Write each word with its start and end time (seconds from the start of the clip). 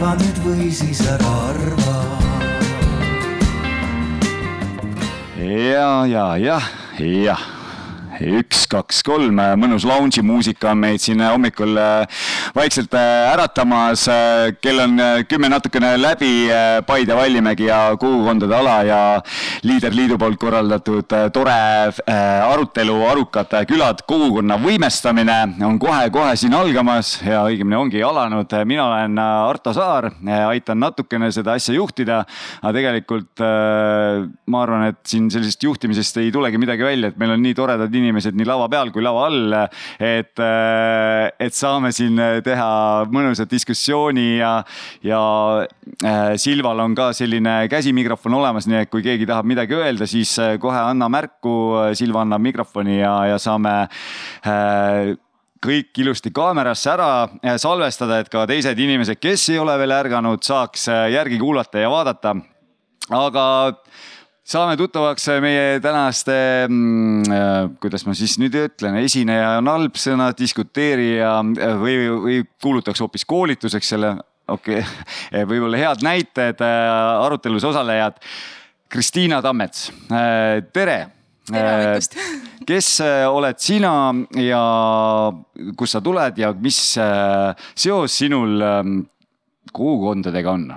arva 0.00 0.14
nüüd 0.16 0.38
või 0.40 0.70
siis 0.72 1.02
ära 1.04 1.30
arva. 1.50 1.96
ja, 5.36 6.06
ja, 6.08 6.26
jah, 6.40 6.68
jah 6.96 7.59
üks, 8.20 8.66
kaks, 8.70 9.00
kolm, 9.06 9.38
mõnus 9.60 9.84
lounge'i 9.88 10.22
muusika 10.24 10.70
on 10.74 10.80
meid 10.82 11.00
siin 11.02 11.22
hommikul 11.24 11.76
äh, 11.80 12.20
vaikselt 12.56 12.94
äh, 12.96 13.30
äratamas. 13.32 14.06
Äh, 14.12 14.52
kell 14.60 14.82
on 14.84 15.00
kümme 15.28 15.50
natukene 15.52 15.94
läbi, 15.98 16.30
Paide, 16.86 17.16
Vallimägi 17.16 17.68
ja 17.68 17.80
kogukondade 18.00 18.56
ala 18.56 18.76
ja 18.86 19.00
Liiderliidu 19.66 20.18
poolt 20.20 20.38
korraldatud 20.40 21.10
tore 21.32 21.56
arutelu 22.10 22.96
Arukad 23.10 23.52
külad, 23.68 24.02
kogukonna 24.08 24.56
võimestamine 24.60 25.36
on 25.66 25.78
kohe-kohe 25.80 26.36
siin 26.38 26.54
algamas 26.56 27.16
ja 27.24 27.42
õigemini 27.48 27.78
ongi 27.78 28.02
alanud. 28.04 28.52
mina 28.68 28.86
olen 28.86 29.18
Arto 29.20 29.72
Saar, 29.76 30.10
aitan 30.48 30.80
natukene 30.80 31.30
seda 31.34 31.56
asja 31.58 31.74
juhtida, 31.74 32.22
aga 32.62 32.72
tegelikult 32.76 33.42
ma 33.42 34.62
arvan, 34.64 34.88
et 34.90 35.00
siin 35.08 35.30
sellisest 35.32 35.62
juhtimisest 35.64 36.20
ei 36.22 36.32
tulegi 36.32 36.60
midagi 36.60 36.84
välja, 36.86 37.10
et 37.10 37.20
meil 37.20 37.34
on 37.36 37.42
nii 37.44 37.56
toredad 37.56 37.94
inimesed 37.94 38.09
inimesed 38.10 38.36
nii 38.36 38.48
lava 38.48 38.66
peal 38.70 38.90
kui 38.92 39.04
lava 39.04 39.26
all. 39.28 39.54
et, 39.98 40.34
äh, 40.42 41.30
et 41.38 41.54
saame 41.54 41.92
siin 41.94 42.18
teha 42.44 42.70
mõnusat 43.10 43.50
diskussiooni 43.50 44.40
ja, 44.40 44.52
ja 45.06 45.22
äh, 46.04 46.34
Silval 46.40 46.82
on 46.84 46.96
ka 46.98 47.10
selline 47.16 47.62
käsimikrofon 47.70 48.38
olemas, 48.40 48.68
nii 48.70 48.82
et 48.84 48.92
kui 48.92 49.04
keegi 49.06 49.28
tahab 49.28 49.48
midagi 49.48 49.78
öelda, 49.78 50.08
siis 50.10 50.34
äh, 50.42 50.56
kohe 50.60 50.78
anna 50.80 51.10
märku, 51.12 51.54
Silva 51.98 52.24
annab 52.24 52.42
mikrofoni 52.44 53.00
ja, 53.00 53.14
ja 53.32 53.40
saame 53.40 53.74
kõik 55.60 55.98
ilusti 56.00 56.30
kaamerasse 56.32 56.88
ära 56.88 57.56
salvestada, 57.60 58.20
et 58.22 58.30
ka 58.32 58.46
teised 58.48 58.78
inimesed, 58.80 59.20
kes 59.20 59.50
ei 59.52 59.58
ole 59.60 59.74
veel 59.80 59.92
ärganud, 59.92 60.40
saaks 60.44 60.88
järgi 61.12 61.36
kuulata 61.40 61.82
ja 61.82 61.90
vaadata. 61.92 62.34
aga 63.10 63.44
saame 64.50 64.74
tuttavaks 64.78 65.28
meie 65.42 65.78
tänaste 65.82 66.34
mm,, 66.66 67.30
äh, 67.30 67.58
kuidas 67.82 68.04
ma 68.06 68.14
siis 68.18 68.34
nüüd 68.40 68.56
ütlen, 68.58 68.98
esineja 69.04 69.56
on 69.60 69.70
halb 69.70 69.98
sõna, 70.00 70.30
diskuteerija 70.36 71.36
äh, 71.44 71.76
või, 71.78 72.00
või 72.24 72.40
kuulutaks 72.62 73.02
hoopis 73.04 73.26
koolituseks 73.30 73.92
selle, 73.94 74.16
okei 74.50 74.80
okay. 74.82 75.46
võib-olla 75.50 75.80
head 75.84 76.04
näited, 76.06 76.64
äh, 76.66 76.90
arutelus 77.26 77.66
osalejad. 77.70 78.18
Kristiina 78.90 79.36
Tammets, 79.38 79.84
tere. 80.74 80.96
tere 81.46 81.68
hommikust. 81.70 82.16
kes 82.70 82.88
oled 83.30 83.62
sina 83.62 83.92
ja 84.34 84.62
kust 85.78 85.94
sa 85.94 86.02
tuled 86.02 86.42
ja 86.42 86.50
mis 86.58 86.80
seos 86.98 88.18
sinul 88.18 88.58
kogukondadega 89.70 90.58
on? 90.58 90.72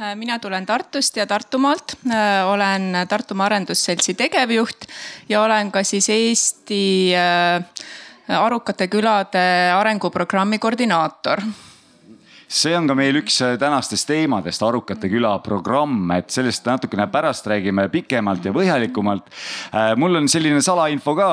Äh, 0.00 0.14
mina 0.16 0.38
tulen 0.40 0.64
Tartust 0.66 1.16
ja 1.16 1.26
Tartumaalt, 1.26 1.92
äh, 2.08 2.48
olen 2.48 2.94
Tartumaa 3.08 3.46
Arendusseltsi 3.50 4.14
tegevjuht 4.16 4.86
ja 5.28 5.42
olen 5.42 5.68
ka 5.72 5.82
siis 5.84 6.08
Eesti 6.08 7.12
äh, 7.12 8.38
Arukate 8.38 8.86
külade 8.88 9.42
arenguprogrammi 9.76 10.56
koordinaator. 10.58 11.42
See 12.48 12.72
on 12.76 12.86
ka 12.88 12.94
meil 12.96 13.18
üks 13.20 13.36
tänastest 13.60 14.08
teemadest, 14.08 14.64
Arukate 14.64 15.10
küla 15.12 15.34
programm, 15.44 16.08
et 16.16 16.32
sellest 16.32 16.64
natukene 16.68 17.06
pärast 17.12 17.46
räägime 17.52 17.84
pikemalt 17.92 18.44
ja 18.44 18.52
põhjalikumalt. 18.52 19.28
mul 19.96 20.20
on 20.20 20.28
selline 20.28 20.60
salainfo 20.62 21.14
ka, 21.16 21.28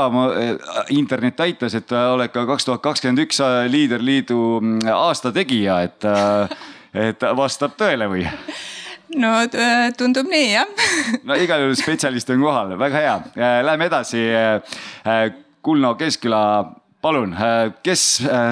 internet 0.95 1.39
aitas, 1.39 1.75
et 1.75 1.91
oled 1.91 2.31
ka 2.31 2.45
kaks 2.47 2.67
tuhat 2.67 2.83
kakskümmend 2.83 3.23
üks 3.23 3.39
Liiderliidu 3.71 4.41
mm, 4.59 4.91
aasta 4.95 5.31
tegija, 5.35 5.81
et 5.87 6.07
et 6.93 7.25
vastab 7.37 7.77
tõele 7.79 8.09
või? 8.11 8.25
no 9.23 9.31
tundub 9.97 10.29
nii 10.29 10.51
jah 10.51 10.69
no 11.27 11.37
igal 11.39 11.63
juhul 11.63 11.77
spetsialist 11.79 12.29
on 12.33 12.43
kohal, 12.43 12.75
väga 12.79 13.05
hea. 13.05 13.15
Äh, 13.37 13.61
läheme 13.65 13.89
edasi. 13.89 14.25
Äh, 14.33 15.33
Kulno 15.61 15.95
Keskküla, 15.99 16.41
palun, 17.01 17.33
äh, 17.35 17.73
kes 17.83 18.05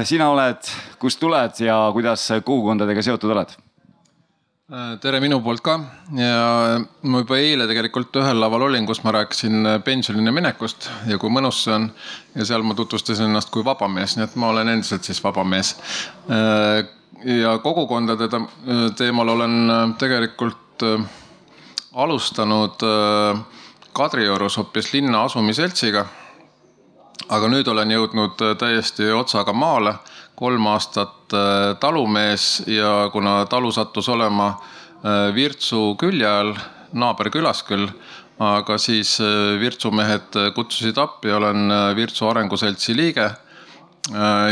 sina 0.09 0.27
oled, 0.33 0.67
kust 0.99 1.21
tuled 1.21 1.61
ja 1.63 1.77
kuidas 1.95 2.27
kogukondadega 2.43 3.05
seotud 3.05 3.35
oled? 3.35 3.55
tere 4.99 5.21
minu 5.23 5.37
poolt 5.39 5.61
ka 5.63 5.77
ja 6.11 6.79
ma 7.07 7.21
juba 7.21 7.37
eile 7.39 7.69
tegelikult 7.69 8.17
ühel 8.19 8.41
laval 8.43 8.65
olin, 8.65 8.83
kus 8.83 8.99
ma 9.05 9.13
rääkisin 9.15 9.63
pensionile 9.85 10.33
minekust 10.35 10.89
ja 11.07 11.15
kui 11.21 11.31
mõnus 11.31 11.61
see 11.63 11.71
on. 11.71 11.85
ja 12.35 12.49
seal 12.49 12.67
ma 12.67 12.75
tutvustasin 12.75 13.29
ennast 13.29 13.47
kui 13.53 13.63
vaba 13.63 13.87
mees, 13.87 14.17
nii 14.17 14.27
et 14.27 14.35
ma 14.35 14.49
olen 14.51 14.73
endiselt 14.73 15.07
siis 15.07 15.23
vaba 15.23 15.47
mees 15.47 15.71
ja 17.23 17.57
kogukondade 17.57 18.29
teemal 18.97 19.29
olen 19.29 19.69
äh, 19.69 19.97
tegelikult 19.97 20.83
äh, 20.83 21.05
alustanud 21.93 22.83
äh, 22.83 23.39
Kadriorus 23.93 24.57
hoopis 24.57 24.93
linna 24.93 25.23
asumiseltsiga. 25.23 26.05
aga 27.29 27.47
nüüd 27.49 27.67
olen 27.67 27.89
jõudnud 27.91 28.39
täiesti 28.59 29.09
otsaga 29.11 29.51
maale, 29.53 29.95
kolm 30.35 30.67
aastat 30.71 31.33
talumees 31.81 32.61
ja 32.71 33.09
kuna 33.11 33.45
talu 33.49 33.71
sattus 33.71 34.07
olema 34.09 34.53
Virtsu 35.35 35.95
külje 35.99 36.29
all, 36.29 36.53
naaberkülas 36.93 37.63
küll, 37.67 37.89
aga 38.39 38.77
siis 38.77 39.17
Virtsu 39.59 39.91
mehed 39.91 40.37
kutsusid 40.55 40.97
appi, 40.97 41.33
olen 41.33 41.73
Virtsu 41.97 42.29
Arenguseltsi 42.29 42.95
liige 42.95 43.27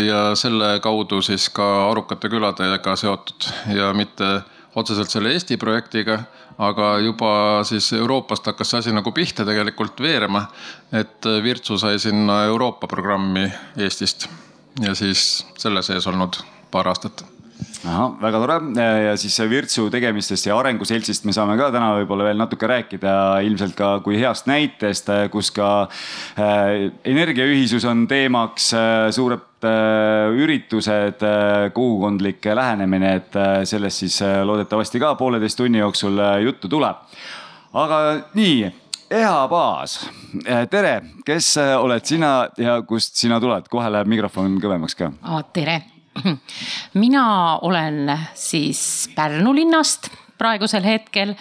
ja 0.06 0.36
selle 0.36 0.80
kaudu 0.80 1.22
siis 1.22 1.50
ka 1.50 1.66
Arukate 1.92 2.30
küladega 2.30 2.96
seotud 2.96 3.48
ja 3.76 3.94
mitte 3.94 4.42
otseselt 4.76 5.10
selle 5.10 5.32
Eesti 5.32 5.58
projektiga, 5.58 6.20
aga 6.58 6.98
juba 7.00 7.64
siis 7.64 7.94
Euroopast 7.94 8.48
hakkas 8.52 8.74
see 8.74 8.84
asi 8.84 8.96
nagu 8.96 9.12
pihta 9.16 9.46
tegelikult 9.48 10.02
veerema. 10.02 10.46
et 10.92 11.26
Virtsu 11.44 11.78
sai 11.78 12.00
sinna 12.00 12.44
Euroopa 12.44 12.88
programmi 12.88 13.52
Eestist 13.78 14.28
ja 14.82 14.96
siis 14.96 15.46
selle 15.58 15.84
sees 15.84 16.08
olnud 16.08 16.42
paar 16.72 16.88
aastat 16.88 17.35
ahah, 17.86 18.16
väga 18.22 18.42
tore 18.42 18.86
ja 19.06 19.14
siis 19.20 19.38
Virtsu 19.50 19.88
tegemistest 19.94 20.48
ja 20.50 20.58
arenguseltsist 20.58 21.26
me 21.28 21.34
saame 21.36 21.58
ka 21.60 21.70
täna 21.74 21.92
võib-olla 22.00 22.28
veel 22.30 22.40
natuke 22.40 22.70
rääkida, 22.70 23.14
ilmselt 23.46 23.76
ka 23.78 23.92
kui 24.06 24.18
heast 24.20 24.50
näitest, 24.50 25.12
kus 25.34 25.52
ka 25.56 25.70
äh, 26.40 26.88
energiaühisus 27.08 27.86
on 27.90 28.06
teemaks 28.10 28.72
äh,, 28.78 29.10
suured 29.16 29.68
äh, 29.68 30.34
üritused 30.36 31.26
äh,, 31.26 31.68
kogukondlik 31.76 32.46
lähenemine, 32.58 33.16
et 33.22 33.40
äh, 33.40 33.60
sellest 33.70 34.06
siis 34.06 34.20
äh, 34.26 34.42
loodetavasti 34.48 35.02
ka 35.02 35.16
pooleteist 35.20 35.62
tunni 35.62 35.84
jooksul 35.84 36.22
juttu 36.46 36.72
tuleb. 36.72 37.06
aga 37.74 38.02
nii 38.34 38.74
Eha 39.16 39.44
Paas, 39.48 40.00
tere, 40.72 40.96
kes 41.26 41.52
oled 41.78 42.08
sina 42.10 42.48
ja 42.58 42.80
kust 42.82 43.20
sina 43.22 43.38
tuled, 43.40 43.70
kohe 43.70 43.92
läheb 43.94 44.10
mikrofon 44.10 44.58
kõvemaks 44.64 44.98
ka. 44.98 45.12
tere 45.54 45.84
mina 47.04 47.26
olen 47.62 48.20
siis 48.34 49.10
Pärnu 49.16 49.56
linnast 49.56 50.10
praegusel 50.38 50.84
hetkel 50.84 51.36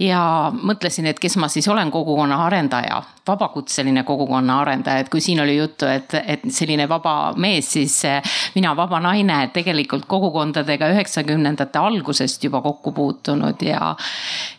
ja 0.00 0.50
mõtlesin, 0.56 1.10
et 1.10 1.18
kes 1.20 1.36
ma 1.40 1.48
siis 1.52 1.68
olen, 1.68 1.90
kogukonna 1.92 2.38
arendaja, 2.46 3.02
vabakutseline 3.28 4.02
kogukonna 4.08 4.60
arendaja, 4.62 5.04
et 5.04 5.10
kui 5.12 5.20
siin 5.20 5.42
oli 5.42 5.58
juttu, 5.58 5.86
et, 5.90 6.14
et 6.24 6.46
selline 6.48 6.86
vaba 6.88 7.34
mees, 7.36 7.68
siis 7.76 7.98
eh, 8.08 8.32
mina 8.54 8.72
vaba 8.76 9.00
naine 9.04 9.42
tegelikult 9.52 10.06
kogukondadega 10.10 10.88
üheksakümnendate 10.94 11.78
algusest 11.78 12.44
juba 12.44 12.62
kokku 12.64 12.94
puutunud 12.96 13.62
ja. 13.66 13.94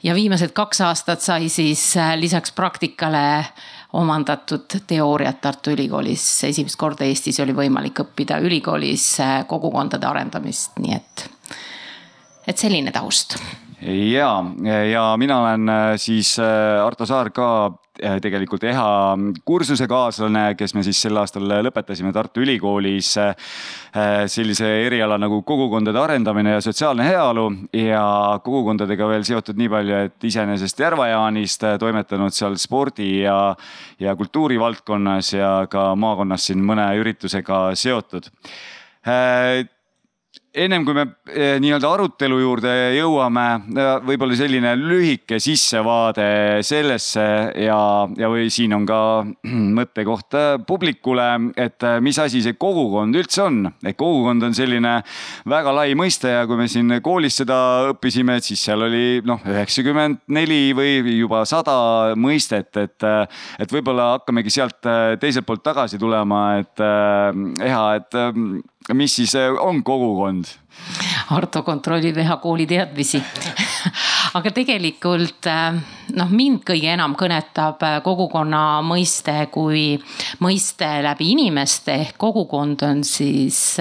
ja 0.03 0.15
viimased 0.15 0.53
kaks 0.57 0.83
aastat 0.85 1.25
sai 1.25 1.49
siis 1.49 1.95
eh, 1.97 2.13
lisaks 2.21 2.53
praktikale 2.53 3.25
omandatud 3.93 4.77
teooriat 4.87 5.41
Tartu 5.41 5.71
Ülikoolis. 5.71 6.43
esimest 6.43 6.79
korda 6.79 7.05
Eestis 7.05 7.39
oli 7.43 7.55
võimalik 7.55 8.03
õppida 8.05 8.39
ülikoolis 8.39 9.19
äh, 9.19 9.41
kogukondade 9.47 10.07
arendamist, 10.07 10.79
nii 10.79 10.95
et, 10.95 11.27
et 12.47 12.57
selline 12.57 12.91
taust 12.91 13.37
ja, 13.81 14.31
ja 14.91 15.05
mina 15.17 15.41
olen 15.41 15.69
äh, 15.69 15.93
siis 15.97 16.35
äh, 16.39 16.85
Arto 16.85 17.05
Saar 17.05 17.31
ka 17.35 17.47
tegelikult 18.21 18.63
EHA 18.65 19.17
kursusekaaslane, 19.45 20.43
kes 20.59 20.73
me 20.75 20.83
siis 20.85 21.01
sel 21.05 21.17
aastal 21.21 21.45
lõpetasime 21.67 22.13
Tartu 22.15 22.41
Ülikoolis 22.43 23.13
sellise 24.31 24.69
eriala 24.85 25.17
nagu 25.21 25.41
kogukondade 25.47 25.99
arendamine 26.01 26.55
ja 26.55 26.61
sotsiaalne 26.63 27.05
heaolu 27.05 27.47
ja 27.77 28.03
kogukondadega 28.43 29.09
veel 29.11 29.25
seotud 29.27 29.59
nii 29.59 29.71
palju, 29.71 29.99
et 30.07 30.29
iseenesest 30.31 30.81
Järva-Jaanist 30.85 31.67
toimetanud 31.81 32.35
seal 32.35 32.57
spordi 32.61 33.11
ja, 33.25 33.37
ja 33.99 34.15
kultuurivaldkonnas 34.19 35.33
ja 35.35 35.51
ka 35.71 35.91
maakonnas 35.99 36.49
siin 36.49 36.65
mõne 36.65 36.87
üritusega 37.01 37.69
seotud 37.77 38.31
ennem 40.51 40.83
kui 40.83 40.95
me 40.95 41.03
eh, 41.31 41.55
nii-öelda 41.63 41.89
arutelu 41.95 42.37
juurde 42.41 42.71
jõuame, 42.97 43.45
võib-olla 44.03 44.35
selline 44.35 44.73
lühike 44.79 45.39
sissevaade 45.41 46.59
sellesse 46.67 47.23
ja, 47.63 47.77
ja 48.19 48.31
või 48.31 48.49
siin 48.51 48.75
on 48.75 48.85
ka 48.87 48.99
mõttekoht 49.79 50.37
eh, 50.37 50.49
publikule, 50.67 51.27
et 51.55 51.87
eh, 51.87 51.99
mis 52.03 52.19
asi 52.19 52.43
see 52.43 52.57
kogukond 52.59 53.15
üldse 53.21 53.45
on. 53.45 53.61
et 53.85 53.95
kogukond 53.97 54.43
on 54.49 54.55
selline 54.57 54.97
väga 55.49 55.75
lai 55.75 55.95
mõiste 55.95 56.33
ja 56.33 56.43
kui 56.49 56.59
me 56.59 56.67
siin 56.71 56.99
koolis 57.03 57.39
seda 57.41 57.57
õppisime, 57.93 58.35
et 58.37 58.49
siis 58.51 58.65
seal 58.67 58.83
oli 58.87 59.21
noh, 59.27 59.39
üheksakümmend 59.47 60.25
neli 60.35 60.75
või 60.75 61.15
juba 61.15 61.45
sada 61.47 62.13
mõistet, 62.19 62.75
et, 62.75 63.07
et 63.61 63.71
võib-olla 63.71 64.11
hakkamegi 64.17 64.51
sealt 64.51 64.83
teiselt 65.21 65.47
poolt 65.47 65.63
tagasi 65.63 65.99
tulema, 66.01 66.43
et 66.59 66.79
Eha, 67.61 67.83
et 67.99 68.15
mis 68.93 69.15
siis 69.15 69.35
äh, 69.35 69.51
on 69.59 69.83
kogukond? 69.83 70.45
Arto 71.31 71.61
kontrollib 71.63 72.17
Eha 72.17 72.37
kooli 72.41 72.65
teadmisi 72.67 73.21
aga 74.37 74.53
tegelikult 74.55 75.47
äh, 75.49 75.77
noh, 76.17 76.33
mind 76.33 76.63
kõige 76.67 76.89
enam 76.95 77.15
kõnetab 77.19 77.83
äh, 77.85 77.99
kogukonna 78.03 78.81
mõiste 78.85 79.35
kui 79.53 79.95
mõiste 80.41 80.89
läbi 81.05 81.31
inimeste 81.35 81.99
ehk 82.07 82.19
kogukond 82.21 82.83
on 82.87 83.05
siis 83.07 83.77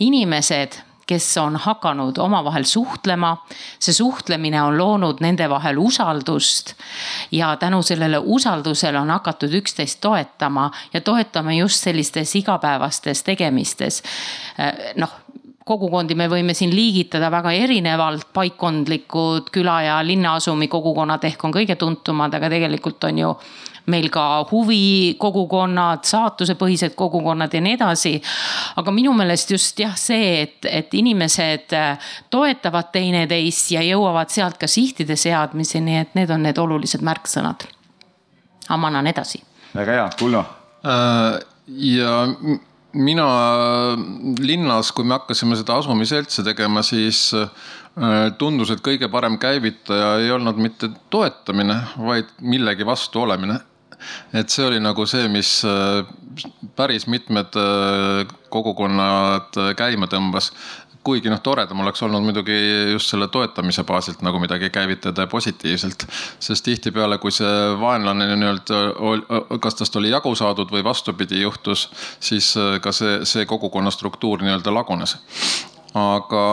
inimesed 0.00 0.80
kes 1.06 1.36
on 1.38 1.56
hakanud 1.56 2.18
omavahel 2.18 2.64
suhtlema. 2.64 3.36
see 3.78 3.94
suhtlemine 3.94 4.62
on 4.62 4.78
loonud 4.78 5.20
nende 5.20 5.48
vahel 5.50 5.78
usaldust 5.78 6.74
ja 7.32 7.56
tänu 7.56 7.82
sellele 7.82 8.18
usaldusele 8.18 8.98
on 8.98 9.10
hakatud 9.10 9.52
üksteist 9.52 10.00
toetama 10.00 10.70
ja 10.92 11.00
toetama 11.00 11.52
just 11.52 11.80
sellistes 11.80 12.36
igapäevastes 12.36 13.22
tegemistes. 13.22 14.02
noh 14.96 15.24
kogukondi 15.64 16.14
me 16.14 16.28
võime 16.28 16.54
siin 16.56 16.72
liigitada 16.74 17.30
väga 17.32 17.52
erinevalt, 17.56 18.28
paikkondlikud 18.36 19.48
küla 19.54 19.78
ja 19.86 20.00
linnaasumi 20.04 20.68
kogukonnad 20.68 21.24
ehk 21.24 21.44
on 21.44 21.54
kõige 21.54 21.76
tuntumad, 21.80 22.34
aga 22.36 22.50
tegelikult 22.52 23.04
on 23.08 23.22
ju 23.22 23.30
meil 23.92 24.08
ka 24.12 24.24
huvikogukonnad, 24.48 26.04
saatusepõhised 26.08 26.94
kogukonnad 26.96 27.52
ja 27.52 27.60
nii 27.64 27.76
edasi. 27.76 28.14
aga 28.76 28.92
minu 28.92 29.12
meelest 29.16 29.50
just 29.50 29.80
jah, 29.80 29.96
see, 29.96 30.42
et, 30.42 30.68
et 30.68 30.94
inimesed 30.94 31.72
äh, 31.76 32.12
toetavad 32.32 32.92
teineteist 32.92 33.74
ja 33.76 33.84
jõuavad 33.84 34.32
sealt 34.32 34.58
ka 34.60 34.68
sihtide 34.68 35.16
seadmiseni, 35.20 35.98
et 36.00 36.14
need 36.14 36.30
on 36.30 36.46
need 36.48 36.58
olulised 36.58 37.04
märksõnad. 37.04 37.68
aga 38.68 38.80
ma 38.80 38.92
annan 38.92 39.12
edasi. 39.12 39.42
väga 39.74 39.98
hea, 39.98 40.10
Kulla 40.18 40.44
äh,. 40.84 41.40
ja 41.68 42.16
mina 42.94 43.26
linnas, 44.40 44.92
kui 44.94 45.06
me 45.06 45.18
hakkasime 45.18 45.58
seda 45.58 45.78
asumiseltsi 45.80 46.44
tegema, 46.46 46.82
siis 46.86 47.26
äh, 47.36 47.50
tundus, 48.38 48.72
et 48.74 48.82
kõige 48.84 49.10
parem 49.12 49.38
käivitaja 49.42 50.16
ei 50.22 50.32
olnud 50.34 50.58
mitte 50.62 50.90
toetamine, 51.12 51.80
vaid 51.98 52.30
millegi 52.40 52.86
vastu 52.86 53.24
olemine. 53.24 53.60
Et 54.36 54.52
see 54.52 54.66
oli 54.66 54.80
nagu 54.82 55.06
see, 55.08 55.28
mis 55.32 55.56
äh, 55.68 56.04
päris 56.76 57.08
mitmed 57.10 57.56
äh, 57.58 58.34
kogukonnad 58.52 59.56
käima 59.78 60.10
tõmbas 60.10 60.52
kuigi 61.04 61.30
noh, 61.30 61.40
toredam 61.44 61.82
oleks 61.84 62.02
olnud 62.02 62.24
muidugi 62.24 62.56
just 62.92 63.12
selle 63.12 63.28
toetamise 63.32 63.84
baasilt 63.84 64.22
nagu 64.24 64.40
midagi 64.42 64.70
käivitada 64.72 65.26
positiivselt. 65.30 66.06
sest 66.40 66.64
tihtipeale, 66.64 67.18
kui 67.18 67.32
see 67.34 67.52
vaenlane 67.80 68.30
nii-öelda, 68.36 68.80
kas 69.60 69.78
tast 69.80 69.96
oli 70.00 70.10
jagu 70.10 70.34
saadud 70.34 70.72
või 70.72 70.84
vastupidi 70.84 71.42
juhtus, 71.42 71.88
siis 72.20 72.54
ka 72.80 72.92
see, 72.92 73.20
see 73.28 73.46
kogukonna 73.46 73.92
struktuur 73.94 74.42
nii-öelda 74.42 74.74
lagunes. 74.74 75.16
aga, 75.94 76.44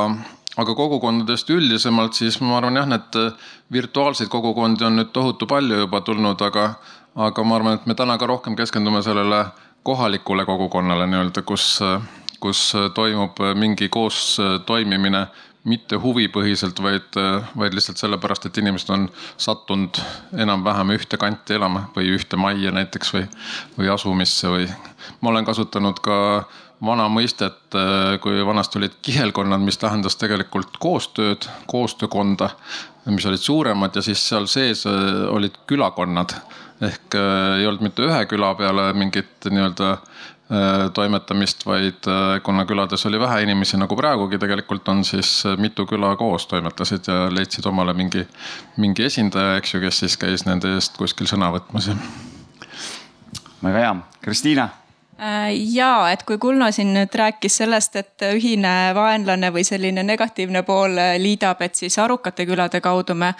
aga 0.58 0.76
kogukondadest 0.76 1.50
üldisemalt, 1.50 2.14
siis 2.14 2.42
ma 2.42 2.58
arvan 2.58 2.78
jah, 2.82 2.90
need 2.92 3.20
virtuaalseid 3.72 4.30
kogukondi 4.30 4.86
on 4.86 5.00
nüüd 5.00 5.14
tohutu 5.16 5.48
palju 5.48 5.86
juba 5.86 6.02
tulnud, 6.02 6.42
aga 6.42 6.74
aga 7.16 7.44
ma 7.44 7.58
arvan, 7.58 7.80
et 7.80 7.88
me 7.88 7.96
täna 7.96 8.18
ka 8.18 8.28
rohkem 8.30 8.56
keskendume 8.56 9.02
sellele 9.04 9.46
kohalikule 9.84 10.46
kogukonnale 10.46 11.08
nii-öelda, 11.10 11.42
kus, 11.42 11.80
kus 12.42 12.72
toimub 12.96 13.40
mingi 13.56 13.90
koos 13.90 14.38
toimimine 14.66 15.26
mitte 15.64 15.98
huvipõhiselt, 16.02 16.80
vaid, 16.82 17.18
vaid 17.58 17.76
lihtsalt 17.78 18.02
sellepärast, 18.02 18.48
et 18.50 18.58
inimesed 18.58 18.90
on 18.96 19.06
sattunud 19.38 20.00
enam-vähem 20.34 20.96
ühte 20.96 21.20
kanti 21.22 21.54
elama 21.60 21.84
või 21.96 22.10
ühte 22.16 22.40
majja 22.40 22.74
näiteks 22.74 23.14
või, 23.14 23.28
või 23.78 23.92
asumisse 23.94 24.50
või. 24.50 24.66
ma 25.22 25.30
olen 25.30 25.46
kasutanud 25.46 26.02
ka 26.02 26.18
vana 26.82 27.06
mõistet, 27.14 27.78
kui 28.24 28.46
vanasti 28.46 28.80
olid 28.80 28.98
kihelkonnad, 29.06 29.62
mis 29.62 29.78
tähendas 29.78 30.18
tegelikult 30.18 30.82
koostööd, 30.82 31.46
koostöökonda, 31.70 32.50
mis 33.14 33.26
olid 33.30 33.42
suuremad 33.46 33.96
ja 33.96 34.02
siis 34.02 34.24
seal 34.30 34.50
sees 34.50 34.88
olid 34.90 35.62
külakonnad 35.70 36.34
ehk 36.82 37.16
äh, 37.16 37.60
ei 37.60 37.68
olnud 37.70 37.86
mitte 37.86 38.06
ühe 38.08 38.24
küla 38.30 38.54
peale 38.58 38.88
mingit 38.98 39.46
nii-öelda 39.46 39.92
äh, 39.94 40.22
toimetamist, 40.94 41.66
vaid 41.66 42.08
äh, 42.12 42.40
kuna 42.44 42.66
külades 42.68 43.06
oli 43.08 43.20
vähe 43.20 43.42
inimesi, 43.46 43.80
nagu 43.80 43.96
praegugi 43.96 44.40
tegelikult 44.42 44.90
on, 44.92 45.06
siis 45.08 45.44
mitu 45.62 45.86
küla 45.88 46.16
koos 46.20 46.48
toimetasid 46.52 47.08
ja 47.08 47.30
leidsid 47.32 47.66
omale 47.72 47.96
mingi, 47.96 48.26
mingi 48.78 49.08
esindaja, 49.08 49.56
eks 49.62 49.76
ju, 49.76 49.86
kes 49.86 50.04
siis 50.04 50.20
käis 50.20 50.46
nende 50.50 50.76
eest 50.76 51.00
kuskil 51.00 51.30
sõna 51.32 51.54
võtmas. 51.56 51.92
väga 53.62 53.78
hea, 53.78 53.96
Kristiina 54.22 54.70
Äh, 54.70 54.81
ja 55.54 56.10
et 56.10 56.24
kui 56.26 56.38
Kulno 56.42 56.72
siin 56.74 56.96
nüüd 56.96 57.14
rääkis 57.14 57.60
sellest, 57.62 57.96
et 58.00 58.24
ühine 58.34 58.92
vaenlane 58.98 59.52
või 59.54 59.62
selline 59.68 60.02
negatiivne 60.04 60.64
pool 60.66 60.98
liidab, 61.22 61.62
et 61.62 61.78
siis 61.78 61.98
arukate 62.02 62.46
külade 62.50 62.82
kaudu 62.82 63.14
me 63.14 63.34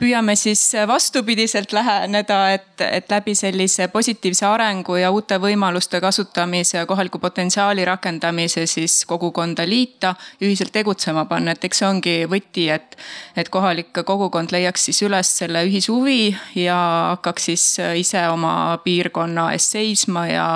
püüame 0.00 0.34
siis 0.36 0.72
vastupidiselt 0.90 1.70
läheneda, 1.72 2.38
et, 2.56 2.82
et 2.82 3.10
läbi 3.10 3.34
sellise 3.38 3.86
positiivse 3.92 4.46
arengu 4.48 4.96
ja 4.98 5.12
uute 5.14 5.38
võimaluste 5.38 6.00
kasutamise 6.02 6.80
ja 6.80 6.86
kohaliku 6.90 7.20
potentsiaali 7.22 7.84
rakendamise 7.86 8.66
siis 8.66 9.04
kogukonda 9.06 9.68
liita, 9.68 10.14
ühiselt 10.42 10.74
tegutsema 10.74 11.28
panna, 11.30 11.54
et 11.54 11.64
eks 11.64 11.82
see 11.82 11.88
ongi 11.88 12.16
võti, 12.30 12.66
et, 12.74 12.98
et 13.38 13.52
kohalik 13.54 14.02
kogukond 14.02 14.50
leiaks 14.50 14.88
siis 14.90 15.02
üles 15.06 15.30
selle 15.44 15.62
ühishuvi 15.68 16.34
ja 16.58 16.80
hakkaks 17.14 17.48
siis 17.52 17.68
ise 18.02 18.26
oma 18.34 18.80
piirkonna 18.82 19.52
eest 19.54 19.78
seisma 19.78 20.26
ja, 20.26 20.48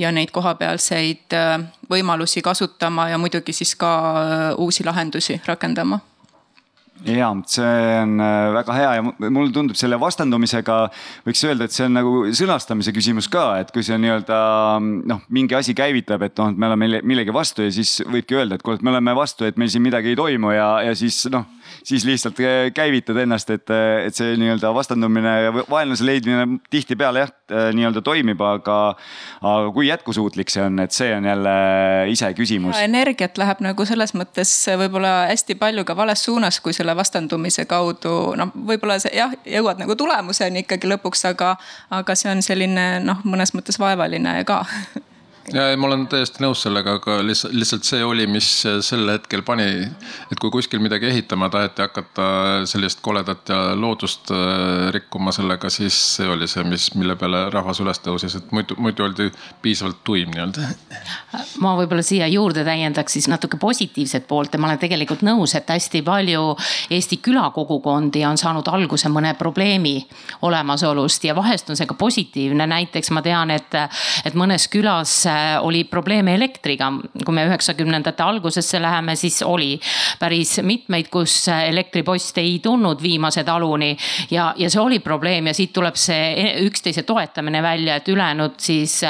ja 0.00 0.13
neid 0.14 0.32
kohapealseid 0.34 1.36
äh, 1.36 1.60
võimalusi 1.90 2.42
kasutama 2.44 3.10
ja 3.12 3.20
muidugi 3.20 3.54
siis 3.56 3.74
ka 3.78 3.92
äh, 4.14 4.48
uusi 4.58 4.86
lahendusi 4.86 5.40
rakendama. 5.46 6.00
Ja 7.04 7.28
see 7.50 7.96
on 8.00 8.20
äh, 8.22 8.52
väga 8.54 8.74
hea 8.78 8.92
ja 8.96 9.02
mulle 9.04 9.50
tundub 9.52 9.76
selle 9.76 9.98
vastandumisega 10.00 10.76
võiks 11.26 11.42
öelda, 11.44 11.66
et 11.66 11.74
see 11.74 11.88
on 11.88 11.98
nagu 11.98 12.12
sõnastamise 12.32 12.94
küsimus 12.94 13.28
ka, 13.28 13.58
et 13.60 13.72
kui 13.74 13.82
see 13.84 13.98
nii-öelda 14.00 14.38
noh, 14.80 15.24
mingi 15.34 15.58
asi 15.58 15.74
käivitab, 15.76 16.22
et 16.24 16.38
noh, 16.38 16.54
et 16.54 16.60
me 16.62 16.70
oleme 16.70 17.02
millegi 17.02 17.34
vastu 17.34 17.66
ja 17.66 17.74
siis 17.74 17.98
võibki 18.06 18.38
öelda, 18.38 18.56
et 18.56 18.64
kuule, 18.64 18.78
et 18.78 18.86
me 18.86 18.94
oleme 18.94 19.16
vastu, 19.18 19.44
et 19.44 19.58
meil 19.60 19.72
siin 19.74 19.84
midagi 19.84 20.14
ei 20.14 20.20
toimu 20.20 20.54
ja, 20.54 20.70
ja 20.86 20.94
siis 20.96 21.24
noh 21.34 21.50
siis 21.84 22.04
lihtsalt 22.04 22.38
käivitad 22.74 23.16
ennast, 23.16 23.50
et, 23.50 23.70
et 24.06 24.16
see 24.16 24.34
nii-öelda 24.40 24.72
vastandumine 24.74 25.34
ja 25.44 25.52
vaenlase 25.70 26.06
leidmine 26.06 26.58
tihtipeale 26.72 27.24
jah, 27.24 27.32
nii-öelda 27.76 28.02
toimib, 28.04 28.40
aga, 28.40 28.78
aga 29.40 29.72
kui 29.76 29.88
jätkusuutlik 29.88 30.52
see 30.52 30.64
on, 30.64 30.80
et 30.80 30.96
see 30.96 31.12
on 31.16 31.28
jälle 31.28 31.54
iseküsimus. 32.12 32.78
energiat 32.80 33.38
läheb 33.38 33.60
nagu 33.64 33.86
selles 33.88 34.14
mõttes 34.16 34.52
võib-olla 34.80 35.14
hästi 35.30 35.58
palju 35.60 35.84
ka 35.84 35.96
vales 35.96 36.24
suunas, 36.24 36.60
kui 36.64 36.72
selle 36.76 36.96
vastandumise 36.96 37.68
kaudu 37.70 38.34
noh, 38.40 38.52
võib-olla 38.54 38.98
see 39.02 39.12
jah, 39.18 39.34
jõuad 39.44 39.82
nagu 39.84 39.96
tulemuseni 39.96 40.64
ikkagi 40.64 40.88
lõpuks, 40.96 41.26
aga, 41.34 41.56
aga 41.92 42.16
see 42.18 42.32
on 42.32 42.42
selline 42.42 42.88
noh, 43.04 43.20
mõnes 43.28 43.54
mõttes 43.56 43.80
vaevaline 43.80 44.40
ka 44.48 44.62
ja 45.52 45.76
ma 45.76 45.88
olen 45.88 46.06
täiesti 46.08 46.42
nõus 46.42 46.62
sellega, 46.64 46.96
aga 46.98 47.18
lihtsalt, 47.24 47.52
lihtsalt 47.56 47.84
see 47.86 48.04
oli, 48.04 48.26
mis 48.30 48.46
sel 48.86 49.08
hetkel 49.10 49.42
pani, 49.44 49.66
et 50.32 50.40
kui 50.40 50.52
kuskil 50.54 50.80
midagi 50.82 51.08
ehitama 51.10 51.50
taheti 51.52 51.84
hakata 51.84 52.28
sellist 52.68 53.02
koledat 53.04 53.52
ja 53.52 53.58
loodust 53.76 54.32
äh, 54.32 54.88
rikkuma 54.94 55.34
sellega, 55.36 55.70
siis 55.72 55.96
see 56.16 56.28
oli 56.30 56.48
see, 56.50 56.64
mis, 56.68 56.88
mille 56.96 57.16
peale 57.20 57.44
rahvas 57.52 57.82
üles 57.84 58.00
tõusis, 58.04 58.38
et 58.38 58.54
muidu, 58.56 58.78
muidu 58.80 59.04
oldi 59.04 59.28
piisavalt 59.62 60.00
tuim 60.06 60.32
nii-öelda. 60.32 60.70
ma 61.64 61.74
võib-olla 61.78 62.04
siia 62.06 62.28
juurde 62.32 62.64
täiendaks 62.64 63.18
siis 63.18 63.28
natuke 63.28 63.60
positiivset 63.60 64.28
poolt 64.28 64.54
ja 64.54 64.62
ma 64.62 64.70
olen 64.70 64.80
tegelikult 64.80 65.24
nõus, 65.26 65.56
et 65.58 65.68
hästi 65.68 66.02
palju 66.06 66.54
Eesti 66.94 67.18
külakogukondi 67.24 68.24
on 68.28 68.38
saanud 68.40 68.68
alguse 68.72 69.08
mõne 69.12 69.34
probleemi 69.38 69.96
olemasolust 70.46 71.24
ja 71.28 71.36
vahest 71.36 71.70
on 71.70 71.78
see 71.78 71.88
ka 71.90 71.96
positiivne, 71.98 72.66
näiteks 72.70 73.10
ma 73.14 73.22
tean, 73.24 73.52
et, 73.54 73.76
et 74.24 74.36
mõnes 74.38 74.68
külas 74.72 75.24
oli 75.60 75.84
probleeme 75.84 76.34
elektriga. 76.34 76.92
kui 77.24 77.34
me 77.34 77.46
üheksakümnendate 77.48 78.22
algusesse 78.22 78.82
läheme, 78.82 79.16
siis 79.16 79.42
oli 79.42 79.80
päris 80.18 80.58
mitmeid, 80.62 81.08
kus 81.12 81.48
elektripost 81.48 82.38
ei 82.38 82.58
tulnud 82.62 83.02
viimase 83.02 83.44
taluni 83.44 83.96
ja, 84.30 84.52
ja 84.56 84.70
see 84.70 84.80
oli 84.80 84.98
probleem 84.98 85.46
ja 85.46 85.54
siit 85.54 85.72
tuleb 85.72 85.96
see 85.98 86.54
üksteise 86.64 87.02
toetamine 87.02 87.62
välja, 87.62 87.96
et 87.96 88.08
ülejäänud 88.08 88.58
siis 88.58 89.00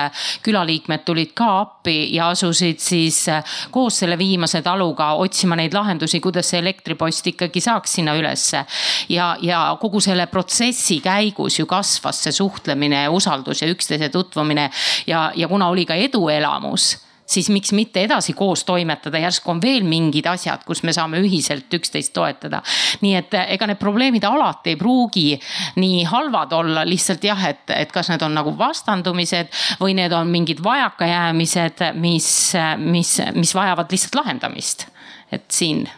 külaliikmed 0.42 1.04
tulid 1.04 1.32
ka 1.34 1.48
appi 1.60 2.14
ja 2.14 2.28
asusid 2.32 2.78
siis 2.82 3.24
koos 3.70 3.98
selle 3.98 4.18
viimase 4.18 4.62
taluga 4.62 5.12
otsima 5.20 5.56
neid 5.56 5.74
lahendusi, 5.74 6.20
kuidas 6.20 6.50
see 6.52 6.60
elektripost 6.62 7.26
ikkagi 7.34 7.60
saaks 7.60 7.98
sinna 7.98 8.14
ülesse. 8.18 8.64
ja, 9.08 9.36
ja 9.42 9.76
kogu 9.80 10.00
selle 10.00 10.26
protsessi 10.26 11.00
käigus 11.04 11.58
ju 11.58 11.66
kasvas 11.66 12.22
see 12.24 12.32
suhtlemine, 12.32 13.08
usaldus 13.08 13.62
ja 13.62 13.68
üksteise 13.70 14.08
tutvumine 14.08 14.70
ja, 15.06 15.30
ja 15.34 15.48
kuna 15.48 15.68
oli 15.68 15.84
ka 15.86 15.94
eduelamus 16.14 16.92
siis 17.26 17.48
miks 17.50 17.72
mitte 17.72 18.02
edasi 18.04 18.32
koos 18.36 18.64
toimetada, 18.64 19.18
järsku 19.18 19.50
on 19.50 19.60
veel 19.62 19.84
mingid 19.88 20.26
asjad, 20.28 20.64
kus 20.66 20.82
me 20.84 20.92
saame 20.92 21.20
ühiselt 21.24 21.72
üksteist 21.72 22.12
toetada. 22.16 22.62
nii 23.00 23.14
et 23.16 23.34
ega 23.56 23.66
need 23.66 23.80
probleemid 23.80 24.24
alati 24.28 24.74
ei 24.74 24.78
pruugi 24.80 25.40
nii 25.80 26.04
halvad 26.10 26.52
olla, 26.52 26.84
lihtsalt 26.88 27.24
jah, 27.24 27.46
et, 27.48 27.64
et 27.74 27.92
kas 27.92 28.12
need 28.12 28.22
on 28.22 28.36
nagu 28.36 28.54
vastandumised 28.58 29.52
või 29.80 29.96
need 29.98 30.12
on 30.12 30.30
mingid 30.30 30.62
vajakajäämised, 30.64 31.84
mis, 32.00 32.30
mis, 32.76 33.18
mis 33.34 33.54
vajavad 33.54 33.92
lihtsalt 33.92 34.20
lahendamist. 34.20 34.88
et 35.32 35.50
siin 35.50 35.88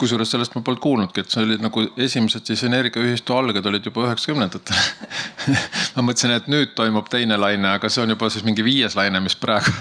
kusjuures 0.00 0.30
sellest 0.30 0.56
ma 0.56 0.62
polnud 0.66 0.82
kuulnudki, 0.82 1.24
et 1.24 1.32
see 1.32 1.44
oli 1.44 1.58
nagu 1.62 1.86
esimesed 2.06 2.48
siis 2.48 2.64
energiaühistu 2.68 3.36
alged 3.36 3.66
olid 3.70 3.86
juba 3.88 4.06
üheksakümnendatel 4.08 4.80
ma 5.96 6.06
mõtlesin, 6.08 6.36
et 6.36 6.50
nüüd 6.52 6.74
toimub 6.78 7.10
teine 7.12 7.38
laine, 7.40 7.76
aga 7.76 7.90
see 7.92 8.04
on 8.04 8.16
juba 8.16 8.30
siis 8.32 8.46
mingi 8.46 8.64
viies 8.66 8.98
laine, 8.98 9.22
mis 9.24 9.38
praegu 9.40 9.72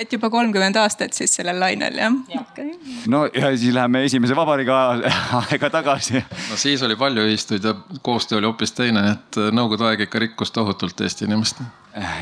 et 0.00 0.12
juba 0.14 0.30
kolmkümmend 0.32 0.76
aastat 0.80 1.16
siis 1.16 1.34
sellel 1.36 1.60
lainel 1.60 1.98
jah 2.00 2.14
ja. 2.32 2.42
Okay.? 2.42 2.72
no 3.12 3.24
ja 3.26 3.52
siis 3.56 3.74
läheme 3.76 4.04
esimese 4.08 4.36
vabariigi 4.36 4.72
aega 4.72 5.70
tagasi. 5.70 6.22
no 6.50 6.56
siis 6.60 6.82
oli 6.86 6.96
palju 7.00 7.26
ühistuid 7.28 7.66
ja 7.66 7.74
koostöö 8.02 8.40
oli 8.40 8.48
hoopis 8.48 8.72
teine, 8.76 9.04
et 9.12 9.40
nõukogude 9.52 9.90
aeg 9.90 10.06
ikka 10.06 10.24
rikkus 10.24 10.54
tohutult 10.56 11.00
Eesti 11.00 11.28
inimest. 11.28 11.60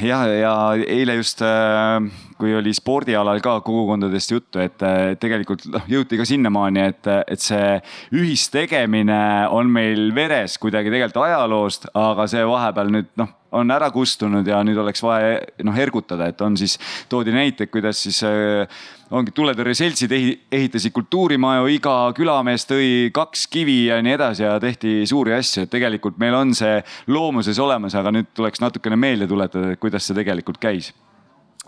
ja, 0.02 0.24
ja 0.26 0.54
eile 0.86 1.18
just 1.20 1.42
äh, 1.42 2.02
kui 2.38 2.54
oli 2.54 2.74
spordialal 2.76 3.42
ka 3.44 3.58
kogukondadest 3.66 4.34
juttu, 4.34 4.62
et 4.62 4.84
tegelikult 5.20 5.66
noh, 5.72 5.88
jõuti 5.90 6.20
ka 6.20 6.26
sinnamaani, 6.28 6.84
et, 6.92 7.10
et 7.34 7.42
see 7.42 7.78
ühistegemine 8.14 9.48
on 9.54 9.70
meil 9.72 10.12
veres 10.16 10.58
kuidagi 10.62 10.92
tegelikult 10.94 11.26
ajaloost, 11.26 11.90
aga 11.98 12.28
see 12.30 12.46
vahepeal 12.46 12.94
nüüd 12.94 13.12
noh 13.20 13.34
on 13.52 13.70
ära 13.72 13.88
kustunud 13.92 14.46
ja 14.46 14.60
nüüd 14.66 14.76
oleks 14.80 15.02
vaja 15.02 15.38
noh 15.64 15.80
ergutada, 15.80 16.28
et 16.28 16.40
on 16.44 16.56
siis, 16.60 16.76
toodi 17.08 17.32
näiteid, 17.32 17.70
kuidas 17.72 18.02
siis 18.04 18.20
äh, 18.26 18.68
ongi 19.14 19.32
tuletõrjeseltsid 19.36 20.12
ehitasid 20.52 20.92
kultuurimaju, 20.96 21.68
iga 21.72 21.96
külamees 22.16 22.68
tõi 22.68 23.08
kaks 23.14 23.46
kivi 23.52 23.80
ja 23.88 24.00
nii 24.04 24.16
edasi 24.18 24.44
ja 24.44 24.58
tehti 24.60 25.00
suuri 25.08 25.36
asju, 25.38 25.64
et 25.64 25.72
tegelikult 25.72 26.20
meil 26.20 26.36
on 26.36 26.54
see 26.56 26.78
loomuses 27.08 27.60
olemas, 27.62 27.96
aga 27.98 28.12
nüüd 28.14 28.32
tuleks 28.36 28.60
natukene 28.64 29.00
meelde 29.00 29.30
tuletada, 29.30 29.72
et 29.72 29.80
kuidas 29.80 30.08
see 30.08 30.18
tegelikult 30.18 30.60
käis. 30.60 30.92
Äh, 30.92 31.07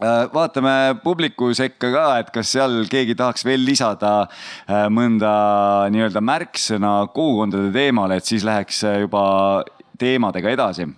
vaatame 0.00 1.00
publiku 1.04 1.50
sekka 1.56 1.90
ka, 1.92 2.04
et 2.20 2.30
kas 2.32 2.52
seal 2.54 2.86
keegi 2.90 3.16
tahaks 3.18 3.44
veel 3.44 3.64
lisada 3.64 4.12
äh, 4.24 4.86
mõnda 4.92 5.32
nii-öelda 5.92 6.22
märksõna 6.24 6.94
kogukondade 7.14 7.72
teemale, 7.74 8.16
et 8.16 8.24
siis 8.24 8.46
läheks 8.46 8.82
äh, 8.88 9.00
juba 9.04 9.24
teemadega 10.00 10.50
edasi. 10.56 10.88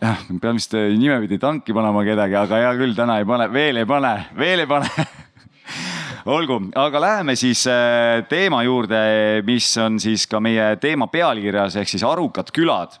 jah, 0.00 0.24
pean 0.40 0.58
vist 0.58 0.74
nimepidi 0.74 1.38
tanki 1.38 1.74
panema 1.74 2.02
kedagi, 2.04 2.34
aga 2.36 2.62
hea 2.64 2.74
küll, 2.80 2.96
täna 2.98 3.20
ei 3.20 3.28
pane, 3.28 3.46
veel 3.52 3.82
ei 3.82 3.86
pane, 3.86 4.16
veel 4.36 4.64
ei 4.64 4.66
pane 4.70 4.90
olgu, 6.26 6.56
aga 6.78 7.00
läheme 7.00 7.34
siis 7.38 7.62
äh, 7.70 8.24
teema 8.30 8.62
juurde, 8.66 8.98
mis 9.46 9.68
on 9.82 9.98
siis 10.02 10.26
ka 10.30 10.40
meie 10.42 10.72
teema 10.82 11.08
pealkirjas 11.12 11.76
ehk 11.80 11.90
siis 11.90 12.04
arukad 12.06 12.50
külad. 12.54 12.96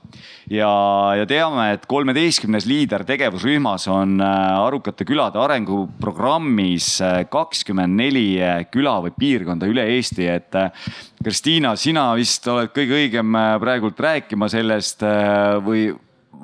ja, 0.50 0.70
ja 1.18 1.26
teame, 1.26 1.72
et 1.74 1.86
kolmeteistkümnes 1.90 2.68
liider 2.70 3.04
tegevusrühmas 3.08 3.88
on 3.90 4.20
äh, 4.22 4.58
arukate 4.60 5.06
külade 5.08 5.40
arenguprogrammis 5.42 6.90
äh, 7.02 7.16
kakskümmend 7.30 7.98
neli 7.98 8.28
küla 8.70 8.98
või 9.06 9.14
piirkonda 9.18 9.66
üle 9.70 9.86
Eesti, 9.96 10.28
et 10.30 10.60
Kristiina, 11.22 11.74
sina 11.76 12.12
vist 12.18 12.46
oled 12.50 12.70
kõige 12.74 13.00
õigem 13.00 13.38
praegult 13.62 13.98
rääkima 14.00 14.48
sellest 14.52 15.02
või, 15.66 15.88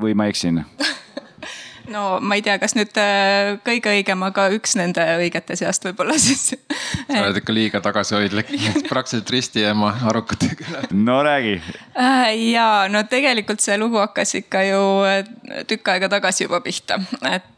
või 0.01 0.17
ma 0.19 0.27
eksin 0.33 0.65
no 1.91 2.21
ma 2.21 2.37
ei 2.39 2.43
tea, 2.45 2.59
kas 2.63 2.77
nüüd 2.79 2.97
äh, 3.01 3.57
kõige 3.67 3.93
õigem, 3.93 4.23
aga 4.27 4.47
üks 4.57 4.77
nende 4.79 5.05
õigete 5.21 5.57
seast 5.59 5.85
võib-olla 5.87 6.17
siis. 6.21 6.53
sa 7.09 7.23
oled 7.23 7.41
ikka 7.43 7.55
liiga 7.55 7.83
tagasihoidlik, 7.85 8.53
praktiliselt 8.93 9.33
ristiema 9.35 9.95
arukate 10.11 10.53
küla. 10.59 10.85
no 10.93 11.21
räägi. 11.27 11.59
Äh, 11.99 12.29
ja 12.53 12.87
no 12.93 13.05
tegelikult 13.11 13.65
see 13.65 13.79
lugu 13.81 14.01
hakkas 14.03 14.37
ikka 14.43 14.67
ju 14.69 14.83
äh, 15.09 15.65
tükk 15.69 15.95
aega 15.95 16.13
tagasi 16.13 16.47
juba 16.47 16.63
pihta, 16.65 17.01
et 17.31 17.51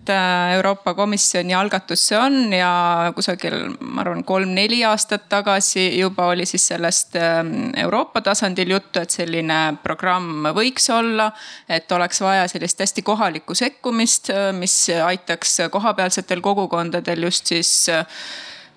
Euroopa 0.55 0.95
Komisjoni 0.95 1.55
algatus 1.57 2.03
see 2.09 2.19
on 2.19 2.53
ja 2.53 3.13
kusagil, 3.17 3.55
ma 3.81 4.03
arvan, 4.03 4.25
kolm-neli 4.25 4.83
aastat 4.85 5.29
tagasi 5.33 5.87
juba 5.99 6.27
oli 6.33 6.45
siis 6.47 6.67
sellest 6.69 7.17
ähm, 7.17 7.71
Euroopa 7.81 8.21
tasandil 8.21 8.75
juttu, 8.75 9.01
et 9.01 9.15
selline 9.15 9.79
programm 9.83 10.45
võiks 10.57 10.91
olla. 10.93 11.31
et 11.69 11.93
oleks 11.93 12.21
vaja 12.21 12.49
sellist 12.49 12.81
hästi 12.81 13.03
kohalikku 13.03 13.55
sekkumist 13.55 14.14
tegevust, 14.23 14.31
äh, 14.31 14.53
mis 14.53 14.91
aitaks 15.05 15.59
kohapealsetel 15.71 16.41
kogukondadel 16.41 17.23
just 17.23 17.47
siis 17.47 17.89
äh, 17.89 18.05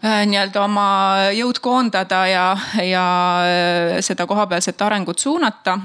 nii-öelda 0.01 0.63
oma 0.63 1.32
jõud 1.34 1.60
koondada 1.60 2.27
ja, 2.27 2.58
ja 2.84 3.06
äh, 3.46 4.01
seda 4.01 4.25
kohapealset 4.27 4.82
arengut 4.82 5.20
suunata. 5.20 5.79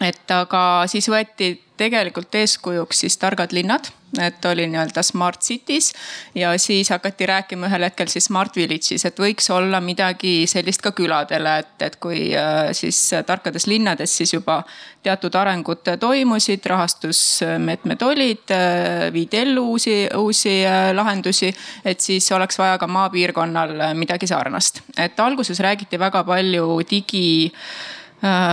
Et 0.00 0.30
aga 0.34 0.62
siis 0.90 1.06
võeti 1.10 1.54
tegelikult 1.78 2.34
eeskujuks 2.34 3.04
siis 3.04 3.18
targad 3.18 3.52
linnad 3.54 3.90
et 4.22 4.44
oli 4.44 4.66
nii-öelda 4.70 5.02
smart 5.02 5.40
cities 5.42 5.92
ja 6.34 6.52
siis 6.58 6.90
hakati 6.90 7.26
rääkima 7.26 7.66
ühel 7.66 7.86
hetkel 7.88 8.08
siis 8.08 8.28
smart 8.28 8.56
village'is, 8.56 9.04
et 9.06 9.18
võiks 9.18 9.48
olla 9.50 9.80
midagi 9.82 10.46
sellist 10.50 10.82
ka 10.84 10.92
küladele, 10.96 11.56
et, 11.64 11.74
et 11.82 11.96
kui 12.02 12.28
äh, 12.38 12.70
siis 12.76 12.98
tarkades 13.26 13.66
linnades 13.66 14.16
siis 14.16 14.34
juba 14.34 14.60
teatud 15.02 15.34
arengud 15.34 15.82
toimusid, 16.00 16.66
rahastusmeetmed 16.66 18.06
olid, 18.06 18.54
äh, 18.54 19.08
viidi 19.12 19.42
ellu 19.42 19.66
uusi, 19.74 19.96
uusi 20.16 20.60
äh, 20.66 20.92
lahendusi, 20.94 21.50
et 21.84 22.00
siis 22.00 22.30
oleks 22.32 22.58
vaja 22.58 22.78
ka 22.78 22.86
maapiirkonnal 22.86 23.76
midagi 23.98 24.30
sarnast. 24.30 24.82
et 24.98 25.20
alguses 25.20 25.60
räägiti 25.60 25.98
väga 25.98 26.24
palju 26.24 26.80
digi 26.90 27.52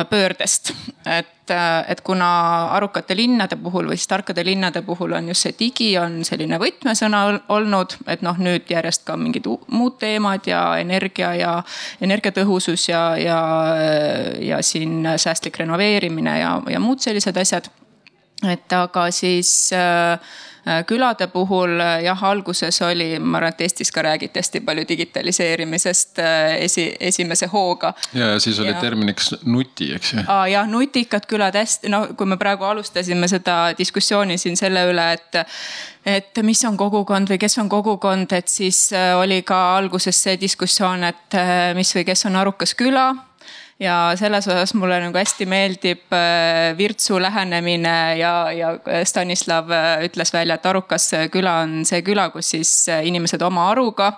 pöördest, 0.10 0.74
et 1.06 1.42
et, 1.52 1.92
et 1.92 2.02
kuna 2.02 2.30
arukate 2.76 3.16
linnade 3.16 3.56
puhul 3.56 3.90
või 3.90 3.98
siis 4.00 4.10
tarkade 4.10 4.44
linnade 4.46 4.82
puhul 4.86 5.14
on 5.18 5.28
just 5.32 5.46
see 5.46 5.56
digi 5.60 5.90
on 6.00 6.22
selline 6.28 6.60
võtmesõna 6.62 7.24
olnud, 7.54 7.98
et 8.12 8.24
noh, 8.26 8.38
nüüd 8.38 8.70
järjest 8.72 9.06
ka 9.08 9.18
mingid 9.20 9.48
muud 9.68 9.98
teemad 10.02 10.48
ja 10.48 10.62
energia 10.82 11.34
ja 11.36 11.56
energiatõhusus 12.02 12.88
ja, 12.90 13.04
ja, 13.20 13.42
ja 14.42 14.62
siin 14.66 15.08
säästlik 15.18 15.60
renoveerimine 15.62 16.40
ja, 16.40 16.56
ja 16.70 16.80
muud 16.80 17.04
sellised 17.04 17.38
asjad. 17.38 17.70
et 18.48 18.74
aga 18.74 19.10
siis 19.12 19.72
äh, 19.74 20.18
Äh, 20.18 20.51
külade 20.88 21.28
puhul 21.28 21.80
äh, 21.80 22.04
jah, 22.04 22.24
alguses 22.24 22.82
oli, 22.86 23.20
ma 23.20 23.40
arvan, 23.40 23.54
et 23.54 23.62
Eestis 23.66 23.92
ka 23.92 24.02
räägiti 24.06 24.40
hästi 24.40 24.62
palju 24.66 24.86
digitaliseerimisest 24.90 26.20
äh, 26.20 26.56
esi, 26.66 26.86
esimese 27.00 27.48
hooga. 27.48 27.94
ja, 28.14 28.28
ja 28.34 28.40
siis 28.40 28.60
oli 28.60 28.70
ja. 28.70 28.82
terminiks 28.82 29.36
nuti, 29.46 29.94
eks 29.96 30.14
ju. 30.14 30.26
jah, 30.52 30.68
nutikad 30.70 31.26
külad 31.28 31.58
hästi, 31.58 31.90
no 31.90 32.08
kui 32.18 32.30
me 32.30 32.38
praegu 32.38 32.64
alustasime 32.70 33.28
seda 33.28 33.74
diskussiooni 33.78 34.38
siin 34.38 34.58
selle 34.58 34.86
üle, 34.92 35.08
et 35.14 35.42
et 36.06 36.38
mis 36.42 36.64
on 36.66 36.78
kogukond 36.78 37.30
või 37.30 37.38
kes 37.42 37.58
on 37.62 37.70
kogukond, 37.70 38.32
et 38.34 38.48
siis 38.50 38.88
oli 39.18 39.42
ka 39.46 39.58
alguses 39.78 40.18
see 40.24 40.38
diskussioon, 40.42 41.04
et 41.10 41.38
mis 41.78 41.94
või 41.96 42.06
kes 42.06 42.26
on 42.30 42.40
arukas 42.42 42.74
küla 42.78 43.12
ja 43.82 44.14
selles 44.16 44.48
osas 44.48 44.74
mulle 44.78 45.00
nagu 45.02 45.18
hästi 45.18 45.48
meeldib 45.50 46.14
äh, 46.14 46.78
Virtsu 46.78 47.18
lähenemine 47.22 48.18
ja, 48.20 48.52
ja 48.54 48.76
Stanislav 49.06 49.72
äh, 49.74 50.06
ütles 50.06 50.34
välja, 50.34 50.60
et 50.60 50.66
arukas 50.70 51.10
küla 51.34 51.58
on 51.64 51.82
see 51.88 52.04
küla, 52.06 52.30
kus 52.34 52.54
siis 52.54 52.72
äh, 52.94 53.02
inimesed 53.10 53.42
oma 53.42 53.72
aruga 53.72 54.14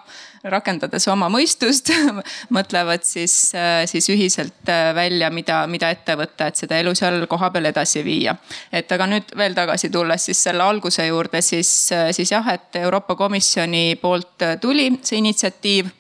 rakendades 0.52 1.08
oma 1.08 1.30
mõistust 1.32 1.94
mõtlevad 2.58 3.06
siis, 3.08 3.54
siis 3.88 4.10
ühiselt 4.12 4.68
välja, 4.96 5.30
mida, 5.32 5.62
mida 5.72 5.88
ette 5.96 6.18
võtta, 6.20 6.50
et 6.52 6.60
seda 6.60 6.82
elu 6.84 6.92
seal 7.00 7.24
kohapeal 7.32 7.70
edasi 7.70 8.04
viia. 8.04 8.36
et 8.68 8.92
aga 8.92 9.08
nüüd 9.08 9.32
veel 9.40 9.56
tagasi 9.56 9.88
tulles 9.94 10.26
siis 10.28 10.44
selle 10.44 10.66
alguse 10.68 11.06
juurde, 11.08 11.40
siis, 11.40 11.72
siis 12.12 12.34
jah, 12.36 12.50
et 12.52 12.76
Euroopa 12.82 13.16
Komisjoni 13.16 13.96
poolt 14.02 14.44
tuli 14.60 14.90
see 15.00 15.24
initsiatiiv. 15.24 15.96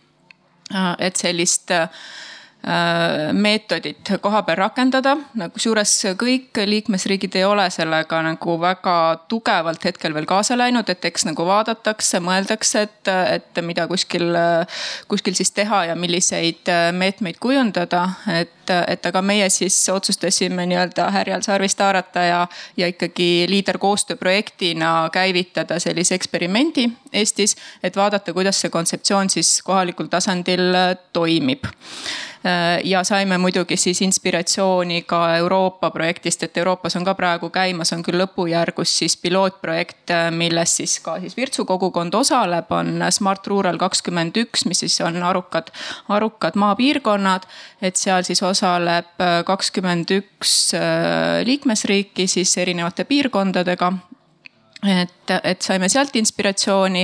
et 1.00 1.16
sellist 1.16 1.72
meetodit 3.34 4.14
koha 4.22 4.42
peal 4.48 4.58
rakendada. 4.58 5.18
kusjuures 5.54 5.92
kõik 6.16 6.62
liikmesriigid 6.66 7.36
ei 7.36 7.44
ole 7.44 7.66
sellega 7.70 8.22
nagu 8.24 8.56
väga 8.62 8.96
tugevalt 9.28 9.84
hetkel 9.84 10.14
veel 10.16 10.26
kaasa 10.26 10.56
läinud, 10.58 10.88
et 10.90 11.06
eks 11.06 11.28
nagu 11.28 11.44
vaadatakse, 11.46 12.22
mõeldakse, 12.24 12.86
et, 12.88 13.12
et 13.36 13.62
mida 13.68 13.88
kuskil, 13.92 14.32
kuskil 15.12 15.36
siis 15.36 15.52
teha 15.52 15.84
ja 15.92 15.96
milliseid 16.00 16.72
meetmeid 16.96 17.42
kujundada. 17.44 18.08
et, 18.32 18.72
et 18.88 19.06
aga 19.06 19.22
meie 19.22 19.50
siis 19.52 19.76
otsustasime 19.92 20.64
nii-öelda 20.66 21.10
härjal 21.12 21.44
sarvist 21.44 21.84
haarata 21.84 22.24
ja, 22.24 22.42
ja 22.78 22.88
ikkagi 22.88 23.46
liiderkoostööprojektina 23.52 25.10
käivitada 25.12 25.80
sellise 25.84 26.16
eksperimendi 26.16 26.88
Eestis, 27.14 27.58
et 27.84 27.96
vaadata, 27.96 28.34
kuidas 28.34 28.62
see 28.62 28.72
kontseptsioon 28.72 29.30
siis 29.30 29.58
kohalikul 29.68 30.08
tasandil 30.08 30.72
toimib 31.14 31.68
Äh, 31.68 32.33
ja 32.84 33.04
saime 33.04 33.38
muidugi 33.38 33.78
siis 33.78 34.02
inspiratsiooni 34.02 35.02
ka 35.08 35.36
Euroopa 35.38 35.90
projektist, 35.92 36.44
et 36.44 36.58
Euroopas 36.58 36.96
on 36.96 37.06
ka 37.06 37.14
praegu 37.16 37.50
käimas, 37.50 37.94
on 37.96 38.04
küll 38.04 38.20
lõpujärgus 38.20 38.98
siis 39.00 39.16
pilootprojekt, 39.18 40.12
äh, 40.12 40.28
milles 40.32 40.76
siis 40.78 40.98
ka 41.00 41.20
siis 41.24 41.38
Virtsu 41.38 41.66
kogukond 41.66 42.14
osaleb, 42.14 42.72
on 42.72 43.00
Smart 43.12 43.48
Rural 43.48 43.80
kakskümmend 43.80 44.38
üks, 44.44 44.66
mis 44.68 44.84
siis 44.84 45.00
on 45.02 45.24
arukad, 45.24 45.72
arukad 46.10 46.60
maapiirkonnad. 46.60 47.48
et 47.82 47.96
seal 47.96 48.24
siis 48.24 48.44
osaleb 48.44 49.22
äh, 49.22 49.44
kakskümmend 49.46 50.12
üks 50.12 50.74
liikmesriiki 51.44 52.28
siis 52.28 52.58
erinevate 52.58 53.04
piirkondadega 53.04 53.94
et, 54.84 55.34
et 55.44 55.62
saime 55.62 55.90
sealt 55.92 56.16
inspiratsiooni 56.20 57.04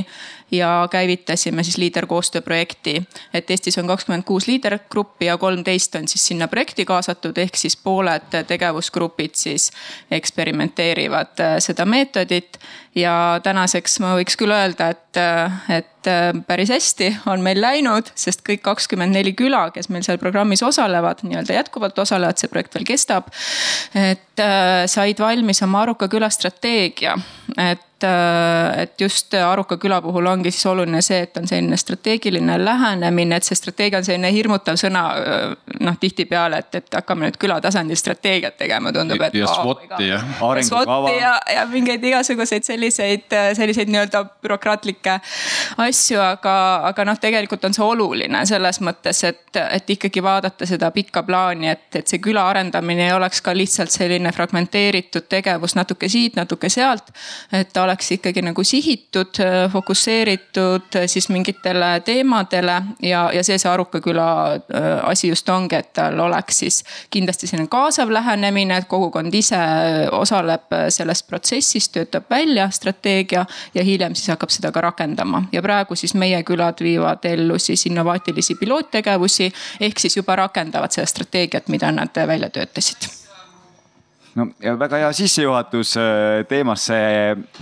ja 0.52 0.88
käivitasime 0.92 1.64
siis 1.64 1.78
liiderkoostöö 1.78 2.42
projekti. 2.42 3.04
et 3.34 3.52
Eestis 3.52 3.78
on 3.78 3.88
kakskümmend 3.88 4.24
kuus 4.24 4.48
liidergruppi 4.48 5.26
ja 5.26 5.38
kolmteist 5.38 5.96
on 5.96 6.08
siis 6.08 6.28
sinna 6.28 6.48
projekti 6.48 6.86
kaasatud, 6.86 7.38
ehk 7.38 7.56
siis 7.56 7.78
pooled 7.78 8.46
tegevusgrupid 8.48 9.34
siis 9.34 9.72
eksperimenteerivad 10.12 11.40
äh, 11.40 11.56
seda 11.60 11.86
meetodit. 11.86 12.60
ja 12.96 13.40
tänaseks 13.44 14.00
ma 14.00 14.16
võiks 14.18 14.38
küll 14.38 14.52
öelda, 14.52 14.90
et, 14.90 15.18
äh, 15.18 15.60
et 15.70 16.08
äh, 16.08 16.32
päris 16.48 16.70
hästi 16.70 17.18
on 17.26 17.42
meil 17.42 17.62
läinud, 17.62 18.10
sest 18.16 18.42
kõik 18.48 18.64
kakskümmend 18.66 19.14
neli 19.14 19.34
küla, 19.34 19.70
kes 19.72 19.90
meil 19.90 20.04
seal 20.04 20.18
programmis 20.18 20.64
osalevad, 20.64 21.22
nii-öelda 21.24 21.54
jätkuvalt 21.54 22.00
osalevad, 22.00 22.38
see 22.38 22.50
projekt 22.50 22.76
veel 22.76 22.86
kestab. 22.86 23.30
et 23.94 24.42
said 24.86 25.20
valmis 25.20 25.62
oma 25.64 25.82
Aruka 25.82 26.08
küla 26.08 26.30
strateegia, 26.30 27.16
et 27.58 27.89
et, 28.04 28.82
et 28.82 29.02
just 29.02 29.34
Aruka 29.34 29.78
küla 29.78 30.02
puhul 30.02 30.26
ongi 30.26 30.52
siis 30.52 30.66
oluline 30.66 31.02
see, 31.02 31.20
et 31.24 31.38
on 31.38 31.48
selline 31.48 31.78
strateegiline 31.78 32.58
lähenemine, 32.66 33.36
et 33.36 33.44
see 33.44 33.56
strateegia 33.56 34.00
on 34.00 34.06
selline 34.06 34.32
hirmutav 34.34 34.78
sõna. 34.80 35.04
noh, 35.80 35.98
tihtipeale, 36.00 36.58
et, 36.60 36.76
et 36.76 36.96
hakkame 36.96 37.28
nüüd 37.28 37.38
küla 37.40 37.60
tasandil 37.62 37.98
strateegiat 38.00 38.58
tegema, 38.58 38.92
tundub, 38.94 39.22
et. 39.22 39.34
ja 39.34 39.48
SWOT-i 39.48 40.10
jah. 40.10 40.26
SWOT-i 40.40 41.16
ja, 41.20 41.34
ja 41.56 41.66
mingeid 41.70 42.04
igasuguseid 42.04 42.64
selliseid, 42.68 43.28
selliseid 43.58 43.92
nii-öelda 43.92 44.24
bürokraatlikke 44.44 45.20
asju, 45.86 46.20
aga, 46.24 46.56
aga 46.92 47.06
noh, 47.08 47.20
tegelikult 47.20 47.66
on 47.68 47.76
see 47.76 47.86
oluline 47.86 48.44
selles 48.50 48.82
mõttes, 48.86 49.24
et, 49.28 49.62
et 49.62 49.96
ikkagi 49.96 50.24
vaadata 50.24 50.68
seda 50.70 50.92
pikka 50.96 51.24
plaani, 51.28 51.72
et, 51.72 51.88
et 51.96 52.08
see 52.08 52.22
küla 52.24 52.48
arendamine 52.50 53.08
ei 53.08 53.16
oleks 53.16 53.42
ka 53.46 53.56
lihtsalt 53.56 53.94
selline 53.94 54.32
fragmenteeritud 54.36 55.30
tegevus 55.30 55.76
natuke 55.80 56.10
siit, 56.10 56.36
natuke 56.40 56.70
sealt. 56.70 57.14
et 57.54 57.72
ta 57.74 57.89
oleks 57.90 58.12
ikkagi 58.16 58.44
nagu 58.46 58.64
sihitud, 58.64 59.42
fokusseeritud 59.74 61.00
siis 61.10 61.30
mingitele 61.34 62.00
teemadele 62.06 62.78
ja, 63.02 63.26
ja 63.34 63.44
see 63.44 63.58
see 63.60 63.72
Aruka 63.72 64.02
küla 64.04 64.30
äh, 64.54 64.88
asi 65.10 65.32
just 65.32 65.50
ongi, 65.50 65.76
et 65.76 65.92
tal 65.98 66.20
oleks 66.20 66.62
siis 66.64 66.80
kindlasti 67.12 67.50
selline 67.50 67.70
kaasav 67.72 68.12
lähenemine, 68.14 68.78
et 68.78 68.90
kogukond 68.90 69.34
ise 69.36 69.60
osaleb 70.16 70.76
selles 70.94 71.24
protsessis, 71.24 71.90
töötab 71.94 72.30
välja 72.30 72.70
strateegia 72.70 73.46
ja 73.74 73.84
hiljem 73.84 74.16
siis 74.16 74.32
hakkab 74.34 74.54
seda 74.54 74.72
ka 74.72 74.82
rakendama. 74.82 75.44
ja 75.52 75.62
praegu 75.62 75.96
siis 75.96 76.14
meie 76.14 76.44
külad 76.44 76.84
viivad 76.84 77.26
ellu 77.26 77.60
siis 77.60 77.86
innovaatilisi 77.90 78.56
piloottegevusi 78.56 79.52
ehk 79.80 80.00
siis 80.00 80.18
juba 80.18 80.36
rakendavad 80.36 80.92
seda 80.92 81.08
strateegiat, 81.08 81.68
mida 81.68 81.92
nad 81.92 82.28
välja 82.28 82.50
töötasid 82.50 83.19
no 84.40 84.48
väga 84.80 85.04
hea 85.04 85.12
sissejuhatus 85.16 85.94
äh, 86.00 86.42
teemasse, 86.50 87.00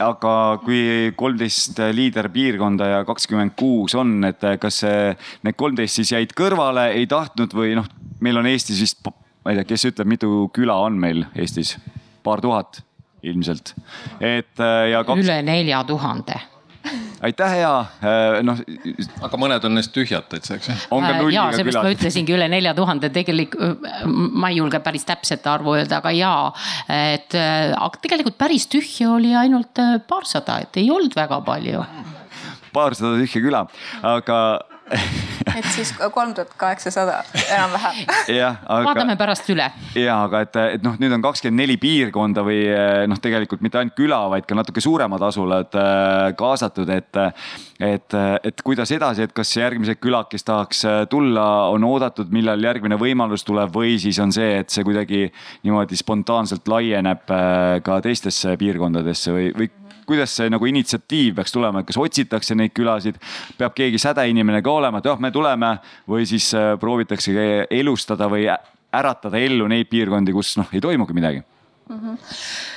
aga 0.04 0.34
kui 0.64 1.12
kolmteist 1.18 1.82
liiderpiirkonda 1.98 2.90
ja 2.94 3.04
kakskümmend 3.08 3.56
kuus 3.60 3.98
on, 3.98 4.20
et 4.30 4.44
äh, 4.48 4.58
kas 4.62 4.84
need 4.86 5.58
kolmteist 5.60 6.02
siis 6.02 6.14
jäid 6.16 6.36
kõrvale, 6.38 6.92
ei 6.98 7.08
tahtnud 7.10 7.56
või 7.58 7.76
noh, 7.80 7.88
meil 8.24 8.42
on 8.42 8.50
Eestis 8.50 8.82
vist, 8.84 9.02
ma 9.06 9.54
ei 9.54 9.62
tea, 9.62 9.72
kes 9.74 9.90
ütleb, 9.92 10.12
mitu 10.16 10.48
küla 10.56 10.78
on 10.88 11.00
meil 11.02 11.26
Eestis? 11.36 11.78
paar 12.28 12.42
tuhat 12.44 12.82
ilmselt, 13.24 13.74
et 14.20 14.60
äh, 14.60 14.92
ja 14.92 15.04
kaks.... 15.08 15.24
üle 15.24 15.42
nelja 15.48 15.82
tuhande 15.88 16.38
aitäh, 17.28 17.54
hea, 17.60 17.74
äh, 18.02 18.38
noh. 18.46 18.60
aga 19.28 19.40
mõned 19.42 19.68
on 19.68 19.78
neist 19.78 19.94
tühjad 19.96 20.28
täitsa, 20.32 20.58
eks 20.58 20.72
ju? 20.72 20.78
Äh, 20.98 21.22
ja 21.34 21.48
seepärast 21.56 21.82
ma 21.82 21.94
ütlesingi 21.96 22.36
üle 22.36 22.50
nelja 22.52 22.74
tuhande, 22.78 23.12
tegelik, 23.14 23.58
ma 24.08 24.52
ei 24.52 24.60
julge 24.62 24.82
päris 24.86 25.08
täpset 25.08 25.48
arvu 25.50 25.78
öelda, 25.78 26.02
aga 26.02 26.14
jaa. 26.16 26.52
et 26.94 27.38
aga 27.38 28.04
tegelikult 28.04 28.38
päris 28.40 28.68
tühja 28.72 29.12
oli 29.16 29.36
ainult 29.38 29.80
paarsada, 30.10 30.62
et 30.66 30.82
ei 30.82 30.92
olnud 30.94 31.16
väga 31.18 31.42
palju. 31.46 31.86
paarsada 32.74 33.16
tühja 33.20 33.44
küla, 33.44 33.66
aga 34.16 34.42
et 35.60 35.70
siis 35.74 35.94
kolm 36.14 36.34
tuhat 36.38 36.54
kaheksasada 36.60 37.22
enam-vähem. 37.46 38.04
aga. 38.38 38.84
vaatame 38.90 39.18
pärast 39.20 39.50
üle. 39.54 39.70
ja, 39.96 40.20
aga 40.26 40.44
et, 40.46 40.60
et 40.78 40.86
noh, 40.86 40.98
nüüd 41.02 41.14
on 41.18 41.24
kakskümmend 41.26 41.64
neli 41.64 41.78
piirkonda 41.82 42.44
või 42.46 42.60
noh, 43.10 43.20
tegelikult 43.24 43.64
mitte 43.66 43.82
ainult 43.82 43.98
küla, 43.98 44.20
vaid 44.32 44.48
ka 44.50 44.58
natuke 44.58 44.84
suuremad 44.84 45.24
asulad 45.28 45.78
äh, 45.78 46.34
kaasatud, 46.38 46.90
et. 46.94 47.22
et, 47.84 48.16
et 48.48 48.62
kuidas 48.66 48.92
edasi, 48.94 49.28
et 49.28 49.34
kas 49.36 49.52
järgmised 49.58 50.00
külad, 50.02 50.30
kes 50.32 50.46
tahaks 50.48 50.84
äh, 50.88 51.00
tulla, 51.10 51.48
on 51.74 51.86
oodatud, 51.88 52.32
millal 52.34 52.62
järgmine 52.64 52.98
võimalus 53.00 53.46
tuleb 53.48 53.74
või 53.74 53.98
siis 54.02 54.20
on 54.24 54.34
see, 54.36 54.58
et 54.62 54.74
see 54.74 54.86
kuidagi 54.88 55.28
niimoodi 55.66 55.98
spontaanselt 56.00 56.68
laieneb 56.72 57.28
ka 57.84 58.00
teistesse 58.04 58.56
piirkondadesse 58.60 59.34
või, 59.34 59.52
või 59.58 59.70
kuidas 60.08 60.36
see 60.40 60.52
nagu 60.54 60.70
initsiatiiv 60.70 61.36
peaks 61.38 61.54
tulema, 61.56 61.82
et 61.82 61.90
kas 61.90 62.00
otsitakse 62.02 62.56
neid 62.56 62.74
külasid, 62.76 63.20
peab 63.60 63.76
keegi 63.78 64.00
sädeinimene 64.02 64.64
ka 64.66 64.72
olema, 64.72 65.02
et 65.02 65.10
jah, 65.10 65.20
me 65.20 65.32
tuleme 65.36 65.76
või 66.10 66.26
siis 66.30 66.50
äh, 66.58 66.74
proovitaksegi 66.80 67.68
elustada 67.82 68.30
või 68.32 68.48
äratada 68.48 69.40
ellu 69.44 69.68
neid 69.68 69.92
piirkondi, 69.92 70.34
kus 70.36 70.56
noh, 70.60 70.72
ei 70.74 70.82
toimugi 70.84 71.18
midagi 71.18 71.44
mm. 71.44 72.00
-hmm 72.00 72.76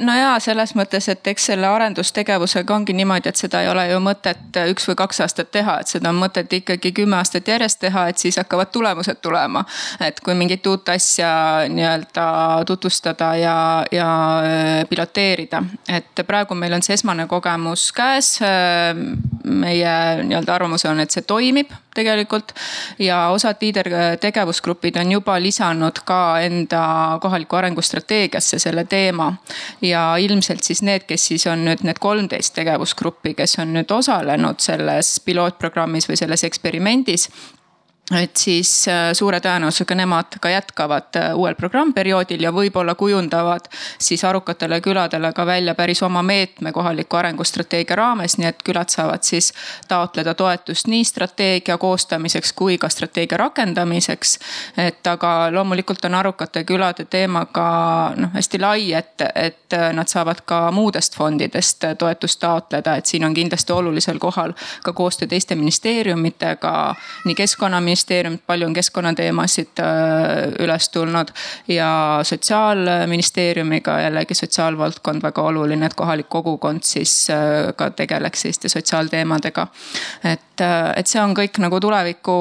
no 0.00 0.14
jaa, 0.16 0.38
selles 0.42 0.74
mõttes, 0.74 1.06
et 1.12 1.26
eks 1.30 1.46
selle 1.50 1.68
arendustegevusega 1.68 2.74
ongi 2.74 2.94
niimoodi, 2.96 3.30
et 3.30 3.38
seda 3.38 3.62
ei 3.62 3.68
ole 3.70 3.86
ju 3.90 4.00
mõtet 4.02 4.58
üks 4.70 4.88
või 4.88 4.98
kaks 4.98 5.20
aastat 5.24 5.50
teha, 5.54 5.78
et 5.80 5.90
seda 5.90 6.10
on 6.10 6.18
mõtet 6.18 6.52
ikkagi 6.58 6.92
kümme 6.96 7.18
aastat 7.20 7.48
järjest 7.48 7.80
teha, 7.84 8.08
et 8.10 8.18
siis 8.18 8.38
hakkavad 8.40 8.72
tulemused 8.74 9.20
tulema. 9.22 9.64
et 10.00 10.20
kui 10.20 10.34
mingit 10.34 10.66
uut 10.66 10.88
asja 10.88 11.30
nii-öelda 11.68 12.26
tutvustada 12.66 13.34
ja, 13.36 13.56
ja 13.92 14.08
äh, 14.42 14.88
piloteerida, 14.88 15.62
et 15.88 16.26
praegu 16.26 16.54
meil 16.54 16.72
on 16.72 16.82
see 16.82 16.94
esmane 16.94 17.26
kogemus 17.26 17.90
käes. 17.92 18.38
Äh, 18.42 18.94
meie 19.44 19.96
nii-öelda 20.24 20.54
arvamus 20.54 20.84
on, 20.88 21.00
et 21.00 21.14
see 21.14 21.22
toimib 21.22 21.70
tegelikult. 21.94 22.52
Ja 22.98 23.28
osad 23.34 23.60
liidertegevusgrupid 23.60 24.96
on 25.00 25.12
juba 25.12 25.38
lisanud 25.42 26.02
ka 26.04 26.20
enda 26.44 26.84
kohaliku 27.22 27.56
arengu 27.56 27.82
strateegiasse 27.82 28.58
selle 28.58 28.84
teema. 28.84 29.32
Ja 29.82 30.16
ilmselt 30.16 30.62
siis 30.62 30.82
need, 30.82 31.08
kes 31.08 31.26
siis 31.32 31.46
on 31.46 31.64
nüüd 31.64 31.84
need 31.86 32.00
kolmteist 32.00 32.54
tegevusgruppi, 32.54 33.34
kes 33.34 33.58
on 33.62 33.74
nüüd 33.76 33.90
osalenud 33.90 34.60
selles 34.60 35.18
pilootprogrammis 35.24 36.08
või 36.10 36.20
selles 36.20 36.44
eksperimendis 36.44 37.28
et 38.12 38.36
siis 38.36 38.88
äh, 38.88 39.12
suure 39.12 39.38
tõenäosusega 39.40 39.96
nemad 39.96 40.36
ka 40.40 40.50
jätkavad 40.52 41.16
äh, 41.16 41.30
uuel 41.34 41.54
programmperioodil 41.56 42.42
ja 42.44 42.50
võib-olla 42.52 42.94
kujundavad 43.00 43.70
siis 43.98 44.24
arukatele 44.24 44.80
küladele 44.84 45.30
ka 45.32 45.46
välja 45.46 45.74
päris 45.74 46.02
oma 46.02 46.22
meetme 46.22 46.72
kohaliku 46.72 47.16
arengustrateegia 47.16 47.96
raames, 47.96 48.36
nii 48.38 48.50
et 48.50 48.60
külad 48.64 48.92
saavad 48.92 49.24
siis 49.24 49.52
taotleda 49.88 50.34
toetust 50.34 50.86
nii 50.86 51.04
strateegia 51.04 51.78
koostamiseks 51.78 52.52
kui 52.52 52.76
ka 52.78 52.88
strateegia 52.88 53.38
rakendamiseks. 53.40 54.38
et 54.76 55.06
aga 55.06 55.48
loomulikult 55.52 56.04
on 56.04 56.14
arukate 56.14 56.64
külade 56.64 57.04
teema 57.04 57.46
ka 57.46 58.12
noh, 58.16 58.34
hästi 58.36 58.60
lai, 58.60 58.92
et, 58.92 59.16
et 59.34 59.72
äh, 59.72 59.92
nad 59.96 60.12
saavad 60.12 60.44
ka 60.44 60.70
muudest 60.70 61.16
fondidest 61.16 61.88
toetust 61.98 62.40
taotleda, 62.40 62.96
et 62.96 63.06
siin 63.06 63.24
on 63.24 63.34
kindlasti 63.34 63.72
olulisel 63.72 64.18
kohal 64.18 64.52
ka 64.84 64.92
koostöö 64.92 65.28
teiste 65.28 65.54
ministeeriumitega, 65.54 66.94
nii 67.24 67.34
keskkonnaministeeriumi 67.34 67.93
ministeeriumit, 67.94 68.42
palju 68.46 68.66
on 68.66 68.74
keskkonnateemasid 68.74 69.80
äh, 69.80 69.86
üles 70.64 70.88
tulnud. 70.88 71.30
ja 71.68 72.20
sotsiaalministeeriumiga 72.22 74.00
jällegi 74.00 74.34
sotsiaalvaldkond 74.34 75.22
väga 75.22 75.42
oluline, 75.42 75.86
et 75.86 75.94
kohalik 75.94 76.28
kogukond 76.28 76.82
siis 76.82 77.30
äh, 77.30 77.70
ka 77.76 77.90
tegeleks 77.90 78.42
selliste 78.42 78.68
sotsiaalteemadega. 78.68 79.66
et, 80.24 80.60
äh, 80.60 80.92
et 80.96 81.06
see 81.06 81.22
on 81.22 81.36
kõik 81.38 81.62
nagu 81.62 81.80
tuleviku 81.80 82.36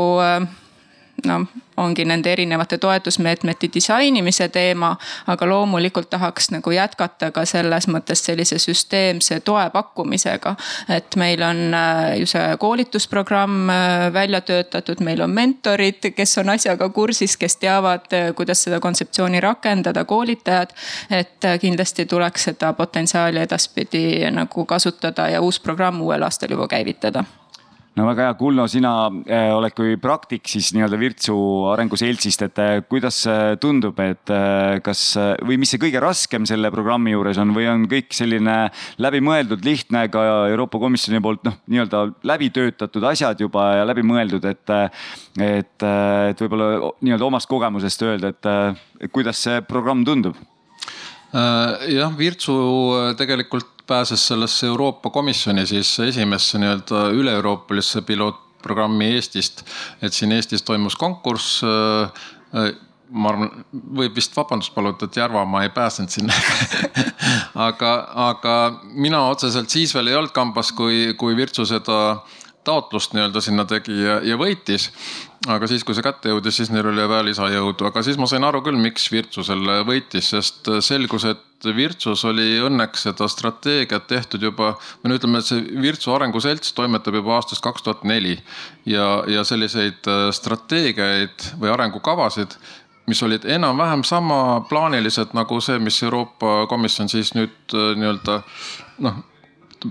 noh, 1.25 1.47
ongi 1.77 2.05
nende 2.05 2.31
erinevate 2.31 2.77
toetusmeetmete 2.77 3.69
disainimise 3.73 4.47
teema. 4.47 4.95
aga 5.27 5.49
loomulikult 5.49 6.09
tahaks 6.09 6.51
nagu 6.51 6.71
jätkata 6.71 7.31
ka 7.31 7.45
selles 7.45 7.87
mõttes 7.87 8.25
sellise 8.25 8.59
süsteemse 8.59 9.39
toe 9.39 9.69
pakkumisega. 9.69 10.55
et 10.89 11.15
meil 11.15 11.41
on 11.41 11.73
äh, 11.73 12.17
ju 12.19 12.25
see 12.25 12.57
koolitusprogramm 12.59 13.69
äh, 13.69 14.13
välja 14.13 14.41
töötatud, 14.41 14.99
meil 14.99 15.21
on 15.21 15.29
mentorid, 15.29 16.11
kes 16.15 16.37
on 16.37 16.49
asjaga 16.49 16.89
kursis, 16.89 17.37
kes 17.37 17.55
teavad, 17.57 18.09
äh, 18.13 18.33
kuidas 18.35 18.63
seda 18.63 18.79
kontseptsiooni 18.79 19.39
rakendada, 19.41 20.05
koolitajad. 20.05 20.73
et 21.09 21.45
kindlasti 21.61 22.05
tuleks 22.05 22.43
seda 22.43 22.73
potentsiaali 22.73 23.39
edaspidi 23.39 24.31
nagu 24.31 24.65
kasutada 24.65 25.29
ja 25.29 25.41
uus 25.41 25.59
programm 25.59 26.01
uuel 26.01 26.23
aastal 26.23 26.51
juba 26.51 26.67
käivitada 26.67 27.23
no 27.97 28.05
väga 28.07 28.27
hea, 28.27 28.35
Kulno, 28.39 28.65
sina 28.71 28.91
äh, 29.27 29.51
oled 29.53 29.73
kui 29.77 29.97
praktik 30.01 30.47
siis 30.49 30.71
nii-öelda 30.75 30.99
Virtsu 31.01 31.35
Arengu 31.71 31.97
Seltsist, 31.99 32.45
et 32.45 32.61
äh, 32.61 32.75
kuidas 32.89 33.21
tundub, 33.61 33.99
et 34.03 34.31
kas 34.85 35.01
või 35.45 35.59
mis 35.61 35.73
see 35.73 35.81
kõige 35.81 36.01
raskem 36.03 36.47
selle 36.49 36.71
programmi 36.73 37.13
juures 37.13 37.39
on 37.41 37.53
või 37.55 37.67
on 37.69 37.85
kõik 37.91 38.13
selline 38.15 38.57
läbimõeldud, 39.03 39.65
lihtne 39.65 40.05
ka 40.13 40.23
Euroopa 40.51 40.81
Komisjoni 40.81 41.21
poolt 41.23 41.45
noh, 41.47 41.59
nii-öelda 41.69 42.05
läbi 42.29 42.49
töötatud 42.55 43.05
asjad 43.11 43.43
juba 43.43 43.69
ja 43.79 43.85
läbimõeldud, 43.89 44.47
et, 44.49 44.73
et, 45.37 45.85
et 45.85 46.45
võib-olla 46.45 46.93
nii-öelda 47.03 47.29
omast 47.29 47.51
kogemusest 47.51 48.07
öelda, 48.07 48.33
et 48.33 49.11
kuidas 49.13 49.45
see 49.45 49.61
programm 49.69 50.05
tundub? 50.07 50.39
Jah, 51.89 52.17
Virtsu 52.17 52.55
tegelikult 53.17 53.73
pääses 53.87 54.27
sellesse 54.27 54.67
Euroopa 54.67 55.09
Komisjoni 55.09 55.65
siis 55.67 55.99
esimesse 55.99 56.57
nii-öelda 56.57 57.09
üle-euroopalisse 57.11 58.01
pilootprogrammi 58.01 59.11
Eestist. 59.15 59.65
et 60.01 60.13
siin 60.13 60.31
Eestis 60.31 60.63
toimus 60.63 60.95
konkurss 60.95 61.61
äh, 61.63 62.11
äh, 62.55 62.73
ma 63.09 63.29
arvan, 63.29 63.65
võib 63.73 64.15
vist 64.15 64.35
vabandust 64.37 64.73
paluda, 64.75 65.05
et 65.05 65.17
Järvamaa 65.17 65.63
ei 65.63 65.69
pääsenud 65.69 66.09
sinna 66.09 66.33
aga, 67.67 67.91
aga 68.29 68.55
mina 68.93 69.25
otseselt 69.29 69.69
siis 69.69 69.93
veel 69.95 70.09
ei 70.09 70.15
olnud 70.15 70.33
kambas, 70.33 70.71
kui, 70.71 71.13
kui 71.17 71.35
Virtsu 71.37 71.65
seda 71.69 71.99
taotlust 72.63 73.13
nii-öelda 73.13 73.41
sinna 73.43 73.65
tegi 73.67 73.99
ja, 73.99 74.19
ja 74.23 74.37
võitis. 74.39 74.89
Aga 75.51 75.67
siis, 75.67 75.83
kui 75.83 75.95
see 75.95 76.05
kätte 76.05 76.31
jõudis, 76.31 76.55
siis 76.59 76.69
neil 76.71 76.87
oli 76.87 77.03
vaja 77.09 77.25
lisajõudu, 77.27 77.87
aga 77.89 78.03
siis 78.05 78.19
ma 78.19 78.27
sain 78.31 78.45
aru 78.47 78.61
küll, 78.63 78.79
miks 78.79 79.09
Virtsu 79.11 79.43
selle 79.43 79.81
võitis, 79.87 80.29
sest 80.31 80.69
selgus, 80.85 81.25
et 81.27 81.67
Virtsus 81.75 82.23
oli 82.27 82.59
õnneks 82.63 83.05
seda 83.07 83.27
strateegiat 83.31 84.07
tehtud 84.07 84.43
juba, 84.43 84.73
või 85.01 85.11
no 85.11 85.17
ütleme, 85.19 85.39
et 85.39 85.47
see 85.47 85.63
Virtsu 85.83 86.13
Arengu 86.15 86.39
Selts 86.43 86.75
toimetab 86.75 87.19
juba 87.19 87.37
aastast 87.37 87.63
kaks 87.63 87.83
tuhat 87.83 88.05
neli. 88.07 88.37
ja, 88.85 89.23
ja 89.27 89.43
selliseid 89.47 90.07
äh, 90.07 90.29
strateegiaid 90.35 91.51
või 91.59 91.73
arengukavasid 91.75 92.57
mis 93.07 93.19
olid 93.23 93.43
enam-vähem 93.43 94.03
sama 94.07 94.63
plaanilised 94.69 95.35
nagu 95.35 95.59
see, 95.61 95.79
mis 95.79 95.99
Euroopa 96.03 96.67
Komisjon 96.71 97.11
siis 97.11 97.33
nüüd 97.35 97.75
äh, 97.75 97.93
nii-öelda 97.99 98.41
noh 99.03 99.23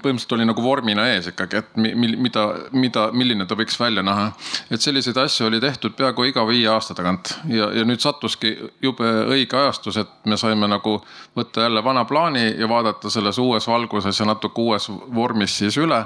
põhimõtteliselt 0.00 0.34
oli 0.36 0.46
nagu 0.48 0.62
vormina 0.64 1.04
ees 1.12 1.28
ikkagi, 1.32 1.60
et 1.62 1.76
mi, 1.76 1.92
mida, 2.16 2.44
mida, 2.72 3.06
milline 3.16 3.46
ta 3.48 3.56
võiks 3.58 3.78
välja 3.80 4.02
näha. 4.04 4.30
et 4.70 4.80
selliseid 4.80 5.16
asju 5.20 5.46
oli 5.46 5.60
tehtud 5.60 5.96
peaaegu 5.98 6.24
iga 6.30 6.44
viie 6.48 6.68
aasta 6.72 6.94
tagant 6.98 7.34
ja, 7.48 7.70
ja 7.76 7.84
nüüd 7.88 8.00
sattuski 8.00 8.54
jube 8.82 9.08
õige 9.34 9.58
ajastus, 9.58 9.98
et 10.02 10.12
me 10.24 10.36
saime 10.40 10.68
nagu 10.70 10.98
võtta 11.36 11.66
jälle 11.66 11.84
vana 11.84 12.04
plaani 12.04 12.54
ja 12.58 12.68
vaadata 12.68 13.10
selles 13.10 13.38
uues 13.38 13.68
valguses 13.68 14.20
ja 14.20 14.28
natuke 14.28 14.60
uues 14.60 14.88
vormis 14.90 15.58
siis 15.58 15.76
üle. 15.76 16.04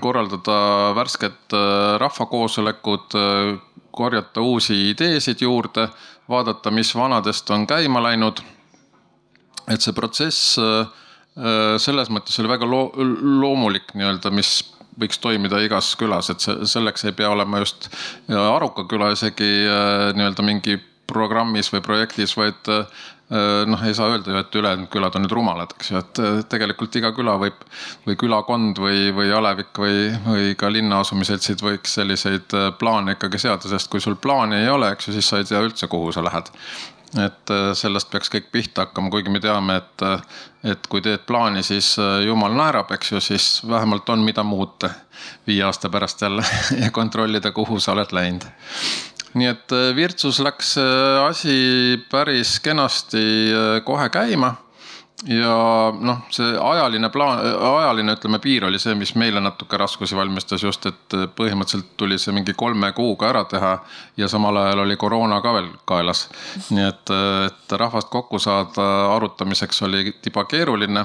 korraldada 0.00 0.94
värsket 0.96 1.52
äh, 1.52 1.98
rahvakoosolekut, 2.00 3.14
äh, 3.14 3.58
korjata 3.90 4.40
uusi 4.40 4.90
ideesid 4.90 5.40
juurde, 5.40 5.88
vaadata, 6.28 6.70
mis 6.70 6.94
vanadest 6.96 7.50
on 7.50 7.66
käima 7.66 8.02
läinud. 8.02 8.40
et 9.68 9.80
see 9.80 9.92
protsess 9.92 10.58
Äh, 10.58 10.86
selles 11.80 12.10
mõttes 12.10 12.34
oli 12.42 12.50
väga 12.50 12.66
loo, 12.68 12.90
loomulik 13.40 13.94
nii-öelda, 13.94 14.32
mis 14.34 14.58
võiks 15.00 15.20
toimida 15.22 15.60
igas 15.64 15.94
külas, 15.98 16.30
et 16.32 16.42
see, 16.44 16.66
selleks 16.68 17.06
ei 17.08 17.16
pea 17.16 17.30
olema 17.32 17.62
just 17.62 17.88
Aruka 18.28 18.86
küla 18.90 19.12
isegi 19.14 19.48
äh, 19.68 20.10
nii-öelda 20.16 20.44
mingi 20.46 20.76
programmis 21.10 21.72
või 21.72 21.82
projektis, 21.82 22.36
vaid 22.38 22.68
äh, 22.70 23.00
noh, 23.70 23.82
ei 23.86 23.94
saa 23.94 24.10
öelda 24.12 24.32
ju, 24.32 24.42
et 24.42 24.58
ülejäänud 24.60 24.90
külad 24.92 25.16
on 25.16 25.24
nüüd 25.24 25.34
rumalad, 25.34 25.74
eks 25.76 25.90
ju, 25.92 26.02
et 26.02 26.20
tegelikult 26.50 26.98
iga 26.98 27.12
küla 27.14 27.36
võib 27.40 27.64
või 28.06 28.18
külakond 28.18 28.78
või, 28.82 29.08
või 29.14 29.32
alevik 29.34 29.78
või, 29.78 30.08
või 30.26 30.54
ka 30.58 30.70
linna 30.70 31.00
asumiseltsid 31.04 31.62
võiks 31.62 31.94
selliseid 31.98 32.56
plaane 32.78 33.14
ikkagi 33.14 33.42
seada, 33.42 33.70
sest 33.70 33.90
kui 33.90 34.02
sul 34.02 34.18
plaani 34.18 34.64
ei 34.64 34.70
ole, 34.70 34.90
eks 34.94 35.10
ju, 35.10 35.18
siis 35.18 35.30
sa 35.30 35.38
ei 35.38 35.46
tea 35.46 35.62
üldse, 35.62 35.90
kuhu 35.90 36.10
sa 36.14 36.26
lähed 36.26 36.50
et 37.18 37.50
äh, 37.50 37.70
sellest 37.74 38.10
peaks 38.10 38.30
kõik 38.30 38.50
pihta 38.52 38.86
hakkama, 38.86 39.10
kuigi 39.10 39.32
me 39.32 39.40
teame, 39.42 39.80
et, 39.80 40.04
äh, 40.06 40.22
et 40.74 40.86
kui 40.90 41.02
teed 41.02 41.24
plaani, 41.26 41.62
siis 41.66 41.92
äh, 41.98 42.20
jumal 42.26 42.54
naerab, 42.54 42.92
eks 42.94 43.12
ju, 43.12 43.22
siis 43.24 43.48
vähemalt 43.66 44.08
on, 44.14 44.22
mida 44.26 44.44
muuta 44.46 44.92
viie 45.46 45.64
aasta 45.66 45.90
pärast 45.90 46.22
jälle 46.22 46.44
ja 46.82 46.90
kontrollida, 46.94 47.52
kuhu 47.52 47.80
sa 47.80 47.96
oled 47.96 48.14
läinud. 48.14 48.46
nii 49.34 49.46
et 49.46 49.72
Virtsus 49.94 50.40
läks 50.42 50.74
asi 51.28 52.00
päris 52.10 52.56
kenasti 52.60 53.22
kohe 53.86 54.08
käima 54.10 54.56
ja 55.28 55.54
noh, 56.00 56.22
see 56.32 56.52
ajaline 56.56 57.10
plaan, 57.12 57.40
ajaline 57.44 58.14
ütleme 58.16 58.38
piir 58.40 58.64
oli 58.64 58.78
see, 58.80 58.94
mis 58.96 59.12
meile 59.20 59.40
natuke 59.44 59.76
raskusi 59.80 60.16
valmistas 60.16 60.64
just, 60.64 60.86
et 60.88 61.16
põhimõtteliselt 61.36 61.92
tuli 62.00 62.18
see 62.18 62.32
mingi 62.36 62.54
kolme 62.56 62.92
kuuga 62.96 63.28
ära 63.28 63.44
teha. 63.44 63.74
ja 64.16 64.28
samal 64.28 64.56
ajal 64.56 64.84
oli 64.86 64.96
koroona 64.96 65.40
ka 65.44 65.52
veel 65.58 65.68
kaelas. 65.84 66.28
nii 66.70 66.86
et, 66.88 67.12
et 67.46 67.76
rahvast 67.82 68.08
kokku 68.08 68.38
saada 68.38 68.86
arutamiseks 69.16 69.82
oli 69.82 70.16
tiba 70.22 70.44
keeruline. 70.44 71.04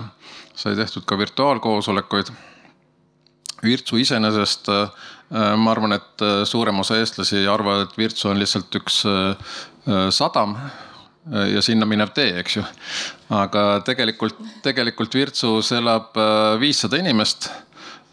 sai 0.55 0.75
tehtud 0.75 1.03
ka 1.05 1.17
virtuaalkoosolekuid. 1.17 2.31
Virtsu 3.63 3.97
iseenesest 3.97 4.67
ma 5.57 5.71
arvan, 5.71 5.93
et 5.93 6.23
suurem 6.45 6.79
osa 6.79 6.99
eestlasi 7.01 7.47
arvavad, 7.47 7.87
et 7.87 7.97
Virtsu 7.97 8.29
on 8.29 8.39
lihtsalt 8.39 8.75
üks 8.79 9.01
sadam 10.09 10.55
ja 11.53 11.61
sinna 11.61 11.85
minev 11.85 12.13
tee, 12.13 12.39
eks 12.39 12.57
ju. 12.57 12.63
Aga 13.33 13.81
tegelikult, 13.85 14.37
tegelikult 14.65 15.15
Virtsus 15.15 15.71
elab 15.75 16.17
äh, 16.17 16.59
viissada 16.61 16.99
inimest. 17.01 17.49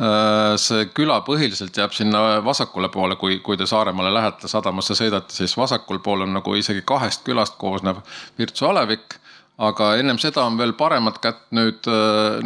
Äh, 0.01 0.55
see 0.57 0.87
küla 0.97 1.21
põhiliselt 1.27 1.77
jääb 1.77 1.93
sinna 1.97 2.41
vasakule 2.45 2.89
poole, 2.93 3.17
kui, 3.21 3.41
kui 3.45 3.59
te 3.61 3.69
Saaremaale 3.69 4.13
lähete, 4.15 4.49
sadamasse 4.49 4.97
sõidate, 4.99 5.35
siis 5.37 5.57
vasakul 5.57 6.01
pool 6.05 6.25
on 6.27 6.33
nagu 6.39 6.55
isegi 6.57 6.85
kahest 6.87 7.27
külast 7.27 7.59
koosnev 7.61 8.01
Virtsu 8.39 8.71
alevik 8.71 9.19
aga 9.59 9.93
ennem 10.01 10.19
seda 10.19 10.47
on 10.49 10.57
veel 10.59 10.73
paremat 10.79 11.19
kätt 11.23 11.43
nüüd, 11.55 11.87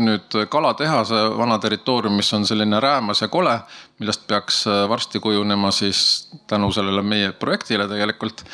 nüüd 0.02 0.36
kalatehase 0.50 1.20
vana 1.38 1.58
territoorium, 1.62 2.16
mis 2.18 2.32
on 2.34 2.46
selline 2.48 2.80
räämas 2.82 3.22
ja 3.22 3.28
kole, 3.32 3.54
millest 4.00 4.26
peaks 4.28 4.64
varsti 4.90 5.20
kujunema 5.22 5.70
siis 5.70 6.28
tänu 6.50 6.72
sellele 6.74 7.02
meie 7.02 7.32
projektile 7.32 7.88
tegelikult 7.88 8.44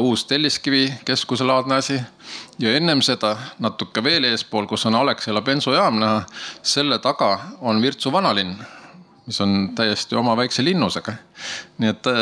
uus 0.00 0.24
Telliskivi 0.24 0.86
keskuselaadne 1.04 1.74
asi. 1.74 2.00
ja 2.58 2.76
ennem 2.76 3.02
seda 3.02 3.36
natuke 3.58 4.04
veel 4.04 4.24
eespool, 4.24 4.66
kus 4.66 4.86
on 4.86 4.94
Alexela 4.94 5.42
bensujaam 5.42 6.00
näha, 6.00 6.22
selle 6.62 6.98
taga 6.98 7.38
on 7.60 7.82
Virtsu 7.82 8.12
vanalinn 8.12 8.56
mis 9.26 9.40
on 9.40 9.70
täiesti 9.74 10.16
oma 10.16 10.36
väikse 10.36 10.64
linnusega. 10.64 11.12
nii 11.78 11.90
et 11.90 12.06
äh, 12.06 12.16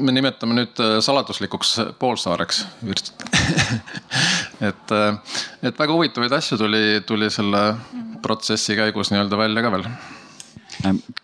me 0.00 0.12
nimetame 0.12 0.56
nüüd 0.56 0.80
äh, 0.80 0.96
saladuslikuks 1.04 1.74
poolsaareks 1.98 2.64
Virtsut 2.84 3.24
et, 4.60 4.94
äh, 4.94 5.18
et 5.62 5.78
väga 5.78 5.96
huvitavaid 5.96 6.32
asju 6.38 6.58
tuli, 6.60 6.84
tuli 7.06 7.30
selle 7.32 7.64
protsessi 8.22 8.76
käigus 8.78 9.12
nii-öelda 9.12 9.38
välja 9.40 9.64
ka 9.64 9.74
veel. 9.76 9.90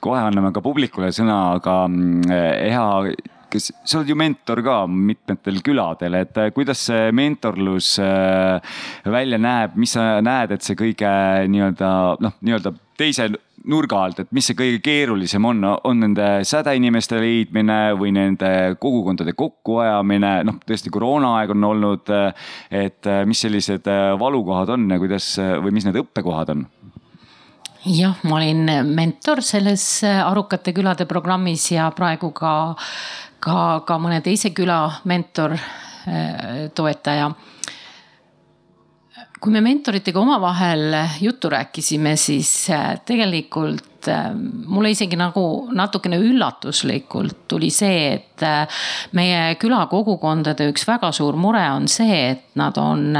kohe 0.00 0.20
anname 0.20 0.52
ka 0.52 0.60
publikule 0.60 1.12
sõna, 1.14 1.56
aga 1.56 1.76
Eha 2.36 2.86
kes, 3.50 3.70
sa 3.84 4.00
oled 4.00 4.10
ju 4.10 4.16
mentor 4.18 4.60
ka 4.64 4.78
mitmetel 4.90 5.62
küladel, 5.64 6.18
et 6.20 6.40
kuidas 6.54 6.82
see 6.88 7.12
mentorlus 7.16 7.94
välja 9.16 9.38
näeb, 9.40 9.76
mis 9.80 9.94
sa 9.96 10.18
näed, 10.24 10.56
et 10.56 10.66
see 10.66 10.76
kõige 10.78 11.12
nii-öelda 11.52 11.90
noh, 12.20 12.36
nii-öelda 12.42 12.74
teise 12.98 13.30
nurga 13.70 14.02
alt, 14.06 14.20
et 14.22 14.32
mis 14.36 14.46
see 14.46 14.56
kõige 14.58 14.80
keerulisem 14.84 15.44
on, 15.48 15.64
on 15.66 16.02
nende 16.02 16.26
sädeinimeste 16.46 17.18
leidmine 17.20 17.78
või 17.98 18.12
nende 18.14 18.50
kogukondade 18.82 19.34
kokkuajamine, 19.38 20.32
noh 20.46 20.60
tõesti 20.66 20.92
koroonaaeg 20.94 21.54
on 21.56 21.68
olnud. 21.70 22.12
et 22.70 23.08
mis 23.26 23.40
sellised 23.40 23.88
valukohad 24.18 24.70
on 24.74 24.90
ja 24.90 24.98
kuidas 24.98 25.34
või 25.62 25.74
mis 25.74 25.86
need 25.86 25.98
õppekohad 26.02 26.54
on? 26.54 26.66
jah, 27.86 28.16
ma 28.22 28.38
olin 28.38 28.66
mentor 28.94 29.42
selles 29.42 30.02
Arukate 30.04 30.72
külade 30.74 31.06
programmis 31.06 31.70
ja 31.70 31.90
praegu 31.94 32.32
ka, 32.34 32.74
ka, 33.40 33.58
ka 33.86 33.98
mõne 34.02 34.20
teise 34.22 34.50
küla 34.54 34.80
mentor, 35.04 35.54
toetaja 36.74 37.30
kui 39.40 39.52
me 39.52 39.60
mentoritega 39.60 40.20
omavahel 40.20 40.94
juttu 41.20 41.50
rääkisime, 41.52 42.16
siis 42.16 42.70
äh, 42.70 43.00
tegelikult 43.04 44.08
äh, 44.08 44.30
mulle 44.66 44.90
isegi 44.90 45.16
nagu 45.16 45.68
natukene 45.76 46.18
üllatuslikult 46.22 47.44
tuli 47.48 47.70
see, 47.70 48.14
et 48.14 48.44
äh, 48.46 48.80
meie 49.12 49.56
külakogukondade 49.60 50.70
üks 50.72 50.86
väga 50.88 51.12
suur 51.12 51.36
mure 51.36 51.64
on 51.74 51.88
see, 51.88 52.22
et 52.30 52.56
nad 52.56 52.78
on 52.80 53.12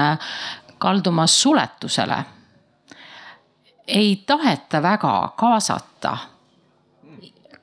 kaldumas 0.79 1.37
suletusele. 1.42 2.24
ei 3.87 4.24
taheta 4.26 4.83
väga 4.83 5.33
kaasata 5.38 6.16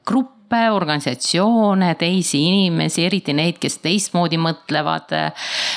gruppe 0.06 0.43
gruppe, 0.54 0.70
organisatsioone, 0.72 1.96
teisi 1.96 2.40
inimesi, 2.48 3.06
eriti 3.06 3.34
neid, 3.34 3.58
kes 3.60 3.80
teistmoodi 3.82 4.38
mõtlevad. 4.38 5.12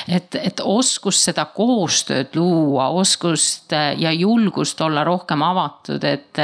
et, 0.07 0.35
et 0.35 0.61
oskust 0.63 1.23
seda 1.27 1.45
koostööd 1.45 2.35
luua, 2.35 2.89
oskust 2.89 3.71
ja 3.71 4.11
julgust 4.11 4.79
olla 4.81 5.03
rohkem 5.03 5.41
avatud, 5.41 6.03
et, 6.03 6.39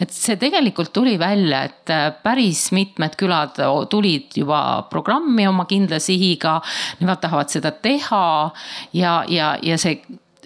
et 0.00 0.10
see 0.10 0.36
tegelikult 0.36 0.92
tuli 0.92 1.18
välja, 1.18 1.64
et 1.64 2.22
päris 2.22 2.72
mitmed 2.72 3.16
külad 3.16 3.60
tulid 3.90 4.36
juba 4.36 4.86
programmi 4.90 5.46
oma 5.46 5.64
kindla 5.66 5.98
sihiga. 6.00 6.60
Nemad 7.00 7.20
tahavad 7.20 7.48
seda 7.50 7.70
teha 7.70 8.50
ja, 8.92 9.24
ja, 9.28 9.56
ja 9.62 9.78
see 9.78 10.00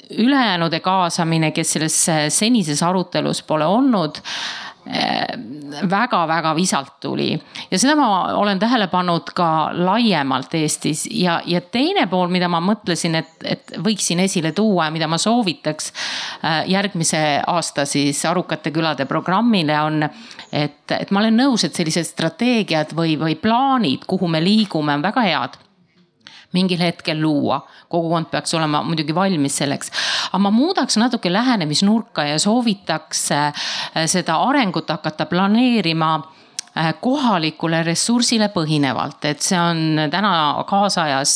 ülejäänude 0.08 0.80
kaasamine, 0.80 1.50
kes 1.52 1.74
selles 1.76 1.96
senises 2.32 2.82
arutelus 2.82 3.42
pole 3.44 3.66
olnud 3.68 4.22
väga-väga 5.90 6.54
visalt 6.56 7.00
tuli. 7.00 7.42
Ja 7.70 7.78
seda 7.78 7.96
ma 7.96 8.08
olen 8.38 8.58
tähele 8.58 8.86
pannud 8.88 9.32
ka 9.36 9.70
laiemalt 9.72 10.54
Eestis. 10.54 11.06
Ja, 11.10 11.40
ja 11.46 11.60
teine 11.60 12.06
pool, 12.06 12.28
mida 12.32 12.48
ma 12.48 12.60
mõtlesin, 12.64 13.18
et, 13.20 13.34
et 13.44 13.76
võiksin 13.84 14.20
esile 14.24 14.52
tuua 14.56 14.88
ja 14.88 14.94
mida 14.94 15.08
ma 15.10 15.18
soovitaks 15.18 15.92
äh, 15.92 16.62
järgmise 16.72 17.22
aasta 17.46 17.84
siis 17.88 18.24
Arukate 18.28 18.72
külade 18.74 19.06
programmile 19.06 19.80
on, 19.80 20.02
et, 20.52 20.82
et 20.96 21.10
ma 21.10 21.22
olen 21.22 21.36
nõus, 21.44 21.64
et 21.64 21.76
sellised 21.76 22.08
strateegiad 22.08 22.96
või, 22.96 23.18
või 23.20 23.36
plaanid, 23.40 24.08
kuhu 24.08 24.28
me 24.28 24.42
liigume, 24.44 24.96
on 24.98 25.04
väga 25.04 25.26
head 25.28 25.58
mingil 26.52 26.80
hetkel 26.80 27.20
luua. 27.20 27.66
kogukond 27.88 28.30
peaks 28.30 28.54
olema 28.54 28.82
muidugi 28.82 29.14
valmis 29.14 29.56
selleks. 29.56 29.90
aga 30.28 30.38
ma 30.38 30.50
muudaks 30.50 30.96
natuke 30.96 31.32
lähenemisnurka 31.32 32.24
ja 32.24 32.38
soovitaks 32.38 33.30
äh, 33.32 33.52
seda 34.06 34.36
arengut 34.48 34.88
hakata 34.88 35.26
planeerima 35.26 36.37
kohalikule 37.00 37.82
ressursile 37.82 38.48
põhinevalt, 38.54 39.24
et 39.28 39.42
see 39.42 39.58
on 39.58 40.08
täna 40.10 40.32
kaasajas 40.68 41.32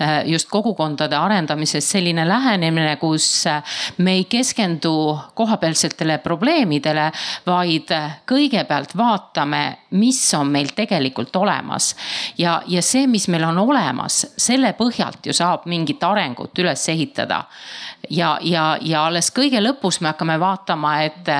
äh, 0.00 0.12
just 0.30 0.48
kogukondade 0.52 1.16
arendamises 1.16 1.88
selline 1.90 2.26
lähenemine, 2.28 2.96
kus 3.00 3.46
äh, 3.50 3.76
me 3.98 4.18
ei 4.18 4.24
keskendu 4.30 4.94
kohapealsetele 5.34 6.18
probleemidele, 6.24 7.10
vaid 7.46 7.90
kõigepealt 8.28 8.96
vaatame, 8.96 9.64
mis 9.98 10.20
on 10.38 10.52
meil 10.54 10.70
tegelikult 10.76 11.36
olemas. 11.36 11.94
ja, 12.38 12.60
ja 12.66 12.82
see, 12.82 13.06
mis 13.06 13.28
meil 13.28 13.44
on 13.48 13.58
olemas, 13.58 14.24
selle 14.36 14.74
põhjalt 14.78 15.26
ju 15.26 15.34
saab 15.34 15.66
mingit 15.70 16.02
arengut 16.02 16.58
üles 16.58 16.88
ehitada. 16.88 17.44
Ja, 18.10 18.38
ja, 18.42 18.76
ja 18.80 19.06
alles 19.06 19.30
kõige 19.32 19.62
lõpus 19.62 20.00
me 20.00 20.12
hakkame 20.12 20.36
vaatama, 20.40 20.98
et, 21.02 21.30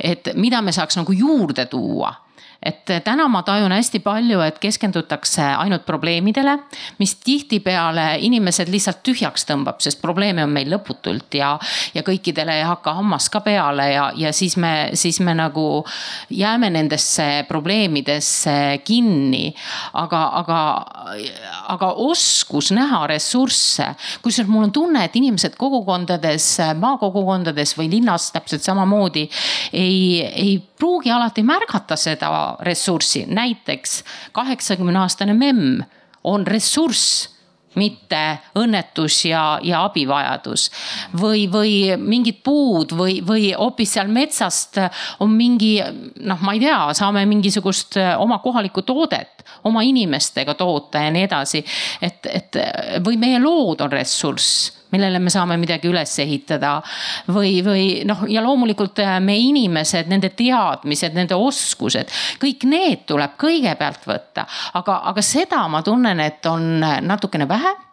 et 0.00 0.34
mida 0.34 0.62
me 0.62 0.72
saaks 0.72 0.96
nagu 1.00 1.12
juurde 1.12 1.66
tuua 1.66 2.21
et 2.62 2.92
täna 3.04 3.26
ma 3.28 3.42
tajun 3.42 3.72
hästi 3.74 3.98
palju, 4.04 4.40
et 4.44 4.58
keskendutakse 4.62 5.42
ainult 5.42 5.84
probleemidele, 5.86 6.56
mis 7.02 7.14
tihtipeale 7.24 8.18
inimesed 8.22 8.70
lihtsalt 8.70 9.02
tühjaks 9.06 9.46
tõmbab, 9.48 9.80
sest 9.82 10.00
probleeme 10.02 10.44
on 10.44 10.52
meil 10.54 10.70
lõputult 10.70 11.34
ja, 11.38 11.56
ja 11.94 12.04
kõikidele 12.06 12.60
ei 12.60 12.66
hakka 12.68 12.94
hammas 12.98 13.28
ka 13.32 13.42
peale 13.42 13.88
ja, 13.92 14.08
ja 14.16 14.32
siis 14.36 14.56
me, 14.60 14.92
siis 14.98 15.18
me 15.24 15.34
nagu 15.34 15.84
jääme 16.30 16.70
nendesse 16.70 17.44
probleemidesse 17.48 18.54
kinni. 18.84 19.54
aga, 19.92 20.22
aga, 20.38 20.60
aga 21.74 21.92
oskus 22.04 22.70
näha 22.72 23.06
ressursse, 23.10 23.88
kusjuures 24.22 24.50
mul 24.50 24.68
on 24.68 24.72
tunne, 24.72 25.04
et 25.04 25.16
inimesed 25.18 25.56
kogukondades, 25.58 26.46
maakogukondades 26.78 27.74
või 27.78 27.90
linnas 27.96 28.30
täpselt 28.32 28.62
samamoodi 28.62 29.26
ei, 29.72 30.22
ei 30.22 30.56
pruugi 30.78 31.10
alati 31.10 31.42
märgata 31.46 31.96
seda 31.96 32.30
ressurssi, 32.60 33.26
näiteks 33.28 34.02
kaheksakümne 34.32 34.98
aastane 34.98 35.34
memm 35.36 35.82
on 36.24 36.46
ressurss 36.46 37.28
mitte 37.74 38.20
õnnetus 38.58 39.22
ja, 39.24 39.58
ja 39.64 39.84
abivajadus. 39.86 40.68
või, 41.20 41.46
või 41.52 41.96
mingid 41.96 42.42
puud 42.44 42.92
või, 42.96 43.20
või 43.26 43.52
hoopis 43.56 43.94
seal 43.96 44.10
metsast 44.12 44.76
on 45.20 45.32
mingi 45.32 45.78
noh, 46.20 46.42
ma 46.44 46.52
ei 46.52 46.60
tea, 46.60 46.92
saame 46.96 47.24
mingisugust 47.26 47.96
oma 48.18 48.38
kohalikku 48.44 48.82
toodet 48.82 49.44
oma 49.64 49.82
inimestega 49.82 50.54
toota 50.54 51.06
ja 51.06 51.10
nii 51.10 51.24
edasi. 51.24 51.64
et, 52.02 52.26
et 52.26 52.60
või 53.04 53.16
meie 53.16 53.40
lood 53.40 53.80
on 53.80 53.92
ressurss 53.92 54.81
millele 54.92 55.18
me 55.18 55.32
saame 55.32 55.56
midagi 55.60 55.90
üles 55.90 56.12
ehitada. 56.22 56.74
või, 57.28 57.60
või 57.64 57.86
noh, 58.08 58.24
ja 58.28 58.42
loomulikult 58.44 58.98
äh, 59.04 59.18
me 59.20 59.36
inimesed, 59.38 60.10
nende 60.10 60.32
teadmised, 60.36 61.14
nende 61.14 61.38
oskused, 61.38 62.10
kõik 62.42 62.66
need 62.68 63.06
tuleb 63.06 63.38
kõigepealt 63.40 64.06
võtta. 64.06 64.46
aga, 64.74 65.00
aga 65.12 65.22
seda 65.22 65.66
ma 65.68 65.82
tunnen, 65.82 66.20
et 66.20 66.46
on 66.46 66.78
natukene 66.80 67.48
vähe 67.48 67.91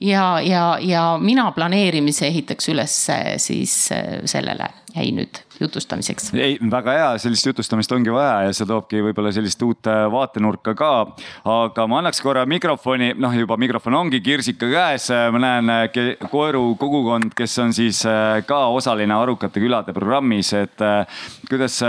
ja, 0.00 0.40
ja, 0.40 0.78
ja 0.80 1.02
mina 1.20 1.50
planeerimise 1.52 2.26
ehitaks 2.28 2.68
üles 2.72 2.94
siis 3.42 3.74
äh, 3.92 4.20
sellele, 4.28 4.68
jäi 4.94 5.10
nüüd 5.16 5.40
jutustamiseks. 5.60 6.30
ei, 6.38 6.58
väga 6.70 6.94
hea, 6.94 7.08
sellist 7.22 7.46
jutustamist 7.46 7.92
ongi 7.92 8.12
vaja 8.14 8.46
ja 8.46 8.52
see 8.54 8.68
toobki 8.68 9.02
võib-olla 9.08 9.32
sellist 9.34 9.62
uut 9.66 9.90
äh, 9.90 10.04
vaatenurka 10.12 10.74
ka. 10.78 10.92
aga 11.44 11.88
ma 11.90 11.98
annaks 12.02 12.22
korra 12.22 12.46
mikrofoni, 12.46 13.12
noh 13.18 13.34
juba 13.34 13.58
mikrofon 13.58 13.98
ongi 13.98 14.22
Kirsika 14.22 14.70
käes, 14.70 15.10
ma 15.34 15.42
näen 15.42 15.74
Koeru 16.30 16.76
kogukond, 16.78 17.34
kes 17.36 17.58
on 17.64 17.74
siis 17.74 18.04
ka 18.46 18.62
osaline 18.74 19.14
Arukate 19.18 19.60
külade 19.62 19.94
programmis, 19.96 20.52
et 20.54 20.86
kuidas 21.48 21.82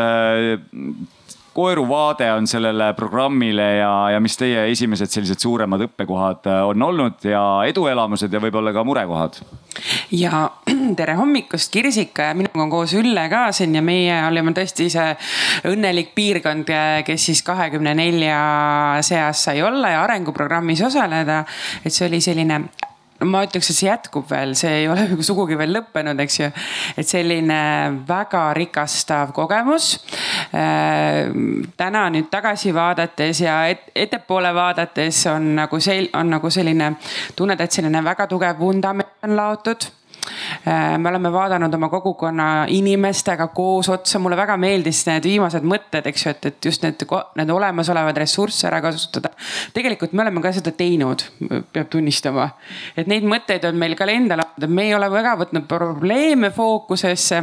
koeru 1.54 1.86
vaade 1.90 2.28
on 2.34 2.48
sellele 2.48 2.92
programmile 2.94 3.68
ja, 3.80 3.92
ja 4.14 4.20
mis 4.24 4.38
teie 4.38 4.66
esimesed 4.72 5.12
sellised 5.12 5.42
suuremad 5.42 5.84
õppekohad 5.88 6.50
äh, 6.50 6.62
on 6.68 6.84
olnud 6.90 7.26
ja 7.28 7.42
eduelamused 7.70 8.34
ja 8.34 8.42
võib-olla 8.44 8.74
ka 8.76 8.84
murekohad? 8.88 9.40
ja 10.12 10.50
tere 11.00 11.16
hommikust, 11.20 11.72
Kirsika 11.74 12.30
ja 12.32 12.38
minuga 12.38 12.64
on 12.64 12.74
koos 12.74 12.94
Ülle 13.00 13.26
ka 13.32 13.48
siin 13.56 13.76
ja 13.76 13.84
meie 13.86 14.20
olime 14.28 14.54
tõesti 14.58 14.90
see 14.92 15.08
õnnelik 15.70 16.14
piirkond, 16.18 16.70
kes 17.06 17.30
siis 17.32 17.44
kahekümne 17.48 17.96
nelja 17.98 18.40
seas 19.06 19.46
sai 19.50 19.64
olla 19.66 19.96
ja 19.96 20.04
arenguprogrammis 20.04 20.84
osaleda. 20.86 21.44
et 21.84 21.94
see 21.94 22.08
oli 22.08 22.22
selline 22.22 22.64
ma 23.28 23.44
ütleks, 23.44 23.70
et 23.72 23.78
see 23.78 23.90
jätkub 23.90 24.28
veel, 24.30 24.54
see 24.60 24.84
ei 24.84 24.88
ole 24.92 25.06
sugugi 25.28 25.58
veel 25.60 25.74
lõppenud, 25.76 26.20
eks 26.24 26.40
ju. 26.40 26.50
et 27.00 27.08
selline 27.08 27.60
väga 28.08 28.46
rikastav 28.58 29.34
kogemus. 29.36 29.92
Äh, 30.56 31.30
täna 31.78 32.08
nüüd 32.14 32.30
tagasi 32.32 32.74
vaadates 32.76 33.44
ja 33.44 33.62
et, 33.72 33.90
ettepoole 33.96 34.54
vaadates 34.56 35.26
on 35.34 35.54
nagu 35.60 35.82
sel-, 35.84 36.12
on 36.18 36.36
nagu 36.38 36.52
selline, 36.54 36.94
tunned, 37.36 37.60
et 37.60 37.80
selline 37.80 38.04
väga 38.06 38.28
tugev 38.32 38.60
vundament 38.60 39.18
on 39.24 39.36
laotud 39.36 39.90
me 40.66 41.10
oleme 41.10 41.32
vaadanud 41.34 41.74
oma 41.74 41.90
kogukonna 41.90 42.66
inimestega 42.68 43.48
koos 43.56 43.90
otsa, 43.90 44.20
mulle 44.20 44.38
väga 44.38 44.58
meeldis 44.58 45.04
need 45.08 45.26
viimased 45.26 45.66
mõtted, 45.68 46.08
eks 46.10 46.26
ju, 46.26 46.34
et, 46.36 46.46
et 46.52 46.70
just 46.70 46.84
need, 46.86 47.06
need 47.40 47.54
olemasolevaid 47.54 48.18
ressursse 48.18 48.68
ära 48.70 48.82
kasutada. 48.84 49.32
tegelikult 49.74 50.14
me 50.14 50.24
oleme 50.26 50.42
ka 50.42 50.52
seda 50.56 50.72
teinud, 50.76 51.24
peab 51.74 51.90
tunnistama. 51.92 52.50
et 52.98 53.08
neid 53.08 53.26
mõtteid 53.28 53.66
on 53.70 53.80
meil 53.80 53.96
ka 54.00 54.08
endal, 54.10 54.44
me 54.68 54.88
ei 54.88 54.96
ole 54.96 55.10
väga 55.12 55.36
võtnud 55.44 55.68
probleeme 55.70 56.52
fookusesse, 56.56 57.42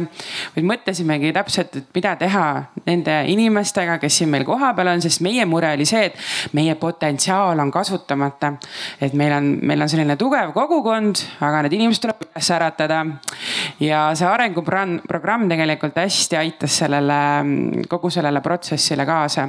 vaid 0.55 0.67
mõtlesimegi 0.67 1.33
täpselt, 1.35 1.75
et 1.75 1.89
mida 1.95 2.15
teha 2.19 2.47
nende 2.85 3.17
inimestega, 3.31 3.97
kes 4.01 4.21
siin 4.21 4.31
meil 4.31 4.45
kohapeal 4.47 4.93
on, 4.93 5.03
sest 5.03 5.21
meie 5.25 5.45
mure 5.49 5.71
oli 5.75 5.85
see, 5.87 6.09
et 6.11 6.53
meie 6.57 6.75
potentsiaal 6.79 7.59
on 7.59 7.71
kasutamata. 7.71 8.53
et 9.01 9.13
meil 9.13 9.33
on, 9.33 9.49
meil 9.61 9.81
on 9.81 9.89
selline 9.89 10.15
tugev 10.19 10.53
kogukond, 10.55 11.23
aga 11.41 11.65
need 11.65 11.77
inimesed 11.79 12.03
tuleb 12.03 12.23
üles 12.27 12.51
ärata 12.53 12.76
kasvatada. 12.77 13.05
ja 13.79 14.11
see 14.15 14.27
arenguprogramm 14.27 15.49
tegelikult 15.49 15.97
hästi 15.97 16.37
aitas 16.37 16.77
sellele, 16.77 17.83
kogu 17.89 18.09
sellele 18.09 18.41
protsessile 18.41 19.05
kaasa 19.05 19.43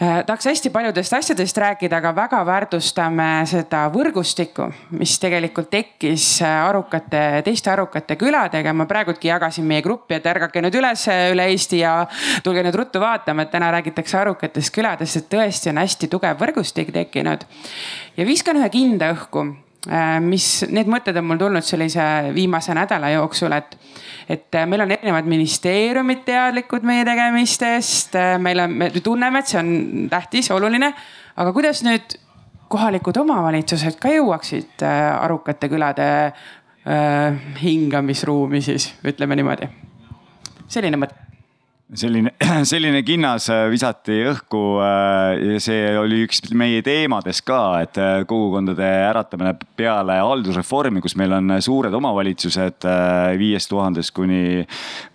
äh, 0.00 0.24
tahaks 0.26 0.46
hästi 0.46 0.70
paljudest 0.70 1.12
asjadest 1.12 1.56
rääkida, 1.56 1.96
aga 1.96 2.14
väga 2.16 2.40
väärtustame 2.46 3.44
seda 3.46 3.86
võrgustikku, 3.92 4.70
mis 4.96 5.18
tegelikult 5.20 5.70
tekkis 5.70 6.42
arukate, 6.42 7.42
teiste 7.44 7.70
arukate 7.70 8.16
küladega. 8.16 8.72
ma 8.72 8.86
praegultki 8.86 9.28
jagasin 9.28 9.64
meie 9.64 9.82
gruppi, 9.82 10.14
et 10.14 10.26
ärgake 10.26 10.62
nüüd 10.62 10.74
üles 10.74 11.06
üle 11.32 11.48
Eesti 11.52 11.80
ja 11.80 12.06
tulge 12.42 12.62
nüüd 12.62 12.76
ruttu 12.76 13.00
vaatama, 13.00 13.42
et 13.42 13.50
täna 13.50 13.70
räägitakse 13.70 14.18
arukatest 14.18 14.74
küladest, 14.74 15.16
et 15.16 15.32
tõesti 15.32 15.72
on 15.72 15.82
hästi 15.84 16.08
tugev 16.08 16.38
võrgustik 16.40 16.92
tekkinud. 16.92 17.44
ja 18.16 18.26
viskan 18.26 18.56
ühe 18.56 18.68
kinda 18.70 19.12
õhku 19.12 19.50
mis, 20.20 20.46
need 20.68 20.88
mõtted 20.92 21.16
on 21.16 21.24
mul 21.24 21.38
tulnud 21.40 21.64
sellise 21.64 22.04
viimase 22.36 22.74
nädala 22.76 23.12
jooksul, 23.14 23.54
et, 23.56 23.76
et 24.28 24.58
meil 24.68 24.84
on 24.84 24.92
erinevad 24.92 25.28
ministeeriumid 25.30 26.24
teadlikud 26.26 26.84
meie 26.86 27.04
tegemistest, 27.08 28.18
meil 28.44 28.60
on, 28.66 28.76
me 28.82 28.90
tunneme, 29.00 29.40
et 29.40 29.52
see 29.52 29.60
on 29.62 29.72
tähtis, 30.12 30.50
oluline. 30.52 30.92
aga 31.36 31.52
kuidas 31.56 31.80
nüüd 31.86 32.18
kohalikud 32.70 33.16
omavalitsused 33.22 33.96
ka 34.02 34.12
jõuaksid 34.12 34.84
arukate 34.84 35.70
külade 35.72 36.10
äh, 36.28 37.40
hingamisruumi 37.62 38.60
siis, 38.62 38.92
ütleme 39.06 39.40
niimoodi. 39.40 39.72
selline 40.68 41.00
mõte 41.00 41.29
selline, 41.94 42.32
selline 42.70 43.02
kinnas 43.06 43.48
äh, 43.50 43.64
visati 43.70 44.20
õhku 44.30 44.60
äh, 44.84 45.54
ja 45.54 45.62
see 45.62 45.80
oli 45.98 46.22
üks 46.26 46.42
meie 46.56 46.82
teemades 46.86 47.42
ka, 47.46 47.60
et 47.84 47.98
äh, 48.00 48.22
kogukondade 48.28 48.86
äratamine 49.08 49.54
peale 49.78 50.20
haldusreformi, 50.20 51.02
kus 51.02 51.16
meil 51.18 51.34
on 51.36 51.56
suured 51.62 51.94
omavalitsused 51.96 52.86
viiest 53.40 53.70
tuhandest 53.70 54.14
kuni 54.16 54.62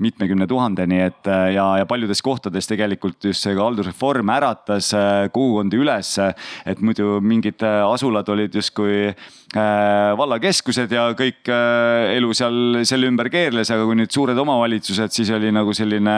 mitmekümne 0.03 0.47
tuhandeni, 0.49 0.99
et 1.05 1.29
ja, 1.53 1.65
ja 1.79 1.85
paljudes 1.89 2.21
kohtades 2.25 2.67
tegelikult 2.69 3.29
just 3.29 3.45
see 3.45 3.55
haldusreform 3.57 4.31
äratas 4.35 4.91
kogukondi 5.33 5.79
üles. 5.81 6.15
et 6.65 6.81
muidu 6.81 7.19
mingid 7.21 7.63
asulad 7.63 8.27
olid 8.29 8.55
justkui 8.55 9.13
vallakeskused 9.55 10.91
ja 10.91 11.07
kõik 11.17 11.47
elu 11.47 12.33
seal 12.35 12.81
selle 12.87 13.07
ümber 13.09 13.29
keerles, 13.31 13.69
aga 13.71 13.85
kui 13.87 13.97
nüüd 13.99 14.11
suured 14.11 14.37
omavalitsused, 14.41 15.13
siis 15.15 15.31
oli 15.35 15.51
nagu 15.55 15.73
selline 15.75 16.17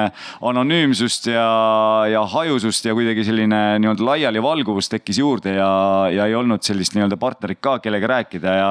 anonüümsust 0.49 1.29
ja, 1.31 1.47
ja 2.11 2.23
hajusust 2.31 2.85
ja 2.87 2.93
kuidagi 2.97 3.23
selline 3.27 3.59
nii-öelda 3.81 4.05
laialivalguvus 4.07 4.89
tekkis 4.91 5.19
juurde 5.21 5.55
ja, 5.57 5.69
ja 6.13 6.27
ei 6.29 6.35
olnud 6.37 6.63
sellist 6.65 6.95
nii-öelda 6.95 7.17
partnerit 7.19 7.61
ka, 7.63 7.77
kellega 7.83 8.09
rääkida 8.13 8.55
ja. 8.57 8.69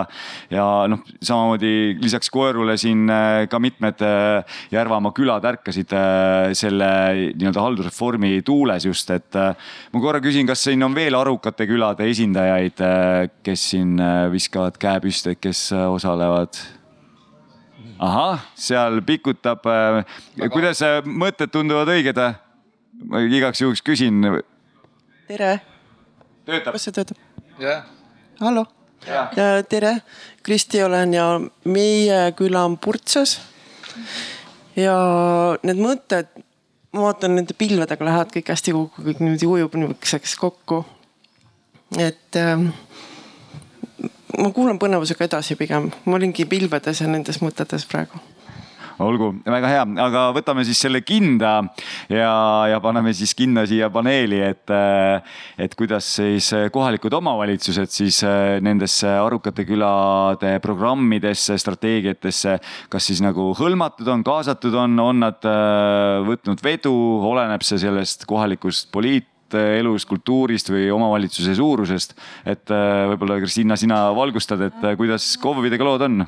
ja 0.52 0.66
noh, 0.90 1.02
samamoodi 1.20 1.96
lisaks 2.02 2.30
koerule 2.32 2.76
siin 2.80 3.06
äh, 3.12 3.44
ka 3.50 3.60
mitmed 3.62 4.02
äh, 4.04 4.58
Järvamaa 4.72 5.14
külad 5.16 5.44
ärkasid 5.48 5.92
äh, 5.96 6.52
selle 6.58 6.90
nii-öelda 7.34 7.64
haldusreformi 7.64 8.40
tuules 8.46 8.88
just, 8.88 9.10
et 9.14 9.36
ma 9.36 10.02
korra 10.02 10.20
küsin, 10.24 10.46
kas 10.48 10.64
siin 10.66 10.82
on 10.86 10.94
veel 10.96 11.16
arukate 11.18 11.66
külade 11.68 12.08
esindajaid, 12.10 12.80
kes 13.46 13.68
siin 13.72 13.96
viskavad 14.32 14.78
käe 14.80 15.00
püsti, 15.04 15.36
kes 15.40 15.68
osalevad 15.76 16.58
ahah, 17.98 18.44
seal 18.54 19.00
pikutab. 19.06 19.66
Äh, 19.66 20.48
kuidas 20.52 20.82
äh, 20.82 21.00
mõtted 21.04 21.52
tunduvad 21.52 21.92
õiged? 21.96 22.20
ma 23.06 23.20
igaks 23.20 23.60
juhuks 23.60 23.82
küsin. 23.84 24.24
tere. 25.28 25.60
töötab? 26.46 26.72
kas 26.76 26.88
see 26.88 26.96
töötab? 26.96 27.20
jah 27.60 27.84
hallo. 28.40 28.66
tere, 29.68 29.96
Kristi 30.42 30.82
olen 30.82 31.14
ja 31.14 31.26
meie 31.64 32.32
küla 32.36 32.64
on 32.64 32.78
Purtsas. 32.78 33.40
ja 34.76 34.96
need 35.62 35.80
mõtted, 35.80 36.28
ma 36.92 37.06
vaatan 37.08 37.36
nende 37.38 37.54
pilvedega 37.54 38.04
lähevad 38.04 38.32
kõik 38.34 38.50
hästi 38.52 38.74
kokku, 38.76 39.04
kõik 39.06 39.22
niimoodi 39.22 39.46
ujub 39.46 39.76
niisuguseks 39.78 40.36
kokku. 40.40 40.84
et 41.98 42.36
ähm, 42.36 42.68
ma 44.38 44.52
kuulan 44.54 44.80
põnevusega 44.80 45.28
edasi 45.28 45.56
pigem, 45.58 45.90
ma 46.04 46.18
olingi 46.18 46.46
pilvedes 46.48 47.02
ja 47.02 47.10
nendes 47.10 47.42
mõtetes 47.44 47.86
praegu. 47.88 48.20
Olgu, 48.96 49.26
väga 49.44 49.68
hea, 49.68 49.82
aga 50.00 50.20
võtame 50.32 50.62
siis 50.64 50.78
selle 50.80 51.02
kinda 51.04 51.50
ja, 52.08 52.30
ja 52.70 52.78
paneme 52.80 53.12
siis 53.12 53.34
kinda 53.36 53.66
siia 53.68 53.90
paneeli, 53.92 54.38
et, 54.40 54.72
et 55.60 55.76
kuidas 55.76 56.08
siis 56.16 56.48
kohalikud 56.72 57.12
omavalitsused 57.18 57.92
siis 57.92 58.22
nendesse 58.64 59.10
Arukate 59.20 59.66
külade 59.68 60.54
programmidesse, 60.64 61.58
strateegiatesse, 61.60 62.56
kas 62.88 63.10
siis 63.12 63.20
nagu 63.20 63.50
hõlmatud 63.60 64.08
on, 64.14 64.24
kaasatud 64.24 64.80
on, 64.80 64.96
on 65.04 65.24
nad 65.26 65.44
võtnud 66.30 66.64
vedu, 66.64 66.96
oleneb 67.34 67.68
see 67.68 67.84
sellest 67.84 68.24
kohalikust 68.24 68.88
poliit 68.96 69.28
elust, 69.54 70.08
kultuurist 70.08 70.70
või 70.72 70.88
omavalitsuse 70.94 71.54
suurusest. 71.58 72.16
et 72.44 72.72
äh, 72.74 73.04
võib-olla 73.12 73.38
Kristiina, 73.42 73.76
sina 73.76 74.06
valgustad, 74.16 74.60
et 74.66 74.84
äh, 74.84 74.96
kuidas 74.98 75.36
KOV-idega 75.42 75.86
lood 75.86 76.06
on? 76.08 76.26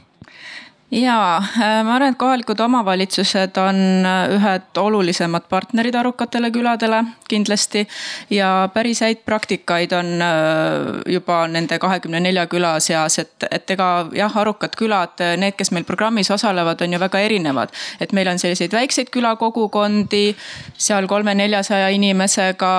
Ja 0.90 1.36
äh, 1.36 1.84
ma 1.84 1.96
arvan, 1.96 2.14
et 2.14 2.18
kohalikud 2.18 2.60
omavalitsused 2.64 3.56
on 3.60 4.06
äh, 4.08 4.30
ühed 4.32 4.78
olulisemad 4.80 5.44
partnerid 5.48 5.94
arukatele 5.94 6.50
küladele 6.50 7.02
kindlasti. 7.28 7.86
ja 8.30 8.68
päris 8.74 9.00
häid 9.04 9.20
praktikaid 9.24 9.92
on 9.92 10.22
äh, 10.22 11.12
juba 11.12 11.42
nende 11.48 11.78
kahekümne 11.78 12.20
nelja 12.20 12.46
küla 12.46 12.80
seas, 12.80 13.18
et, 13.18 13.44
et 13.50 13.70
ega 13.70 14.08
jah, 14.16 14.36
arukad 14.36 14.76
külad, 14.76 15.20
need, 15.36 15.58
kes 15.58 15.70
meil 15.76 15.84
programmis 15.84 16.30
osalevad, 16.30 16.80
on 16.80 16.92
ju 16.92 17.00
väga 17.00 17.20
erinevad. 17.20 17.68
et 18.00 18.12
meil 18.12 18.28
on 18.28 18.38
selliseid 18.38 18.72
väikseid 18.72 19.12
külakogukondi, 19.12 20.36
seal 20.78 21.06
kolme-neljasaja 21.06 21.88
inimesega 21.88 22.72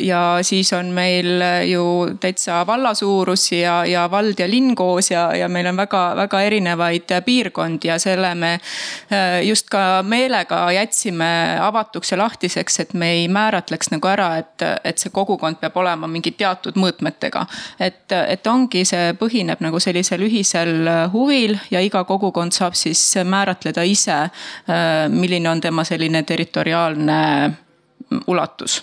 ja 0.00 0.38
siis 0.42 0.72
on 0.72 0.90
meil 0.90 1.46
ju 1.70 1.86
täitsa 2.20 2.66
valla 2.66 2.94
suurus 2.94 3.52
ja, 3.52 3.84
ja 3.86 4.10
vald 4.10 4.38
ja 4.38 4.50
linn 4.50 4.74
koos 4.74 5.10
ja, 5.10 5.30
ja 5.36 5.48
meil 5.48 5.70
on 5.70 5.78
väga-väga 5.78 6.42
erinevaid 6.50 7.18
piirkondi 7.24 7.51
piirkond 7.52 7.84
ja 7.84 7.98
selle 7.98 8.34
me 8.34 8.52
äh, 9.12 9.42
just 9.46 9.68
ka 9.70 10.02
meelega 10.02 10.70
jätsime 10.72 11.58
avatuks 11.60 12.12
ja 12.12 12.18
lahtiseks, 12.18 12.80
et 12.80 12.94
me 12.94 13.10
ei 13.12 13.28
määratleks 13.28 13.90
nagu 13.92 14.08
ära, 14.08 14.38
et, 14.38 14.62
et 14.84 14.98
see 14.98 15.10
kogukond 15.12 15.60
peab 15.60 15.76
olema 15.76 16.06
mingi 16.06 16.32
teatud 16.32 16.76
mõõtmetega. 16.76 17.46
et, 17.80 18.12
et 18.12 18.46
ongi, 18.46 18.84
see 18.84 19.12
põhineb 19.18 19.60
nagu 19.60 19.80
sellisel 19.80 20.22
ühisel 20.22 20.88
huvil 21.12 21.58
ja 21.70 21.80
iga 21.80 22.04
kogukond 22.04 22.52
saab 22.52 22.74
siis 22.74 23.16
määratleda 23.24 23.82
ise, 23.82 24.22
äh, 24.68 25.08
milline 25.08 25.50
on 25.50 25.60
tema 25.60 25.84
selline 25.84 26.22
territoriaalne 26.22 27.22
ulatus. 28.26 28.82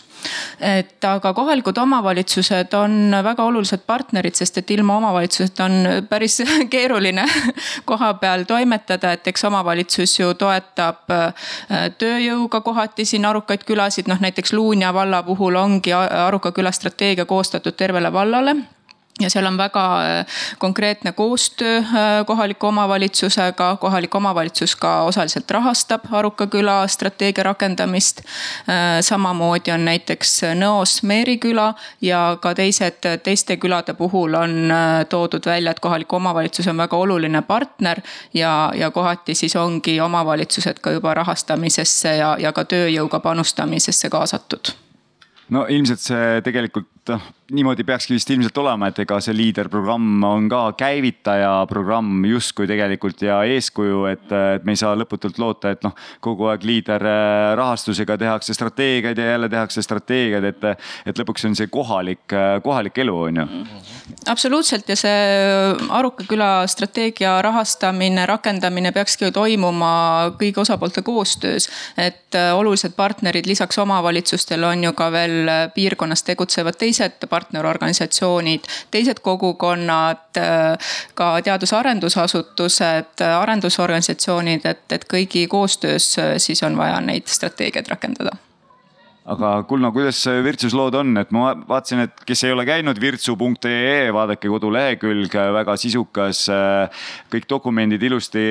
Et 0.60 1.06
aga 1.08 1.32
kohalikud 1.34 1.78
omavalitsused 1.80 2.74
on 2.76 3.16
väga 3.24 3.44
olulised 3.48 3.86
partnerid, 3.88 4.36
sest 4.36 4.58
et 4.60 4.72
ilma 4.76 4.98
omavalitsuseta 5.00 5.66
on 5.66 6.08
päris 6.10 6.42
keeruline 6.74 7.24
koha 7.86 8.14
peal 8.20 8.44
toimetada, 8.50 9.14
et 9.16 9.28
eks 9.32 9.46
omavalitsus 9.48 10.18
ju 10.20 10.34
toetab 10.40 11.14
äh, 11.16 11.48
tööjõuga 12.02 12.62
kohati 12.66 13.06
siin 13.06 13.30
arukaid 13.30 13.64
külasid, 13.68 14.12
noh 14.12 14.20
näiteks 14.20 14.54
Luunja 14.54 14.92
valla 14.94 15.24
puhul 15.24 15.56
ongi 15.56 15.94
aruka 15.94 16.52
küla 16.52 16.72
strateegia 16.76 17.26
koostatud 17.30 17.80
tervele 17.80 18.12
vallale 18.14 18.58
ja 19.20 19.30
seal 19.30 19.46
on 19.46 19.58
väga 19.58 19.84
äh, 20.02 20.26
konkreetne 20.58 21.12
koostöö 21.12 21.78
äh, 21.78 21.86
kohaliku 22.26 22.68
omavalitsusega, 22.68 23.78
kohalik 23.82 24.16
omavalitsus 24.16 24.76
ka 24.76 25.02
osaliselt 25.04 25.52
rahastab 25.52 26.02
Aruka 26.12 26.48
küla 26.48 26.88
strateegia 26.88 27.44
rakendamist. 27.44 28.20
Äh, 28.20 29.02
samamoodi 29.02 29.72
on 29.72 29.86
näiteks 29.86 30.42
Nõos 30.56 31.04
Meeri 31.04 31.38
küla 31.38 31.74
ja 32.02 32.38
ka 32.42 32.54
teised, 32.56 33.06
teiste 33.24 33.58
külade 33.58 33.94
puhul 33.94 34.34
on 34.34 34.74
toodud 35.10 35.46
välja, 35.46 35.72
et 35.72 35.80
kohalik 35.80 36.14
omavalitsus 36.14 36.68
on 36.68 36.78
väga 36.78 36.98
oluline 36.98 37.42
partner 37.42 38.02
ja, 38.34 38.72
ja 38.76 38.92
kohati 38.92 39.36
siis 39.36 39.56
ongi 39.56 40.00
omavalitsused 40.02 40.80
ka 40.82 40.92
juba 40.92 41.14
rahastamisesse 41.14 42.16
ja, 42.16 42.36
ja 42.40 42.54
ka 42.54 42.64
tööjõuga 42.64 43.20
panustamisesse 43.20 44.10
kaasatud 44.10 44.74
no 45.50 45.66
ilmselt 45.70 46.02
see 46.04 46.42
tegelikult 46.46 47.14
noh, 47.14 47.28
niimoodi 47.52 47.84
peakski 47.84 48.14
vist 48.14 48.30
ilmselt 48.30 48.58
olema, 48.62 48.90
et 48.90 49.00
ega 49.02 49.18
see 49.24 49.34
liiderprogramm 49.34 50.24
on 50.28 50.48
ka 50.52 50.62
käivitaja 50.78 51.52
programm 51.70 52.24
justkui 52.30 52.68
tegelikult 52.70 53.24
ja 53.26 53.40
eeskuju, 53.50 54.04
et, 54.12 54.26
et 54.56 54.66
me 54.68 54.76
ei 54.76 54.80
saa 54.80 54.96
lõputult 55.00 55.40
loota, 55.42 55.74
et 55.74 55.84
noh, 55.86 55.96
kogu 56.24 56.50
aeg 56.52 56.66
liiderrahastusega 56.68 58.18
tehakse 58.22 58.54
strateegiaid 58.54 59.18
ja 59.18 59.32
jälle 59.32 59.50
tehakse 59.50 59.82
strateegiaid, 59.86 60.50
et, 60.52 60.68
et 61.10 61.22
lõpuks 61.22 61.48
on 61.50 61.58
see 61.58 61.72
kohalik, 61.74 62.26
kohalik 62.64 63.02
elu, 63.02 63.16
on 63.30 63.42
ju. 63.42 63.48
absoluutselt 64.30 64.90
ja 64.90 64.98
see 65.00 65.18
Aruka 65.96 66.26
küla 66.30 66.52
strateegia 66.70 67.38
rahastamine, 67.46 68.26
rakendamine 68.30 68.94
peakski 68.96 69.32
toimuma 69.34 69.92
kõigi 70.40 70.62
osapoolte 70.62 71.02
koostöös. 71.06 71.70
et 71.98 72.38
olulised 72.54 72.94
partnerid 72.96 73.48
lisaks 73.50 73.78
omavalitsustele 73.82 74.68
on 74.68 74.84
ju 74.84 74.94
ka 74.94 75.12
veel 75.12 75.50
piirkonnas 75.74 76.24
tegutsevad 76.24 76.78
teised 76.78 77.18
partnerorganisatsioonid, 77.40 78.68
teised 78.92 79.24
kogukonnad, 79.24 80.42
ka 81.16 81.30
teadus-arendusasutused, 81.46 83.24
arendusorganisatsioonid, 83.40 84.66
et, 84.66 84.86
et 84.92 85.08
kõigi 85.14 85.48
koostöös 85.48 86.12
siis 86.38 86.64
on 86.64 86.78
vaja 86.78 87.02
neid 87.02 87.28
strateegiaid 87.32 87.92
rakendada 87.96 88.38
aga 89.30 89.52
Kulno, 89.70 89.92
kuidas 89.94 90.20
Virtsus 90.44 90.74
lood 90.76 90.96
on, 90.98 91.14
et 91.22 91.32
ma 91.36 91.52
vaatasin, 91.70 92.04
et 92.08 92.24
kes 92.28 92.44
ei 92.48 92.54
ole 92.54 92.66
käinud 92.68 92.98
virtsu.ee, 93.02 94.10
vaadake 94.16 94.50
kodulehekülg, 94.50 95.36
väga 95.56 95.76
sisukas. 95.80 96.46
kõik 97.30 97.46
dokumendid 97.50 98.04
ilusti 98.04 98.42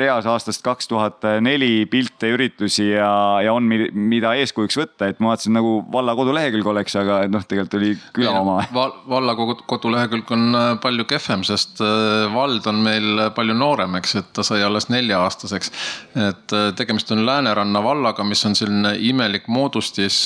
reas 0.00 0.26
aastast 0.28 0.64
kaks 0.64 0.90
tuhat 0.90 1.24
neli, 1.44 1.86
pilte, 1.90 2.30
üritusi 2.34 2.90
ja, 2.90 3.08
ja 3.44 3.54
on, 3.56 3.64
mida 3.66 4.34
eeskujuks 4.36 4.76
võtta, 4.80 5.10
et 5.10 5.20
ma 5.20 5.32
vaatasin 5.32 5.56
nagu 5.56 5.78
valla 5.92 6.16
kodulehekülg 6.18 6.68
oleks, 6.74 6.96
aga 7.00 7.22
noh, 7.32 7.44
tegelikult 7.46 7.78
oli 7.80 7.94
küla 8.16 8.34
Ei, 8.34 8.42
oma 8.42 8.58
val,. 8.74 8.94
valla 9.08 9.36
kodulehekülg 9.38 10.34
on 10.36 10.46
äh, 10.52 10.68
palju 10.82 11.08
kehvem, 11.08 11.46
sest 11.48 11.80
äh, 11.84 12.26
vald 12.34 12.66
on 12.68 12.82
meil 12.84 13.26
palju 13.36 13.56
noorem, 13.56 13.96
eks, 14.00 14.16
et 14.20 14.30
ta 14.36 14.44
sai 14.46 14.60
alles 14.66 14.90
nelja-aastaseks. 14.92 15.72
et 16.28 16.56
äh, 16.56 16.68
tegemist 16.76 17.10
on 17.14 17.24
Lääneranna 17.26 17.82
vallaga, 17.82 18.24
mis 18.26 18.44
on 18.46 18.54
selline 18.58 18.96
imelik 19.08 19.48
moodustis 19.48 20.25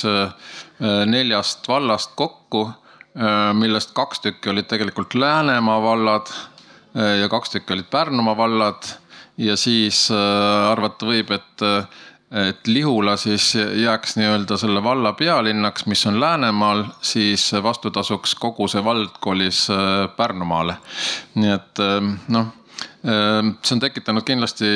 neljast 1.05 1.67
vallast 1.67 2.15
kokku, 2.15 2.69
äh, 3.17 3.53
millest 3.53 3.93
kaks 3.97 4.19
tükki 4.19 4.49
olid 4.49 4.69
tegelikult 4.71 5.15
Läänemaa 5.15 5.81
vallad 5.81 6.31
äh, 6.31 7.19
ja 7.21 7.29
kaks 7.29 7.49
tükki 7.49 7.73
olid 7.73 7.89
Pärnumaa 7.91 8.37
vallad. 8.37 8.83
ja 9.37 9.55
siis 9.57 10.11
arvata 10.11 11.05
võib, 11.07 11.31
et, 11.33 11.63
et 12.37 12.67
Lihula 12.67 13.15
siis 13.17 13.55
jääks 13.55 14.17
nii-öelda 14.19 14.57
selle 14.59 14.83
valla 14.83 15.13
pealinnaks, 15.17 15.85
mis 15.85 16.05
on 16.05 16.19
Läänemaal, 16.19 16.83
siis 17.01 17.47
vastutasuks 17.63 18.35
kogu 18.35 18.67
see 18.67 18.83
vald 18.83 19.15
kolis 19.19 19.67
Pärnumaale. 20.17 20.75
nii 21.35 21.53
et 21.55 21.83
noh 22.27 22.51
see 23.01 23.73
on 23.73 23.79
tekitanud 23.81 24.25
kindlasti 24.25 24.67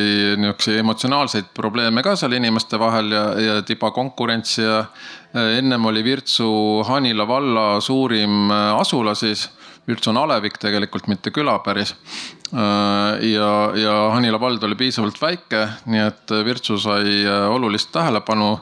niisuguseid 0.42 0.80
emotsionaalseid 0.82 1.52
probleeme 1.54 2.02
ka 2.04 2.16
seal 2.18 2.34
inimeste 2.34 2.80
vahel 2.82 3.12
ja, 3.14 3.24
ja 3.38 3.58
tiba 3.62 3.92
konkurentsi 3.94 4.64
ja 4.64 4.80
eh, 4.82 5.60
ennem 5.60 5.86
oli 5.86 6.04
Virtsu 6.04 6.48
Hanila 6.88 7.28
valla 7.28 7.68
suurim 7.82 8.50
eh, 8.50 8.80
asula 8.80 9.16
siis. 9.16 9.50
Virtsu 9.86 10.10
on 10.10 10.18
alevik 10.18 10.56
tegelikult, 10.58 11.06
mitte 11.06 11.30
küla 11.30 11.60
päris. 11.62 11.92
Eh, 11.94 13.28
ja, 13.30 13.50
ja 13.78 13.98
Hanila 14.16 14.40
vald 14.42 14.64
oli 14.66 14.76
piisavalt 14.80 15.22
väike, 15.22 15.68
nii 15.86 16.06
et 16.08 16.34
Virtsu 16.46 16.80
sai 16.82 17.22
olulist 17.50 17.92
tähelepanu. 17.94 18.56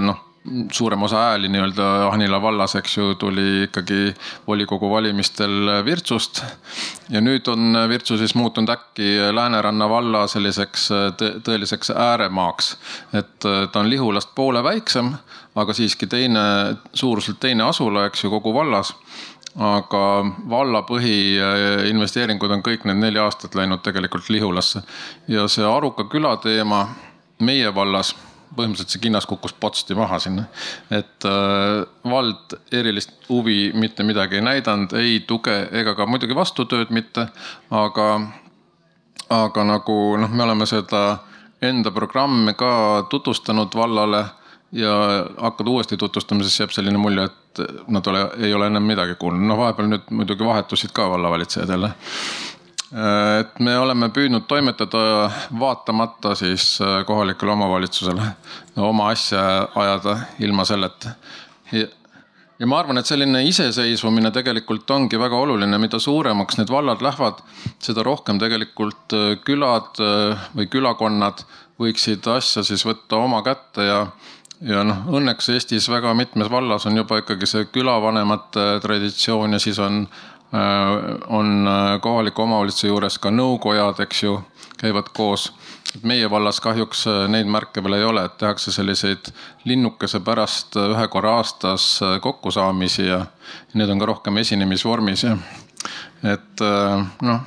noh 0.00 0.25
suurem 0.72 1.02
osa 1.02 1.16
hääli 1.16 1.48
nii-öelda 1.48 1.86
Anila 2.08 2.40
vallas, 2.42 2.76
eks 2.76 2.96
ju, 2.96 3.14
tuli 3.14 3.62
ikkagi 3.66 4.14
volikogu 4.46 4.90
valimistel 4.90 5.70
Virtsust. 5.84 6.42
ja 7.10 7.20
nüüd 7.20 7.48
on 7.48 7.78
Virtsu 7.88 8.18
siis 8.18 8.34
muutunud 8.34 8.68
äkki 8.68 9.16
Lääneranna 9.32 9.88
valla 9.88 10.26
selliseks 10.26 10.88
tõeliseks 11.48 11.92
ääremaaks. 11.96 12.76
et 13.12 13.38
ta 13.72 13.80
on 13.80 13.90
Lihulast 13.90 14.34
poole 14.34 14.62
väiksem, 14.62 15.12
aga 15.54 15.72
siiski 15.72 16.06
teine, 16.06 16.76
suuruselt 16.94 17.40
teine 17.40 17.64
asula, 17.64 18.06
eks 18.06 18.24
ju, 18.24 18.30
kogu 18.30 18.54
vallas 18.54 18.94
aga 19.56 20.02
valla 20.50 20.82
põhiinvesteeringud 20.84 22.52
on 22.52 22.62
kõik 22.62 22.84
need 22.84 23.00
neli 23.00 23.18
aastat 23.18 23.54
läinud 23.54 23.80
tegelikult 23.82 24.28
Lihulasse. 24.28 24.82
ja 25.28 25.48
see 25.48 25.64
Aruka 25.64 26.04
küla 26.04 26.36
teema 26.36 26.88
meie 27.40 27.74
vallas 27.74 28.14
põhimõtteliselt 28.56 28.94
see 28.94 29.02
kinnas 29.02 29.26
kukkus 29.26 29.54
potsti 29.60 29.94
maha 29.94 30.18
sinna. 30.22 30.44
et 30.90 31.24
äh, 31.24 31.84
vald 32.04 32.56
erilist 32.72 33.28
huvi 33.28 33.72
mitte 33.74 34.02
midagi 34.02 34.40
ei 34.40 34.46
näidanud, 34.46 34.92
ei 34.92 35.20
tuge 35.26 35.56
ega 35.72 35.94
ka 35.94 36.06
muidugi 36.06 36.34
vastutööd 36.34 36.90
mitte. 36.90 37.28
aga, 37.70 38.08
aga 39.30 39.64
nagu 39.64 40.16
noh, 40.16 40.30
me 40.30 40.44
oleme 40.44 40.66
seda 40.66 41.18
enda 41.62 41.90
programmi 41.90 42.54
ka 42.54 43.06
tutvustanud 43.10 43.74
vallale 43.74 44.24
ja 44.72 44.92
hakkad 45.40 45.66
uuesti 45.66 45.96
tutvustama, 45.96 46.42
siis 46.42 46.60
jääb 46.60 46.74
selline 46.74 46.98
mulje, 46.98 47.24
et 47.24 47.62
nad 47.88 48.06
ole, 48.06 48.26
ei 48.42 48.54
ole 48.54 48.66
ennem 48.66 48.82
midagi 48.82 49.14
kuulnud. 49.14 49.46
no 49.46 49.56
vahepeal 49.58 49.88
nüüd 49.88 50.10
muidugi 50.10 50.44
vahetusid 50.44 50.92
ka 50.92 51.10
vallavalitsejad 51.10 51.70
jälle 51.70 51.94
et 52.94 53.58
me 53.58 53.74
oleme 53.78 54.08
püüdnud 54.14 54.46
toimetada 54.46 55.30
vaatamata 55.58 56.34
siis 56.38 56.76
äh, 56.80 57.00
kohalikule 57.06 57.56
omavalitsusele, 57.56 58.26
oma 58.78 59.10
asja 59.10 59.42
ajada 59.74 60.18
ilma 60.38 60.64
selleta. 60.64 61.16
ja 61.72 62.66
ma 62.66 62.78
arvan, 62.78 62.98
et 62.98 63.06
selline 63.06 63.42
iseseisvumine 63.48 64.30
tegelikult 64.30 64.90
ongi 64.90 65.18
väga 65.18 65.36
oluline, 65.36 65.78
mida 65.82 65.98
suuremaks 65.98 66.60
need 66.60 66.70
vallad 66.70 67.02
lähevad, 67.02 67.42
seda 67.82 68.06
rohkem 68.06 68.38
tegelikult 68.38 69.18
äh, 69.18 69.34
külad 69.44 69.98
või 70.54 70.70
külakonnad 70.70 71.42
võiksid 71.82 72.24
asja 72.30 72.62
siis 72.64 72.86
võtta 72.86 73.18
oma 73.18 73.42
kätte 73.42 73.90
ja 73.90 74.06
ja 74.64 74.80
noh, 74.88 75.02
õnneks 75.18 75.50
Eestis 75.52 75.84
väga 75.92 76.14
mitmes 76.16 76.48
vallas 76.48 76.86
on 76.88 76.96
juba 76.96 77.18
ikkagi 77.20 77.44
see 77.50 77.66
külavanemate 77.68 78.78
traditsioon 78.80 79.52
ja 79.52 79.58
siis 79.60 79.76
on 79.84 80.06
Äh, 80.08 80.35
on 81.26 81.68
äh, 81.68 82.00
kohaliku 82.00 82.42
omavalitsuse 82.42 82.88
juures 82.88 83.18
ka 83.18 83.30
nõukojad, 83.30 84.00
eks 84.04 84.22
ju, 84.22 84.40
käivad 84.80 85.10
koos. 85.12 85.52
meie 86.02 86.30
vallas 86.30 86.60
kahjuks 86.60 87.06
äh, 87.06 87.28
neid 87.28 87.46
märke 87.48 87.82
veel 87.84 87.94
ei 87.98 88.04
ole, 88.04 88.24
et 88.24 88.38
tehakse 88.38 88.72
selliseid 88.72 89.32
linnukese 89.64 90.20
pärast 90.20 90.76
ühe 90.76 91.08
korra 91.08 91.36
aastas 91.36 92.00
kokkusaamisi 92.20 93.06
ja 93.06 93.26
need 93.74 93.90
on 93.90 93.98
ka 93.98 94.06
rohkem 94.06 94.36
esinemisvormis 94.36 95.22
ja 95.22 95.36
et 96.24 96.62
noh, 97.22 97.40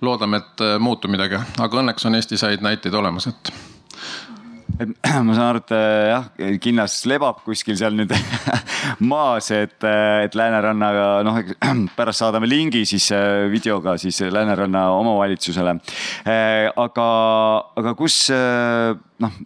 loodame, 0.00 0.36
et 0.36 0.64
muutub 0.78 1.10
midagi, 1.10 1.38
aga 1.58 1.80
õnneks 1.82 2.06
on 2.06 2.14
Eestis 2.14 2.42
häid 2.42 2.62
näiteid 2.62 2.94
olemas, 2.94 3.26
et 3.26 3.52
et 4.80 4.88
ma 5.26 5.34
saan 5.36 5.48
aru, 5.48 5.62
et 5.62 5.72
äh, 5.76 6.10
jah, 6.10 6.28
kinnas 6.62 6.96
lebab 7.10 7.42
kuskil 7.46 7.76
seal 7.78 7.96
nüüd 7.96 8.12
maas, 9.12 9.50
et, 9.54 9.78
äh, 9.86 10.24
et 10.26 10.36
Läänerannaga 10.38 11.06
noh, 11.26 11.40
pärast 11.98 12.24
saadame 12.24 12.48
lingi 12.48 12.84
siis 12.88 13.10
äh, 13.16 13.46
videoga 13.52 13.96
siis 14.00 14.22
Lääneranna 14.32 14.88
omavalitsusele. 14.98 15.76
aga, 16.86 17.08
aga 17.82 17.94
kus 17.98 18.24
noh 18.32 19.42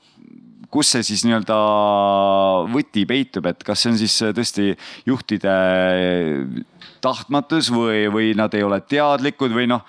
kus 0.77 0.91
see 0.93 1.05
siis 1.07 1.23
nii-öelda 1.25 1.57
võti 2.69 3.07
peitub, 3.09 3.47
et 3.49 3.63
kas 3.65 3.81
see 3.81 3.93
on 3.95 4.01
siis 4.01 4.17
tõesti 4.37 4.75
juhtide 5.09 5.55
tahtmatus 7.05 7.71
või, 7.73 8.03
või 8.13 8.35
nad 8.37 8.53
ei 8.59 8.67
ole 8.67 8.83
teadlikud 8.85 9.55
või 9.57 9.71
noh, 9.71 9.87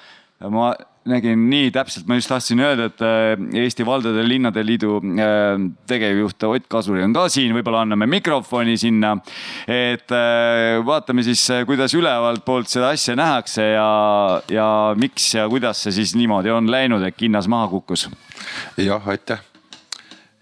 ma 0.54 0.70
nägin 1.08 1.48
nii 1.50 1.72
täpselt, 1.76 2.08
ma 2.10 2.18
just 2.18 2.30
tahtsin 2.32 2.62
öelda, 2.64 2.88
et 2.92 3.04
äh, 3.06 3.62
Eesti 3.64 3.86
Valdade 3.86 4.22
ja 4.22 4.28
Linnade 4.28 4.64
Liidu 4.66 4.98
äh, 5.00 5.60
tegevjuht 5.90 6.44
Ott 6.48 6.68
Kasuri 6.72 7.04
on 7.06 7.16
ka 7.16 7.28
siin, 7.32 7.54
võib-olla 7.58 7.84
anname 7.86 8.08
mikrofoni 8.12 8.78
sinna. 8.80 9.16
et 9.68 10.12
äh, 10.16 10.78
vaatame 10.86 11.26
siis, 11.28 11.44
kuidas 11.68 11.96
ülevalt 11.98 12.46
poolt 12.46 12.72
seda 12.72 12.92
asja 12.96 13.16
nähakse 13.18 13.70
ja, 13.74 13.92
ja 14.52 14.70
miks 15.00 15.34
ja 15.36 15.48
kuidas 15.50 15.84
see 15.86 15.96
siis 16.00 16.16
niimoodi 16.18 16.54
on 16.54 16.72
läinud, 16.72 17.04
et 17.08 17.18
kinnas 17.18 17.48
maha 17.48 17.70
kukkus. 17.72 18.10
jah, 18.78 19.08
aitäh. 19.08 19.44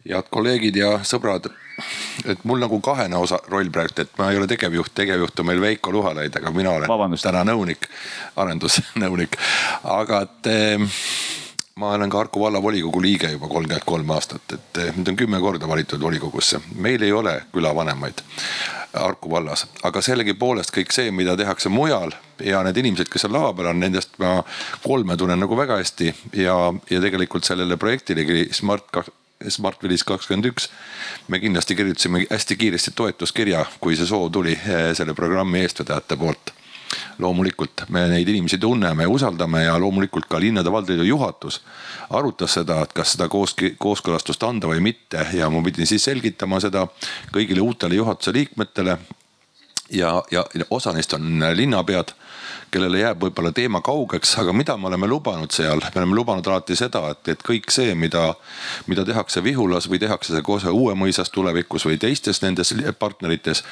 head 0.06 0.30
kolleegid 0.30 0.76
ja 0.78 0.98
sõbrad 1.04 1.50
et 2.26 2.44
mul 2.44 2.60
nagu 2.62 2.80
kahene 2.84 3.18
osa 3.18 3.40
roll 3.52 3.70
praegu, 3.74 4.02
et 4.02 4.18
ma 4.20 4.32
ei 4.32 4.40
ole 4.40 4.48
tegevjuht, 4.48 4.94
tegevjuht 4.96 5.40
on 5.40 5.50
meil 5.50 5.62
Veiko 5.62 5.92
Luhalaid, 5.92 6.36
aga 6.40 6.52
mina 6.56 6.72
olen 6.72 6.90
Vabandust. 6.90 7.26
täna 7.28 7.44
nõunik, 7.48 7.90
arendusnõunik. 8.36 9.38
aga 9.84 10.22
et 10.28 10.52
eh, 10.52 10.86
ma 11.76 11.92
olen 11.96 12.10
ka 12.10 12.24
Harku 12.24 12.40
vallavolikogu 12.46 13.02
liige 13.04 13.32
juba 13.34 13.50
kolmkümmend 13.52 13.86
kolm 13.86 14.16
aastat, 14.16 14.54
et 14.54 14.82
eh, 14.84 14.94
mind 14.96 15.14
on 15.14 15.20
kümme 15.20 15.42
korda 15.44 15.68
valitud 15.68 16.02
volikogusse. 16.02 16.62
meil 16.76 17.04
ei 17.04 17.12
ole 17.12 17.42
külavanemaid 17.54 18.24
Harku 18.96 19.32
vallas, 19.32 19.66
aga 19.84 20.02
sellegipoolest 20.02 20.72
kõik 20.72 20.96
see, 20.96 21.12
mida 21.12 21.36
tehakse 21.36 21.70
mujal 21.70 22.16
ja 22.40 22.62
need 22.64 22.78
inimesed, 22.80 23.10
kes 23.12 23.26
seal 23.26 23.34
lava 23.36 23.52
peal 23.58 23.74
on, 23.74 23.84
nendest 23.84 24.16
ma 24.24 24.38
kolme 24.86 25.18
tunnen 25.20 25.40
nagu 25.40 25.58
väga 25.58 25.82
hästi 25.82 26.14
ja, 26.40 26.56
ja 26.90 27.04
tegelikult 27.04 27.44
sellele 27.44 27.76
projektilegi 27.78 28.48
Smart 28.56 28.88
Smartvillis 29.50 30.04
kakskümmend 30.04 30.46
üks. 30.46 30.70
me 31.28 31.40
kindlasti 31.40 31.76
kirjutasime 31.76 32.26
hästi 32.30 32.56
kiiresti 32.56 32.92
toetuskirja, 32.96 33.66
kui 33.80 33.96
see 33.96 34.08
soov 34.08 34.30
tuli 34.32 34.54
eh, 34.54 34.94
selle 34.96 35.14
programmi 35.14 35.60
eestvedajate 35.60 36.18
poolt. 36.18 36.54
loomulikult 37.20 37.84
me 37.90 38.06
neid 38.08 38.28
inimesi 38.28 38.58
tunneme, 38.58 39.08
usaldame 39.08 39.64
ja 39.64 39.80
loomulikult 39.80 40.30
ka 40.30 40.40
linnade-valdade 40.40 41.04
juhatus 41.04 41.62
arutas 42.10 42.54
seda, 42.54 42.82
et 42.84 42.94
kas 42.94 43.16
seda 43.16 43.28
koos, 43.28 43.56
kooskõlastust 43.78 44.44
anda 44.48 44.68
või 44.68 44.80
mitte 44.80 45.28
ja 45.34 45.50
ma 45.50 45.64
pidin 45.66 45.88
siis 45.88 46.04
selgitama 46.04 46.60
seda 46.64 46.88
kõigile 47.34 47.62
uutele 47.66 47.96
juhatuse 47.96 48.34
liikmetele 48.34 48.98
ja, 49.92 50.24
ja 50.32 50.46
osa 50.70 50.94
neist 50.94 51.14
on 51.14 51.44
linnapead, 51.54 52.14
kellele 52.72 53.00
jääb 53.00 53.22
võib-olla 53.24 53.52
teema 53.56 53.82
kaugeks, 53.86 54.34
aga 54.42 54.54
mida 54.54 54.76
me 54.78 54.90
oleme 54.90 55.08
lubanud 55.08 55.52
seal, 55.54 55.80
me 55.80 56.02
oleme 56.02 56.16
lubanud 56.18 56.48
alati 56.48 56.76
seda, 56.76 57.02
et, 57.14 57.28
et 57.36 57.44
kõik 57.46 57.72
see, 57.72 57.94
mida, 57.96 58.28
mida 58.90 59.06
tehakse 59.08 59.44
Vihulas 59.44 59.88
või 59.92 60.00
tehakse 60.02 60.34
see 60.34 60.44
koos 60.46 60.66
Uue-Mõisas 60.70 61.32
tulevikus 61.34 61.86
või 61.88 62.00
teistes 62.02 62.42
nendes 62.44 62.74
partnerites. 63.00 63.64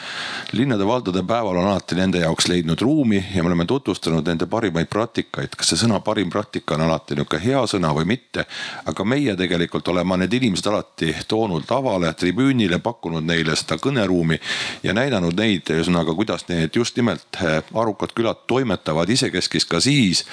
linnade-valdade 0.52 1.24
päeval 1.28 1.58
on 1.58 1.68
alati 1.72 1.96
nende 1.96 2.22
jaoks 2.24 2.48
leidnud 2.48 2.82
ruumi 2.82 3.24
ja 3.36 3.44
me 3.44 3.52
oleme 3.52 3.66
tutvustanud 3.66 4.28
nende 4.28 4.46
parimaid 4.46 4.88
praktikaid. 4.88 5.56
kas 5.58 5.74
see 5.74 5.82
sõna 5.86 6.00
parim 6.00 6.30
praktika 6.30 6.76
on 6.76 6.86
alati 6.88 7.16
nihuke 7.16 7.40
hea 7.44 7.66
sõna 7.68 7.94
või 7.96 8.06
mitte, 8.06 8.46
aga 8.86 9.04
meie 9.04 9.36
tegelikult 9.36 9.88
oleme 9.88 10.18
need 10.18 10.34
inimesed 10.34 10.68
alati 10.72 11.16
toonud 11.28 11.68
lavale, 11.70 12.14
tribüünile, 12.14 12.80
pakkunud 12.80 13.26
neile 13.26 13.56
seda 13.56 13.78
kõneruumi 13.82 14.40
ja 14.84 14.94
näidanud 14.94 15.36
neid, 15.38 15.68
ühesõnaga, 15.70 16.16
kuidas 16.16 16.48
need 16.48 16.76
just 16.76 16.98
nimelt 16.98 17.42
eh, 17.42 17.62
arukad 17.74 18.14
külad 18.14 18.46
toimetavad 18.48 18.83
isekeskis 19.10 19.66
ka 19.66 19.80
siis, 19.80 20.26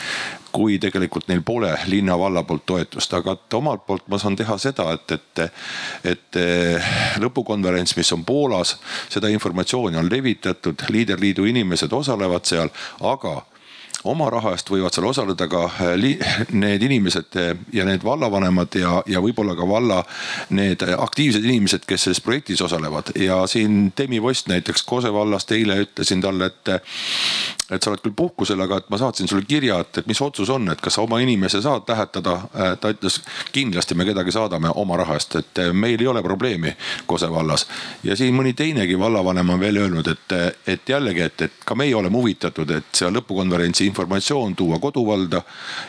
kui 0.52 0.78
tegelikult 0.78 1.28
neil 1.28 1.42
pole 1.42 1.70
linna-valla 1.86 2.42
poolt 2.42 2.66
toetust, 2.66 3.14
aga 3.14 3.32
et 3.32 3.54
omalt 3.54 3.86
poolt 3.86 4.08
ma 4.08 4.18
saan 4.18 4.36
teha 4.36 4.58
seda, 4.58 4.92
et, 4.92 5.12
et, 5.12 5.44
et 6.04 6.40
eh, 6.40 6.90
lõpukonverents, 7.22 7.96
mis 7.96 8.12
on 8.12 8.24
Poolas, 8.24 8.76
seda 9.08 9.28
informatsiooni 9.28 9.96
on 9.96 10.10
levitatud, 10.10 10.86
Leaderliidu 10.90 11.44
inimesed 11.44 11.92
osalevad 11.92 12.44
seal, 12.44 12.70
aga 13.00 13.40
oma 14.04 14.30
raha 14.32 14.54
eest 14.56 14.70
võivad 14.72 14.94
seal 14.94 15.06
osaleda 15.10 15.46
ka 15.50 15.64
eh, 15.84 16.46
need 16.56 16.82
inimesed 16.86 17.36
eh, 17.40 17.50
ja 17.76 17.84
need 17.88 18.04
vallavanemad 18.04 18.76
ja, 18.80 18.94
ja 19.06 19.20
võib-olla 19.20 19.54
ka 19.58 19.66
valla 19.68 20.00
need 20.56 20.84
aktiivsed 20.96 21.44
inimesed, 21.44 21.84
kes 21.88 22.06
selles 22.06 22.22
projektis 22.24 22.62
osalevad. 22.64 23.12
ja 23.20 23.42
siin 23.46 23.92
Demi 23.98 24.22
Vost 24.22 24.48
näiteks 24.48 24.82
Kose 24.88 25.12
vallast 25.12 25.52
eile 25.52 25.76
ütlesin 25.84 26.22
talle, 26.22 26.48
et, 26.48 26.72
et 27.70 27.82
sa 27.82 27.92
oled 27.92 28.02
küll 28.04 28.16
puhkusel, 28.16 28.60
aga 28.64 28.80
et 28.80 28.88
ma 28.90 28.98
saatsin 29.00 29.28
sulle 29.28 29.44
kirja, 29.48 29.80
et, 29.84 30.02
et 30.02 30.08
mis 30.08 30.20
otsus 30.20 30.50
on, 30.50 30.70
et 30.72 30.80
kas 30.80 30.96
sa 30.96 31.04
oma 31.04 31.20
inimese 31.20 31.60
saad 31.62 31.88
lähetada. 31.88 32.38
Eh, 32.54 32.72
ta 32.80 32.92
ütles 32.94 33.20
kindlasti 33.52 33.94
me 33.98 34.08
kedagi 34.08 34.32
saadame 34.32 34.72
oma 34.80 34.96
raha 35.02 35.18
eest, 35.20 35.36
et 35.36 35.62
meil 35.72 36.00
ei 36.00 36.08
ole 36.08 36.22
probleemi 36.24 36.72
Kose 37.06 37.28
vallas. 37.30 37.66
ja 38.04 38.16
siin 38.16 38.34
mõni 38.34 38.54
teinegi 38.56 38.98
vallavanem 38.98 39.50
on 39.50 39.60
veel 39.60 39.76
öelnud, 39.84 40.08
et, 40.08 40.36
et 40.66 40.88
jällegi, 40.88 41.20
et, 41.20 41.42
et 41.42 41.64
ka 41.64 41.76
meie 41.76 41.94
oleme 41.94 42.16
huvitatud, 42.16 42.70
et 42.70 42.88
seal 42.96 43.12
lõpukonverentsi 43.14 43.89
informatsioon 43.90 44.56
tuua 44.56 44.78
koduvalda 44.78 45.42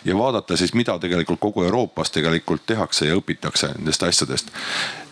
ja 0.06 0.18
vaadata 0.18 0.58
siis, 0.58 0.74
mida 0.74 0.98
tegelikult 1.00 1.40
kogu 1.40 1.64
Euroopas 1.64 2.12
tegelikult 2.12 2.66
tehakse 2.68 3.08
ja 3.08 3.16
õpitakse 3.18 3.72
nendest 3.78 4.04
asjadest. 4.04 4.52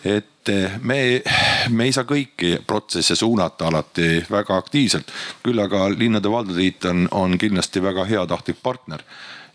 et 0.04 0.48
eh, 0.48 0.78
me, 0.82 1.22
me 1.68 1.88
ei 1.88 1.92
saa 1.92 2.04
kõiki 2.04 2.58
protsesse 2.66 3.16
suunata 3.16 3.68
alati 3.68 4.24
väga 4.30 4.56
aktiivselt, 4.56 5.12
küll 5.42 5.60
aga 5.60 5.88
linnade-valdade 5.94 6.58
liit 6.58 6.84
on, 6.84 7.08
on 7.10 7.38
kindlasti 7.38 7.82
väga 7.82 8.04
heatahtlik 8.04 8.62
partner 8.62 9.04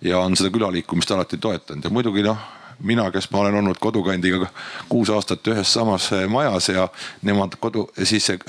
ja 0.02 0.20
on 0.20 0.36
seda 0.38 0.52
külaliikumist 0.54 1.12
alati 1.12 1.38
toetanud 1.42 1.84
ja 1.84 1.94
muidugi 1.94 2.24
noh 2.26 2.65
mina, 2.84 3.12
kes 3.12 3.30
ma 3.32 3.40
olen 3.40 3.56
olnud 3.62 3.80
kodukandiga 3.80 4.48
kuus 4.90 5.10
aastat 5.10 5.48
ühes 5.48 5.74
samas 5.74 6.10
majas 6.30 6.70
ja 6.70 6.88
nemad 7.22 7.56
kodu, 7.60 7.88
siis 8.04 8.26
see 8.26 8.40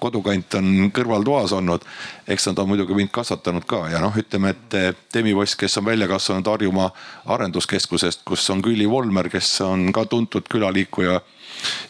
kodukant 0.00 0.54
on 0.60 0.90
kõrvaltoas 0.94 1.52
olnud. 1.56 1.84
eks 2.28 2.46
nad 2.46 2.58
on 2.58 2.68
muidugi 2.68 2.94
mind 2.94 3.10
kasvatanud 3.12 3.64
ka 3.66 3.88
ja 3.90 4.00
noh, 4.00 4.14
ütleme, 4.16 4.54
et 4.54 4.96
Demi 5.14 5.34
Voss, 5.36 5.56
kes 5.56 5.78
on 5.78 5.84
välja 5.84 6.08
kasvanud 6.08 6.46
Harjumaa 6.46 6.90
arenduskeskusest, 7.26 8.22
kus 8.24 8.50
on 8.50 8.62
Külli 8.62 8.88
Volmer, 8.90 9.28
kes 9.28 9.60
on 9.60 9.92
ka 9.92 10.04
tuntud 10.04 10.48
külaliikuja 10.48 11.20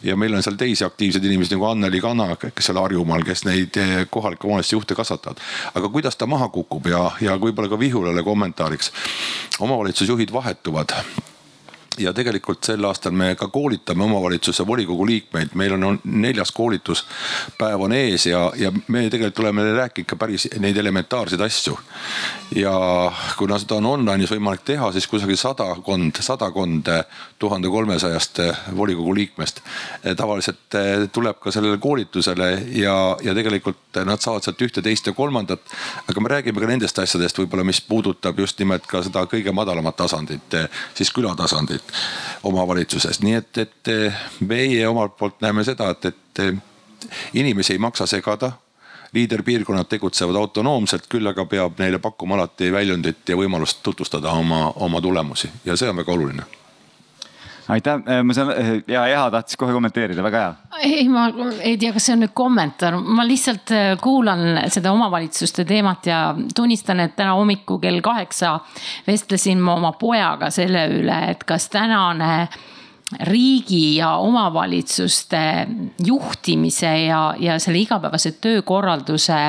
ja 0.03 0.15
meil 0.15 0.33
on 0.33 0.43
seal 0.43 0.57
teisi 0.59 0.85
aktiivseid 0.85 1.25
inimesi 1.25 1.55
nagu 1.55 1.67
Anneli 1.69 2.01
Kana, 2.01 2.35
kes 2.35 2.69
seal 2.69 2.81
Harjumaal, 2.81 3.25
kes 3.27 3.45
neid 3.45 3.77
kohalike 4.09 4.47
omavalitsuste 4.47 4.75
juhte 4.75 4.95
kasvatavad. 4.95 5.43
aga 5.73 5.89
kuidas 5.89 6.15
ta 6.15 6.25
maha 6.25 6.49
kukub 6.49 6.87
ja, 6.87 7.11
ja 7.21 7.37
võib-olla 7.37 7.69
ka 7.69 7.79
Vihulale 7.79 8.23
kommentaariks. 8.23 8.91
omavalitsusjuhid 9.59 10.33
vahetuvad 10.33 10.97
ja 11.99 12.13
tegelikult 12.13 12.63
sel 12.63 12.85
aastal 12.87 13.13
me 13.15 13.33
ka 13.35 13.47
koolitame 13.47 14.03
omavalitsuse 14.03 14.65
volikogu 14.67 15.05
liikmeid, 15.05 15.53
meil 15.59 15.75
on 15.77 15.99
neljas 16.03 16.51
koolituspäev 16.51 17.81
on 17.85 17.93
ees 17.93 18.25
ja, 18.25 18.45
ja 18.57 18.71
me 18.87 19.05
tegelikult 19.09 19.43
oleme 19.45 19.65
rääkinud 19.77 20.09
ka 20.09 20.17
päris 20.19 20.47
neid 20.59 20.77
elementaarseid 20.77 21.41
asju. 21.41 21.77
ja 22.55 22.73
kuna 23.37 23.59
seda 23.59 23.77
on 23.79 23.89
online'is 23.93 24.33
võimalik 24.33 24.63
teha, 24.65 24.91
siis 24.91 25.07
kusagil 25.07 25.37
sadakond, 25.37 26.21
sadakond 26.21 26.89
tuhande 27.39 27.69
kolmesajast 27.69 28.39
volikogu 28.77 29.15
liikmest 29.15 29.61
tavaliselt 30.17 30.79
eh, 30.79 31.07
tuleb 31.13 31.39
ka 31.39 31.51
sellele 31.51 31.77
koolitusele 31.77 32.49
ja, 32.79 32.95
ja 33.23 33.35
tegelikult 33.35 34.01
nad 34.05 34.21
saavad 34.21 34.45
sealt 34.45 34.61
ühte, 34.61 34.81
teist 34.81 35.07
ja 35.07 35.13
kolmandat. 35.13 35.61
aga 36.09 36.21
me 36.21 36.29
räägime 36.29 36.61
ka 36.61 36.69
nendest 36.69 36.99
asjadest 36.99 37.37
võib-olla, 37.37 37.65
mis 37.67 37.81
puudutab 37.81 38.39
just 38.39 38.59
nimelt 38.59 38.87
ka 38.87 39.03
seda 39.03 39.25
kõige 39.29 39.53
madalamat 39.53 39.95
tasandit, 40.03 40.57
siis 40.97 41.11
külatasandit 41.13 41.82
omavalitsuses, 42.43 43.21
nii 43.23 43.33
et, 43.39 43.57
et 43.57 43.91
meie 44.47 44.87
omalt 44.87 45.17
poolt 45.17 45.41
näeme 45.41 45.63
seda, 45.63 45.89
et, 45.93 46.05
et 46.05 47.33
inimesi 47.33 47.73
ei 47.73 47.79
maksa 47.79 48.05
segada. 48.05 48.51
Liiderpiirkonnad 49.13 49.85
tegutsevad 49.85 50.35
autonoomselt, 50.35 51.05
küll 51.05 51.29
aga 51.29 51.45
peab 51.45 51.77
neile 51.79 51.99
pakkuma 52.01 52.33
alati 52.35 52.71
väljundit 52.73 53.29
ja 53.29 53.37
võimalust 53.37 53.83
tutvustada 53.85 54.33
oma, 54.33 54.71
oma 54.81 55.01
tulemusi. 55.01 55.51
Ja 55.65 55.77
see 55.77 55.93
on 55.93 56.01
väga 56.01 56.15
oluline 56.17 56.62
aitäh, 57.67 58.01
äh, 58.07 58.23
ma 58.23 58.33
saan 58.33 58.51
äh, 58.51 58.71
ja 58.87 59.05
Eha 59.07 59.31
tahtis 59.31 59.57
kohe 59.57 59.73
kommenteerida, 59.73 60.23
väga 60.23 60.41
hea. 60.41 60.53
ei, 60.83 61.07
ma 61.09 61.27
ei 61.61 61.77
tea, 61.77 61.93
kas 61.95 62.07
see 62.07 62.15
on 62.17 62.23
nüüd 62.25 62.33
kommentaar, 62.35 62.97
ma 62.99 63.25
lihtsalt 63.27 63.73
äh, 63.75 63.93
kuulan 64.01 64.43
seda 64.73 64.91
omavalitsuste 64.95 65.65
teemat 65.67 66.09
ja 66.09 66.19
tunnistan, 66.55 67.03
et 67.03 67.15
täna 67.15 67.37
hommikul 67.37 67.79
kell 67.83 68.01
kaheksa 68.03 68.57
vestlesin 69.07 69.61
ma 69.63 69.77
oma 69.79 69.93
pojaga 69.99 70.51
selle 70.53 70.85
üle, 70.99 71.19
et 71.31 71.43
kas 71.47 71.69
tänane 71.73 72.47
riigi 73.29 73.99
ja 73.99 74.15
omavalitsuste 74.17 75.43
juhtimise 76.05 76.93
ja, 77.05 77.21
ja 77.39 77.59
selle 77.61 77.83
igapäevase 77.83 78.33
töökorralduse 78.41 79.39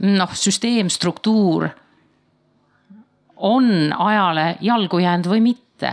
noh, 0.00 0.34
süsteem, 0.34 0.88
struktuur 0.88 1.68
on 3.40 3.92
ajale 3.96 4.54
jalgu 4.60 5.00
jäänud 5.00 5.28
või 5.28 5.42
mitte 5.44 5.92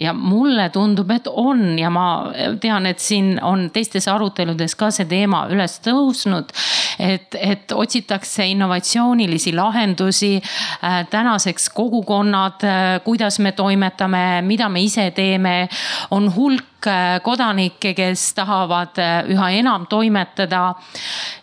ja 0.00 0.12
mulle 0.12 0.68
tundub, 0.72 1.10
et 1.10 1.26
on 1.28 1.78
ja 1.78 1.90
ma 1.92 2.32
tean, 2.60 2.86
et 2.88 2.98
siin 3.02 3.36
on 3.44 3.66
teistes 3.72 4.08
aruteludes 4.08 4.74
ka 4.78 4.88
see 4.94 5.06
teema 5.08 5.44
üles 5.52 5.78
tõusnud. 5.84 6.52
et, 6.98 7.34
et 7.34 7.72
otsitakse 7.72 8.46
innovatsioonilisi 8.46 9.52
lahendusi 9.56 10.34
äh,. 10.40 11.06
tänaseks 11.10 11.68
kogukonnad 11.70 12.64
äh,, 12.64 13.00
kuidas 13.04 13.38
me 13.38 13.52
toimetame, 13.52 14.42
mida 14.42 14.68
me 14.68 14.82
ise 14.82 15.10
teeme, 15.10 15.68
on 16.10 16.34
hulk 16.36 16.86
äh, 16.86 17.20
kodanikke, 17.22 17.94
kes 17.94 18.32
tahavad 18.34 18.98
äh, 18.98 19.28
üha 19.28 19.50
enam 19.60 19.86
toimetada. 19.86 20.74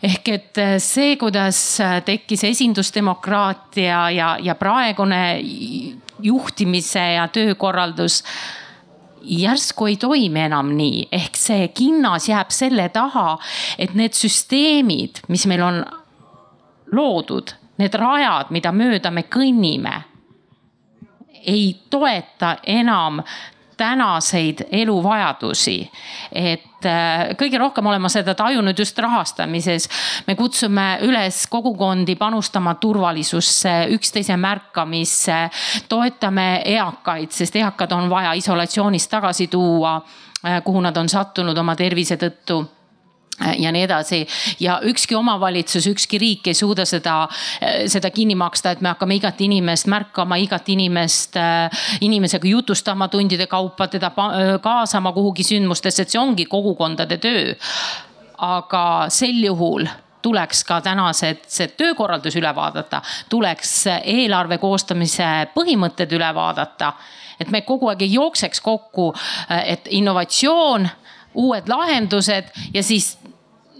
ehk 0.03 0.27
et 0.27 0.57
äh, 0.57 0.77
see, 0.77 1.15
kuidas 1.17 1.79
tekkis 2.05 2.43
esindusdemokraatia 2.43 4.09
ja, 4.09 4.37
ja 4.41 4.55
praegune 4.55 5.23
juhtimise 6.21 7.03
ja 7.13 7.27
töökorraldus 7.27 8.23
järsku 9.21 9.85
ei 9.85 9.97
toimi 9.97 10.39
enam 10.39 10.71
nii, 10.77 11.07
ehk 11.11 11.37
see 11.37 11.67
kinnas 11.75 12.29
jääb 12.29 12.51
selle 12.55 12.89
taha, 12.89 13.37
et 13.77 13.93
need 13.95 14.15
süsteemid, 14.15 15.23
mis 15.27 15.45
meil 15.49 15.63
on 15.65 15.81
loodud, 16.95 17.53
need 17.79 17.95
rajad, 17.99 18.53
mida 18.55 18.71
mööda 18.75 19.11
me 19.11 19.25
kõnnime, 19.31 19.95
ei 21.45 21.75
toeta 21.89 22.57
enam 22.67 23.21
tänaseid 23.79 24.65
eluvajadusi. 24.71 25.91
et 26.31 26.85
äh, 26.85 27.31
kõige 27.39 27.57
rohkem 27.57 27.85
olen 27.85 28.01
ma 28.01 28.09
seda 28.11 28.35
tajunud 28.35 28.79
just 28.79 28.99
rahastamises. 28.99 29.89
me 30.27 30.35
kutsume 30.35 30.87
üles 31.07 31.45
kogukondi 31.47 32.15
panustama 32.15 32.75
turvalisusse, 32.75 33.87
üksteise 33.95 34.37
märkamisse, 34.37 35.49
toetame 35.89 36.61
eakaid, 36.65 37.31
sest 37.31 37.55
eakad 37.55 37.91
on 37.91 38.09
vaja 38.09 38.33
isolatsioonist 38.33 39.11
tagasi 39.11 39.47
tuua, 39.47 39.95
äh, 40.45 40.63
kuhu 40.63 40.81
nad 40.81 40.97
on 40.97 41.09
sattunud 41.09 41.57
oma 41.57 41.75
tervise 41.75 42.19
tõttu 42.19 42.63
ja 43.57 43.71
nii 43.71 43.83
edasi. 43.83 44.27
ja 44.59 44.79
ükski 44.83 45.15
omavalitsus, 45.15 45.87
ükski 45.87 46.17
riik 46.17 46.47
ei 46.47 46.53
suuda 46.53 46.85
seda, 46.85 47.27
seda 47.87 48.09
kinni 48.09 48.35
maksta, 48.35 48.71
et 48.71 48.81
me 48.81 48.91
hakkame 48.93 49.15
igat 49.15 49.41
inimest 49.41 49.87
märkama, 49.87 50.35
igat 50.35 50.69
inimest 50.69 51.37
äh, 51.37 51.85
inimesega 52.01 52.47
jutustama 52.47 53.07
tundide 53.07 53.47
kaupa, 53.47 53.87
teda 53.87 54.11
kaasama 54.61 55.13
kuhugi 55.13 55.43
sündmustesse, 55.43 56.03
et 56.03 56.09
see 56.09 56.21
ongi 56.21 56.45
kogukondade 56.45 57.17
töö. 57.17 57.55
aga 58.39 59.05
sel 59.11 59.43
juhul 59.43 59.83
tuleks 60.21 60.63
ka 60.63 60.81
tänased 60.81 61.43
see 61.47 61.67
töökorraldus 61.79 62.35
üle 62.39 62.51
vaadata, 62.55 63.01
tuleks 63.29 63.73
eelarve 64.03 64.57
koostamise 64.57 65.49
põhimõtted 65.55 66.15
üle 66.15 66.33
vaadata. 66.35 66.93
et 67.39 67.51
me 67.51 67.61
kogu 67.61 67.87
aeg 67.87 68.01
ei 68.01 68.13
jookseks 68.13 68.61
kokku, 68.61 69.13
et 69.65 69.87
innovatsioon 69.89 70.89
uued 71.33 71.67
lahendused 71.69 72.49
ja 72.73 72.83
siis 72.83 73.18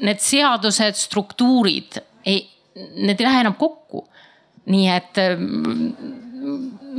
need 0.06 0.22
seadused, 0.24 0.97
struktuurid 0.97 2.00
ei, 2.26 2.43
need 2.95 3.20
ei 3.20 3.28
lähe 3.28 3.43
enam 3.45 3.58
kokku. 3.60 4.06
nii 4.70 4.89
et 4.93 5.18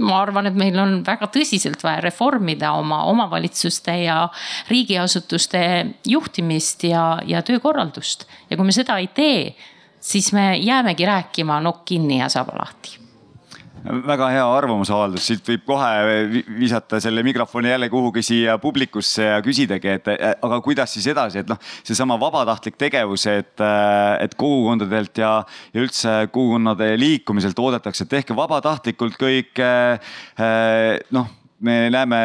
ma 0.00 0.16
arvan, 0.22 0.48
et 0.50 0.56
meil 0.58 0.78
on 0.80 0.96
väga 1.06 1.28
tõsiselt 1.32 1.82
vaja 1.84 2.00
reformida 2.02 2.72
oma 2.78 3.04
omavalitsuste 3.10 3.94
ja 4.02 4.24
riigiasutuste 4.70 5.60
juhtimist 6.08 6.84
ja, 6.88 7.04
ja 7.26 7.42
töökorraldust. 7.46 8.26
ja 8.50 8.56
kui 8.56 8.66
me 8.66 8.74
seda 8.74 8.98
ei 8.98 9.10
tee, 9.14 9.54
siis 10.00 10.32
me 10.32 10.56
jäämegi 10.56 11.06
rääkima 11.06 11.60
nokk 11.60 11.84
kinni 11.92 12.18
ja 12.20 12.28
saba 12.32 12.58
lahti 12.58 12.98
väga 13.84 14.28
hea 14.34 14.44
arvamusavaldus, 14.44 15.24
siit 15.26 15.46
võib 15.46 15.64
kohe 15.68 16.42
visata 16.58 17.00
selle 17.02 17.22
mikrofoni 17.26 17.72
jälle 17.72 17.88
kuhugi 17.92 18.22
siia 18.24 18.58
publikusse 18.60 19.28
ja 19.30 19.40
küsidagi, 19.44 19.94
et 19.96 20.10
aga 20.10 20.60
kuidas 20.64 20.94
siis 20.96 21.08
edasi, 21.12 21.42
et 21.42 21.50
noh, 21.50 21.58
seesama 21.86 22.18
vabatahtlik 22.20 22.78
tegevus, 22.80 23.26
et, 23.30 23.56
et 24.20 24.36
kogukondadelt 24.38 25.22
ja, 25.22 25.34
ja 25.74 25.84
üldse 25.84 26.16
kogukonnade 26.32 26.92
liikumiselt 27.00 27.58
oodatakse, 27.58 28.06
et 28.06 28.14
tehke 28.18 28.36
vabatahtlikult 28.36 29.20
kõik 29.20 29.64
noh 31.16 31.36
me 31.60 31.76
näeme 31.92 32.20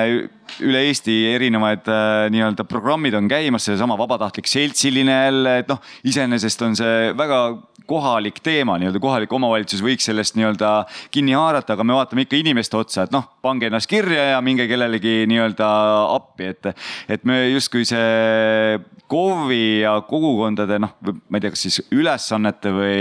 üle 0.63 0.81
Eesti 0.87 1.13
erinevaid 1.33 1.87
äh, 1.91 2.27
nii-öelda 2.31 2.65
programmid 2.69 3.15
on 3.17 3.27
käimas, 3.27 3.65
seesama 3.67 3.97
vabatahtlik 3.99 4.47
seltsiline 4.47 5.15
jälle, 5.25 5.57
et 5.61 5.71
noh, 5.71 5.81
iseenesest 6.07 6.63
on 6.63 6.77
see 6.79 7.11
väga 7.17 7.39
kohalik 7.87 8.39
teema, 8.43 8.77
nii-öelda 8.81 9.01
kohalik 9.01 9.33
omavalitsus 9.33 9.83
võiks 9.85 10.07
sellest 10.09 10.37
nii-öelda 10.39 10.71
kinni 11.13 11.35
haarata, 11.37 11.75
aga 11.75 11.85
me 11.87 11.95
vaatame 11.97 12.25
ikka 12.25 12.39
inimeste 12.39 12.77
otsa, 12.79 13.05
et 13.05 13.13
noh, 13.15 13.27
pange 13.45 13.69
ennast 13.69 13.89
kirja 13.91 14.31
ja 14.33 14.41
minge 14.45 14.67
kellelegi 14.69 15.23
nii-öelda 15.29 15.69
appi, 16.15 16.51
et, 16.53 16.71
et 17.11 17.25
me 17.27 17.41
justkui 17.53 17.85
see 17.87 18.79
KOV-i 19.11 19.81
ja 19.83 19.95
kogukondade 20.07 20.79
noh, 20.81 20.95
ma 21.05 21.37
ei 21.37 21.43
tea, 21.43 21.53
kas 21.53 21.65
siis 21.67 21.79
ülesannete 21.93 22.73
või, 22.73 22.97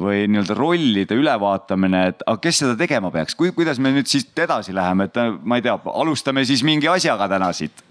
või 0.00 0.24
nii-öelda 0.30 0.58
rollide 0.58 1.18
ülevaatamine, 1.18 2.02
et 2.10 2.26
aga 2.26 2.42
kes 2.42 2.64
seda 2.64 2.74
tegema 2.78 3.12
peaks, 3.14 3.38
kuidas 3.38 3.78
me 3.82 3.94
nüüd 3.94 4.10
siit 4.10 4.44
edasi 4.44 4.74
läheme, 4.74 5.08
et 5.10 5.22
ma 5.44 5.60
ei 5.60 5.66
tea, 5.66 5.78
alustame 5.94 6.44
siis 6.48 6.66
mingi 6.66 6.90
asjaga 6.90 7.30
täna 7.30 7.52
siit 7.54 7.86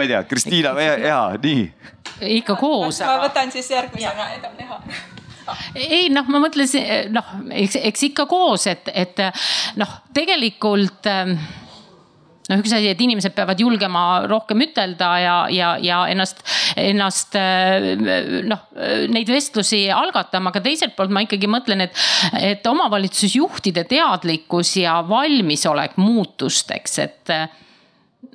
ma 0.00 0.06
ei 0.06 0.12
tea, 0.14 0.24
Kristiina, 0.24 0.72
hea, 0.80 1.22
nii. 1.42 1.64
ikka 2.40 2.56
koos. 2.56 3.02
ma 3.04 3.20
võtan 3.26 3.52
siis 3.52 3.68
järgmisena 3.74 4.32
Eda 4.38 4.52
ei 5.74 6.08
noh, 6.12 6.28
ma 6.30 6.40
mõtlesin 6.44 7.10
noh, 7.12 7.32
eks, 7.52 7.76
eks 7.90 8.04
ikka 8.10 8.24
koos, 8.30 8.68
et, 8.70 8.88
et 8.94 9.18
noh, 9.80 9.96
tegelikult 10.14 11.08
ähm, 11.10 11.34
noh, 12.48 12.60
üks 12.62 12.72
asi, 12.76 12.88
et 12.90 13.02
inimesed 13.02 13.34
peavad 13.36 13.60
julgema 13.60 14.04
rohkem 14.30 14.62
ütelda 14.68 15.10
ja, 15.20 15.36
ja, 15.52 15.70
ja 15.82 16.00
ennast, 16.12 16.44
ennast 16.80 17.36
noh, 17.36 18.66
neid 19.10 19.32
vestlusi 19.32 19.84
algatama, 19.92 20.52
aga 20.54 20.62
teiselt 20.64 20.94
poolt 20.96 21.12
ma 21.12 21.24
ikkagi 21.26 21.50
mõtlen, 21.50 21.88
et, 21.88 22.04
et 22.40 22.70
omavalitsusjuhtide 22.70 23.84
teadlikkus 23.90 24.76
ja 24.80 25.00
valmisolek 25.08 25.98
muutusteks, 26.00 27.02
et 27.04 27.34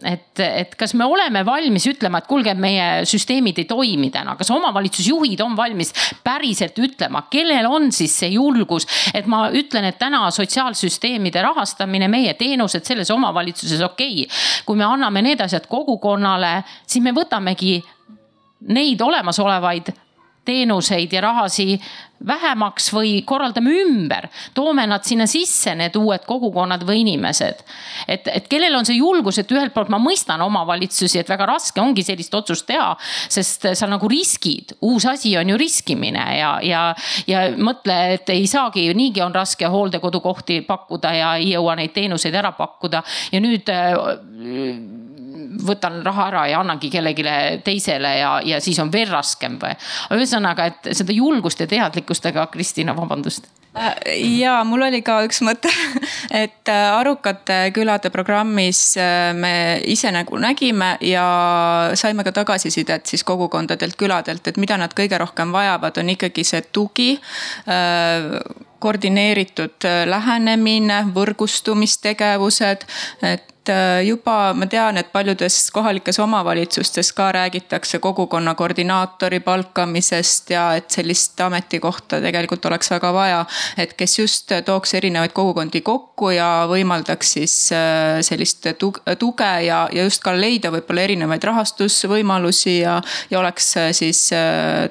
et, 0.04 0.40
et 0.40 0.76
kas 0.78 0.94
me 0.98 1.06
oleme 1.08 1.44
valmis 1.46 1.86
ütlema, 1.90 2.20
et 2.20 2.28
kuulge, 2.30 2.54
meie 2.60 3.06
süsteemid 3.08 3.62
ei 3.62 3.68
toimi 3.70 4.10
täna, 4.14 4.36
kas 4.40 4.50
omavalitsusjuhid 4.54 5.42
on 5.46 5.56
valmis 5.58 5.94
päriselt 6.26 6.78
ütlema, 6.82 7.26
kellel 7.32 7.68
on 7.70 7.92
siis 7.96 8.18
see 8.24 8.34
julgus, 8.36 8.88
et 9.16 9.30
ma 9.32 9.48
ütlen, 9.56 9.88
et 9.90 10.00
täna 10.02 10.26
sotsiaalsüsteemide 10.36 11.44
rahastamine, 11.46 12.10
meie 12.12 12.36
teenused 12.40 12.86
selles 12.88 13.12
omavalitsuses, 13.14 13.84
okei 13.86 14.26
okay,. 14.26 14.40
kui 14.66 14.80
me 14.80 14.88
anname 14.88 15.24
need 15.26 15.44
asjad 15.46 15.70
kogukonnale, 15.72 16.58
siis 16.86 17.04
me 17.06 17.16
võtamegi 17.16 17.78
neid 18.76 19.02
olemasolevaid 19.02 19.94
teenuseid 20.46 21.14
ja 21.14 21.22
rahasi 21.26 21.80
vähemaks 22.28 22.88
või 22.94 23.20
korraldame 23.28 23.74
ümber, 23.84 24.28
toome 24.56 24.86
nad 24.88 25.04
sinna 25.06 25.28
sisse, 25.28 25.74
need 25.76 25.96
uued 26.00 26.24
kogukonnad 26.26 26.86
või 26.88 27.02
inimesed. 27.04 27.64
et, 28.08 28.28
et 28.32 28.48
kellel 28.48 28.76
on 28.76 28.86
see 28.88 28.98
julgus, 28.98 29.38
et 29.40 29.52
ühelt 29.52 29.74
poolt 29.74 29.92
ma 29.92 30.00
mõistan 30.02 30.42
omavalitsusi, 30.42 31.20
et 31.20 31.30
väga 31.30 31.46
raske 31.50 31.82
ongi 31.82 32.04
sellist 32.04 32.34
otsust 32.34 32.66
teha, 32.68 32.96
sest 33.30 33.68
seal 33.74 33.92
nagu 33.92 34.08
riskid, 34.10 34.78
uus 34.82 35.06
asi 35.12 35.36
on 35.38 35.50
ju 35.50 35.58
riskimine 35.60 36.26
ja, 36.40 36.52
ja, 36.64 36.84
ja 37.28 37.46
mõtle, 37.58 37.98
et 38.16 38.30
ei 38.34 38.48
saagi, 38.48 38.88
niigi 38.96 39.22
on 39.22 39.36
raske 39.36 39.68
hooldekodukohti 39.68 40.62
pakkuda 40.68 41.14
ja 41.14 41.34
ei 41.42 41.52
jõua 41.54 41.76
neid 41.76 41.94
teenuseid 41.94 42.36
ära 42.36 42.56
pakkuda 42.56 43.04
ja 43.32 43.44
nüüd 43.44 43.70
võtan 45.68 46.02
raha 46.06 46.30
ära 46.32 46.46
ja 46.52 46.62
annangi 46.64 46.90
kellelegi 46.94 47.26
teisele 47.64 48.16
ja, 48.20 48.38
ja 48.46 48.62
siis 48.64 48.80
on 48.84 48.92
veel 48.94 49.12
raskem 49.12 49.60
või. 49.62 49.76
ühesõnaga, 50.16 50.72
et 50.72 50.96
seda 50.98 51.16
julgust 51.16 51.62
ja 51.64 51.68
teadlikkust, 51.68 52.26
aga 52.32 52.48
Kristina, 52.54 52.96
vabandust 52.98 53.48
ja 54.16 54.60
mul 54.68 54.86
oli 54.88 55.02
ka 55.06 55.20
üks 55.26 55.42
mõte, 55.46 55.72
et 56.44 56.72
äh, 56.72 56.84
Arukate 56.96 57.72
külade 57.76 58.12
programmis 58.14 58.96
äh, 59.00 59.32
me 59.36 59.82
ise 59.92 60.12
nagu 60.16 60.40
nägime 60.40 60.96
ja 61.04 61.26
saime 61.98 62.24
ka 62.24 62.34
tagasisidet 62.36 63.06
siis 63.12 63.26
kogukondadelt, 63.28 63.98
küladelt, 64.00 64.48
et 64.48 64.62
mida 64.62 64.80
nad 64.80 64.96
kõige 64.96 65.20
rohkem 65.20 65.52
vajavad, 65.56 66.00
on 66.02 66.14
ikkagi 66.16 66.46
see 66.48 66.64
tugi 66.72 67.10
äh, 67.16 68.40
koordineeritud 68.86 69.88
lähenemine, 70.06 71.00
võrgustumistegevused, 71.16 72.84
et 73.26 73.55
et 73.66 73.70
äh, 73.70 74.08
juba 74.08 74.54
ma 74.54 74.68
tean, 74.70 74.98
et 74.98 75.12
paljudes 75.12 75.72
kohalikes 75.74 76.20
omavalitsustes 76.20 77.12
ka 77.14 77.32
räägitakse 77.32 78.00
kogukonna 78.00 78.56
koordinaatori 78.56 79.40
palkamisest 79.40 80.50
ja 80.50 80.66
et 80.76 80.90
sellist 80.92 81.40
ametikohta 81.42 82.22
tegelikult 82.22 82.66
oleks 82.66 82.92
väga 82.92 83.14
vaja. 83.14 83.46
et 83.78 83.94
kes 83.94 84.20
just 84.20 84.52
tooks 84.66 84.94
erinevaid 84.94 85.34
kogukondi 85.34 85.82
kokku 85.82 86.30
ja 86.30 86.68
võimaldaks 86.70 87.34
siis 87.38 87.58
äh, 87.74 88.22
sellist 88.22 88.68
tuge 89.20 89.52
ja, 89.66 89.88
ja 89.92 90.04
just 90.04 90.24
ka 90.24 90.36
leida 90.38 90.72
võib-olla 90.72 91.02
erinevaid 91.02 91.44
rahastusvõimalusi 91.44 92.80
ja, 92.80 93.02
ja 93.32 93.40
oleks 93.40 93.78
äh, 93.78 93.92
siis 93.92 94.30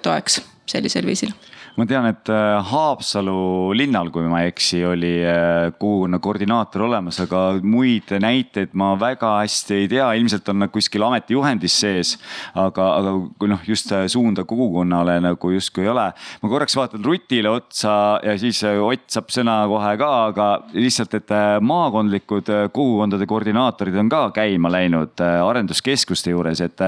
toeks 0.02 0.40
sellisel 0.66 1.06
viisil 1.06 1.32
ma 1.74 1.86
tean, 1.90 2.06
et 2.06 2.30
äh, 2.30 2.60
Haapsalu 2.70 3.74
linnal, 3.74 4.10
kui 4.14 4.26
ma 4.30 4.44
ei 4.44 4.52
eksi, 4.52 4.78
oli 4.86 5.12
äh, 5.26 5.72
kogukonna 5.74 6.20
koordinaator 6.22 6.84
olemas, 6.86 7.18
aga 7.24 7.40
muid 7.66 8.12
näiteid 8.22 8.76
ma 8.78 8.92
väga 8.98 9.32
hästi 9.40 9.80
ei 9.80 9.88
tea, 9.90 10.06
ilmselt 10.20 10.48
on 10.52 10.62
nad 10.62 10.70
kuskil 10.74 11.02
ametijuhendis 11.08 11.78
sees. 11.82 12.14
aga, 12.54 12.86
aga 13.00 13.14
kui 13.40 13.50
noh, 13.50 13.62
just 13.66 13.90
suunda 14.12 14.44
kogukonnale 14.46 15.16
nagu 15.24 15.50
justkui 15.50 15.86
ei 15.86 15.90
ole. 15.90 16.06
ma 16.42 16.52
korraks 16.52 16.78
vaatan 16.78 17.02
Rutile 17.04 17.50
otsa 17.50 18.20
ja 18.22 18.36
siis 18.38 18.62
äh, 18.62 18.78
Ott 18.84 19.08
saab 19.10 19.32
sõna 19.34 19.56
kohe 19.70 19.94
ka, 19.98 20.10
aga 20.28 20.48
lihtsalt, 20.76 21.14
et 21.18 21.32
maakondlikud 21.64 22.50
kogukondade 22.74 23.26
koordinaatorid 23.26 23.96
on 23.98 24.10
ka 24.12 24.22
käima 24.36 24.70
läinud 24.70 25.18
arenduskeskuste 25.24 26.34
juures, 26.34 26.60
et 26.62 26.82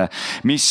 mis 0.47 0.67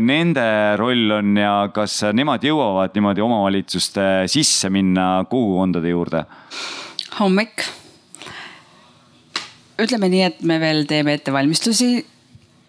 nende 0.00 0.46
roll 0.80 1.18
on 1.18 1.36
ja 1.38 1.54
kas 1.74 2.00
nemad 2.16 2.42
jõuavad 2.46 2.96
niimoodi 2.96 3.22
oma 3.24 3.43
omavalitsuste 3.44 4.24
sisse 4.30 4.70
minna 4.72 5.24
kogukondade 5.28 5.90
juurde? 5.92 6.24
hommik. 7.20 7.62
ütleme 9.78 10.08
nii, 10.08 10.22
et 10.22 10.42
me 10.42 10.58
veel 10.62 10.84
teeme 10.86 11.14
ettevalmistusi. 11.18 12.06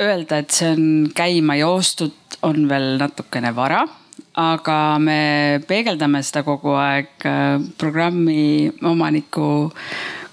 Öelda, 0.02 0.42
et 0.42 0.52
see 0.52 0.74
on 0.74 0.88
käima 1.16 1.56
joostud, 1.56 2.16
on 2.44 2.66
veel 2.68 2.98
natukene 3.00 3.54
vara 3.56 3.86
aga 4.36 5.00
me 5.00 5.62
peegeldame 5.68 6.20
seda 6.26 6.44
kogu 6.44 6.74
aeg 6.76 7.24
äh, 7.30 7.62
programmi 7.80 8.68
omaniku 8.84 9.72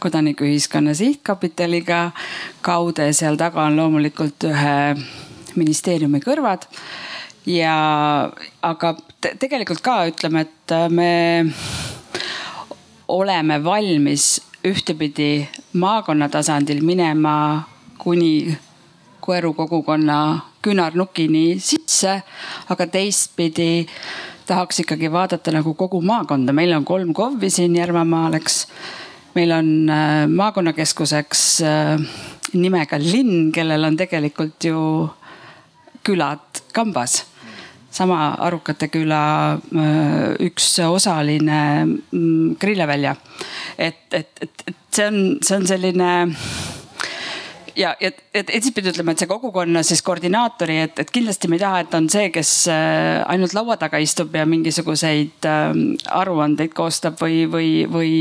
kodanikuühiskonna 0.03 0.97
sihtkapitaliga 0.99 2.09
kaude, 2.67 3.13
seal 3.15 3.39
taga 3.39 3.69
on 3.69 3.79
loomulikult 3.79 4.49
ühe 4.51 4.77
ministeeriumi 5.55 6.19
kõrvad 6.25 6.67
ja, 7.47 8.31
aga 8.63 8.95
te 9.21 9.35
tegelikult 9.41 9.83
ka 9.85 10.03
ütleme, 10.11 10.47
et 10.47 10.75
äh, 10.75 10.89
me 10.91 11.13
oleme 13.13 13.59
valmis 13.65 14.41
ühtepidi 14.67 15.47
maakonna 15.73 16.29
tasandil 16.31 16.83
minema 16.87 17.65
kuni 17.99 18.59
Koeru 19.23 19.53
kogukonna 19.55 20.17
küünarnukini 20.63 21.61
sisse, 21.63 22.17
aga 22.71 22.87
teistpidi 22.91 23.87
tahaks 24.49 24.81
ikkagi 24.83 25.11
vaadata 25.13 25.55
nagu 25.55 25.77
kogu 25.79 26.01
maakonda, 26.03 26.51
meil 26.51 26.75
on 26.75 26.85
kolm 26.85 27.13
KOV-i 27.15 27.51
siin 27.51 27.77
Järvamaal, 27.79 28.35
eks. 28.41 28.67
meil 29.35 29.55
on 29.55 29.69
äh, 29.91 30.27
maakonnakeskuseks 30.27 31.45
äh, 31.63 32.03
nimega 32.53 32.99
linn, 32.99 33.53
kellel 33.55 33.87
on 33.87 33.97
tegelikult 33.97 34.67
ju 34.67 34.81
külad 36.03 36.65
kambas 36.75 37.23
sama 37.93 38.35
Arukate 38.41 38.89
küla 38.93 39.23
äh, 39.55 40.47
üks 40.49 40.75
osaline 40.85 41.63
mm, 41.85 42.55
grillevälja. 42.61 43.17
et, 43.79 44.07
et, 44.13 44.31
et, 44.41 44.65
et 44.67 44.77
see 44.93 45.09
on, 45.09 45.19
see 45.43 45.59
on 45.59 45.67
selline 45.69 46.13
ja, 47.77 47.93
ja 48.01 48.11
et 48.35 48.47
teisipidi 48.49 48.91
ütleme, 48.93 49.15
et 49.15 49.23
see 49.23 49.31
kogukonna 49.31 49.83
siis 49.87 50.03
koordinaatori, 50.05 50.79
et, 50.87 50.99
et 51.03 51.13
kindlasti 51.13 51.51
me 51.51 51.59
ei 51.59 51.63
taha, 51.63 51.83
et 51.85 51.97
on 51.97 52.09
see, 52.13 52.29
kes 52.35 52.53
äh, 52.73 53.23
ainult 53.33 53.57
laua 53.57 53.77
taga 53.81 54.01
istub 54.03 54.35
ja 54.37 54.45
mingisuguseid 54.49 55.49
äh, 55.49 55.73
aruandeid 56.21 56.75
koostab 56.77 57.21
või, 57.23 57.45
või, 57.51 57.71
või 57.93 58.13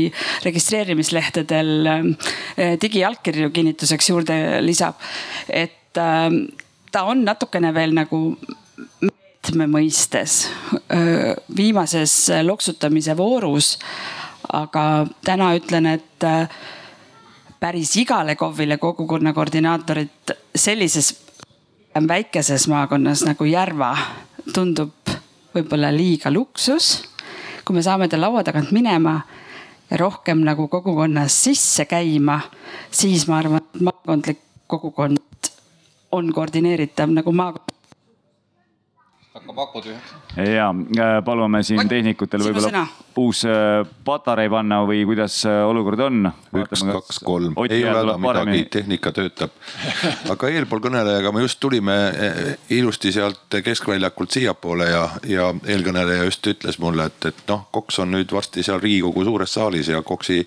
registreerimislehtedel 0.46 1.92
äh, 1.92 2.74
digiallkirju 2.82 3.52
kinnituseks 3.54 4.12
juurde 4.12 4.36
lisab. 4.64 5.00
et 5.48 6.00
äh, 6.00 6.28
ta 6.92 7.06
on 7.08 7.24
natukene 7.24 7.72
veel 7.74 7.94
nagu 7.96 8.24
meetme 9.42 9.66
mõistes 9.66 10.46
äh, 10.92 11.34
viimases 11.56 12.30
loksutamise 12.42 13.16
voorus. 13.16 13.78
aga 14.52 15.06
täna 15.24 15.54
ütlen, 15.56 15.86
et 15.86 16.24
äh, 16.24 16.48
päris 17.60 17.96
igale 17.96 18.36
KOV-ile 18.36 18.78
kogukonna 18.78 19.32
koordinaatorit 19.32 20.30
sellises 20.54 21.24
väikeses 22.08 22.68
maakonnas 22.68 23.24
nagu 23.24 23.44
Järva 23.44 23.96
tundub 24.54 25.10
võib-olla 25.54 25.90
liiga 25.90 26.30
luksus. 26.30 27.02
kui 27.64 27.74
me 27.74 27.82
saame 27.82 28.08
ta 28.08 28.20
laua 28.20 28.44
tagant 28.44 28.70
minema 28.70 29.20
ja 29.90 29.96
rohkem 29.96 30.38
nagu 30.38 30.68
kogukonnas 30.68 31.42
sisse 31.44 31.84
käima, 31.84 32.40
siis 32.90 33.26
ma 33.26 33.38
arvan, 33.38 33.58
et 33.58 33.80
maakondlik 33.80 34.38
kogukond 34.66 35.18
on 36.12 36.32
koordineeritav 36.32 37.10
nagu 37.10 37.32
maakond 37.32 37.71
hakkab 39.34 39.58
aku 39.58 39.80
tühjaks. 39.80 40.12
ja 40.36 40.68
äh, 40.98 41.24
palume 41.24 41.62
siin 41.62 41.88
tehnikutel 41.88 42.42
võib-olla 42.44 42.82
uus 43.16 43.42
äh, 43.48 43.80
patarei 44.04 44.50
panna 44.52 44.82
või 44.88 45.06
kuidas 45.08 45.38
äh, 45.48 45.62
olukord 45.68 46.00
on? 46.04 46.26
üks, 46.60 46.84
kaks, 46.84 47.20
kolm, 47.24 47.56
ei 47.68 47.84
ole 47.84 48.02
häda 48.02 48.18
midagi, 48.20 48.64
tehnika 48.76 49.12
töötab. 49.16 49.56
aga 50.32 50.52
eelpool 50.52 50.84
kõnelejaga 50.84 51.32
me 51.32 51.46
just 51.46 51.60
tulime 51.64 51.96
ilusti 52.70 53.12
sealt 53.12 53.58
keskväljakult 53.64 54.36
siiapoole 54.36 54.90
ja, 54.90 55.08
ja 55.28 55.48
eelkõneleja 55.64 56.28
just 56.28 56.52
ütles 56.52 56.80
mulle, 56.82 57.08
et, 57.08 57.32
et 57.32 57.44
noh, 57.48 57.66
KOKS 57.72 58.02
on 58.04 58.12
nüüd 58.18 58.36
varsti 58.36 58.64
seal 58.66 58.84
Riigikogu 58.84 59.24
suures 59.24 59.56
saalis 59.56 59.88
ja 59.88 60.02
KOKS-i 60.04 60.44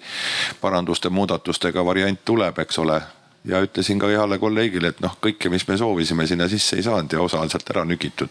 paranduste, 0.61 1.09
muudatustega 1.09 1.85
variant 1.85 2.21
tuleb, 2.25 2.61
eks 2.61 2.83
ole 2.85 3.01
ja 3.45 3.61
ütlesin 3.61 3.99
ka 3.99 4.07
heale 4.07 4.37
kolleegile, 4.41 4.89
et 4.93 4.99
noh, 5.03 5.17
kõike, 5.21 5.49
mis 5.53 5.67
me 5.67 5.77
soovisime, 5.77 6.27
sinna 6.27 6.47
sisse 6.49 6.79
ei 6.79 6.83
saanud 6.83 7.13
ja 7.13 7.21
osa 7.21 7.39
on 7.39 7.49
sealt 7.49 7.69
ära 7.69 7.85
nügitud. 7.85 8.29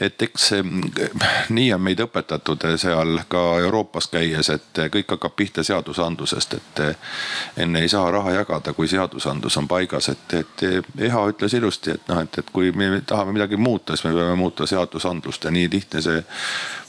et 0.00 0.22
eks 0.22 0.50
nii 1.48 1.72
on 1.74 1.82
meid 1.82 2.00
õpetatud 2.00 2.64
seal 2.80 3.20
ka 3.28 3.42
Euroopas 3.60 4.08
käies, 4.12 4.50
et 4.50 4.80
kõik 4.96 5.16
hakkab 5.16 5.36
pihta 5.36 5.62
seadusandlusest, 5.62 6.54
et 6.54 6.82
enne 7.56 7.80
ei 7.84 7.88
saa 7.88 8.10
raha 8.10 8.32
jagada, 8.38 8.72
kui 8.72 8.88
seadusandlus 8.88 9.56
on 9.60 9.68
paigas, 9.68 10.08
et, 10.08 10.34
et 10.34 10.64
EHA 10.98 11.26
ütles 11.34 11.54
ilusti, 11.54 11.94
et 11.94 12.08
noh, 12.08 12.22
et, 12.24 12.38
et 12.38 12.50
kui 12.50 12.72
me 12.72 13.00
tahame 13.06 13.36
midagi 13.36 13.56
muuta, 13.56 13.96
siis 13.96 14.08
me 14.08 14.14
peame 14.16 14.34
muuta 14.40 14.66
seadusandlust 14.66 15.44
ja 15.44 15.52
nii 15.54 15.68
lihtne 15.72 16.02
see 16.02 16.24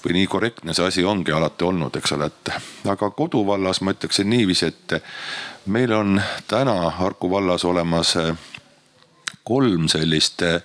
või 0.06 0.20
nii 0.20 0.28
korrektne 0.30 0.74
see 0.74 0.86
asi 0.86 1.04
ongi 1.04 1.34
alati 1.34 1.66
olnud, 1.66 1.96
eks 1.98 2.16
ole, 2.16 2.30
et 2.30 2.54
aga 2.90 3.10
koduvallas 3.18 3.82
ma 3.82 3.96
ütleksin 3.96 4.30
niiviisi, 4.30 4.72
et 4.72 5.00
meil 5.66 5.92
on 5.92 6.22
täna 6.48 6.90
Harku 6.90 7.32
vallas 7.32 7.66
olemas 7.66 8.16
eh, 8.16 8.36
kolm 9.44 9.88
sellist 9.88 10.42
eh, 10.42 10.62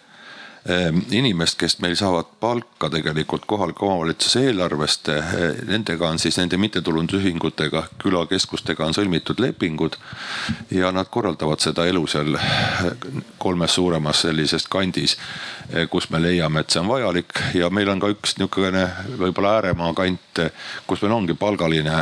inimest, 1.10 1.56
kes 1.58 1.78
meil 1.80 1.94
saavad 1.96 2.28
palka 2.40 2.90
tegelikult 2.92 3.46
kohaliku 3.48 3.86
omavalitsuse 3.86 4.42
eelarvest. 4.44 5.08
Nendega 5.66 6.08
on 6.08 6.18
siis 6.18 6.36
nende 6.36 6.58
mittetulundusühingutega, 6.60 7.82
külakeskustega 8.02 8.84
on 8.84 8.94
sõlmitud 8.94 9.40
lepingud 9.40 9.96
ja 10.70 10.92
nad 10.92 11.08
korraldavad 11.10 11.64
seda 11.64 11.86
elu 11.88 12.04
seal 12.06 12.36
kolmes 13.38 13.74
suuremas 13.74 14.20
sellises 14.26 14.68
kandis, 14.68 15.16
kus 15.90 16.10
me 16.10 16.20
leiame, 16.20 16.60
et 16.60 16.70
see 16.70 16.84
on 16.84 16.92
vajalik 16.92 17.40
ja 17.56 17.72
meil 17.72 17.88
on 17.88 18.04
ka 18.04 18.12
üks 18.12 18.36
niisugune 18.36 18.84
võib-olla 19.16 19.56
ääremaa 19.62 19.96
kant, 19.96 20.44
kus 20.86 21.02
meil 21.06 21.16
ongi 21.16 21.40
palgaline 21.40 21.96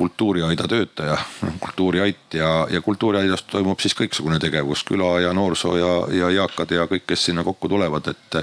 kultuuriaida 0.00 0.68
töötaja, 0.68 1.18
kultuuriait 1.60 2.34
ja, 2.34 2.66
ja 2.70 2.80
kultuuriaidas 2.80 3.42
toimub 3.42 3.82
siis 3.84 3.92
kõiksugune 3.98 4.38
tegevus, 4.40 4.80
küla 4.88 5.10
ja 5.20 5.32
noorsoo 5.36 5.74
ja, 5.76 5.90
ja 6.16 6.30
eakad 6.38 6.72
ja 6.72 6.86
kõik, 6.88 7.04
kes 7.10 7.26
sinna 7.28 7.44
kokku 7.44 7.68
tulevad, 7.68 8.08
et 8.08 8.38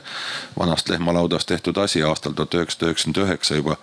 vanast 0.60 0.90
lehmalaudast 0.94 1.50
tehtud 1.50 1.80
asi 1.82 2.04
aastal 2.06 2.36
tuhat 2.38 2.54
üheksasada 2.60 2.92
üheksakümmend 2.92 3.22
üheksa 3.24 3.58
juba. 3.58 3.78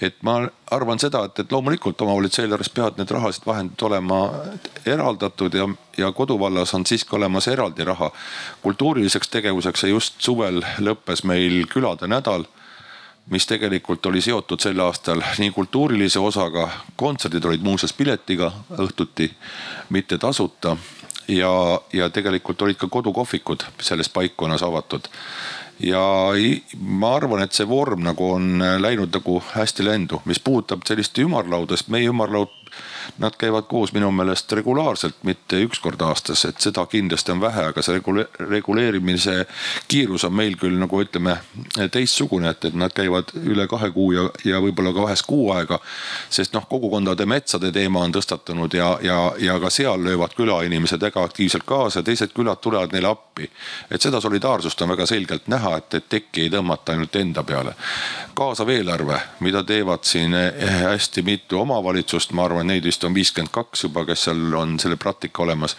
et 0.00 0.20
ma 0.28 0.34
arvan 0.76 1.00
seda, 1.00 1.24
et, 1.24 1.40
et 1.40 1.56
loomulikult 1.56 2.04
omavalitsuse 2.04 2.44
eelarves 2.44 2.72
peavad 2.76 3.00
need 3.00 3.16
rahalised 3.16 3.48
vahendid 3.48 3.86
olema 3.88 4.20
eraldatud 4.84 5.56
ja, 5.56 5.70
ja 5.96 6.12
koduvallas 6.12 6.76
on 6.76 6.84
siiski 6.86 7.16
olemas 7.16 7.48
eraldi 7.48 7.84
raha 7.84 8.10
kultuuriliseks 8.62 9.32
tegevuseks 9.38 9.88
ja 9.88 9.94
just 9.94 10.20
suvel 10.28 10.60
lõppes 10.84 11.24
meil 11.24 11.64
külade 11.72 12.12
nädal 12.12 12.44
mis 13.30 13.46
tegelikult 13.46 14.06
oli 14.06 14.20
seotud 14.22 14.62
sel 14.62 14.80
aastal 14.80 15.22
nii 15.38 15.50
kultuurilise 15.50 16.20
osaga, 16.22 16.68
kontserdid 16.96 17.44
olid 17.44 17.64
muuseas 17.66 17.92
piletiga 17.92 18.52
õhtuti, 18.78 19.30
mitte 19.90 20.18
tasuta. 20.18 20.76
ja, 21.28 21.80
ja 21.92 22.10
tegelikult 22.10 22.62
olid 22.62 22.76
ka 22.78 22.86
kodukohvikud 22.88 23.64
selles 23.82 24.08
paikkonnas 24.08 24.62
avatud 24.62 25.08
ja 25.82 26.32
ma 26.78 27.14
arvan, 27.16 27.42
et 27.42 27.52
see 27.52 27.66
vorm 27.68 28.04
nagu 28.06 28.30
on 28.36 28.62
läinud 28.80 29.12
nagu 29.12 29.40
hästi 29.52 29.84
lendu, 29.84 30.20
mis 30.24 30.40
puudutab 30.40 30.86
sellist 30.86 31.18
ümarlauda, 31.18 31.76
sest 31.76 31.90
meie 31.92 32.08
ümarlaud 32.08 32.52
Nad 33.18 33.36
käivad 33.38 33.66
koos 33.68 33.92
minu 33.92 34.10
meelest 34.12 34.52
regulaarselt, 34.52 35.16
mitte 35.22 35.60
üks 35.64 35.80
kord 35.80 36.00
aastas, 36.02 36.44
et 36.44 36.60
seda 36.60 36.86
kindlasti 36.90 37.32
on 37.32 37.40
vähe, 37.40 37.68
aga 37.70 37.82
see 37.82 37.96
regule 37.98 38.26
reguleerimise 38.38 39.46
kiirus 39.88 40.24
on 40.24 40.34
meil 40.34 40.56
küll 40.60 40.78
nagu 40.80 41.00
ütleme 41.02 41.36
teistsugune, 41.92 42.50
et, 42.50 42.64
et 42.64 42.74
nad 42.74 42.92
käivad 42.94 43.32
üle 43.42 43.66
kahe 43.70 43.90
kuu 43.94 44.12
ja, 44.12 44.26
ja 44.44 44.60
võib-olla 44.62 44.92
ka 44.94 45.06
vahest 45.06 45.26
kuu 45.26 45.50
aega. 45.54 45.78
sest 46.30 46.54
noh, 46.54 46.66
kogukondade 46.68 47.26
metsade 47.26 47.72
teema 47.72 48.02
on 48.04 48.14
tõstatunud 48.14 48.74
ja, 48.74 48.90
ja, 49.02 49.18
ja 49.38 49.58
ka 49.60 49.70
seal 49.70 50.04
löövad 50.04 50.34
külainimesed 50.36 51.00
väga 51.00 51.24
aktiivselt 51.24 51.66
kaasa, 51.66 52.02
teised 52.02 52.34
külad 52.36 52.60
tulevad 52.60 52.92
neile 52.92 53.08
appi. 53.08 53.50
et 53.90 54.02
seda 54.02 54.20
solidaarsust 54.20 54.82
on 54.82 54.94
väga 54.94 55.06
selgelt 55.06 55.48
näha, 55.48 55.76
et, 55.76 55.94
et 55.94 56.08
tekki 56.08 56.46
ei 56.46 56.50
tõmmata 56.50 56.92
ainult 56.92 57.16
enda 57.16 57.42
peale. 57.42 57.74
kaasav 58.34 58.68
eelarve, 58.68 59.20
mida 59.40 59.62
teevad 59.64 60.04
siin 60.04 60.34
hästi 60.82 61.22
mitu 61.22 61.60
omavalitsust, 61.60 62.32
ma 62.32 62.44
arvan, 62.44 62.66
neid 62.66 62.84
vist 62.84 62.95
on 63.04 63.14
viiskümmend 63.14 63.52
kaks 63.52 63.84
juba, 63.84 64.04
kes 64.04 64.24
seal 64.24 64.54
on 64.54 64.78
selle 64.80 64.96
praktika 64.96 65.42
olemas. 65.42 65.76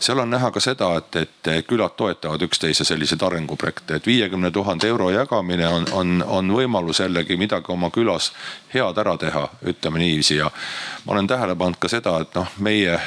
seal 0.00 0.18
on 0.18 0.30
näha 0.30 0.50
ka 0.50 0.60
seda, 0.60 0.94
et, 0.96 1.16
et 1.16 1.66
külad 1.66 1.96
toetavad 1.96 2.42
üksteise 2.42 2.84
selliseid 2.84 3.22
arenguprojekte, 3.22 3.94
et 3.94 4.06
viiekümne 4.06 4.50
tuhande 4.50 4.88
euro 4.88 5.10
jagamine 5.10 5.68
on, 5.68 5.86
on, 5.92 6.24
on 6.26 6.52
võimalus 6.52 7.00
jällegi 7.00 7.36
midagi 7.36 7.72
oma 7.72 7.90
külas 7.90 8.32
head 8.74 8.98
ära 8.98 9.16
teha, 9.16 9.48
ütleme 9.66 9.98
niiviisi 9.98 10.36
ja 10.36 10.50
ma 11.04 11.12
olen 11.12 11.26
tähele 11.26 11.56
pannud 11.56 11.78
ka 11.80 11.88
seda, 11.88 12.16
et 12.22 12.34
noh, 12.34 12.48
meie 12.58 12.98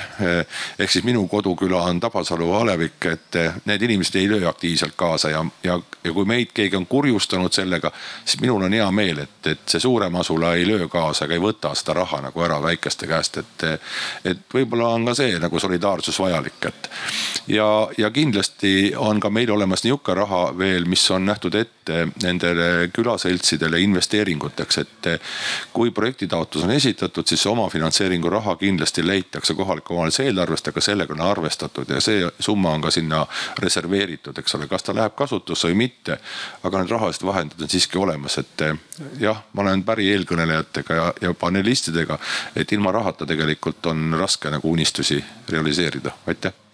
ehk 0.79 0.91
siis 0.91 1.05
minu 1.05 1.27
koduküla 1.27 1.83
on 1.89 1.99
Tabasalu 1.99 2.51
alevik, 2.53 3.05
et 3.05 3.39
need 3.65 3.81
inimesed 3.81 4.15
ei 4.19 4.29
löö 4.29 4.49
aktiivselt 4.49 4.93
kaasa 4.95 5.29
ja, 5.29 5.45
ja, 5.63 5.79
ja 6.03 6.13
kui 6.13 6.25
meid 6.25 6.53
keegi 6.53 6.75
on 6.75 6.85
kurjustanud 6.85 7.53
sellega, 7.53 7.91
siis 8.25 8.41
minul 8.41 8.67
on 8.67 8.73
hea 8.73 8.87
meel, 8.91 9.23
et, 9.25 9.47
et 9.47 9.65
see 9.69 9.79
suurem 9.79 10.15
asula 10.15 10.53
ei 10.55 10.67
löö 10.67 10.87
kaasa 10.87 11.25
ega 11.25 11.37
ei 11.37 11.43
võta 11.43 11.73
seda 11.75 11.97
raha 12.01 12.21
nagu 12.27 12.45
ära 12.45 12.61
väikeste 12.61 13.07
käest, 13.07 13.37
et, 13.41 13.44
et 14.25 14.45
võib-olla 14.53 14.93
on 14.95 15.05
ka 15.09 15.15
see 15.17 15.39
nagu 15.39 15.59
solidaarsus 15.59 16.19
vajalik, 16.19 16.69
et 16.69 16.89
ja, 17.47 17.89
ja 17.97 18.11
kindlasti 18.11 18.93
on 18.97 19.19
ka 19.19 19.29
meil 19.29 19.51
olemas 19.51 19.83
nihuke 19.83 20.13
raha 20.13 20.49
veel, 20.57 20.85
mis 20.89 21.03
on 21.11 21.25
nähtud 21.25 21.55
ette 21.55 22.07
nendele 22.23 22.89
külaseltsidele 22.93 23.79
investeeringuteks, 23.85 24.77
et 24.81 25.09
kui 25.73 25.91
projektitaotlus 25.91 26.65
on 26.65 26.71
esitatud, 26.71 27.27
siis 27.27 27.45
omafinantseeringu 27.45 28.29
raha 28.29 28.55
kindlasti 28.55 29.05
leitakse 29.07 29.53
kohaliku 29.53 29.93
omavalitsuse 29.93 30.25
eelarvest, 30.29 30.67
aga 30.71 30.81
sellega 30.81 31.13
on 31.13 31.21
arvestatud 31.21 31.89
ja 31.89 32.01
see 32.01 32.25
summa 32.39 32.73
on 32.73 32.81
ka 32.81 32.91
sinna 32.91 33.25
reserveeritud, 33.59 34.37
eks 34.41 34.57
ole, 34.57 34.67
kas 34.71 34.83
ta 34.83 34.95
läheb 34.95 35.15
kasutusse 35.15 35.69
või 35.69 35.85
mitte. 35.85 36.17
aga 36.63 36.81
need 36.81 36.91
rahalised 36.91 37.25
vahendid 37.25 37.61
on 37.61 37.69
siiski 37.69 37.97
olemas, 37.97 38.37
et 38.37 38.63
jah, 39.19 39.43
ma 39.53 39.61
olen 39.61 39.83
päri 39.83 40.09
eelkõnelejatega 40.13 40.95
ja, 40.95 41.05
ja 41.21 41.33
panelistidega, 41.33 42.17
et 42.55 42.71
ilma 42.71 42.91
rahata 42.91 43.25
tegelikult 43.25 43.34
on 43.85 44.15
raske 44.19 44.51
nagu 44.51 44.71
unistusi 44.71 45.23
realiseerida, 45.49 46.11
aitäh 46.27 46.64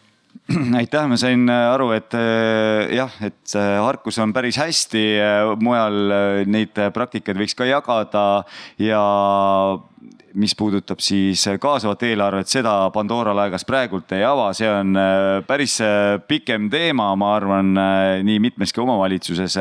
aitäh, 0.79 1.05
ma 1.07 1.17
sain 1.19 1.45
aru, 1.49 1.91
et 1.95 2.15
eh, 2.17 2.95
jah, 2.97 3.13
et 3.23 3.55
Harkus 3.55 4.19
on 4.21 4.33
päris 4.35 4.59
hästi, 4.59 5.05
mujal 5.61 6.45
neid 6.49 6.77
praktikaid 6.95 7.39
võiks 7.39 7.55
ka 7.57 7.67
jagada 7.67 8.25
ja 8.81 9.01
mis 10.31 10.53
puudutab 10.55 11.01
siis 11.03 11.43
kaasavat 11.59 12.05
eelarvet, 12.07 12.47
seda 12.47 12.73
Pandora 12.95 13.33
laegas 13.35 13.65
praegult 13.67 14.13
ei 14.15 14.23
ava, 14.23 14.47
see 14.55 14.69
on 14.71 14.95
päris 15.47 15.75
pikem 16.27 16.69
teema, 16.71 17.09
ma 17.19 17.33
arvan, 17.35 17.73
nii 18.23 18.39
mitmeski 18.39 18.79
omavalitsuses. 18.79 19.57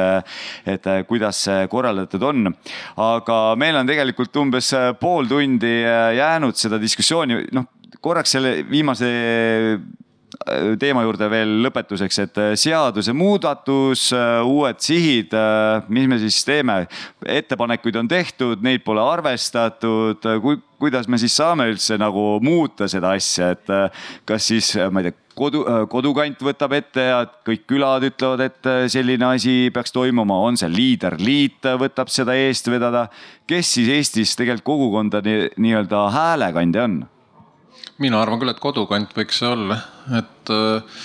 et 0.70 0.86
kuidas 1.10 1.42
see 1.48 1.66
korraldatud 1.70 2.22
on, 2.22 2.52
aga 3.02 3.40
meil 3.58 3.82
on 3.82 3.90
tegelikult 3.90 4.38
umbes 4.42 4.70
pool 5.02 5.26
tundi 5.26 5.80
jäänud 5.82 6.58
seda 6.58 6.78
diskussiooni, 6.82 7.42
noh 7.50 7.66
korraks 8.00 8.36
selle 8.36 8.60
viimase 8.70 9.10
teema 10.80 11.02
juurde 11.04 11.28
veel 11.30 11.56
lõpetuseks, 11.64 12.18
et 12.24 12.40
seadusemuudatus, 12.62 14.10
uued 14.46 14.82
sihid, 14.82 15.34
mis 15.88 16.10
me 16.10 16.20
siis 16.22 16.42
teeme? 16.46 16.82
ettepanekuid 17.26 17.96
on 18.00 18.08
tehtud, 18.08 18.62
neid 18.64 18.84
pole 18.86 19.02
arvestatud, 19.02 20.24
kuidas 20.80 21.08
me 21.10 21.18
siis 21.20 21.34
saame 21.36 21.68
üldse 21.70 21.98
nagu 22.00 22.38
muuta 22.44 22.88
seda 22.88 23.14
asja, 23.18 23.52
et 23.56 23.74
kas 24.28 24.46
siis, 24.52 24.72
ma 24.90 25.02
ei 25.02 25.10
tea 25.10 25.18
kodu, 25.40 25.62
kodukant 25.90 26.42
võtab 26.44 26.74
ette 26.78 27.04
ja 27.10 27.20
kõik 27.46 27.66
külad 27.70 28.04
ütlevad, 28.10 28.44
et 28.46 28.70
selline 28.92 29.28
asi 29.32 29.54
peaks 29.74 29.94
toimuma, 29.94 30.40
on 30.46 30.58
see 30.60 30.70
liiderliit 30.72 31.70
võtab 31.80 32.12
seda 32.12 32.36
eest 32.38 32.70
vedada. 32.72 33.08
kes 33.46 33.74
siis 33.76 33.88
Eestis 33.90 34.36
tegelikult 34.36 34.66
kogukonda 34.70 35.22
nii-öelda 35.24 36.04
nii 36.06 36.14
häälekandja 36.16 36.84
on? 36.84 37.00
Mina 38.00 38.20
arvan 38.22 38.40
küll, 38.40 38.52
et 38.52 38.62
kodukant 38.62 39.12
võiks 39.16 39.40
see 39.40 39.48
olla, 39.50 39.76
et 40.18 40.52
äh, 40.54 41.02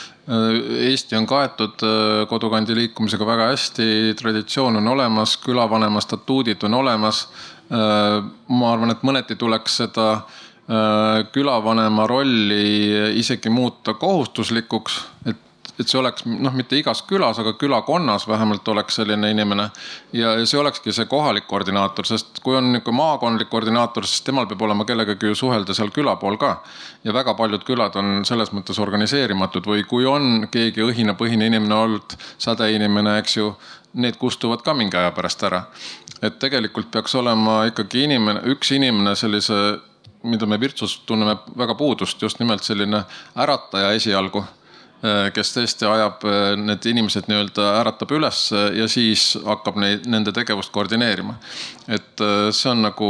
Eesti 0.88 1.18
on 1.20 1.28
kaetud 1.30 1.84
äh, 1.86 2.24
kodukandi 2.30 2.78
liikumisega 2.78 3.28
väga 3.28 3.52
hästi, 3.52 4.16
traditsioon 4.20 4.80
on 4.80 4.88
olemas, 4.96 5.36
külavanema 5.44 6.02
statuudid 6.02 6.64
on 6.66 6.80
olemas. 6.82 7.28
Äh, 7.70 8.18
ma 8.50 8.72
arvan, 8.72 8.96
et 8.96 9.06
mõneti 9.06 9.38
tuleks 9.40 9.82
seda 9.84 10.10
külavanema 11.30 12.08
rolli 12.10 13.20
isegi 13.22 13.52
muuta 13.54 13.94
kohustuslikuks, 14.02 14.96
et 15.30 15.45
et 15.80 15.90
see 15.90 16.00
oleks 16.00 16.26
noh, 16.26 16.54
mitte 16.56 16.78
igas 16.80 17.02
külas, 17.08 17.40
aga 17.42 17.54
külakonnas 17.60 18.28
vähemalt 18.28 18.68
oleks 18.72 19.00
selline 19.00 19.32
inimene. 19.32 19.70
ja, 20.14 20.34
ja 20.40 20.46
see 20.46 20.60
olekski 20.60 20.94
see 20.96 21.06
kohalik 21.12 21.48
koordinaator, 21.48 22.08
sest 22.08 22.40
kui 22.44 22.56
on 22.56 22.72
niisugune 22.72 22.98
maakondlik 22.98 23.50
koordinaator, 23.52 24.08
siis 24.08 24.24
temal 24.28 24.48
peab 24.48 24.62
olema 24.68 24.86
kellegagi 24.86 25.32
ju 25.32 25.36
suhelda 25.36 25.74
seal 25.74 25.92
küla 25.96 26.16
pool 26.22 26.38
ka. 26.42 26.62
ja 27.04 27.14
väga 27.14 27.34
paljud 27.36 27.64
külad 27.68 27.96
on 28.00 28.26
selles 28.26 28.54
mõttes 28.56 28.80
organiseerimatud 28.82 29.68
või 29.68 29.84
kui 29.88 30.06
on 30.06 30.48
keegi 30.52 30.84
õhinapõhine 30.86 31.52
inimene 31.52 31.76
olnud, 31.76 32.18
sädeinimene, 32.38 33.18
eks 33.20 33.38
ju, 33.38 33.56
need 33.94 34.18
kustuvad 34.20 34.64
ka 34.64 34.74
mingi 34.74 34.98
aja 34.98 35.12
pärast 35.12 35.44
ära. 35.44 35.66
et 36.22 36.40
tegelikult 36.40 36.92
peaks 36.92 37.16
olema 37.16 37.66
ikkagi 37.66 38.04
inimene, 38.08 38.42
üks 38.56 38.72
inimene 38.72 39.16
sellise 39.16 39.80
mida 40.26 40.46
me 40.46 40.58
Virtsus 40.60 41.00
tunneme 41.06 41.38
väga 41.58 41.76
puudust, 41.76 42.22
just 42.22 42.40
nimelt 42.40 42.64
selline 42.64 43.04
ärataja 43.38 43.92
esialgu 43.94 44.42
kes 45.34 45.54
tõesti 45.56 45.88
ajab 45.90 46.24
äh, 46.26 46.54
need 46.60 46.86
inimesed 46.90 47.30
nii-öelda 47.30 47.68
äratab 47.82 48.14
üles 48.16 48.48
ja 48.54 48.88
siis 48.92 49.34
hakkab 49.46 49.78
neid, 49.82 50.08
nende 50.10 50.34
tegevust 50.36 50.74
koordineerima. 50.76 51.38
et 51.88 52.24
äh, 52.24 52.50
see 52.56 52.72
on 52.72 52.82
nagu 52.86 53.10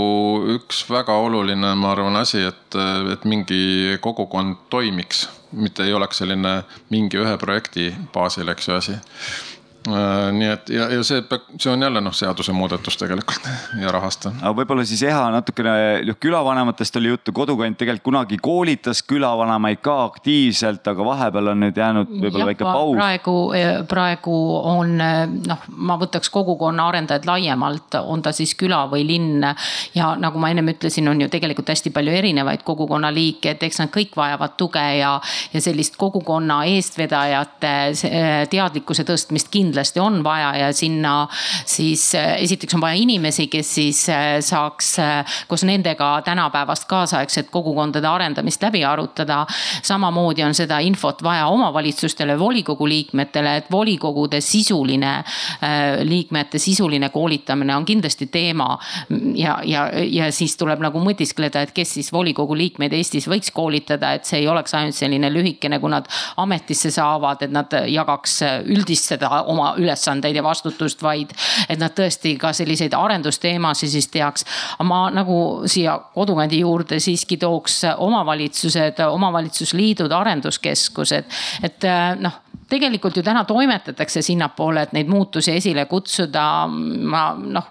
üks 0.58 0.84
väga 0.89 1.16
oluline, 1.28 1.74
ma 1.80 1.93
arvan, 1.93 2.20
asi, 2.20 2.43
et, 2.50 2.80
et 3.14 3.26
mingi 3.26 3.98
kogukond 4.02 4.68
toimiks, 4.70 5.28
mitte 5.56 5.86
ei 5.86 5.93
oleks 5.93 6.24
selline 6.24 6.58
mingi 6.91 7.22
ühe 7.22 7.38
projekti 7.41 7.91
baasil, 8.14 8.50
eks 8.52 8.70
ju, 8.70 8.80
asi 8.80 9.00
Äh, 9.00 9.55
nii 9.86 10.48
et 10.50 10.70
ja, 10.74 10.88
ja 10.90 11.04
see, 11.06 11.22
see 11.60 11.70
on 11.72 11.82
jälle 11.82 12.02
noh, 12.02 12.14
seadusemuudatus 12.14 12.98
tegelikult 12.98 13.46
ja 13.84 13.92
rahast. 13.94 14.26
aga 14.34 14.54
võib-olla 14.58 14.86
siis 14.88 15.04
Eha 15.06 15.28
natukene, 15.34 15.76
noh 16.08 16.18
külavanematest 16.22 16.98
oli 16.98 17.12
juttu, 17.12 17.34
kodukant 17.36 17.78
tegelikult 17.78 18.06
kunagi 18.06 18.38
koolitas 18.42 19.04
külavanemaid 19.06 19.82
ka 19.86 19.98
aktiivselt, 20.08 20.88
aga 20.90 21.06
vahepeal 21.06 21.52
on 21.54 21.62
nüüd 21.66 21.78
jäänud 21.78 22.10
võib-olla 22.10 22.48
väike 22.50 22.66
paus. 22.66 22.96
praegu, 22.98 23.36
praegu 23.90 24.38
on 24.72 24.96
noh, 24.98 25.68
ma 25.70 26.00
võtaks 26.02 26.34
kogukonna 26.34 26.88
arendajad 26.90 27.30
laiemalt, 27.30 28.00
on 28.02 28.26
ta 28.26 28.34
siis 28.34 28.56
küla 28.58 28.86
või 28.92 29.06
linn. 29.08 29.46
ja 29.96 30.14
nagu 30.20 30.42
ma 30.42 30.50
ennem 30.54 30.74
ütlesin, 30.74 31.10
on 31.10 31.22
ju 31.22 31.30
tegelikult 31.30 31.70
hästi 31.74 31.94
palju 31.94 32.14
erinevaid 32.24 32.66
kogukonna 32.66 33.14
liike, 33.14 33.54
et 33.54 33.64
eks 33.70 33.84
nad 33.84 33.94
kõik 33.94 34.18
vajavad 34.18 34.58
tuge 34.58 34.86
ja, 34.98 35.14
ja 35.54 35.62
sellist 35.62 35.98
kogukonna 36.02 36.64
eestvedajate 36.74 37.76
teadlikkuse 38.50 39.06
tõstmist 39.06 39.54
kindlasti 39.54 39.74
kindlasti 39.76 39.99
on 39.99 40.23
vaja 40.23 40.55
ja 40.57 40.73
sinna 40.73 41.28
siis 41.65 42.15
äh, 42.15 42.41
esiteks 42.43 42.76
on 42.76 42.82
vaja 42.82 42.95
inimesi, 42.95 43.47
kes 43.47 43.76
siis 43.76 44.09
äh, 44.09 44.39
saaks 44.39 44.99
äh, 44.99 45.36
koos 45.47 45.63
nendega 45.67 46.21
tänapäevast 46.23 46.86
kaasaegset 46.88 47.49
kogukondade 47.51 48.07
arendamist 48.07 48.63
läbi 48.63 48.86
arutada. 48.86 49.45
samamoodi 49.82 50.43
on 50.43 50.53
seda 50.53 50.80
infot 50.80 51.23
vaja 51.23 51.47
omavalitsustele, 51.47 52.39
volikogu 52.39 52.88
liikmetele, 52.88 53.57
et 53.57 53.71
volikogude 53.71 54.41
sisuline, 54.41 55.23
liikmete 56.03 56.59
sisuline 56.59 57.09
koolitamine 57.09 57.76
on 57.76 57.86
kindlasti 57.86 58.28
teema. 58.28 58.78
ja, 59.36 59.59
ja, 59.63 59.89
ja 59.93 60.32
siis 60.32 60.57
tuleb 60.57 60.80
nagu 60.80 60.99
mõtiskleda, 60.99 61.61
et 61.61 61.71
kes 61.71 61.93
siis 61.93 62.13
volikogu 62.13 62.55
liikmeid 62.55 62.93
Eestis 62.93 63.28
võiks 63.28 63.51
koolitada, 63.51 64.13
et 64.13 64.26
see 64.26 64.39
ei 64.39 64.47
oleks 64.47 64.73
ainult 64.73 64.95
selline 64.95 65.30
lühikene, 65.34 65.80
kui 65.80 65.89
nad 65.89 66.07
ametisse 66.38 66.91
saavad, 66.91 67.41
et 67.41 67.51
nad 67.51 67.71
jagaks 67.88 68.41
üldist 68.65 69.11
seda 69.11 69.43
oma 69.43 69.64
oma 69.66 69.76
ülesandeid 69.82 70.36
ja 70.36 70.43
vastutust, 70.43 71.01
vaid 71.03 71.34
et 71.70 71.80
nad 71.80 71.93
tõesti 71.95 72.36
ka 72.39 72.53
selliseid 72.53 72.93
arendusteemasid 72.93 73.89
siis 73.89 74.07
teaks. 74.13 74.45
ma 74.84 75.09
nagu 75.13 75.66
siia 75.66 75.97
kodukandi 76.13 76.59
juurde 76.59 76.99
siiski 76.99 77.38
tooks 77.38 77.84
omavalitsused, 77.97 79.01
omavalitsusliidud, 79.09 80.11
arenduskeskused, 80.11 81.38
et 81.63 81.84
äh, 81.89 82.16
noh 82.20 82.41
tegelikult 82.70 83.18
ju 83.18 83.22
täna 83.24 83.43
toimetatakse 83.45 84.24
sinnapoole, 84.26 84.88
et 84.88 84.93
neid 84.97 85.09
muutusi 85.09 85.53
esile 85.53 85.86
kutsuda. 85.86 86.45
ma 86.66 87.28
noh, 87.38 87.68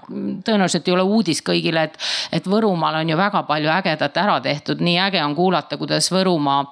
tõenäoliselt 0.47 0.87
ei 0.89 0.95
ole 0.95 1.03
uudis 1.03 1.43
kõigile, 1.43 1.89
et, 1.89 1.99
et 2.33 2.47
Võrumaal 2.47 3.01
on 3.01 3.11
ju 3.11 3.17
väga 3.19 3.43
palju 3.43 3.73
ägedat 3.75 4.17
ära 4.23 4.39
tehtud, 4.41 4.81
nii 4.81 4.99
äge 5.09 5.25
on 5.25 5.35
kuulata, 5.35 5.77
kuidas 5.77 6.13
Võrumaa 6.15 6.63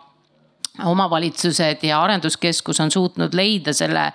omavalitsused 0.80 1.82
ja 1.84 2.02
arenduskeskus 2.02 2.80
on 2.80 2.90
suutnud 2.90 3.34
leida 3.36 3.74
selle 3.76 4.06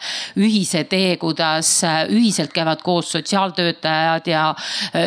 ühise 0.41 0.83
tee, 0.89 1.17
kuidas 1.21 1.69
ühiselt 2.09 2.53
käivad 2.53 2.81
koos 2.85 3.11
sotsiaaltöötajad 3.13 4.27
ja, 4.31 4.47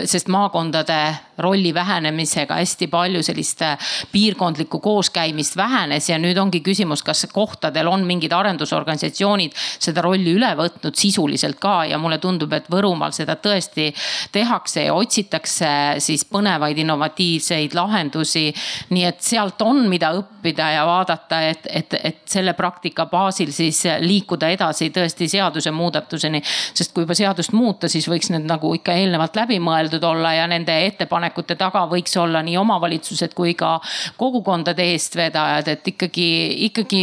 sest 0.04 0.30
maakondade 0.30 1.00
rolli 1.40 1.74
vähenemisega 1.74 2.60
hästi 2.60 2.86
palju 2.92 3.22
sellist 3.26 3.62
äh, 3.62 3.92
piirkondlikku 4.12 4.80
kooskäimist 4.80 5.56
vähenes 5.56 6.08
ja 6.10 6.18
nüüd 6.20 6.38
ongi 6.40 6.60
küsimus, 6.64 7.02
kas 7.06 7.26
kohtadel 7.32 7.88
on 7.88 8.04
mingid 8.06 8.32
arendusorganisatsioonid 8.32 9.56
seda 9.78 10.04
rolli 10.04 10.34
üle 10.36 10.50
võtnud 10.58 10.96
sisuliselt 10.98 11.58
ka 11.60 11.84
ja 11.90 11.98
mulle 11.98 12.18
tundub, 12.22 12.52
et 12.52 12.68
Võrumaal 12.70 13.12
seda 13.16 13.36
tõesti 13.40 13.88
tehakse 14.32 14.86
ja 14.86 14.94
otsitakse 14.94 15.70
siis 15.98 16.24
põnevaid 16.28 16.78
innovatiivseid 16.78 17.74
lahendusi. 17.74 18.52
nii 18.90 19.04
et 19.04 19.22
sealt 19.22 19.62
on, 19.62 19.82
mida 19.88 20.12
õppida 20.16 20.70
ja 20.74 20.84
vaadata, 20.86 21.40
et, 21.48 21.66
et, 21.66 21.94
et 22.04 22.20
selle 22.28 22.54
praktika 22.58 23.06
baasil 23.10 23.52
siis 23.52 23.82
liikuda 24.00 24.48
edasi 24.48 24.90
tõesti 24.94 25.28
seadusemuudatuseni. 25.28 26.42
sest 26.74 26.94
kui 26.94 27.04
juba 27.04 27.14
seadust 27.14 27.52
muuta, 27.52 27.88
siis 27.88 28.08
võiks 28.08 28.30
need 28.30 28.46
nagu 28.48 28.74
ikka 28.74 28.94
eelnevalt 28.94 29.36
läbi 29.36 29.60
mõeldud 29.62 30.04
olla 30.04 30.34
ja 30.34 30.46
nende 30.50 30.74
ettepanek 30.86 31.29
ettepanekute 31.30 31.56
taga 31.56 31.86
võiks 31.88 32.16
olla 32.18 32.42
nii 32.42 32.56
omavalitsused 32.58 33.34
kui 33.34 33.54
ka 33.54 33.80
kogukondade 34.16 34.82
eestvedajad, 34.92 35.68
et 35.68 35.88
ikkagi, 35.88 36.66
ikkagi 36.68 37.02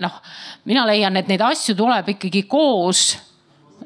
noh, 0.00 0.20
mina 0.64 0.86
leian, 0.86 1.16
et 1.16 1.28
neid 1.28 1.40
asju 1.40 1.76
tuleb 1.76 2.08
ikkagi 2.16 2.46
koos 2.48 3.16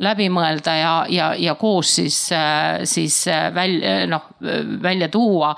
läbi 0.01 0.29
mõelda 0.33 0.75
ja, 0.77 0.95
ja, 1.09 1.31
ja 1.39 1.55
koos 1.61 1.95
siis, 2.01 2.19
siis 2.89 3.23
välja, 3.55 4.07
noh 4.11 4.31
välja 4.83 5.09
tuua 5.09 5.57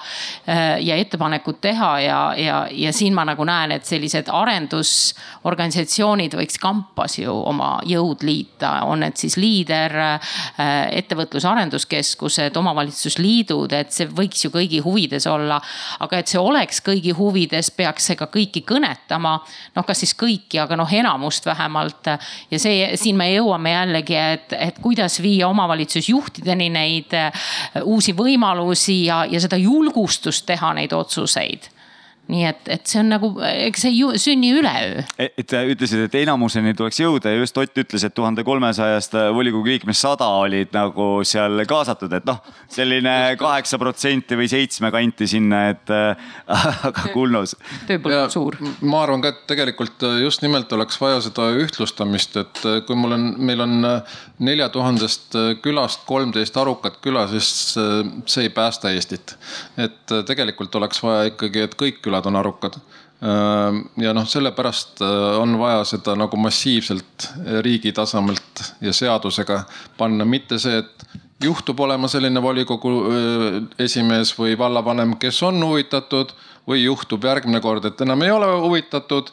ja 0.80 0.97
ettepanekud 0.97 1.55
teha 1.61 2.01
ja, 2.01 2.34
ja, 2.36 2.68
ja 2.70 2.93
siin 2.93 3.14
ma 3.14 3.24
nagu 3.24 3.45
näen, 3.47 3.72
et 3.76 3.84
sellised 3.86 4.26
arendusorganisatsioonid 4.32 6.34
võiks 6.38 6.59
kampas 6.62 7.18
ju 7.18 7.32
oma 7.32 7.80
jõud 7.86 8.22
liita, 8.26 8.70
on 8.88 9.01
need 9.05 9.16
siis 9.20 9.36
liider, 9.38 9.93
ettevõtluse 10.90 11.49
arenduskeskused, 11.49 12.57
omavalitsusliidud, 12.59 13.72
et 13.78 13.93
see 13.95 14.07
võiks 14.11 14.45
ju 14.47 14.51
kõigi 14.55 14.82
huvides 14.84 15.26
olla. 15.30 15.61
aga 16.01 16.18
et 16.18 16.28
see 16.28 16.40
oleks 16.40 16.80
kõigi 16.82 17.12
huvides, 17.14 17.70
peaks 17.70 18.07
see 18.11 18.16
ka 18.18 18.26
kõiki 18.26 18.64
kõnetama, 18.66 19.38
noh, 19.76 19.84
kas 19.86 19.99
siis 20.03 20.14
kõiki, 20.18 20.59
aga 20.62 20.76
noh, 20.76 20.93
enamust 20.93 21.47
vähemalt. 21.47 22.07
Ja 22.51 22.59
see, 22.59 22.97
siin 22.97 23.16
me 23.16 23.32
jõuame 23.32 23.72
jällegi 23.72 24.16
et, 24.33 24.57
et 24.59 24.80
kuidas 24.83 25.20
viia 25.22 25.49
omavalitsusjuhtideni 25.49 26.70
neid 26.72 27.14
äh, 27.18 27.45
uusi 27.85 28.16
võimalusi 28.16 29.05
ja, 29.07 29.24
ja 29.30 29.41
seda 29.41 29.61
julgustust 29.61 30.47
teha 30.49 30.74
neid 30.78 30.93
otsuseid 30.97 31.72
nii 32.31 32.45
et, 32.47 32.68
et 32.70 32.87
see 32.87 33.01
on 33.03 33.11
nagu, 33.11 33.29
ega 33.43 33.81
see 33.81 33.91
ei 33.91 34.20
sünni 34.20 34.53
üleöö. 34.55 35.03
E, 35.20 35.29
et 35.43 35.55
ütlesid, 35.75 36.05
et 36.07 36.14
enamuseni 36.23 36.73
tuleks 36.79 37.01
jõuda 37.03 37.33
ja 37.33 37.41
just 37.41 37.59
Ott 37.62 37.79
ütles, 37.79 38.03
et 38.07 38.14
tuhande 38.14 38.43
kolmesajast 38.47 39.14
volikogu 39.35 39.68
liikmest 39.68 40.03
sada 40.03 40.27
olid 40.41 40.73
nagu 40.75 41.07
seal 41.29 41.62
kaasatud, 41.68 42.12
et 42.16 42.27
noh, 42.27 42.41
selline 42.73 43.35
kaheksa 43.39 43.79
protsenti 43.79 44.39
või 44.39 44.49
seitsme 44.51 44.91
kanti 44.95 45.29
sinna, 45.31 45.64
et 45.75 45.93
äh, 45.93 46.33
aga 46.89 47.11
Kullus. 47.12 47.55
tööpõld 47.91 48.35
suur. 48.35 48.59
ma 48.81 49.03
arvan 49.05 49.23
ka, 49.23 49.35
et 49.35 49.45
tegelikult 49.51 50.07
just 50.23 50.43
nimelt 50.47 50.73
oleks 50.75 50.99
vaja 51.03 51.20
seda 51.27 51.51
ühtlustamist, 51.59 52.39
et 52.41 52.62
kui 52.89 52.99
mul 52.99 53.16
on, 53.18 53.29
meil 53.43 53.62
on 53.66 53.77
nelja 54.43 54.70
tuhandest 54.75 55.37
külast 55.62 56.07
kolmteist 56.09 56.57
arukat 56.59 56.99
küla, 57.05 57.27
siis 57.31 57.77
see 57.77 58.47
ei 58.47 58.55
päästa 58.55 58.91
Eestit. 58.95 59.37
et 59.77 60.16
tegelikult 60.27 60.75
oleks 60.81 61.03
vaja 61.05 61.31
ikkagi, 61.31 61.66
et 61.68 61.79
kõik 61.79 62.03
külad 62.03 62.11
on 62.26 62.36
arukad 62.36 62.76
ja 64.02 64.12
noh, 64.12 64.24
sellepärast 64.26 65.00
on 65.38 65.54
vaja 65.58 65.84
seda 65.86 66.16
nagu 66.18 66.36
massiivselt 66.36 67.28
riigi 67.62 67.92
tasemelt 67.94 68.62
ja 68.80 68.92
seadusega 68.92 69.60
panna, 69.98 70.24
mitte 70.26 70.58
see, 70.58 70.80
et 70.82 71.20
juhtub 71.44 71.80
olema 71.80 72.08
selline 72.10 72.42
volikogu 72.42 72.90
esimees 73.78 74.34
või 74.38 74.56
vallavanem, 74.58 75.14
kes 75.22 75.38
on 75.46 75.62
huvitatud 75.62 76.34
või 76.68 76.82
juhtub 76.82 77.24
järgmine 77.24 77.60
kord, 77.62 77.86
et 77.86 78.00
enam 78.00 78.22
ei 78.22 78.30
ole 78.30 78.50
huvitatud. 78.66 79.30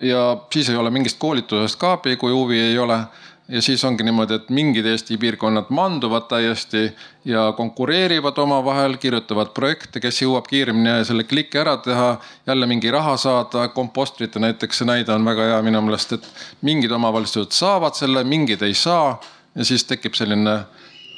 ja 0.00 0.36
siis 0.52 0.68
ei 0.70 0.76
ole 0.76 0.90
mingist 0.90 1.18
koolitusest 1.18 1.78
ka 1.78 1.92
abi, 1.92 2.16
kui 2.16 2.32
huvi 2.32 2.60
ei 2.60 2.78
ole 2.78 3.00
ja 3.48 3.62
siis 3.62 3.84
ongi 3.84 4.04
niimoodi, 4.04 4.36
et 4.36 4.50
mingid 4.52 4.86
Eesti 4.86 5.16
piirkonnad 5.18 5.70
manduvad 5.72 6.26
täiesti 6.28 6.90
ja 7.24 7.52
konkureerivad 7.56 8.38
omavahel, 8.38 8.96
kirjutavad 9.00 9.54
projekte, 9.56 10.00
kes 10.04 10.20
jõuab 10.22 10.48
kiiremini 10.50 11.04
selle 11.08 11.24
kliki 11.24 11.60
ära 11.60 11.76
teha, 11.84 12.10
jälle 12.46 12.68
mingi 12.68 12.90
raha 12.90 13.16
saada. 13.16 13.68
kompostrite 13.68 14.38
näiteks 14.38 14.78
see 14.78 14.86
näide 14.88 15.12
on 15.12 15.24
väga 15.24 15.48
hea 15.52 15.62
minu 15.62 15.80
meelest, 15.80 16.12
et 16.12 16.28
mingid 16.62 16.92
omavalitsused 16.92 17.56
saavad 17.56 17.96
selle, 17.96 18.24
mingid 18.24 18.62
ei 18.62 18.74
saa 18.74 19.16
ja 19.54 19.64
siis 19.64 19.84
tekib 19.84 20.14
selline 20.14 20.60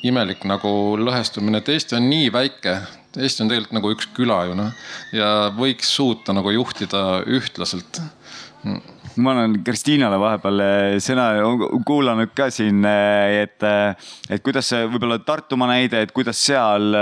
imelik 0.03 0.45
nagu 0.49 0.97
lõhestumine, 0.97 1.59
et 1.59 1.68
Eesti 1.68 1.99
on 1.99 2.09
nii 2.11 2.33
väike. 2.33 2.78
Eesti 3.18 3.43
on 3.43 3.51
tegelikult 3.51 3.74
nagu 3.74 3.91
üks 3.91 4.07
küla 4.14 4.45
ju 4.47 4.55
noh 4.55 4.70
ja 5.12 5.51
võiks 5.57 5.91
suuta 5.91 6.33
nagu 6.33 6.51
juhtida 6.55 7.24
ühtlaselt 7.26 7.99
ma 9.17 9.33
olen 9.33 9.57
Kristiinale 9.65 10.19
vahepeal 10.21 10.63
eh, 10.63 10.95
sõna 11.03 11.27
kuulanud 11.87 12.33
ka 12.37 12.49
siin, 12.55 12.85
eh, 12.87 13.43
et, 13.45 13.57
eh, 13.67 14.09
et 14.31 14.45
kuidas 14.45 14.71
see 14.71 14.87
võib-olla 14.91 15.19
Tartumaa 15.25 15.73
näide, 15.73 16.03
et 16.05 16.13
kuidas 16.15 16.39
seal 16.41 16.95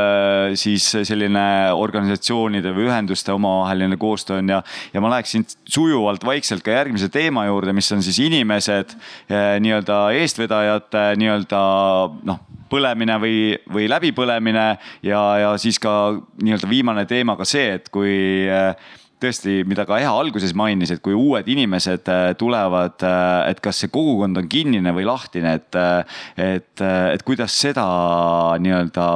siis 0.58 0.86
selline 1.08 1.44
organisatsioonide 1.76 2.72
või 2.76 2.88
ühenduste 2.88 3.32
omavaheline 3.34 3.98
koostöö 4.00 4.40
on 4.42 4.54
ja, 4.54 4.62
ja 4.94 5.02
ma 5.04 5.12
läheksin 5.12 5.46
sujuvalt 5.68 6.24
vaikselt 6.24 6.64
ka 6.66 6.74
järgmise 6.74 7.10
teema 7.12 7.46
juurde, 7.48 7.74
mis 7.76 7.90
on 7.92 8.02
siis 8.04 8.18
inimesed 8.24 8.94
nii-öelda 9.28 10.00
eestvedajate 10.18 11.10
nii-öelda 11.20 11.64
noh 12.28 12.44
põlemine 12.68 13.16
või, 13.20 13.36
või 13.72 13.86
läbipõlemine 13.88 14.66
ja, 15.06 15.20
ja 15.40 15.52
siis 15.60 15.78
ka 15.80 15.92
nii-öelda 16.42 16.68
viimane 16.68 17.06
teema 17.08 17.36
ka 17.38 17.46
see, 17.48 17.78
et 17.78 17.88
kui 17.92 18.12
tõesti, 19.22 19.62
mida 19.68 19.84
ka 19.88 19.98
Eha 20.00 20.12
alguses 20.20 20.54
mainis, 20.56 20.92
et 20.94 21.02
kui 21.04 21.16
uued 21.16 21.48
inimesed 21.50 22.10
äh, 22.12 22.30
tulevad, 22.38 22.98
äh, 23.06 23.50
et 23.52 23.62
kas 23.64 23.82
see 23.82 23.92
kogukond 23.92 24.40
on 24.40 24.48
kinnine 24.50 24.94
või 24.96 25.06
lahtine, 25.08 25.56
et, 25.58 25.78
äh, 25.78 26.22
et, 26.56 26.84
et 26.84 27.26
kuidas 27.26 27.56
seda 27.58 27.86
nii-öelda 28.62 29.10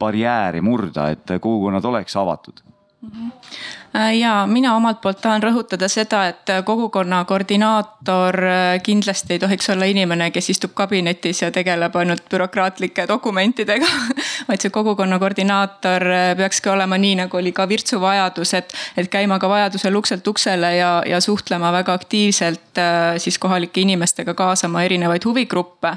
barjääri 0.00 0.60
murda, 0.64 1.10
et 1.14 1.36
kogukonnad 1.38 1.84
oleks 1.92 2.16
avatud 2.20 2.60
mm? 2.64 3.10
-hmm 3.10 3.82
ja 3.94 4.46
mina 4.46 4.74
omalt 4.76 5.00
poolt 5.00 5.20
tahan 5.22 5.42
rõhutada 5.42 5.88
seda, 5.88 6.24
et 6.32 6.50
kogukonna 6.66 7.20
koordinaator 7.24 8.38
äh, 8.44 8.62
kindlasti 8.82 9.36
ei 9.36 9.42
tohiks 9.42 9.70
olla 9.70 9.86
inimene, 9.86 10.30
kes 10.34 10.50
istub 10.50 10.74
kabinetis 10.74 11.42
ja 11.42 11.50
tegeleb 11.54 11.94
ainult 11.96 12.26
bürokraatlike 12.30 13.06
dokumentidega 13.08 13.86
vaid 14.48 14.64
see 14.64 14.74
kogukonna 14.74 15.18
koordinaator 15.22 16.08
äh, 16.10 16.24
peakski 16.36 16.72
olema 16.74 16.98
nii, 16.98 17.14
nagu 17.22 17.38
oli 17.38 17.52
ka 17.54 17.68
Virtsu 17.70 18.00
vajadus, 18.02 18.54
et, 18.58 18.74
et 18.96 19.10
käima 19.10 19.38
ka 19.38 19.48
vajadusel 19.48 19.94
ukselt 20.02 20.26
uksele 20.26 20.74
ja, 20.76 20.96
ja 21.06 21.20
suhtlema 21.20 21.72
väga 21.72 21.94
aktiivselt 21.94 22.82
siis 23.22 23.38
kohalike 23.38 23.80
inimestega, 23.80 24.34
kaasama 24.34 24.82
erinevaid 24.82 25.24
huvigruppe. 25.24 25.92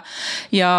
Ja 0.51 0.69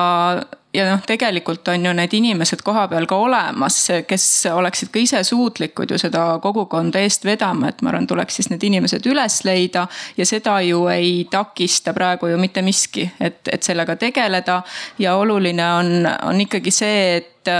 ja 0.75 0.85
noh, 0.91 1.01
tegelikult 1.07 1.69
on 1.73 1.87
ju 1.87 1.93
need 1.97 2.14
inimesed 2.14 2.62
kohapeal 2.64 3.07
ka 3.09 3.16
olemas, 3.16 3.79
kes 4.09 4.27
oleksid 4.53 4.91
ka 4.93 5.01
ise 5.01 5.23
suutlikud 5.25 5.91
ju 5.91 5.99
seda 6.01 6.25
kogukonda 6.45 7.01
eest 7.09 7.25
vedama, 7.27 7.73
et 7.73 7.83
ma 7.83 7.93
arvan, 7.93 8.07
tuleks 8.09 8.39
siis 8.41 8.51
need 8.53 8.65
inimesed 8.69 9.07
üles 9.11 9.43
leida. 9.49 9.87
ja 10.17 10.27
seda 10.27 10.61
ju 10.67 10.87
ei 10.93 11.27
takista 11.31 11.95
praegu 11.97 12.33
ju 12.33 12.39
mitte 12.39 12.63
miski, 12.63 13.09
et, 13.21 13.41
et 13.53 13.63
sellega 13.63 13.97
tegeleda 13.97 14.63
ja 14.99 15.17
oluline 15.17 15.71
on, 15.81 16.11
on 16.31 16.41
ikkagi 16.47 16.75
see, 16.75 17.17
et 17.17 17.55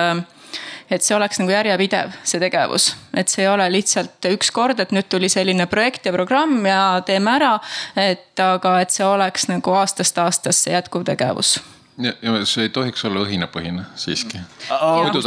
et 0.91 1.05
see 1.05 1.17
oleks 1.17 1.41
nagu 1.41 1.53
järjepidev, 1.53 2.15
see 2.25 2.41
tegevus. 2.41 2.91
et 3.17 3.29
see 3.29 3.45
ei 3.45 3.49
ole 3.49 3.69
lihtsalt 3.73 4.29
üks 4.33 4.53
kord, 4.55 4.81
et 4.81 4.93
nüüd 4.93 5.09
tuli 5.09 5.29
selline 5.29 5.67
projekt 5.69 6.09
ja 6.09 6.13
programm 6.13 6.65
ja 6.67 7.03
teeme 7.07 7.37
ära. 7.37 7.59
et 7.97 8.41
aga, 8.41 8.79
et 8.81 8.95
see 8.95 9.07
oleks 9.07 9.49
nagu 9.53 9.75
aastast 9.81 10.19
aastasse 10.19 10.73
jätkuv 10.73 11.05
tegevus 11.09 11.59
ja, 11.99 12.13
ja 12.23 12.33
see 12.47 12.67
ei 12.67 12.73
tohiks 12.75 13.05
olla 13.09 13.23
õhinapõhine 13.25 13.85
siiski. 13.99 14.41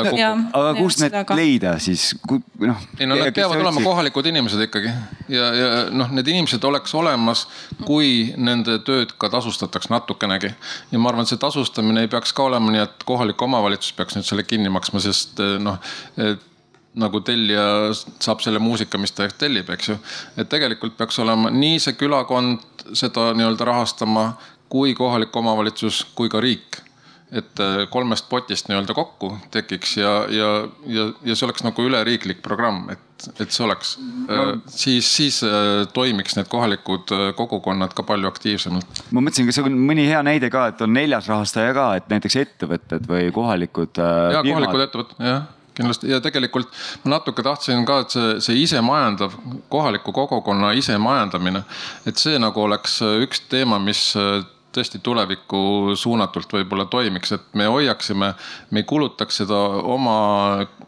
kukub. 0.08 0.20
aga 0.60 0.74
kust 0.78 1.02
need 1.04 1.16
ka. 1.28 1.38
leida 1.38 1.74
siis, 1.84 2.12
noh? 2.60 2.86
ei 3.00 3.10
no 3.10 3.18
need 3.20 3.36
peavad 3.36 3.62
olema 3.64 3.84
kohalikud 3.84 4.30
inimesed 4.32 4.66
ikkagi 4.68 4.92
ja, 5.32 5.50
ja 5.58 5.72
noh, 5.92 6.12
need 6.16 6.30
inimesed 6.32 6.64
oleks 6.68 6.96
olemas, 6.98 7.46
kui 7.86 8.32
nende 8.38 8.80
tööd 8.88 9.16
ka 9.22 9.32
tasustataks 9.34 9.92
natukenegi. 9.92 10.54
ja 10.92 11.02
ma 11.02 11.12
arvan, 11.12 11.28
et 11.28 11.34
see 11.34 11.42
tasustamine 11.42 12.06
ei 12.06 12.12
peaks 12.12 12.34
ka 12.36 12.48
olema 12.48 12.74
nii, 12.74 12.86
et 12.86 13.04
kohalik 13.08 13.42
omavalitsus 13.42 13.98
peaks 13.98 14.18
nüüd 14.18 14.28
selle 14.28 14.48
kinni 14.48 14.72
maksma, 14.72 15.04
sest 15.04 15.44
noh 15.60 15.82
nagu 16.92 17.22
tellija 17.24 17.92
saab 18.20 18.42
selle 18.44 18.60
muusika, 18.60 19.00
mis 19.00 19.14
ta 19.16 19.28
tellib, 19.32 19.70
eks 19.72 19.94
ju. 19.94 19.98
et 20.36 20.50
tegelikult 20.52 20.98
peaks 21.00 21.20
olema 21.24 21.52
nii 21.54 21.80
see 21.80 21.96
külakond 22.00 22.66
seda 22.98 23.30
nii-öelda 23.38 23.68
rahastama 23.68 24.26
kui 24.72 24.96
kohalik 24.96 25.36
omavalitsus 25.36 26.06
kui 26.16 26.32
ka 26.32 26.40
riik 26.44 26.82
et 27.32 27.62
äh, 27.64 27.86
kolmest 27.90 28.28
potist 28.30 28.68
nii-öelda 28.68 28.94
kokku 28.96 29.32
tekiks 29.54 29.96
ja, 29.98 30.12
ja, 30.30 30.50
ja, 30.92 31.06
ja 31.24 31.36
see 31.36 31.48
oleks 31.48 31.64
nagu 31.64 31.86
üleriiklik 31.88 32.42
programm, 32.44 32.90
et, 32.92 33.30
et 33.40 33.56
see 33.56 33.64
oleks 33.64 33.94
no., 34.02 34.36
äh, 34.36 34.52
siis, 34.68 35.08
siis 35.08 35.40
äh, 35.48 35.86
toimiks 35.96 36.36
need 36.36 36.52
kohalikud 36.52 37.16
kogukonnad 37.40 37.96
ka 37.96 38.04
palju 38.08 38.28
aktiivsemalt. 38.28 39.02
ma 39.16 39.24
mõtlesin, 39.24 39.48
kas 39.48 39.62
on 39.64 39.80
mõni 39.80 40.10
hea 40.12 40.20
näide 40.28 40.52
ka, 40.52 40.68
et 40.74 40.84
on 40.84 40.92
neljas 40.96 41.32
rahastaja 41.32 41.72
ka, 41.78 41.88
et 42.02 42.12
näiteks 42.12 42.40
ettevõtted 42.44 43.08
või 43.08 43.32
kohalikud. 43.36 44.04
ja 44.36 44.44
kohalikud 44.44 44.88
ettevõtted, 44.90 45.26
jah 45.32 45.50
kindlasti 45.72 46.10
ja 46.12 46.18
tegelikult 46.20 46.68
ma 47.06 47.14
natuke 47.14 47.46
tahtsin 47.48 47.86
ka, 47.88 48.02
et 48.04 48.12
see, 48.12 48.32
see 48.44 48.58
isemajandav, 48.66 49.38
kohaliku 49.72 50.12
kogukonna 50.12 50.74
isemajandamine, 50.76 51.64
et 52.04 52.20
see 52.20 52.36
nagu 52.44 52.60
oleks 52.68 52.98
üks 53.24 53.46
teema, 53.48 53.80
mis 53.80 54.10
tõesti 54.76 55.02
tulevikku 55.04 55.96
suunatult 56.00 56.54
võib-olla 56.56 56.86
toimiks, 56.92 57.32
et 57.36 57.48
me 57.60 57.68
hoiaksime, 57.72 58.34
me 58.72 58.84
ei 58.84 58.88
kulutaks 58.88 59.42
seda 59.44 59.60
oma 59.94 60.18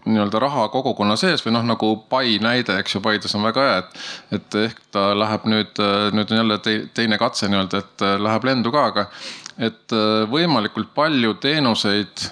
nii-öelda 0.06 0.42
raha 0.44 0.68
kogukonna 0.74 1.16
sees 1.20 1.44
või 1.46 1.56
noh, 1.58 1.66
nagu 1.74 1.94
Pai 2.10 2.38
näide, 2.44 2.78
eks 2.82 2.98
ju, 2.98 3.04
Paides 3.04 3.36
on 3.38 3.48
väga 3.48 3.68
hea, 3.68 3.82
et. 3.84 4.06
et 4.40 4.60
ehk 4.66 4.84
ta 4.94 5.10
läheb 5.18 5.48
nüüd, 5.50 5.82
nüüd 6.16 6.32
on 6.32 6.42
jälle 6.42 6.60
teine 6.94 7.20
katse 7.22 7.50
nii-öelda, 7.52 7.84
et 7.84 8.08
läheb 8.24 8.48
lendu 8.48 8.74
ka, 8.74 8.86
aga 8.94 9.08
et 9.64 9.98
võimalikult 10.32 10.94
palju 10.96 11.36
teenuseid 11.44 12.30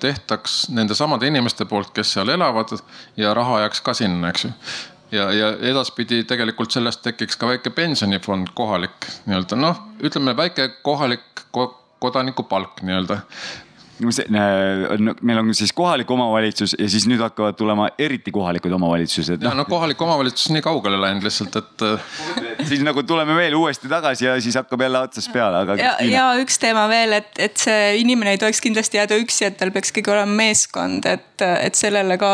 tehtaks 0.00 0.66
nende 0.76 0.94
samade 0.94 1.26
inimeste 1.26 1.64
poolt, 1.64 1.94
kes 1.96 2.10
seal 2.18 2.28
elavad 2.28 2.74
ja 3.16 3.32
raha 3.34 3.62
jääks 3.64 3.80
ka 3.80 3.94
sinna, 3.96 4.28
eks 4.28 4.44
ju 4.44 4.52
ja, 5.12 5.32
ja 5.32 5.50
edaspidi 5.72 6.22
tegelikult 6.28 6.74
sellest 6.74 7.02
tekiks 7.04 7.36
ka 7.36 7.50
väike 7.52 7.70
pensionifond 7.70 8.54
kohalik 8.54 9.08
nii-öelda. 9.26 9.58
Noh, 9.60 9.82
ütleme 10.02 10.36
väike 10.36 10.68
kohalik 10.82 11.44
kodanikupalk 12.02 12.82
nii-öelda 12.82 13.20
meil 14.08 15.38
on 15.38 15.54
siis 15.54 15.72
kohalik 15.72 16.10
omavalitsus 16.10 16.74
ja 16.78 16.88
siis 16.90 17.06
nüüd 17.10 17.20
hakkavad 17.22 17.56
tulema 17.58 17.88
eriti 17.98 18.32
kohalikud 18.34 18.72
omavalitsused. 18.72 19.42
no, 19.44 19.54
no 19.54 19.64
kohalik 19.68 20.00
omavalitsus 20.02 20.50
on 20.50 20.58
nii 20.58 20.64
kaugele 20.64 21.00
läinud 21.00 21.26
lihtsalt, 21.26 21.56
et. 21.56 21.84
siis 22.68 22.82
nagu 22.86 23.02
tuleme 23.06 23.36
veel 23.36 23.54
uuesti 23.58 23.88
tagasi 23.90 24.26
ja 24.26 24.36
siis 24.40 24.56
hakkab 24.58 24.84
jälle 24.86 24.98
otsast 24.98 25.32
peale, 25.32 25.62
aga. 25.64 25.76
ja, 25.80 25.94
ja 26.06 26.26
üks 26.42 26.58
teema 26.62 26.86
veel, 26.90 27.16
et, 27.18 27.30
et 27.38 27.56
see 27.60 27.96
inimene 28.02 28.34
ei 28.36 28.42
tohiks 28.42 28.60
kindlasti 28.64 29.00
jääda 29.00 29.18
üksi, 29.22 29.46
et 29.48 29.58
tal 29.60 29.72
peaks 29.74 29.94
ikkagi 29.94 30.12
olema 30.14 30.36
meeskond, 30.42 31.06
et, 31.08 31.46
et 31.52 31.78
sellele 31.78 32.18
ka 32.20 32.32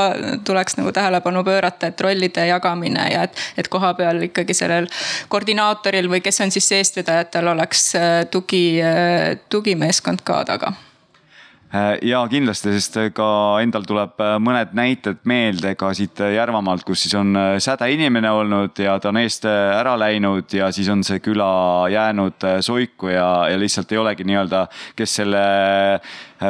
tuleks 0.49 0.79
nagu 0.81 0.93
tähelepanu 0.95 1.45
pöörata, 1.47 1.93
et 1.93 2.01
rollide 2.05 2.49
jagamine 2.51 3.09
ja 3.13 3.25
et, 3.29 3.47
et 3.61 3.71
kohapeal 3.73 4.29
ikkagi 4.31 4.57
sellel 4.57 4.91
koordinaatoril 5.33 6.11
või 6.11 6.23
kes 6.25 6.45
on 6.45 6.55
siis 6.55 6.73
eestvedajatel 6.81 7.55
oleks 7.55 7.91
tugi, 8.33 8.67
tugimeeskond 9.53 10.25
ka 10.27 10.43
taga 10.49 10.73
Äh, 10.73 10.88
ja 12.03 12.23
kindlasti, 12.31 12.73
sest 12.79 12.97
ka 13.17 13.29
endal 13.63 13.85
tuleb 13.89 14.23
äh, 14.25 14.37
mõned 14.41 14.73
näited 14.77 15.21
meelde 15.29 15.75
ka 15.79 15.91
siit 15.97 16.21
Järvamaalt, 16.35 16.85
kus 16.89 17.05
siis 17.05 17.17
on 17.19 17.37
äh, 17.37 17.57
säde 17.61 17.91
inimene 17.93 18.31
olnud 18.33 18.81
ja 18.81 18.97
ta 19.03 19.13
on 19.13 19.21
eest 19.21 19.45
ära 19.49 19.93
läinud 20.01 20.49
ja 20.57 20.71
siis 20.73 20.89
on 20.89 21.05
see 21.05 21.21
küla 21.25 21.51
jäänud 21.93 22.49
soiku 22.65 23.13
ja, 23.13 23.29
ja 23.53 23.61
lihtsalt 23.61 23.93
ei 23.93 24.01
olegi 24.01 24.25
nii-öelda, 24.29 24.65
kes 24.97 25.19
selle 25.21 25.45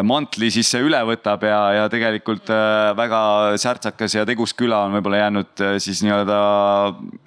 mantli 0.04 0.50
siis 0.52 0.70
üle 0.76 1.00
võtab 1.08 1.46
ja, 1.48 1.60
ja 1.72 1.86
tegelikult 1.92 2.50
väga 2.98 3.20
särtsakas 3.60 4.18
ja 4.18 4.26
tegus 4.28 4.52
küla 4.58 4.82
on 4.86 4.98
võib-olla 4.98 5.22
jäänud 5.24 5.64
siis 5.80 6.02
nii-öelda 6.04 6.40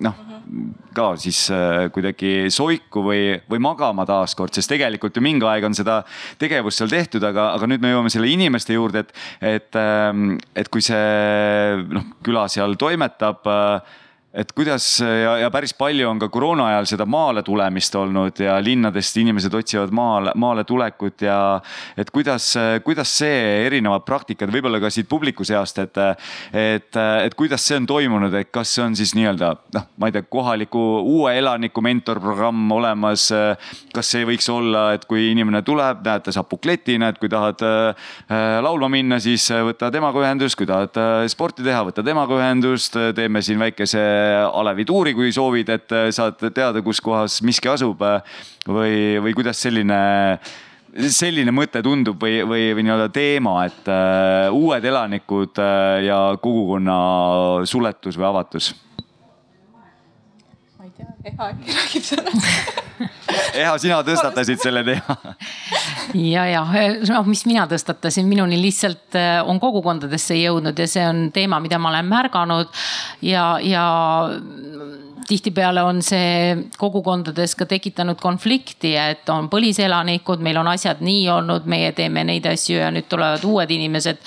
noh 0.06 0.20
ka 0.96 1.14
siis 1.20 1.40
äh, 1.54 1.88
kuidagi 1.94 2.52
soiku 2.52 3.04
või, 3.06 3.24
või 3.50 3.62
magama 3.64 4.06
taaskord, 4.08 4.54
sest 4.56 4.72
tegelikult 4.72 5.16
ju 5.16 5.24
mingi 5.24 5.48
aeg 5.48 5.66
on 5.68 5.76
seda 5.78 6.02
tegevust 6.42 6.82
seal 6.82 6.92
tehtud, 6.92 7.24
aga, 7.28 7.52
aga 7.56 7.70
nüüd 7.70 7.84
me 7.84 7.94
jõuame 7.94 8.12
selle 8.14 8.32
inimeste 8.32 8.76
juurde, 8.76 9.06
et, 9.06 9.14
et, 9.54 9.80
ähm, 9.80 10.36
et 10.56 10.70
kui 10.72 10.84
see 10.84 11.82
noh, 11.88 12.12
küla 12.26 12.48
seal 12.52 12.76
toimetab 12.80 13.48
äh, 13.48 14.00
et 14.32 14.52
kuidas 14.56 14.86
ja, 15.04 15.34
ja 15.42 15.50
päris 15.52 15.74
palju 15.76 16.08
on 16.08 16.20
ka 16.22 16.30
koroona 16.32 16.70
ajal 16.70 16.86
seda 16.94 17.06
maale 17.10 17.42
tulemist 17.44 17.96
olnud 18.00 18.40
ja 18.40 18.56
linnadest 18.64 19.18
inimesed 19.20 19.54
otsivad 19.60 19.92
maale, 19.96 20.32
maale 20.40 20.64
tulekut 20.68 21.26
ja 21.26 21.38
et 22.00 22.12
kuidas, 22.16 22.54
kuidas 22.86 23.12
see 23.20 23.66
erinevad 23.66 24.06
praktikad, 24.08 24.54
võib-olla 24.54 24.80
ka 24.80 24.92
siit 24.94 25.10
publiku 25.12 25.44
seast, 25.48 25.82
et, 25.84 26.00
et, 26.56 26.96
et 26.96 27.36
kuidas 27.36 27.66
see 27.68 27.82
on 27.82 27.90
toimunud, 27.90 28.38
et 28.40 28.52
kas 28.56 28.72
see 28.78 28.86
on 28.86 28.96
siis 28.96 29.12
nii-öelda 29.20 29.52
noh, 29.76 29.90
ma 30.00 30.08
ei 30.08 30.16
tea, 30.16 30.24
kohaliku 30.24 30.86
uue 31.02 31.36
elaniku 31.36 31.84
mentorprogramm 31.84 32.72
olemas. 32.72 33.28
kas 33.92 34.14
see 34.14 34.24
võiks 34.28 34.48
olla, 34.52 34.94
et 34.96 35.04
kui 35.10 35.28
inimene 35.34 35.60
tuleb, 35.68 36.00
näed, 36.06 36.24
ta 36.24 36.32
saab 36.32 36.48
bukleti, 36.52 36.96
näed, 37.02 37.20
kui 37.20 37.30
tahad 37.32 37.60
äh, 37.68 38.08
laulma 38.64 38.88
minna, 38.92 39.20
siis 39.20 39.50
võta 39.68 39.92
temaga 39.92 40.24
ühendust, 40.24 40.56
kui 40.60 40.70
tahad 40.70 40.96
äh, 41.02 41.28
sporti 41.32 41.68
teha, 41.68 41.84
võta 41.90 42.04
temaga 42.06 42.40
ühendust, 42.40 42.96
teeme 43.18 43.44
siin 43.44 43.60
väikese 43.60 44.02
alevi 44.48 44.86
tuuri, 44.88 45.14
kui 45.18 45.32
soovid, 45.34 45.70
et 45.74 45.96
äh, 45.96 46.10
saad 46.16 46.42
teada, 46.54 46.82
kus 46.86 47.02
kohas 47.04 47.40
miski 47.46 47.72
asub. 47.72 48.02
Äh, 48.06 48.42
või, 48.68 49.18
või 49.24 49.34
kuidas 49.38 49.62
selline, 49.64 49.98
selline 51.10 51.54
mõte 51.56 51.82
tundub 51.86 52.22
või, 52.22 52.42
või, 52.46 52.70
või 52.78 52.86
nii-öelda 52.86 53.10
teema, 53.16 53.56
et 53.66 53.90
uh, 53.90 54.54
uued 54.54 54.86
elanikud 54.86 55.58
ja 56.06 56.20
kogukonna 56.44 56.98
suletus 57.66 58.20
või 58.20 58.28
avatus? 58.30 58.70
Eha 61.24 61.50
äkki 61.52 61.76
räägib 61.76 62.06
sellest 62.06 62.48
Eha, 63.62 63.76
sina 63.82 64.00
tõstatasid 64.06 64.62
selle 64.62 64.84
teema. 64.86 65.16
ja, 66.18 66.46
ja 66.50 66.62
noh, 67.10 67.28
mis 67.30 67.44
mina 67.50 67.66
tõstatasin, 67.70 68.28
minuni 68.30 68.60
lihtsalt 68.62 69.18
äh, 69.18 69.40
on 69.48 69.60
kogukondadesse 69.62 70.38
jõudnud 70.38 70.78
ja 70.78 70.88
see 70.90 71.06
on 71.08 71.24
teema, 71.34 71.62
mida 71.64 71.80
ma 71.82 71.92
olen 71.94 72.10
märganud 72.12 72.82
ja, 73.26 73.46
ja 73.66 73.86
tihtipeale 75.28 75.84
on 75.84 76.02
see 76.06 76.56
kogukondades 76.80 77.56
ka 77.58 77.66
tekitanud 77.70 78.20
konflikti, 78.22 78.94
et 78.98 79.30
on 79.30 79.50
põliselanikud, 79.52 80.42
meil 80.44 80.60
on 80.62 80.70
asjad 80.72 81.02
nii 81.06 81.26
olnud, 81.34 81.68
meie 81.70 81.92
teeme 81.98 82.24
neid 82.28 82.46
asju 82.50 82.80
ja 82.80 82.90
nüüd 82.94 83.08
tulevad 83.12 83.44
uued 83.48 83.72
inimesed. 83.72 84.18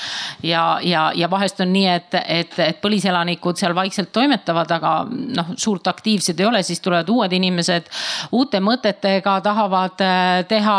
ja, 0.42 0.78
ja, 0.82 1.06
ja 1.14 1.30
vahest 1.30 1.60
on 1.60 1.72
nii, 1.72 1.86
et, 1.90 2.16
et, 2.28 2.58
et 2.58 2.80
põliselanikud 2.82 3.58
seal 3.60 3.74
vaikselt 3.76 4.12
toimetavad, 4.12 4.70
aga 4.76 4.94
noh, 5.08 5.54
suurt 5.56 5.86
aktiivsed 5.90 6.40
ei 6.40 6.46
ole, 6.46 6.62
siis 6.62 6.80
tulevad 6.84 7.08
uued 7.10 7.32
inimesed 7.32 7.90
uute 8.32 8.60
mõtetega, 8.64 9.38
tahavad 9.44 10.04
äh, 10.04 10.44
teha 10.48 10.78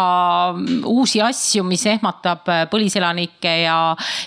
uusi 0.90 1.22
asju, 1.24 1.64
mis 1.68 1.86
ehmatab 1.90 2.50
äh, 2.52 2.64
põliselanikke 2.72 3.56
ja, 3.64 3.80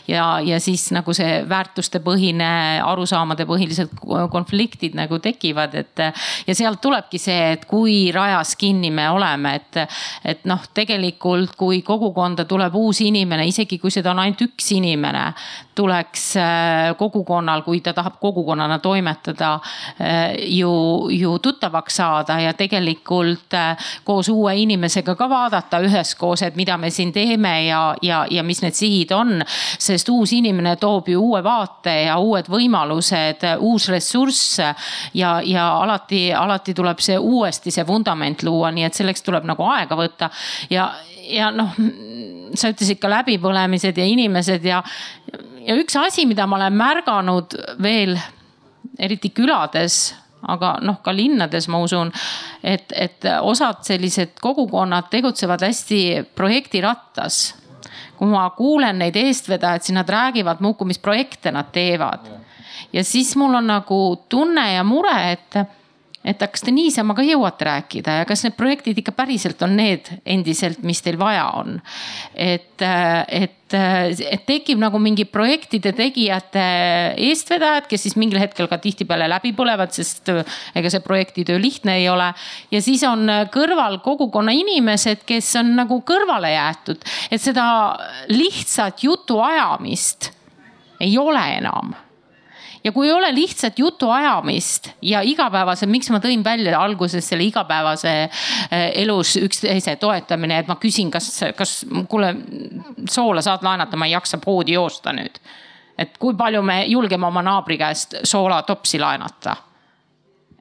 ja, 0.08 0.28
ja 0.44 0.60
siis 0.62 0.88
nagu 0.94 1.14
see 1.16 1.42
väärtustepõhine, 1.48 2.50
arusaamade 2.84 3.46
põhilised 3.48 3.94
konfliktid 4.32 4.96
nagu 4.98 5.18
tekivad 5.22 5.77
et 5.80 6.04
ja 6.46 6.54
sealt 6.54 6.80
tulebki 6.82 7.18
see, 7.20 7.52
et 7.54 7.64
kui 7.68 8.10
rajas 8.14 8.54
kinni 8.58 8.90
me 8.94 9.08
oleme, 9.10 9.54
et, 9.58 9.80
et 10.24 10.44
noh, 10.48 10.62
tegelikult 10.74 11.56
kui 11.58 11.82
kogukonda 11.86 12.44
tuleb 12.48 12.74
uus 12.78 13.02
inimene, 13.04 13.46
isegi 13.48 13.78
kui 13.78 13.92
seda 13.94 14.12
on 14.12 14.22
ainult 14.22 14.42
üks 14.48 14.72
inimene, 14.76 15.24
tuleks 15.78 16.24
äh, 16.36 16.96
kogukonnal, 16.98 17.62
kui 17.62 17.80
ta 17.84 17.92
tahab 17.94 18.18
kogukonnana 18.20 18.78
toimetada, 18.82 19.52
äh, 20.00 20.34
ju, 20.58 20.72
ju 21.14 21.38
tuttavaks 21.38 22.00
saada 22.00 22.40
ja 22.40 22.52
tegelikult 22.58 23.54
äh, 23.54 23.90
koos 24.04 24.28
uue 24.32 24.56
inimesega 24.64 25.14
ka 25.18 25.28
vaadata 25.30 25.80
üheskoos, 25.86 26.42
et 26.46 26.58
mida 26.58 26.76
me 26.78 26.90
siin 26.90 27.12
teeme 27.14 27.54
ja, 27.66 27.82
ja, 28.02 28.24
ja 28.30 28.42
mis 28.42 28.62
need 28.62 28.74
sihid 28.78 29.14
on. 29.14 29.42
sest 29.78 30.08
uus 30.08 30.32
inimene 30.32 30.76
toob 30.76 31.08
ju 31.08 31.20
uue 31.22 31.42
vaate 31.44 31.94
ja 32.08 32.18
uued 32.18 32.48
võimalused, 32.50 33.44
uus 33.64 33.88
ressurss 33.92 34.58
ja, 35.14 35.38
ja 35.44 35.67
alati, 35.70 36.28
alati 36.34 36.74
tuleb 36.74 37.00
see 37.04 37.18
uuesti 37.18 37.72
see 37.74 37.86
vundament 37.86 38.42
luua, 38.46 38.72
nii 38.74 38.86
et 38.88 38.98
selleks 38.98 39.24
tuleb 39.26 39.48
nagu 39.48 39.66
aega 39.72 39.98
võtta 39.98 40.30
ja, 40.70 40.90
ja 41.28 41.50
noh, 41.54 41.74
sa 42.54 42.72
ütlesid 42.72 43.00
ka 43.02 43.10
läbipõlemised 43.12 43.98
ja 43.98 44.06
inimesed 44.08 44.64
ja, 44.64 44.82
ja 45.66 45.76
üks 45.78 45.96
asi, 46.00 46.26
mida 46.26 46.46
ma 46.46 46.60
olen 46.60 46.78
märganud 46.78 47.58
veel, 47.82 48.16
eriti 48.98 49.30
külades 49.34 50.08
aga 50.46 50.76
noh, 50.84 51.00
ka 51.02 51.12
linnades 51.14 51.68
ma 51.72 51.80
usun, 51.82 52.12
et, 52.62 52.92
et 52.94 53.26
osad 53.42 53.82
sellised 53.86 54.38
kogukonnad 54.42 55.08
tegutsevad 55.10 55.64
hästi 55.66 56.02
projektirattas. 56.38 57.54
kui 58.18 58.26
ma 58.26 58.48
kuulen 58.50 58.98
neid 58.98 59.14
eestvedajaid, 59.16 59.82
siis 59.82 59.94
nad 59.94 60.08
räägivad 60.10 60.58
muudkui, 60.60 60.88
mis 60.90 60.98
projekte 60.98 61.52
nad 61.54 61.68
teevad. 61.72 62.26
Ja 62.92 63.04
siis 63.04 63.34
mul 63.36 63.54
on 63.54 63.66
nagu 63.66 64.00
tunne 64.28 64.72
ja 64.72 64.84
mure, 64.84 65.16
et 65.32 65.60
et 66.28 66.40
kas 66.50 66.64
te 66.64 66.72
niisama 66.74 67.14
ka 67.16 67.22
jõuate 67.24 67.66
rääkida 67.68 68.18
ja 68.20 68.24
kas 68.28 68.42
need 68.44 68.56
projektid 68.58 68.98
ikka 69.00 69.14
päriselt 69.16 69.60
on 69.64 69.76
need 69.78 70.10
endiselt, 70.28 70.82
mis 70.86 71.00
teil 71.04 71.18
vaja 71.20 71.46
on. 71.60 71.78
et, 72.34 72.82
et, 72.82 73.76
et 73.76 74.44
tekib 74.46 74.80
nagu 74.82 74.98
mingi 75.02 75.24
projektide 75.30 75.92
tegijate 75.96 76.64
eestvedajad, 77.28 77.86
kes 77.90 78.08
siis 78.08 78.18
mingil 78.20 78.40
hetkel 78.42 78.68
ka 78.70 78.80
tihtipeale 78.82 79.28
läbi 79.30 79.54
põlevad, 79.56 79.94
sest 79.94 80.32
ega 80.76 80.90
see 80.90 81.04
projektitöö 81.04 81.60
lihtne 81.62 81.96
ei 82.02 82.08
ole. 82.10 82.32
ja 82.74 82.82
siis 82.82 83.04
on 83.08 83.30
kõrval 83.54 84.00
kogukonna 84.04 84.52
inimesed, 84.56 85.22
kes 85.28 85.54
on 85.62 85.72
nagu 85.78 86.02
kõrvale 86.06 86.52
jäetud, 86.56 87.08
et 87.30 87.42
seda 87.42 87.68
lihtsat 88.34 89.06
jutuajamist 89.06 90.32
ei 91.00 91.14
ole 91.18 91.46
enam 91.60 91.94
ja 92.88 92.92
kui 92.92 93.06
ei 93.06 93.12
ole 93.12 93.28
lihtsat 93.34 93.78
jutuajamist 93.78 94.90
ja 95.02 95.20
igapäevase, 95.20 95.86
miks 95.86 96.08
ma 96.10 96.22
tõin 96.24 96.40
välja 96.44 96.78
alguses 96.80 97.28
selle 97.28 97.44
igapäevase 97.44 98.14
eh, 98.24 98.86
elus 99.02 99.34
üksteise 99.36 99.98
toetamine, 100.00 100.62
et 100.62 100.70
ma 100.70 100.78
küsin, 100.80 101.12
kas, 101.12 101.28
kas 101.56 101.74
kuule, 102.08 102.32
soola 103.10 103.44
saad 103.44 103.66
laenata, 103.66 104.00
ma 104.00 104.08
ei 104.08 104.16
jaksa 104.16 104.40
poodi 104.40 104.78
joosta 104.78 105.12
nüüd. 105.12 105.36
et 105.98 106.16
kui 106.18 106.36
palju 106.38 106.62
me 106.62 106.84
julgeme 106.86 107.26
oma 107.26 107.42
naabri 107.42 107.76
käest 107.78 108.14
soolatopsi 108.24 109.00
laenata 109.02 109.56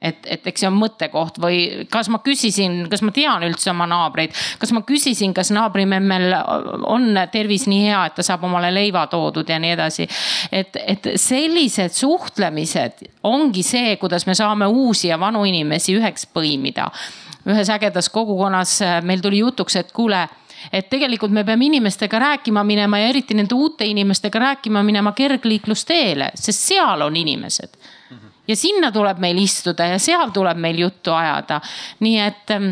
et, 0.02 0.26
et 0.26 0.46
eks 0.46 0.62
see 0.62 0.68
on 0.70 0.76
mõttekoht 0.78 1.40
või 1.42 1.86
kas 1.90 2.08
ma 2.12 2.20
küsisin, 2.24 2.84
kas 2.90 3.02
ma 3.02 3.12
tean 3.14 3.44
üldse 3.46 3.72
oma 3.72 3.88
naabreid, 3.90 4.34
kas 4.60 4.72
ma 4.74 4.82
küsisin, 4.86 5.34
kas 5.36 5.50
naabrimemmel 5.54 6.34
on 6.88 7.10
tervis 7.32 7.66
nii 7.70 7.88
hea, 7.88 8.04
et 8.06 8.18
ta 8.18 8.26
saab 8.26 8.46
omale 8.48 8.70
leiva 8.74 9.06
toodud 9.10 9.48
ja 9.48 9.58
nii 9.62 9.74
edasi. 9.74 10.08
et, 10.52 10.76
et 10.86 11.12
sellised 11.18 11.94
suhtlemised 11.94 13.06
ongi 13.26 13.62
see, 13.66 13.96
kuidas 14.00 14.26
me 14.26 14.36
saame 14.38 14.66
uusi 14.66 15.10
ja 15.10 15.18
vanu 15.20 15.44
inimesi 15.44 15.96
üheks 15.98 16.28
põimida. 16.34 16.90
ühes 17.48 17.70
ägedas 17.70 18.10
kogukonnas 18.12 18.78
meil 19.02 19.20
tuli 19.24 19.38
jutuks, 19.42 19.76
et 19.76 19.92
kuule 19.92 20.26
et 20.72 20.88
tegelikult 20.90 21.32
me 21.32 21.44
peame 21.44 21.64
inimestega 21.66 22.18
rääkima 22.18 22.64
minema 22.64 22.98
ja 22.98 23.08
eriti 23.08 23.34
nende 23.34 23.54
uute 23.54 23.86
inimestega 23.86 24.38
rääkima 24.38 24.82
minema 24.82 25.12
kergliiklusteele, 25.12 26.32
sest 26.34 26.66
seal 26.70 27.02
on 27.06 27.16
inimesed 27.16 27.78
ja 28.48 28.56
sinna 28.56 28.92
tuleb 28.92 29.20
meil 29.22 29.38
istuda 29.42 29.92
ja 29.92 29.98
seal 30.02 30.32
tuleb 30.34 30.58
meil 30.58 30.78
juttu 30.86 31.12
ajada. 31.12 31.60
nii 32.00 32.18
et 32.24 32.54
ähm, 32.56 32.70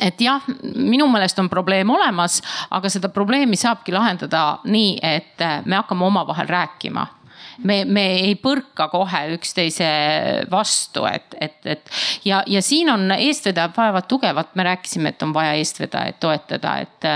et 0.00 0.20
jah, 0.22 0.42
minu 0.76 1.08
meelest 1.10 1.38
on 1.42 1.48
probleem 1.50 1.90
olemas, 1.90 2.38
aga 2.70 2.88
seda 2.88 3.08
probleemi 3.10 3.56
saabki 3.58 3.92
lahendada 3.92 4.60
nii, 4.64 4.98
et 5.02 5.42
äh, 5.42 5.64
me 5.66 5.80
hakkame 5.80 6.06
omavahel 6.06 6.46
rääkima 6.46 7.06
me, 7.64 7.84
me 7.84 8.04
ei 8.24 8.34
põrka 8.40 8.88
kohe 8.92 9.22
üksteise 9.34 9.88
vastu, 10.50 11.04
et, 11.10 11.36
et, 11.40 11.58
et 11.64 11.90
ja, 12.24 12.42
ja 12.46 12.62
siin 12.64 12.90
on 12.92 13.10
eestvedajad 13.16 13.74
vajavad 13.76 14.08
tugevat, 14.08 14.54
me 14.56 14.66
rääkisime, 14.70 15.14
et 15.14 15.22
on 15.26 15.34
vaja 15.34 15.56
eestvedajaid 15.60 16.20
toetada, 16.22 16.76
et 16.84 17.10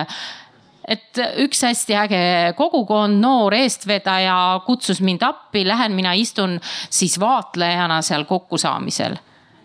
et 0.89 1.20
üks 1.45 1.62
hästi 1.64 1.95
äge 1.97 2.24
kogukond, 2.57 3.20
noor 3.20 3.55
eestvedaja 3.57 4.61
kutsus 4.66 5.01
mind 5.01 5.22
appi, 5.24 5.64
lähen 5.66 5.95
mina 5.97 6.12
istun 6.18 6.59
siis 6.91 7.18
vaatlejana 7.20 8.03
seal 8.03 8.26
kokkusaamisel 8.28 9.16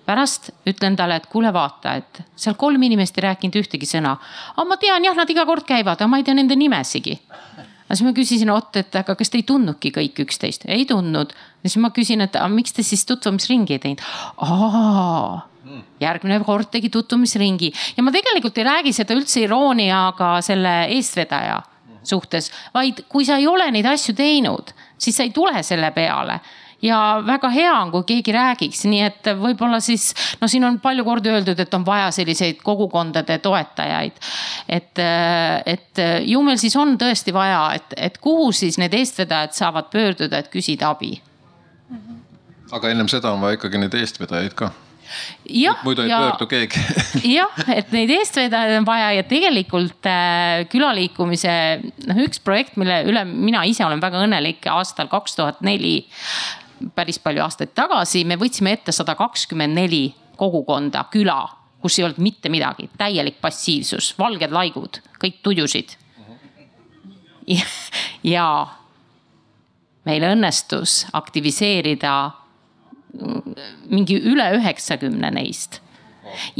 pärast 0.10 0.50
ütlen 0.70 0.96
talle, 0.98 1.20
et 1.20 1.28
kuule, 1.30 1.52
vaata, 1.54 1.94
et 2.00 2.22
seal 2.40 2.56
kolm 2.58 2.82
inimest 2.88 3.20
ei 3.20 3.28
rääkinud 3.28 3.60
ühtegi 3.62 3.86
sõna. 3.90 4.16
aga 4.56 4.66
ma 4.66 4.78
tean 4.82 5.06
jah, 5.06 5.18
nad 5.18 5.30
iga 5.30 5.46
kord 5.46 5.68
käivad, 5.70 6.00
aga 6.00 6.08
ma 6.10 6.18
ei 6.18 6.26
tea 6.26 6.38
nende 6.38 6.58
nimesigi. 6.58 7.20
aga 7.30 7.98
siis 7.98 8.08
ma 8.08 8.16
küsisin, 8.18 8.50
Ott, 8.54 8.80
et 8.82 8.96
aga 8.96 9.16
kas 9.20 9.30
te 9.30 9.38
ei 9.38 9.46
tundnudki 9.46 9.94
kõik 10.00 10.24
üksteist? 10.26 10.66
ei 10.66 10.88
tundnud. 10.90 11.36
siis 11.62 11.78
ma 11.78 11.94
küsin, 11.94 12.26
et 12.26 12.36
aga 12.36 12.50
miks 12.50 12.74
te 12.74 12.84
siis 12.84 13.06
tutvumisringi 13.06 13.78
ei 13.78 13.86
teinud? 13.86 14.02
aa 14.42 15.49
järgmine 16.00 16.40
kord 16.46 16.70
tegi 16.72 16.90
tutvumisringi. 16.94 17.72
Ja 17.98 18.04
ma 18.04 18.14
tegelikult 18.16 18.58
ei 18.58 18.68
räägi 18.68 18.94
seda 18.96 19.18
üldse 19.18 19.44
irooniaga 19.46 20.38
selle 20.46 20.76
eestvedaja 20.96 21.60
suhtes, 22.04 22.52
vaid 22.74 23.04
kui 23.10 23.26
sa 23.28 23.38
ei 23.40 23.48
ole 23.48 23.70
neid 23.72 23.88
asju 23.90 24.16
teinud, 24.18 24.74
siis 24.98 25.20
sa 25.20 25.28
ei 25.28 25.36
tule 25.36 25.64
selle 25.64 25.92
peale. 25.96 26.40
Ja 26.82 27.20
väga 27.28 27.50
hea 27.52 27.72
on, 27.76 27.90
kui 27.92 28.06
keegi 28.08 28.32
räägiks, 28.32 28.86
nii 28.88 29.02
et 29.04 29.28
võib-olla 29.36 29.82
siis 29.84 30.14
no 30.40 30.48
siin 30.48 30.64
on 30.64 30.78
palju 30.80 31.04
kordi 31.04 31.28
öeldud, 31.28 31.60
et 31.60 31.74
on 31.76 31.84
vaja 31.84 32.08
selliseid 32.16 32.62
kogukondade 32.64 33.36
toetajaid. 33.44 34.16
et, 34.70 35.02
et 35.66 36.04
ju 36.24 36.44
meil 36.44 36.58
siis 36.58 36.76
on 36.80 36.96
tõesti 36.98 37.36
vaja, 37.36 37.74
et, 37.76 37.98
et 37.98 38.18
kuhu 38.24 38.54
siis 38.56 38.80
need 38.80 38.96
eestvedajad 38.96 39.58
saavad 39.60 39.92
pöörduda, 39.92 40.40
et 40.40 40.48
küsida 40.48 40.94
abi. 40.96 41.18
Aga 42.72 42.94
ennem 42.94 43.12
seda 43.12 43.34
on 43.34 43.42
vaja 43.42 43.60
ikkagi 43.60 43.82
neid 43.82 44.00
eestvedajaid 44.00 44.56
ka 44.56 44.72
muidu 45.84 46.04
ei 46.06 46.12
ja, 46.12 46.20
pöördu 46.24 46.48
keegi 46.50 46.84
jah, 47.38 47.60
et 47.74 47.92
neid 47.96 48.12
eestvedajaid 48.14 48.80
on 48.80 48.88
vaja 48.88 49.12
ja 49.18 49.26
tegelikult 49.28 50.10
äh, 50.10 50.66
külaliikumise 50.72 51.54
noh, 52.10 52.24
üks 52.26 52.42
projekt, 52.44 52.78
mille 52.80 53.02
üle 53.10 53.26
mina 53.30 53.64
ise 53.70 53.86
olen 53.88 54.02
väga 54.02 54.24
õnnelik 54.26 54.70
aastal 54.72 55.10
kaks 55.12 55.38
tuhat 55.40 55.62
neli. 55.66 56.02
päris 56.96 57.20
palju 57.20 57.44
aastaid 57.44 57.74
tagasi 57.76 58.24
me 58.26 58.38
võtsime 58.40 58.74
ette 58.78 58.96
sada 58.96 59.16
kakskümmend 59.20 59.76
neli 59.76 60.08
kogukonda, 60.40 61.04
küla, 61.12 61.42
kus 61.84 62.00
ei 62.00 62.06
olnud 62.08 62.22
mitte 62.24 62.52
midagi, 62.52 62.88
täielik 62.98 63.40
passiivsus, 63.42 64.14
valged 64.20 64.54
laigud, 64.56 65.02
kõik 65.20 65.42
tudusid. 65.44 65.96
ja 68.24 68.46
meil 70.06 70.26
õnnestus 70.32 71.04
aktiviseerida 71.18 72.14
mingi 73.90 74.20
üle 74.22 74.50
üheksakümne 74.58 75.32
neist. 75.34 75.82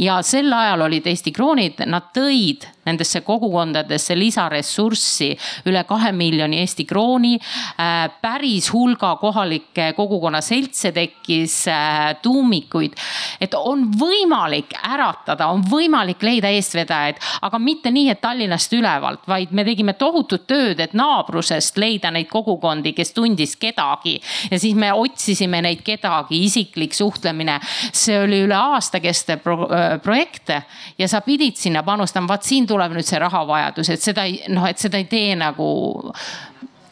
Ja 0.00 0.18
sel 0.26 0.50
ajal 0.52 0.80
olid 0.88 1.06
Eesti 1.06 1.32
kroonid, 1.32 1.82
nad 1.86 2.10
tõid 2.16 2.66
nendesse 2.90 3.22
kogukondadesse 3.26 4.16
lisaressurssi 4.18 5.30
üle 5.70 5.84
kahe 5.88 6.12
miljoni 6.16 6.60
Eesti 6.60 6.86
krooni. 6.88 7.36
Äh, 7.38 8.10
päris 8.22 8.70
hulga 8.74 9.14
kohalikke 9.20 9.92
kogukonna 9.96 10.40
seltse 10.44 10.92
tekkis, 10.96 11.68
äh, 11.68 12.16
tuumikuid. 12.22 12.94
et 13.40 13.54
on 13.54 13.86
võimalik 13.98 14.74
äratada, 14.84 15.46
on 15.48 15.62
võimalik 15.64 16.22
leida 16.22 16.48
eestvedajaid, 16.52 17.16
aga 17.42 17.58
mitte 17.58 17.90
nii, 17.90 18.10
et 18.10 18.20
Tallinnast 18.20 18.72
ülevalt, 18.76 19.22
vaid 19.28 19.52
me 19.56 19.64
tegime 19.64 19.94
tohutut 19.98 20.46
tööd, 20.46 20.80
et 20.80 20.92
naabrusest 20.94 21.78
leida 21.80 22.10
neid 22.10 22.28
kogukondi, 22.28 22.92
kes 22.92 23.12
tundis 23.16 23.56
kedagi. 23.56 24.20
ja 24.50 24.58
siis 24.58 24.74
me 24.74 24.92
otsisime 24.92 25.62
neid 25.62 25.82
kedagi, 25.86 26.42
isiklik 26.44 26.94
suhtlemine. 26.94 27.60
see 27.92 28.18
oli 28.20 28.42
üle 28.44 28.54
aasta 28.54 29.00
kestev 29.00 29.40
pro 29.40 29.68
projekt 30.02 30.50
ja 30.98 31.08
sa 31.08 31.20
pidid 31.20 31.56
sinna 31.56 31.82
panustama, 31.82 32.28
vaat 32.28 32.46
siin 32.46 32.66
tuleb 32.66 32.79
nüüd 32.88 33.06
see 33.06 33.18
rahavajadus, 33.20 33.90
et 33.90 34.02
seda 34.02 34.24
ei 34.28 34.40
noh, 34.48 34.66
et 34.66 34.78
seda 34.78 34.98
ei 34.98 35.08
tee 35.10 35.34
nagu 35.38 35.70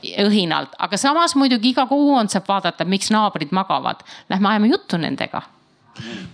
õhinalt, 0.09 0.77
aga 0.79 0.97
samas 1.01 1.35
muidugi 1.35 1.73
iga 1.73 1.87
kogukond 1.91 2.31
saab 2.31 2.47
vaadata, 2.49 2.85
miks 2.85 3.11
naabrid 3.11 3.51
magavad. 3.57 4.05
Lähme 4.31 4.53
ajame 4.53 4.71
juttu 4.71 5.01
nendega 5.01 5.43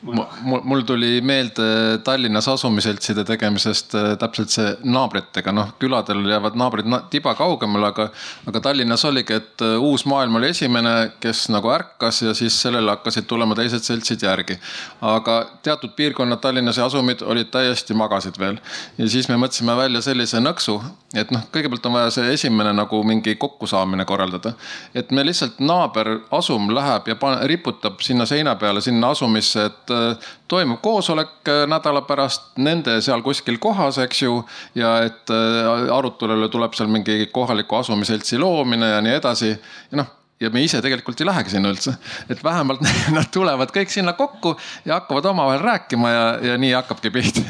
mul, 0.02 0.60
mul 0.64 0.80
tuli 0.86 1.20
meelde 1.20 1.98
Tallinnas 2.04 2.48
asumiseltside 2.48 3.24
tegemisest 3.24 3.94
äh, 3.94 4.10
täpselt 4.20 4.52
see 4.54 4.74
naabritega, 4.84 5.52
noh 5.54 5.74
küladel 5.80 6.24
jäävad 6.28 6.58
naabrid 6.58 6.90
tiba 7.10 7.34
kaugemale, 7.38 7.90
aga, 7.92 8.08
aga 8.48 8.62
Tallinnas 8.68 9.04
oligi, 9.08 9.38
et 9.40 9.64
äh, 9.64 9.76
Uus 9.80 10.06
Maailm 10.06 10.40
oli 10.40 10.50
esimene, 10.54 10.94
kes 11.20 11.48
nagu 11.54 11.70
ärkas 11.74 12.22
ja 12.22 12.34
siis 12.34 12.56
sellele 12.62 12.94
hakkasid 12.96 13.28
tulema 13.30 13.56
teised 13.58 13.84
seltsid 13.84 14.22
järgi. 14.22 14.58
aga 15.00 15.38
teatud 15.62 15.94
piirkonnad 15.96 16.40
Tallinnas 16.40 16.78
ja 16.78 16.86
asumid 16.86 17.22
olid 17.22 17.50
täiesti 17.54 17.94
magasid 17.94 18.38
veel 18.38 18.58
ja 18.98 19.08
siis 19.08 19.28
me 19.28 19.38
mõtlesime 19.40 19.76
välja 19.76 20.02
sellise 20.04 20.40
nõksu, 20.40 20.78
et 21.14 21.30
noh, 21.34 21.44
kõigepealt 21.52 21.86
on 21.88 21.96
vaja 21.96 22.10
see 22.14 22.32
esimene 22.34 22.72
nagu 22.76 23.02
mingi 23.06 23.36
kokkusaamine 23.40 24.04
korraldada. 24.04 24.52
et 24.94 25.10
me 25.10 25.24
lihtsalt 25.24 25.60
naaberasum 25.60 26.70
läheb 26.74 27.08
ja 27.08 27.16
riputab 27.46 28.00
sinna 28.00 28.26
seina 28.26 28.54
peale, 28.56 28.80
sinna 28.80 29.10
asumisse, 29.10 29.53
et 29.60 29.92
äh, 29.94 30.32
toimub 30.48 30.80
koosolek 30.82 31.48
äh, 31.48 31.62
nädala 31.70 32.04
pärast 32.08 32.58
nende 32.58 33.00
seal 33.04 33.22
kuskil 33.22 33.58
kohas, 33.62 33.98
eks 34.04 34.22
ju. 34.22 34.42
ja 34.74 34.96
et 35.06 35.30
äh, 35.30 35.94
arutelule 35.94 36.48
tuleb 36.48 36.74
seal 36.74 36.90
mingi 36.92 37.26
kohaliku 37.32 37.80
asumiseltsi 37.82 38.38
loomine 38.38 38.94
ja 38.96 39.00
nii 39.04 39.16
edasi 39.20 39.50
ja 39.54 40.02
noh 40.02 40.12
ja 40.40 40.50
me 40.50 40.64
ise 40.64 40.80
tegelikult 40.82 41.20
ei 41.20 41.28
lähegi 41.28 41.54
sinna 41.54 41.70
üldse. 41.72 41.94
et 42.28 42.44
vähemalt 42.44 42.82
nad 43.16 43.30
tulevad 43.32 43.72
kõik 43.74 43.92
sinna 43.92 44.12
kokku 44.18 44.56
ja 44.84 45.00
hakkavad 45.00 45.30
omavahel 45.30 45.62
rääkima 45.62 46.10
ja, 46.10 46.26
ja 46.50 46.58
nii 46.58 46.72
hakkabki 46.74 47.10
pihta 47.14 47.44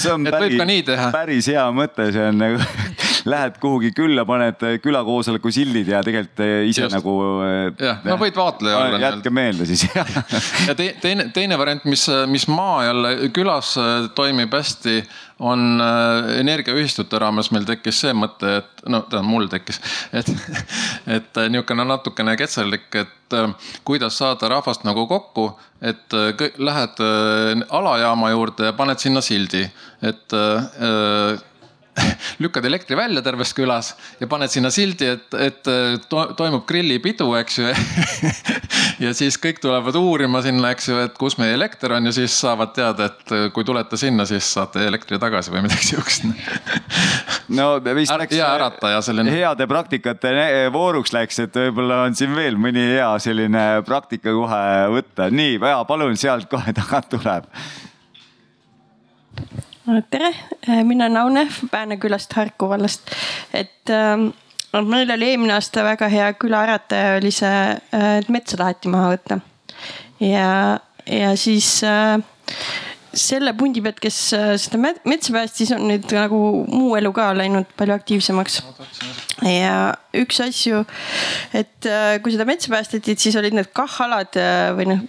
see 0.00 0.12
on 0.12 0.24
päris, 0.30 0.58
päris 1.12 1.48
hea 1.52 1.64
mõte, 1.74 2.08
see 2.14 2.28
on 2.30 2.40
nagu 2.40 2.60
lähed 3.28 3.58
kuhugi 3.62 3.92
külla, 3.96 4.24
paned 4.28 4.62
külakoosoleku 4.84 5.52
sildid 5.54 5.88
ja 5.88 6.02
tegelikult 6.04 6.42
ise 6.68 6.86
Just. 6.86 6.96
nagu. 6.96 7.14
jah, 7.80 8.02
no 8.04 8.18
võid 8.20 8.36
vaatleja 8.36 8.80
olla. 8.80 9.02
jätke 9.06 9.32
meelde 9.34 9.68
siis 9.68 9.86
ja 10.68 10.74
te, 10.76 10.90
teine, 11.00 11.28
teine 11.34 11.58
variant, 11.60 11.84
mis, 11.88 12.06
mis 12.30 12.48
maa 12.52 12.84
jälle 12.88 13.14
külas 13.34 13.74
toimib 14.14 14.52
hästi 14.54 15.00
on 15.38 15.80
äh, 15.80 16.40
energiaühistute 16.40 17.18
raames 17.18 17.50
meil 17.50 17.66
tekkis 17.66 18.00
see 18.04 18.14
mõte, 18.14 18.58
et 18.60 18.84
no 18.86 19.00
tähendab 19.02 19.26
mul 19.28 19.48
tekkis, 19.50 19.80
et, 20.18 20.30
et 21.06 21.40
äh, 21.40 21.48
niisugune 21.50 21.86
natukene 21.88 22.36
ketserlik, 22.38 22.86
et 22.94 23.36
äh, 23.36 23.72
kuidas 23.84 24.18
saada 24.20 24.50
rahvast 24.52 24.86
nagu 24.86 25.06
kokku, 25.10 25.48
et 25.84 26.14
lähed 26.56 27.00
alajaama 27.68 28.30
juurde 28.30 28.70
ja 28.70 28.72
paned 28.72 29.02
sinna 29.02 29.20
sildi, 29.20 29.66
et 30.00 30.32
lükkad 32.42 32.64
elektri 32.64 32.96
välja 32.96 33.22
terves 33.22 33.54
külas 33.54 33.92
ja 34.20 34.28
paned 34.30 34.52
sinna 34.52 34.70
sildi, 34.74 35.08
et, 35.14 35.36
et 35.38 35.72
to, 36.10 36.24
toimub 36.38 36.64
grillipidu, 36.68 37.28
eks 37.38 37.58
ju 37.60 37.70
ja 39.04 39.14
siis 39.16 39.38
kõik 39.40 39.60
tulevad 39.62 39.96
uurima 39.98 40.42
sinna, 40.44 40.72
eks 40.74 40.88
ju, 40.90 40.98
et 41.06 41.18
kus 41.18 41.38
meie 41.40 41.54
elekter 41.54 41.94
on 41.96 42.10
ja 42.10 42.14
siis 42.14 42.34
saavad 42.40 42.74
teada, 42.76 43.10
et 43.12 43.54
kui 43.54 43.66
tulete 43.66 43.98
sinna, 44.00 44.26
siis 44.28 44.48
saate 44.56 44.84
elektri 44.88 45.20
tagasi 45.22 45.54
või 45.54 45.64
midagi 45.66 45.88
siukest 45.92 46.28
no 47.54 47.68
vist 47.94 48.12
läks. 48.12 48.34
hea 48.34 48.50
ärataja 48.56 49.02
selline. 49.04 49.34
heade 49.34 49.68
praktikate 49.70 50.34
vooruks 50.74 51.14
läks, 51.14 51.40
et 51.46 51.62
võib-olla 51.64 52.04
on 52.08 52.18
siin 52.18 52.34
veel 52.36 52.58
mõni 52.60 52.84
hea 52.94 53.12
selline 53.22 53.64
praktika 53.86 54.34
kohe 54.34 54.64
võtta. 54.98 55.30
nii, 55.30 55.58
palun 55.88 56.18
sealt 56.20 56.50
kohe 56.50 56.74
tagant 56.76 57.10
tuleb 57.12 57.48
tere, 59.84 60.32
äh, 60.68 60.82
mina 60.84 61.04
olen 61.04 61.16
Aune 61.16 61.48
Pärnu 61.70 61.98
külast 62.00 62.32
Harku 62.32 62.68
vallast. 62.68 63.10
et 63.52 63.90
äh, 63.90 64.16
meil 64.80 65.10
oli 65.10 65.28
eelmine 65.28 65.52
aasta 65.54 65.84
väga 65.84 66.08
hea 66.08 66.30
külaärataja 66.40 67.18
oli 67.18 67.32
see, 67.34 67.58
äh, 67.92 68.16
et 68.18 68.30
metsa 68.32 68.56
taheti 68.56 68.88
maha 68.88 69.12
võtta. 69.12 69.40
ja, 70.20 70.80
ja 71.06 71.34
siis 71.36 71.68
äh, 71.84 72.16
selle 73.14 73.52
pundi 73.54 73.82
pealt, 73.84 74.00
kes 74.00 74.16
seda 74.58 74.80
metsa 75.04 75.34
päästis, 75.36 75.70
on 75.76 75.84
nüüd 75.90 76.08
nagu 76.16 76.38
muu 76.66 76.96
elu 76.96 77.12
ka 77.14 77.28
läinud 77.36 77.68
palju 77.76 77.94
aktiivsemaks. 77.94 78.62
ja 79.44 79.76
üks 80.16 80.40
asju, 80.42 80.80
et 81.54 81.92
kui 82.24 82.34
seda 82.34 82.48
metsa 82.48 82.72
päästeti, 82.72 83.18
siis 83.20 83.36
olid 83.36 83.54
need 83.54 83.70
KAH-alad 83.76 84.40
või 84.80 84.88
noh 84.94 85.04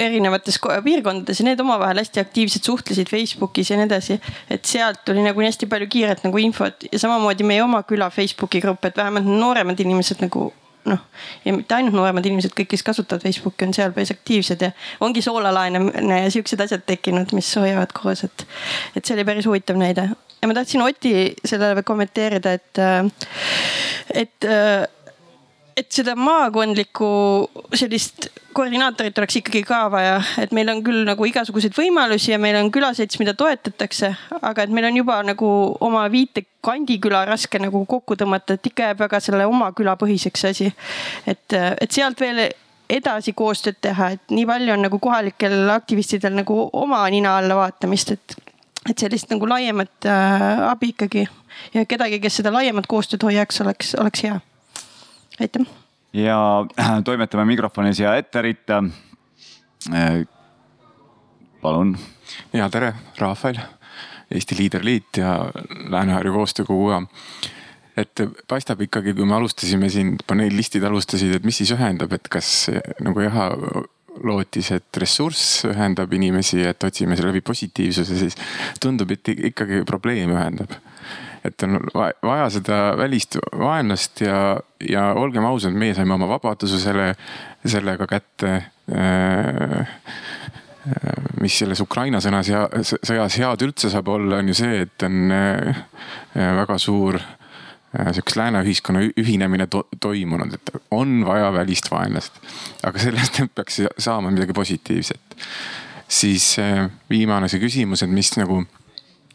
erinevates 0.00 0.58
piirkondades 0.84 1.40
ja 1.40 1.46
need 1.48 1.60
omavahel 1.60 2.00
hästi 2.02 2.22
aktiivselt 2.22 2.64
suhtlesid 2.64 3.10
Facebookis 3.10 3.70
ja 3.70 3.78
nii 3.78 3.88
edasi. 3.88 4.18
et 4.50 4.64
sealt 4.64 5.04
tuli 5.04 5.22
nagu 5.24 5.40
nii 5.40 5.52
hästi 5.52 5.70
palju 5.70 5.88
kiiret 5.90 6.24
nagu 6.26 6.42
infot 6.42 6.86
ja 6.90 6.98
samamoodi 6.98 7.46
meie 7.46 7.62
oma 7.62 7.82
küla 7.82 8.10
Facebooki 8.10 8.60
grupp, 8.64 8.84
et 8.84 8.96
vähemalt 8.96 9.28
nooremad 9.28 9.80
inimesed 9.80 10.22
nagu 10.24 10.52
noh, 10.84 11.00
ja 11.44 11.52
mitte 11.56 11.74
ainult 11.74 11.96
nooremad 11.96 12.26
inimesed, 12.28 12.52
kõik, 12.56 12.68
kes 12.74 12.84
kasutavad 12.84 13.24
Facebooki, 13.24 13.64
on 13.64 13.72
seal 13.76 13.94
päris 13.96 14.12
aktiivsed 14.12 14.66
ja 14.66 14.70
ongi 15.04 15.22
soolalaenemine 15.24 16.20
ja 16.24 16.30
siuksed 16.32 16.60
asjad 16.60 16.84
tekkinud, 16.86 17.32
mis 17.36 17.48
hoiavad 17.56 17.94
koos, 17.96 18.26
et. 18.28 18.46
et 18.96 19.04
see 19.04 19.16
oli 19.16 19.24
päris 19.24 19.48
huvitav 19.48 19.80
näide 19.80 20.10
ja 20.44 20.48
ma 20.48 20.54
tahtsin 20.54 20.82
Oti 20.84 21.32
sellele 21.44 21.82
kommenteerida, 21.82 22.52
et, 22.52 22.82
et 24.14 24.48
et 25.76 25.90
seda 25.92 26.14
maakondlikku 26.18 27.06
sellist 27.74 28.28
koordinaatorit 28.54 29.18
oleks 29.18 29.38
ikkagi 29.40 29.64
ka 29.66 29.80
vaja, 29.90 30.18
et 30.38 30.52
meil 30.54 30.70
on 30.70 30.82
küll 30.86 31.02
nagu 31.06 31.26
igasuguseid 31.26 31.74
võimalusi 31.74 32.30
ja 32.32 32.38
meil 32.38 32.56
on 32.60 32.70
külaselts, 32.74 33.18
mida 33.18 33.34
toetatakse, 33.38 34.12
aga 34.40 34.66
et 34.66 34.74
meil 34.74 34.86
on 34.90 35.00
juba 35.00 35.18
nagu 35.26 35.48
oma 35.84 36.04
viite 36.12 36.44
kandiküla 36.64 37.24
raske 37.28 37.58
nagu 37.62 37.82
kokku 37.90 38.16
tõmmata, 38.20 38.56
et 38.56 38.70
ikka 38.70 38.90
jääb 38.90 39.02
väga 39.04 39.20
selle 39.24 39.48
oma 39.50 39.72
küla 39.76 39.96
põhiseks 40.00 40.46
asi. 40.52 40.70
et, 41.26 41.58
et 41.58 41.90
sealt 41.90 42.22
veel 42.22 42.46
edasi 42.94 43.34
koostööd 43.34 43.80
teha, 43.82 44.12
et 44.14 44.34
nii 44.34 44.46
palju 44.46 44.74
on 44.76 44.86
nagu 44.86 45.02
kohalikel 45.02 45.70
aktivistidel 45.74 46.36
nagu 46.38 46.68
oma 46.72 47.02
nina 47.10 47.38
alla 47.40 47.58
vaatamist, 47.58 48.14
et, 48.14 48.38
et 48.90 48.98
sellist 48.98 49.32
nagu 49.32 49.48
laiemat 49.50 50.06
äh, 50.06 50.66
abi 50.70 50.94
ikkagi 50.94 51.26
ja 51.74 51.86
kedagi, 51.88 52.22
kes 52.22 52.42
seda 52.42 52.54
laiemat 52.54 52.86
koostööd 52.86 53.24
hoiaks, 53.26 53.64
oleks, 53.64 53.96
oleks 53.98 54.28
hea 54.28 54.42
aitäh. 55.40 55.66
ja 56.12 56.66
toimetame 57.04 57.44
mikrofoni 57.44 57.94
siia 57.94 58.16
ette 58.16 58.42
ritta. 58.42 58.84
Äh, 59.92 60.26
palun. 61.62 61.98
ja 62.52 62.70
tere, 62.70 62.94
Rafael, 63.18 63.58
Eesti 64.30 64.56
Liiderliit 64.58 65.16
ja 65.16 65.50
Lääne-Harju 65.88 66.32
Koostöökogu 66.32 66.88
ka 66.88 67.02
et 67.96 68.20
paistab 68.48 68.80
ikkagi, 68.82 69.14
kui 69.14 69.26
me 69.26 69.36
alustasime 69.36 69.88
siin, 69.88 70.16
paneellistid 70.26 70.82
alustasid, 70.82 71.34
et 71.36 71.44
mis 71.46 71.60
siis 71.62 71.70
ühendab, 71.76 72.12
et 72.16 72.28
kas 72.28 72.70
nagu 73.04 73.22
Jaha 73.22 73.50
lootis, 74.24 74.70
et 74.74 74.98
ressurss 74.98 75.64
ühendab 75.68 76.12
inimesi, 76.14 76.62
et 76.66 76.86
otsime 76.86 77.16
selle 77.16 77.32
läbi 77.32 77.42
positiivsuse, 77.46 78.18
siis 78.18 78.38
tundub, 78.82 79.10
et 79.14 79.30
ikkagi 79.34 79.82
probleem 79.86 80.34
ühendab 80.34 80.74
et 81.44 81.62
on 81.66 81.78
vaja 81.94 82.48
seda 82.52 82.78
välist 82.96 83.36
vaenlast 83.58 84.24
ja, 84.24 84.38
ja 84.88 85.10
olgem 85.18 85.44
ausad, 85.44 85.76
meie 85.76 85.94
saime 85.96 86.16
oma 86.16 86.28
vabaduse 86.30 86.80
selle, 86.82 87.12
sellega 87.64 88.08
kätte 88.10 88.54
mis 91.40 91.54
selles 91.56 91.80
Ukraina 91.80 92.20
sõnas 92.20 92.48
ja 92.50 92.66
sõjas 92.84 93.38
head 93.40 93.62
üldse 93.64 93.88
saab 93.92 94.10
olla, 94.12 94.42
on 94.42 94.50
ju 94.52 94.56
see, 94.58 94.82
et 94.84 95.06
on 95.06 95.32
väga 96.34 96.76
suur 96.80 97.20
sihukese 97.94 98.40
lääne 98.40 98.62
ühiskonna 98.64 99.00
ühinemine 99.16 99.66
to 99.70 99.84
toimunud, 100.00 100.54
et 100.54 100.70
on 100.90 101.22
vaja 101.26 101.52
välist 101.52 101.90
vaenlast. 101.90 102.40
aga 102.82 102.98
sellest 102.98 103.40
peaks 103.54 103.80
saama 103.98 104.30
midagi 104.30 104.52
positiivset. 104.52 105.36
siis 106.08 106.56
viimane 107.10 107.48
see 107.48 107.60
küsimus, 107.60 108.02
et 108.02 108.10
mis 108.10 108.36
nagu 108.36 108.64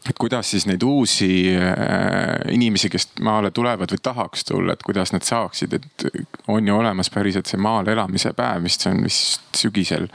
et 0.08 0.16
kuidas 0.18 0.50
siis 0.50 0.64
neid 0.68 0.82
uusi 0.82 1.28
äh, 1.52 2.40
inimesi, 2.54 2.88
kes 2.92 3.10
maale 3.26 3.50
tulevad 3.52 3.92
või 3.92 4.00
tahaks 4.02 4.46
tulla, 4.48 4.72
et 4.72 4.84
kuidas 4.86 5.12
nad 5.12 5.26
saaksid, 5.26 5.76
et 5.76 6.06
on 6.48 6.66
ju 6.66 6.76
olemas 6.76 7.12
päriselt 7.12 7.50
see 7.50 7.60
maal 7.60 7.88
elamise 7.92 8.32
päev, 8.36 8.64
mis 8.64 8.80
on 8.88 9.02
vist 9.04 9.60
sügisel, 9.60 10.08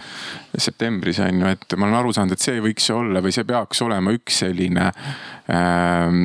septembris 0.57 1.21
on 1.21 1.43
ju, 1.43 1.53
et 1.53 1.77
ma 1.77 1.89
olen 1.89 1.99
aru 2.01 2.15
saanud, 2.17 2.33
et 2.33 2.45
see 2.47 2.61
võiks 2.63 2.89
olla 2.95 3.21
või 3.21 3.35
see 3.35 3.45
peaks 3.45 3.83
olema 3.85 4.15
üks 4.15 4.41
selline 4.41 4.87
ähm, 5.53 6.23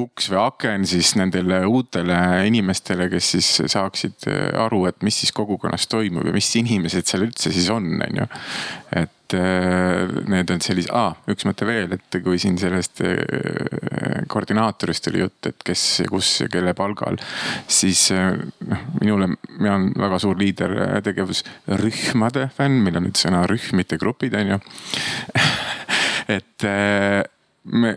uks 0.00 0.30
või 0.32 0.40
aken 0.40 0.86
siis 0.88 1.12
nendele 1.20 1.60
uutele 1.68 2.16
inimestele, 2.48 3.10
kes 3.12 3.28
siis 3.36 3.50
saaksid 3.74 4.24
aru, 4.64 4.86
et 4.88 5.04
mis 5.06 5.20
siis 5.20 5.34
kogukonnas 5.36 5.84
toimub 5.92 6.24
ja 6.26 6.32
mis 6.34 6.48
inimesed 6.58 7.06
seal 7.06 7.28
üldse 7.28 7.52
siis 7.52 7.68
on, 7.70 7.92
on 8.08 8.22
ju. 8.22 8.30
et 9.02 9.12
Äh, 9.34 10.08
need 10.30 10.50
on 10.52 10.60
sellised, 10.62 10.92
aa, 10.94 11.14
üks 11.32 11.46
mõte 11.48 11.66
veel, 11.66 11.94
et 11.96 12.18
kui 12.22 12.38
siin 12.40 12.56
sellest 12.60 13.00
äh, 13.04 14.22
koordinaatorist 14.30 15.08
oli 15.10 15.24
jutt, 15.24 15.48
et 15.50 15.64
kes 15.66 15.82
ja 16.04 16.06
kus 16.10 16.30
ja 16.44 16.48
kelle 16.52 16.74
palgal, 16.78 17.18
siis 17.70 18.06
äh, 18.14 18.36
noh, 18.68 18.84
minule, 19.00 19.32
mina 19.56 19.74
olen 19.74 19.90
väga 20.04 20.20
suur 20.22 20.38
liider 20.40 20.76
tegevusrühmade 21.06 22.48
fänn, 22.56 22.82
meil 22.84 23.00
on 23.00 23.08
nüüd 23.08 23.20
sõna 23.20 23.42
rühm, 23.50 23.74
mitte 23.80 23.98
grupid, 24.00 24.36
on 24.38 24.54
ju. 24.54 24.60
et 26.36 26.68
me, 27.64 27.96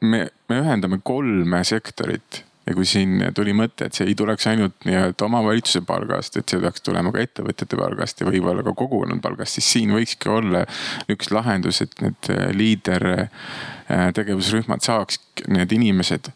me, 0.00 0.24
me 0.50 0.62
ühendame 0.62 1.02
kolme 1.04 1.62
sektorit 1.66 2.44
ja 2.66 2.74
kui 2.74 2.86
siin 2.88 3.22
tuli 3.36 3.52
mõte, 3.56 3.88
et 3.88 3.96
see 3.96 4.08
ei 4.08 4.14
tuleks 4.18 4.46
ainult 4.48 4.86
nii-öelda 4.88 5.26
omavalitsuse 5.26 5.84
palgast, 5.86 6.38
et 6.40 6.48
see 6.48 6.62
peaks 6.62 6.84
tulema 6.84 7.12
ka 7.12 7.22
ettevõtjate 7.24 7.78
palgast 7.80 8.22
ja 8.22 8.28
võib-olla 8.28 8.64
ka 8.64 8.72
kogukonna 8.76 9.18
palgast, 9.24 9.58
siis 9.58 9.70
siin 9.76 9.92
võikski 9.94 10.32
olla 10.32 10.64
üks 11.12 11.30
lahendus, 11.34 11.82
et 11.84 11.94
need 12.04 12.30
liider 12.56 13.08
äh, 13.12 14.08
tegevusrühmad 14.16 14.84
saaks 14.84 15.20
need 15.48 15.72
inimesed 15.76 16.32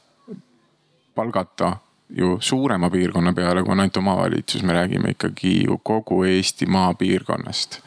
palgata 1.19 1.77
ju 2.09 2.37
suurema 2.41 2.91
piirkonna 2.91 3.33
peale, 3.33 3.63
kui 3.63 3.73
on 3.73 3.81
ainult 3.81 3.97
omavalitsus, 3.97 4.63
me 4.63 4.73
räägime 4.73 5.17
ikkagi 5.17 5.65
ju 5.65 5.81
kogu 5.83 6.23
Eesti 6.25 6.67
maapiirkonnast. 6.67 7.81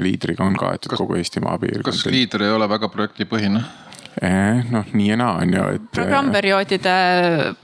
liidriga 0.00 0.44
on 0.44 0.56
kaetud 0.56 0.92
kogu 0.96 1.14
Eesti 1.16 1.40
maapiirkond. 1.40 1.84
kas 1.84 2.06
liider 2.06 2.42
ei 2.42 2.50
ole 2.52 2.68
väga 2.68 2.88
projektipõhine? 2.88 3.64
Eh, 4.22 4.64
noh, 4.72 4.86
nii 4.96 5.10
ja 5.10 5.16
naa 5.20 5.42
on 5.42 5.50
ju, 5.52 5.62
et. 5.76 5.88
programmperioodide 5.92 6.92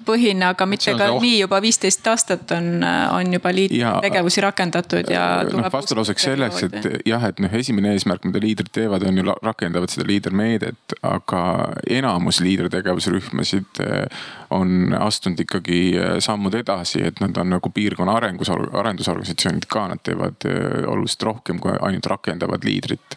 põhine, 0.04 0.50
aga 0.52 0.66
mitte 0.68 0.92
ka 1.00 1.06
nii 1.16 1.38
juba 1.38 1.62
viisteist 1.64 2.04
aastat 2.12 2.50
on, 2.52 2.82
on 2.84 3.32
juba 3.32 3.54
liit 3.56 3.72
ja, 3.72 3.94
tegevusi 4.04 4.44
rakendatud 4.44 5.08
ja. 5.08 5.22
noh, 5.48 5.70
vastulauseks 5.72 6.26
selleks, 6.28 6.66
et 6.66 7.06
jah, 7.08 7.24
et 7.30 7.40
noh, 7.40 7.54
esimene 7.56 7.94
eesmärk, 7.96 8.26
mida 8.28 8.42
liidrid 8.44 8.68
teevad, 8.76 9.06
on 9.08 9.22
ju 9.22 9.24
rakendavad 9.32 9.94
seda 9.94 10.04
liidermeedet, 10.10 10.98
aga 11.08 11.40
enamus 11.88 12.42
liidertegevusrühmasid 12.44 13.80
eh, 13.86 14.28
on 14.52 14.92
astunud 15.00 15.40
ikkagi 15.46 15.80
eh, 15.96 16.14
sammud 16.20 16.60
edasi, 16.60 17.00
et 17.08 17.24
nad 17.24 17.40
on 17.40 17.56
nagu 17.56 17.72
piirkonna 17.72 18.18
arengus, 18.20 18.52
arendusorganisatsioonid 18.52 19.70
ka, 19.72 19.86
nad 19.94 20.04
teevad 20.04 20.44
oluliselt 20.84 21.24
rohkem 21.32 21.64
kui 21.64 21.72
ainult 21.80 22.12
rakendavad 22.12 22.68
liidrit. 22.68 23.16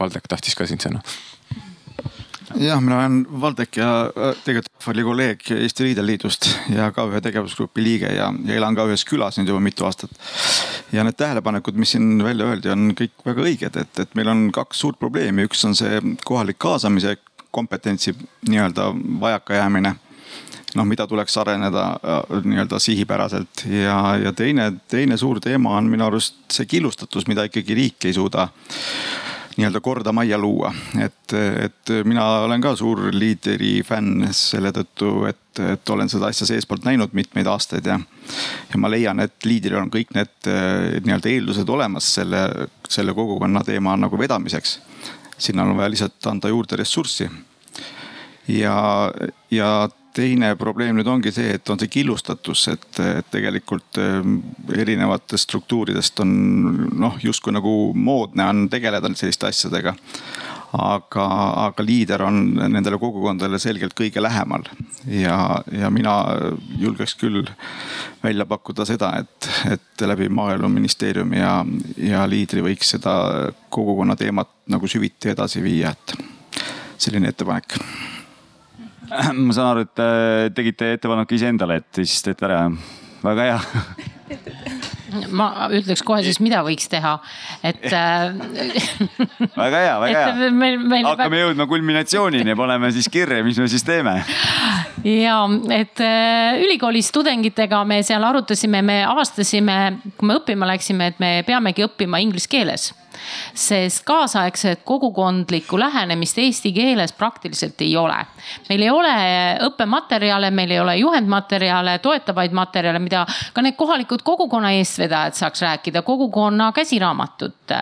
Valdek 0.00 0.26
tahtis 0.28 0.58
ka 0.58 0.66
siin 0.66 0.82
sõna 0.82 1.06
jah, 2.60 2.80
mina 2.80 2.98
olen 2.98 3.26
Valdek 3.40 3.76
ja 3.76 3.90
äh, 4.06 4.36
tegelikult 4.44 4.72
Rahvali 4.80 5.02
kolleeg 5.02 5.50
Eesti 5.50 5.84
Liideliidust 5.84 6.48
ja 6.74 6.88
ka 6.94 7.06
ühe 7.10 7.20
tegevusgrupi 7.24 7.82
liige 7.84 8.12
ja, 8.14 8.30
ja 8.30 8.56
elan 8.56 8.76
ka 8.76 8.86
ühes 8.88 9.04
külas 9.08 9.38
nüüd 9.38 9.50
juba 9.50 9.60
mitu 9.64 9.86
aastat. 9.88 10.12
ja 10.92 11.04
need 11.04 11.18
tähelepanekud, 11.18 11.76
mis 11.76 11.96
siin 11.96 12.22
välja 12.24 12.46
öeldi, 12.46 12.70
on 12.72 12.90
kõik 12.96 13.26
väga 13.26 13.46
õiged, 13.50 13.78
et, 13.82 14.00
et 14.04 14.14
meil 14.18 14.30
on 14.32 14.48
kaks 14.54 14.80
suurt 14.84 14.98
probleemi, 14.98 15.46
üks 15.48 15.64
on 15.68 15.76
see 15.76 16.00
kohalik 16.24 16.58
kaasamise 16.62 17.16
kompetentsi 17.50 18.14
nii-öelda 18.48 18.90
vajakajäämine 19.20 19.94
noh, 20.76 20.84
mida 20.88 21.06
tuleks 21.08 21.36
areneda 21.40 21.86
äh, 21.96 22.42
nii-öelda 22.44 22.80
sihipäraselt 22.82 23.66
ja, 23.70 24.00
ja 24.22 24.32
teine, 24.32 24.72
teine 24.88 25.16
suur 25.16 25.40
teema 25.40 25.76
on 25.76 25.90
minu 25.92 26.08
arust 26.08 26.38
see 26.52 26.68
killustatus, 26.70 27.28
mida 27.28 27.46
ikkagi 27.48 27.78
riik 27.78 28.08
ei 28.08 28.16
suuda 28.16 28.48
nii-öelda 29.56 29.80
korda 29.80 30.12
majja 30.12 30.38
luua. 30.38 30.72
et, 31.00 31.32
et 31.32 31.92
mina 32.04 32.24
olen 32.44 32.60
ka 32.60 32.74
suur 32.76 33.08
liideri 33.12 33.80
fänn 33.86 34.28
selle 34.36 34.72
tõttu, 34.76 35.12
et, 35.28 35.60
et 35.64 35.90
olen 35.90 36.10
seda 36.12 36.30
asja 36.32 36.48
seestpoolt 36.48 36.84
näinud 36.84 37.14
mitmeid 37.16 37.48
aastaid 37.50 37.86
ja. 37.88 37.98
ja 38.72 38.80
ma 38.80 38.90
leian, 38.92 39.20
et 39.24 39.48
liidril 39.48 39.80
on 39.80 39.92
kõik 39.92 40.12
need 40.16 40.50
nii-öelda 41.06 41.32
eeldused 41.32 41.72
olemas 41.72 42.12
selle, 42.18 42.42
selle 42.88 43.14
kogukonna 43.16 43.64
teema 43.64 43.96
nagu 43.96 44.18
vedamiseks. 44.18 44.80
sinna 45.38 45.64
on 45.64 45.76
vaja 45.76 45.90
lihtsalt 45.92 46.26
anda 46.26 46.48
juurde 46.48 46.76
ressurssi. 46.76 47.30
ja, 48.48 48.76
ja 49.50 49.88
teine 50.16 50.54
probleem 50.56 50.96
nüüd 50.96 51.08
ongi 51.10 51.32
see, 51.34 51.54
et 51.58 51.70
on 51.72 51.80
see 51.80 51.90
killustatus, 51.92 52.66
et, 52.72 52.88
et 53.02 53.30
tegelikult 53.32 54.00
ähm, 54.00 54.40
erinevatest 54.72 55.46
struktuuridest 55.48 56.22
on 56.24 56.34
noh, 56.96 57.18
justkui 57.22 57.54
nagu 57.54 57.72
moodne 57.94 58.48
on 58.48 58.66
tegeleda 58.72 59.12
selliste 59.14 59.50
asjadega. 59.50 59.96
aga, 60.76 61.24
aga 61.62 61.84
liider 61.86 62.24
on 62.26 62.40
nendele 62.58 62.98
kogukondadele 63.00 63.58
selgelt 63.62 63.94
kõige 63.96 64.20
lähemal 64.20 64.66
ja, 65.08 65.62
ja 65.72 65.88
mina 65.94 66.16
julgeks 66.76 67.14
küll 67.16 67.46
välja 68.22 68.44
pakkuda 68.50 68.84
seda, 68.84 69.12
et, 69.22 69.48
et 69.72 70.04
läbi 70.10 70.28
maaeluministeeriumi 70.28 71.38
ja, 71.38 71.54
ja 72.02 72.26
liidri 72.28 72.66
võiks 72.66 72.92
seda 72.96 73.14
kogukonna 73.70 74.18
teemat 74.18 74.50
nagu 74.74 74.90
süviti 74.90 75.32
edasi 75.32 75.62
viia, 75.64 75.94
et 75.94 76.18
selline 76.98 77.30
ettepanek 77.30 77.78
ma 79.46 79.56
saan 79.56 79.72
aru, 79.72 79.86
et 79.86 80.02
äh, 80.02 80.50
tegite 80.56 80.94
ettepaneku 80.96 81.38
iseendale, 81.38 81.80
et 81.82 82.02
siis 82.02 82.22
teete 82.26 82.48
ära, 82.48 82.64
väga 83.24 83.50
hea 83.50 83.60
ma 85.34 85.68
ütleks 85.74 86.02
kohe 86.06 86.22
siis, 86.26 86.38
mida 86.42 86.62
võiks 86.66 86.88
teha, 86.90 87.14
et 87.66 87.86
äh, 87.94 88.34
väga 89.62 89.82
hea, 89.84 89.94
väga 90.02 90.24
hea. 90.24 90.34
Hakkame 90.34 91.30
väga... 91.30 91.42
jõudma 91.44 91.68
kulminatsioonini 91.70 92.52
ja 92.52 92.58
paneme 92.58 92.90
siis 92.94 93.08
kirja, 93.12 93.42
mis 93.46 93.58
me 93.62 93.68
siis 93.70 93.86
teeme. 93.86 94.18
ja 95.06 95.38
et 95.76 96.02
äh, 96.04 96.60
ülikoolis 96.64 97.12
tudengitega 97.14 97.82
me 97.88 98.02
seal 98.06 98.24
arutasime, 98.26 98.82
me 98.86 99.00
avastasime, 99.06 99.80
kui 100.16 100.30
me 100.30 100.38
õppima 100.40 100.68
läksime, 100.74 101.12
et 101.12 101.22
me 101.22 101.32
peamegi 101.46 101.86
õppima 101.86 102.20
inglise 102.22 102.50
keeles 102.50 102.90
sest 103.54 104.04
kaasaegset 104.06 104.82
kogukondlikku 104.84 105.78
lähenemist 105.78 106.38
eesti 106.38 106.72
keeles 106.72 107.12
praktiliselt 107.12 107.80
ei 107.80 107.96
ole. 107.96 108.18
meil 108.68 108.82
ei 108.82 108.90
ole 108.90 109.14
õppematerjale, 109.68 110.50
meil 110.50 110.70
ei 110.70 110.80
ole 110.80 110.96
juhendmaterjale, 110.96 111.98
toetavaid 111.98 112.52
materjale, 112.52 112.98
mida 112.98 113.26
ka 113.52 113.62
need 113.62 113.76
kohalikud 113.76 114.22
kogukonna 114.22 114.72
eestvedajad 114.78 115.38
saaks 115.38 115.62
rääkida, 115.62 116.02
kogukonna 116.02 116.72
käsiraamatut. 116.72 117.74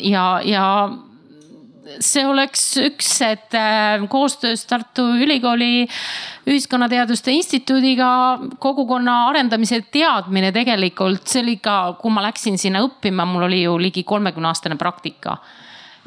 ja, 0.00 0.26
ja 0.44 0.66
see 2.02 2.24
oleks 2.26 2.62
üks, 2.82 3.10
et 3.26 3.54
äh, 3.58 4.02
koostöös 4.08 4.64
Tartu 4.66 5.02
Ülikooli 5.22 5.88
Ühiskonnateaduste 6.46 7.32
Instituudiga 7.34 8.38
kogukonna 8.58 9.26
arendamise 9.28 9.80
teadmine 9.92 10.52
tegelikult, 10.52 11.26
see 11.26 11.42
oli 11.42 11.56
ka, 11.62 11.96
kui 12.00 12.14
ma 12.14 12.24
läksin 12.28 12.58
sinna 12.58 12.82
õppima, 12.86 13.26
mul 13.28 13.48
oli 13.48 13.62
ju 13.64 13.76
ligi 13.82 14.04
kolmekümne 14.06 14.52
aastane 14.52 14.78
praktika. 14.78 15.36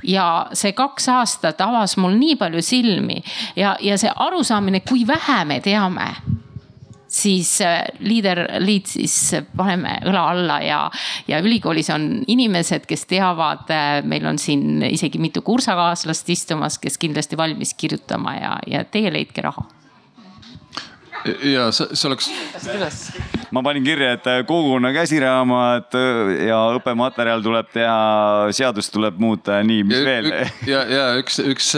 Ja 0.03 0.47
see 0.53 0.76
kaks 0.76 1.07
aastat 1.10 1.61
avas 1.64 1.95
mul 1.97 2.18
nii 2.19 2.35
palju 2.39 2.61
silmi 2.61 3.22
ja, 3.56 3.77
ja 3.81 3.95
see 3.97 4.11
arusaamine, 4.11 4.84
kui 4.85 5.06
vähe 5.07 5.39
me 5.47 5.61
teame 5.64 6.10
siis 7.16 7.58
äh, 7.64 7.84
liider, 8.04 8.46
liit 8.64 8.90
siis 8.92 9.16
paneme 9.56 9.98
õla 10.10 10.26
alla 10.34 10.60
ja, 10.64 10.82
ja 11.30 11.40
ülikoolis 11.44 11.90
on 11.94 12.10
inimesed, 12.28 12.88
kes 12.90 13.08
teavad, 13.10 13.70
äh, 13.74 14.02
meil 14.08 14.28
on 14.30 14.40
siin 14.42 14.84
isegi 14.90 15.22
mitu 15.22 15.46
kursakaaslast 15.46 16.30
istumas, 16.36 16.80
kes 16.82 17.00
kindlasti 17.02 17.40
valmis 17.40 17.74
kirjutama 17.78 18.36
ja, 18.40 18.54
ja 18.68 18.84
teie 18.90 19.14
leidke 19.14 19.46
raha 19.46 19.66
ja 21.26 21.69
see, 21.73 21.95
see 21.97 22.10
oleks, 22.10 22.27
ma 23.56 23.61
panin 23.65 23.85
kirja, 23.85 24.14
et 24.15 24.27
kogukonna 24.47 24.91
käsiraamat 24.95 25.95
ja 26.45 26.60
õppematerjal 26.77 27.43
tuleb 27.45 27.72
teha, 27.73 28.52
seadust 28.56 28.93
tuleb 28.93 29.18
muuta 29.22 29.60
ja 29.60 29.65
nii, 29.68 29.85
mis 29.88 29.97
ja, 29.99 30.06
veel? 30.06 30.30
ja, 30.69 30.84
ja 30.89 31.06
üks, 31.22 31.39
üks 31.45 31.72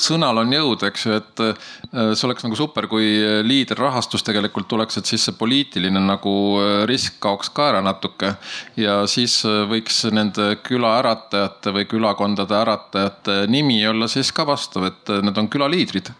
sõnal 0.00 0.42
on 0.42 0.54
jõud, 0.54 0.86
eks 0.88 1.06
ju, 1.06 1.18
et 1.20 1.44
see 1.92 2.26
oleks 2.28 2.46
nagu 2.46 2.58
super, 2.58 2.88
kui 2.90 3.12
liiderrahastus 3.46 4.26
tegelikult 4.26 4.68
tuleks, 4.70 4.98
et 5.00 5.10
siis 5.10 5.28
see 5.28 5.38
poliitiline 5.38 6.02
nagu 6.02 6.34
risk 6.90 7.20
kaoks 7.22 7.52
ka 7.54 7.70
ära 7.72 7.84
natuke. 7.84 8.34
ja 8.80 9.02
siis 9.10 9.40
võiks 9.70 10.04
nende 10.14 10.54
küla 10.66 10.98
äratajate 11.02 11.74
või 11.74 11.88
külakondade 11.90 12.58
äratajate 12.58 13.40
nimi 13.50 13.80
olla 13.86 14.08
siis 14.10 14.32
ka 14.34 14.46
vastav, 14.48 14.90
et 14.90 15.16
need 15.22 15.38
on 15.38 15.50
külaliidrid 15.52 16.12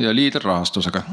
ja 0.00 0.14
liiderrahastusega 0.14 1.04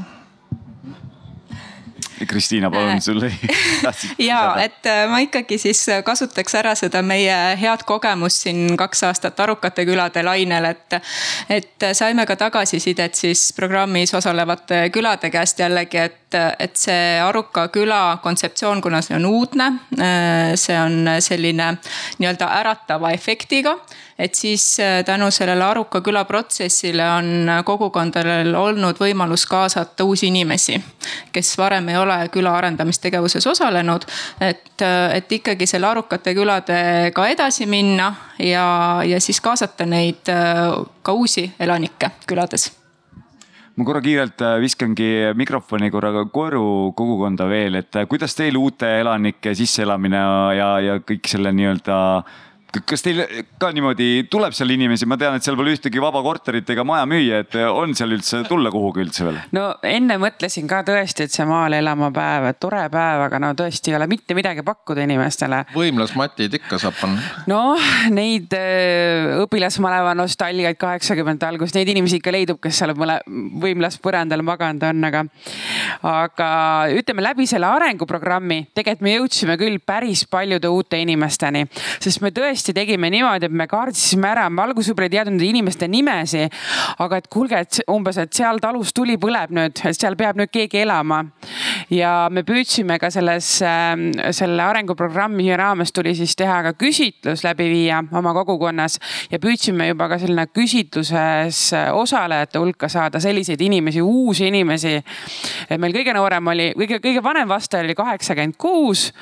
Kristiina, 2.28 2.72
palun 2.72 3.02
sulle 3.02 3.32
ja 4.30 4.56
et 4.62 4.86
äh, 4.86 5.04
ma 5.10 5.20
ikkagi 5.24 5.58
siis 5.62 5.84
kasutaks 6.06 6.56
ära 6.60 6.74
seda 6.76 7.02
meie 7.06 7.36
head 7.60 7.84
kogemust 7.88 8.46
siin 8.46 8.78
kaks 8.78 9.04
aastat 9.10 9.40
Arukate 9.40 9.86
külade 9.86 10.24
lainel, 10.26 10.72
et. 10.72 10.98
et 11.50 11.86
saime 11.94 12.26
ka 12.26 12.36
tagasisidet 12.36 13.16
siis 13.16 13.52
programmis 13.56 14.14
osalevate 14.18 14.88
külade 14.94 15.30
käest 15.34 15.60
jällegi, 15.60 15.98
et, 15.98 16.38
et 16.60 16.76
see 16.76 17.20
Aruka 17.24 17.68
küla 17.74 18.18
kontseptsioon, 18.24 18.82
kuna 18.82 19.02
see 19.06 19.16
on 19.18 19.26
uudne. 19.30 19.72
Äh, 20.00 20.56
see 20.56 20.78
on 20.80 21.14
selline 21.24 21.74
nii-öelda 22.18 22.50
äratava 22.60 23.12
efektiga 23.16 23.78
et 24.20 24.36
siis 24.36 24.80
äh, 24.80 25.06
tänu 25.06 25.32
sellele 25.32 25.64
Aruka 25.64 26.02
küla 26.02 26.26
protsessile 26.26 27.06
on 27.12 27.52
kogukondadel 27.66 28.56
olnud 28.56 28.98
võimalus 29.00 29.46
kaasata 29.50 30.04
uusi 30.04 30.32
inimesi, 30.32 30.80
kes 31.32 31.54
varem 31.58 31.90
ei 31.90 31.98
ole 31.98 32.18
küla 32.34 32.56
arendamistegevuses 32.58 33.48
osalenud. 33.48 34.06
et, 34.42 34.82
äh, 34.82 35.16
et 35.18 35.32
ikkagi 35.32 35.68
selle 35.68 35.88
Arukate 35.88 36.34
küladega 36.34 37.28
edasi 37.28 37.66
minna 37.66 38.14
ja, 38.40 39.02
ja 39.06 39.22
siis 39.22 39.42
kaasata 39.42 39.86
neid 39.86 40.30
äh, 40.30 40.74
ka 41.02 41.14
uusi 41.14 41.52
elanikke 41.60 42.12
külades 42.28 42.72
ma 43.78 43.86
korra 43.86 44.02
kiirelt 44.02 44.42
viskangi 44.62 45.36
mikrofoni 45.38 45.92
korraga 45.94 46.26
Koeru 46.34 46.94
kogukonda 46.98 47.46
veel, 47.46 47.76
et 47.78 48.00
kuidas 48.10 48.34
teil 48.36 48.58
uute 48.58 48.90
elanike 49.04 49.54
sisseelamine 49.54 50.22
ja, 50.58 50.70
ja 50.82 50.98
kõik 51.06 51.30
selle 51.30 51.54
nii-öelda 51.54 51.98
kas 52.86 53.04
teil 53.06 53.22
ka 53.60 53.72
niimoodi 53.76 54.28
tuleb 54.32 54.56
seal 54.56 54.72
inimesi, 54.74 55.08
ma 55.10 55.18
tean, 55.20 55.38
et 55.38 55.46
seal 55.46 55.58
pole 55.60 55.74
ühtegi 55.76 56.02
vaba 56.04 56.22
korterit 56.26 56.70
ega 56.74 56.86
maja 56.88 57.08
müüa, 57.10 57.42
et 57.46 57.58
on 57.70 57.96
seal 57.98 58.14
üldse 58.16 58.44
tulla 58.48 58.72
kuhugi 58.74 59.04
üldse 59.06 59.28
veel? 59.28 59.40
no 59.56 59.66
enne 59.88 60.18
mõtlesin 60.22 60.68
ka 60.70 60.84
tõesti, 60.88 61.28
et 61.28 61.34
see 61.34 61.48
maale 61.48 61.80
elama 61.82 62.10
päev, 62.16 62.50
et 62.52 62.60
tore 62.62 62.84
päev, 62.94 63.24
aga 63.28 63.42
no 63.44 63.54
tõesti 63.58 63.94
ei 63.94 63.98
ole 64.00 64.10
mitte 64.12 64.38
midagi 64.38 64.66
pakkuda 64.68 65.06
inimestele. 65.08 65.64
võimlasmatid 65.76 66.60
ikka 66.60 66.80
saab 66.82 66.98
panna. 67.02 67.24
noh, 67.50 67.90
neid 68.14 68.54
äh, 68.58 69.38
õpilasmaleva 69.44 70.14
nostalgiaid 70.18 70.80
kaheksakümnendate 70.82 71.50
alguses, 71.50 71.76
neid 71.78 71.92
inimesi 71.94 72.22
ikka 72.22 72.34
leidub, 72.36 72.62
kes 72.64 72.82
seal 72.82 72.96
mõle 72.98 73.20
võimlaspõrandal 73.64 74.44
maganud 74.46 74.88
on, 74.90 75.10
aga. 75.10 75.26
aga 76.08 76.50
ütleme 76.98 77.24
läbi 77.26 77.48
selle 77.50 77.70
arenguprogrammi 77.70 78.62
tegelikult 78.78 79.06
me 79.06 79.14
jõudsime 79.16 79.58
küll 79.60 79.80
päris 79.84 80.24
paljude 80.30 80.70
uute 80.72 81.00
inimesteni, 81.02 81.66
sest 82.04 82.22
me 82.24 82.32
tõesti 82.36 82.67
tõesti 82.68 82.76
tegime 82.76 83.10
niimoodi, 83.12 83.48
et 83.48 83.54
me 83.54 83.68
kaardistasime 83.68 84.28
ära, 84.28 84.48
me 84.50 84.62
alguses 84.64 84.92
võib-olla 84.92 85.08
ei 85.08 85.14
teadnud 85.16 85.44
inimeste 85.44 85.88
nimesi. 85.88 86.48
aga 87.00 87.18
et 87.18 87.28
kuulge, 87.28 87.60
et 87.60 87.80
umbes, 87.90 88.18
et 88.18 88.34
seal 88.34 88.60
talus 88.60 88.94
tuli 88.94 89.18
põleb 89.18 89.52
nüüd, 89.52 89.80
et 89.86 89.96
seal 89.96 90.16
peab 90.16 90.38
nüüd 90.38 90.52
keegi 90.52 90.82
elama. 90.82 91.24
ja 91.90 92.28
me 92.32 92.44
püüdsime 92.44 93.00
ka 93.00 93.10
selles, 93.10 93.62
ähm, 93.62 94.12
selle 94.32 94.64
arenguprogrammi 94.64 95.56
raames 95.56 95.92
tuli 95.92 96.16
siis 96.16 96.36
teha 96.36 96.62
ka 96.64 96.74
küsitlus 96.74 97.44
läbi 97.44 97.70
viia 97.70 98.04
oma 98.12 98.34
kogukonnas. 98.34 99.00
ja 99.32 99.40
püüdsime 99.40 99.88
juba 99.88 100.10
ka 100.10 100.18
selline 100.20 100.48
küsitluses 100.48 101.74
osalejate 101.94 102.60
hulka 102.60 102.90
saada 102.90 103.20
selliseid 103.20 103.62
inimesi, 103.62 104.02
uusi 104.02 104.48
inimesi. 104.48 105.04
meil 105.78 105.94
kõige 105.94 106.14
noorem 106.14 106.48
oli, 106.48 106.74
kõige, 106.76 107.00
kõige 107.00 107.24
vanem 107.24 107.48
vastaja 107.48 107.84
oli 107.84 107.96
kaheksakümmend 107.96 108.58
kuus. 108.58 109.14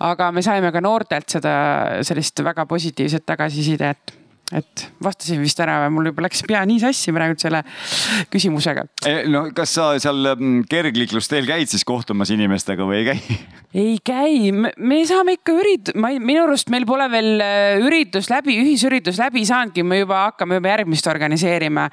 aga 0.00 0.32
me 0.32 0.42
saime 0.42 0.72
ka 0.72 0.80
noortelt 0.80 1.28
seda 1.28 2.02
sellist 2.02 2.40
väga 2.44 2.66
positiivset 2.66 2.83
positiivset 2.84 3.26
tagasisidet 3.26 4.23
et 4.54 4.86
vastasin 5.02 5.42
vist 5.42 5.60
ära 5.62 5.80
või 5.84 5.94
mul 5.96 6.10
juba 6.10 6.24
läks 6.26 6.44
pea 6.46 6.62
nii 6.68 6.80
sassi 6.82 7.12
praegu 7.14 7.36
selle 7.40 7.62
küsimusega. 8.32 8.86
E, 9.06 9.14
no 9.30 9.46
kas 9.56 9.74
sa 9.78 9.90
seal 10.02 10.34
mm, 10.34 10.64
kergliiklusteel 10.70 11.48
käid 11.48 11.70
siis 11.72 11.84
kohtumas 11.86 12.30
inimestega 12.34 12.86
või 12.86 13.02
ei 13.02 13.08
käi? 13.10 13.38
ei 13.74 13.96
käi, 14.06 14.52
me 14.54 15.00
saame 15.08 15.34
ikka 15.38 15.56
ürit-, 15.58 15.92
ma 15.98 16.12
ei, 16.14 16.20
minu 16.22 16.44
arust 16.44 16.70
meil 16.70 16.86
pole 16.86 17.08
veel 17.10 17.42
äh, 17.42 17.82
üritus 17.82 18.30
läbi, 18.30 18.54
ühisüritus 18.62 19.18
läbi 19.18 19.42
saanudki, 19.48 19.82
me 19.86 19.98
juba 20.02 20.28
hakkame 20.28 20.60
juba 20.60 20.70
järgmist 20.76 21.10
organiseerima. 21.10 21.88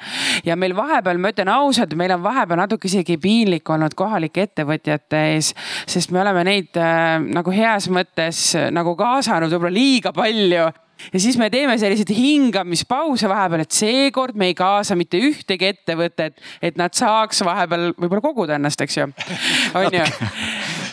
ja 0.46 0.58
meil 0.60 0.76
vahepeal, 0.78 1.22
ma 1.22 1.34
ütlen 1.34 1.50
ausalt, 1.54 1.96
meil 1.98 2.14
on 2.14 2.24
vahepeal 2.24 2.62
natuke 2.62 2.90
isegi 2.92 3.18
piinlik 3.22 3.70
olnud 3.70 3.98
kohalike 3.98 4.46
ettevõtjate 4.46 5.26
ees, 5.34 5.56
sest 5.90 6.14
me 6.14 6.22
oleme 6.22 6.46
neid 6.46 6.78
äh, 6.78 7.18
nagu 7.34 7.54
heas 7.56 7.90
mõttes 7.90 8.52
nagu 8.72 8.94
kaasanud 9.00 9.50
võib-olla 9.50 9.74
liiga 9.74 10.14
palju 10.14 10.70
ja 11.14 11.20
siis 11.20 11.38
me 11.38 11.50
teeme 11.54 11.78
selliseid 11.82 12.12
hingamispause 12.16 13.30
vahepeal, 13.30 13.66
et 13.66 13.76
seekord 13.76 14.38
me 14.38 14.52
ei 14.52 14.58
kaasa 14.58 14.98
mitte 15.00 15.20
ühtegi 15.22 15.72
ettevõtet, 15.72 16.38
et 16.62 16.80
nad 16.80 16.96
saaks 16.98 17.44
vahepeal 17.48 17.92
võib-olla 17.96 18.24
koguda 18.24 18.58
ennast, 18.60 18.82
eks 18.82 18.98
ju. 19.02 19.10
on 19.80 19.90
ju. 19.96 20.06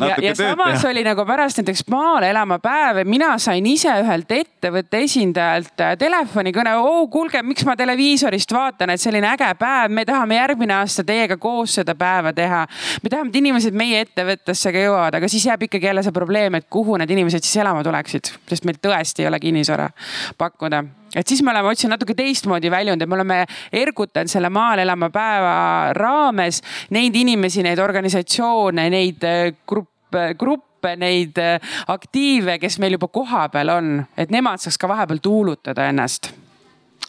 Ja, 0.01 0.17
ja 0.23 0.35
samas 0.35 0.81
teha. 0.81 0.91
oli 0.91 1.05
nagu 1.05 1.25
pärast 1.27 1.61
näiteks 1.61 1.85
maale 1.91 2.31
elama 2.31 2.59
päev, 2.63 3.03
mina 3.09 3.31
sain 3.39 3.67
ise 3.67 3.93
ühelt 4.03 4.33
ettevõtte 4.35 5.03
esindajalt 5.05 5.85
äh, 5.85 5.95
telefonikõne. 5.99 6.75
oo, 6.77 7.07
kuulge, 7.13 7.43
miks 7.43 7.65
ma 7.69 7.77
televiisorist 7.77 8.53
vaatan, 8.55 8.95
et 8.95 9.03
selline 9.03 9.31
äge 9.33 9.51
päev, 9.59 9.93
me 9.95 10.05
tahame 10.09 10.39
järgmine 10.39 10.79
aasta 10.81 11.05
teiega 11.05 11.37
koos 11.37 11.79
seda 11.81 11.95
päeva 11.99 12.33
teha. 12.33 12.67
me 13.03 13.11
tahame, 13.11 13.33
et 13.33 13.41
inimesed 13.43 13.75
meie 13.75 14.05
ettevõttesse 14.07 14.73
ka 14.73 14.87
jõuavad, 14.87 15.19
aga 15.21 15.29
siis 15.29 15.47
jääb 15.47 15.69
ikkagi 15.69 15.91
jälle 15.91 16.03
see 16.07 16.15
probleem, 16.15 16.55
et 16.55 16.69
kuhu 16.71 16.97
need 17.01 17.11
inimesed 17.11 17.45
siis 17.45 17.63
elama 17.65 17.85
tuleksid, 17.87 18.33
sest 18.49 18.69
meil 18.69 18.81
tõesti 18.83 19.25
ei 19.25 19.33
ole 19.33 19.41
kinnisvara 19.43 19.91
pakkuda 20.39 20.85
et 21.15 21.29
siis 21.29 21.43
me 21.43 21.53
oleme 21.53 21.73
otsinud 21.73 21.97
natuke 21.97 22.17
teistmoodi 22.19 22.71
väljund, 22.73 23.03
et 23.03 23.09
me 23.09 23.19
oleme 23.19 23.43
ergutanud 23.73 24.33
selle 24.33 24.51
maal 24.53 24.83
elama 24.83 25.11
päeva 25.15 25.55
raames 25.97 26.63
neid 26.95 27.17
inimesi, 27.17 27.65
neid 27.67 27.81
organisatsioone, 27.83 28.89
neid 28.93 29.25
äh, 29.29 29.53
gruppe, 29.69 30.33
gruppe, 30.39 30.97
neid 31.01 31.39
äh, 31.43 31.79
aktiive, 31.89 32.59
kes 32.63 32.79
meil 32.83 32.99
juba 32.99 33.09
kohapeal 33.13 33.75
on, 33.79 33.97
et 34.17 34.35
nemad 34.35 34.63
saaks 34.63 34.79
ka 34.81 34.91
vahepeal 34.91 35.23
tuulutada 35.25 35.89
ennast 35.93 36.33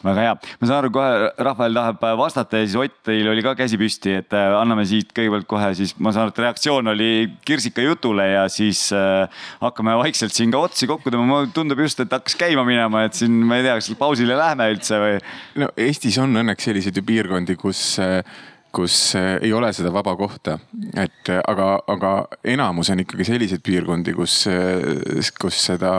väga 0.05 0.25
hea, 0.25 0.35
ma 0.59 0.69
saan 0.69 0.77
aru, 0.81 0.91
kohe 0.95 1.31
Rafael 1.49 1.75
tahab 1.75 2.05
vastata 2.19 2.61
ja 2.61 2.67
siis 2.67 2.77
Ott, 2.79 2.97
teil 3.09 3.27
oli 3.31 3.43
ka 3.45 3.55
käsi 3.59 3.79
püsti, 3.79 4.15
et 4.21 4.35
äh, 4.37 4.53
anname 4.57 4.85
siit 4.89 5.11
kõigepealt 5.15 5.47
kohe 5.49 5.71
siis, 5.77 5.95
ma 5.99 6.13
saan 6.15 6.27
aru, 6.27 6.35
et 6.35 6.43
reaktsioon 6.45 6.93
oli 6.93 7.09
Kirsika 7.45 7.83
jutule 7.83 8.27
ja 8.31 8.45
siis 8.51 8.87
äh, 8.95 9.41
hakkame 9.63 9.97
vaikselt 9.99 10.35
siin 10.35 10.53
ka 10.53 10.63
otsi 10.69 10.87
kokku 10.89 11.11
tõmbama. 11.13 11.49
tundub 11.55 11.81
just, 11.83 11.99
et 12.03 12.13
hakkas 12.15 12.37
käima 12.39 12.63
minema, 12.67 13.05
et 13.07 13.17
siin 13.19 13.41
ma 13.49 13.59
ei 13.59 13.67
tea, 13.67 13.79
kas 13.81 13.91
pausile 13.99 14.37
lähme 14.39 14.69
üldse 14.73 15.01
või? 15.01 15.19
no 15.63 15.73
Eestis 15.79 16.19
on 16.21 16.43
õnneks 16.43 16.69
selliseid 16.69 16.97
ju 16.97 17.05
piirkondi, 17.05 17.59
kus 17.59 17.83
äh 18.03 18.23
kus 18.71 19.15
eh, 19.17 19.37
ei 19.41 19.53
ole 19.53 19.71
seda 19.73 19.91
vaba 19.93 20.15
kohta. 20.17 20.57
et 20.95 21.29
eh, 21.29 21.41
aga, 21.47 21.69
aga 21.89 22.11
enamus 22.43 22.91
on 22.93 23.03
ikkagi 23.03 23.25
selliseid 23.27 23.63
piirkondi, 23.65 24.13
kus, 24.17 24.35
eh, 24.51 25.31
kus 25.41 25.59
seda 25.69 25.93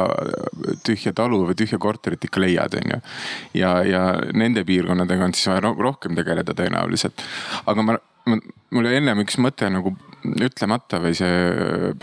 tühja 0.87 1.13
talu 1.17 1.43
või 1.49 1.59
tühja 1.59 1.81
korterit 1.83 2.25
ikka 2.25 2.43
leiad, 2.43 2.79
on 2.79 2.95
ju. 2.95 3.01
ja, 3.61 3.75
ja 3.87 4.05
nende 4.35 4.65
piirkonnadega 4.69 5.27
on 5.27 5.37
siis 5.37 5.51
vaja 5.51 5.75
rohkem 5.75 6.19
tegeleda 6.19 6.55
tõenäoliselt. 6.57 7.27
aga 7.67 7.87
ma, 7.87 7.99
ma, 8.31 8.41
mul 8.71 8.87
oli 8.87 9.01
ennem 9.01 9.25
üks 9.25 9.39
mõte 9.43 9.69
nagu 9.73 9.93
ütlemata 10.21 11.01
või 11.01 11.15
see 11.17 11.95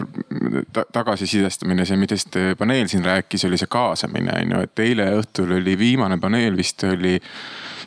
ta 0.73 0.83
tagasisidestamine, 0.93 1.85
see, 1.85 1.99
millest 2.01 2.37
paneel 2.57 2.89
siin 2.89 3.05
rääkis, 3.05 3.45
oli 3.47 3.59
see 3.61 3.69
kaasamine 3.71 4.33
on 4.41 4.55
ju, 4.55 4.61
et 4.65 4.83
eile 4.83 5.07
õhtul 5.19 5.53
oli 5.59 5.77
viimane 5.79 6.17
paneel 6.21 6.57
vist 6.57 6.83
oli 6.87 7.15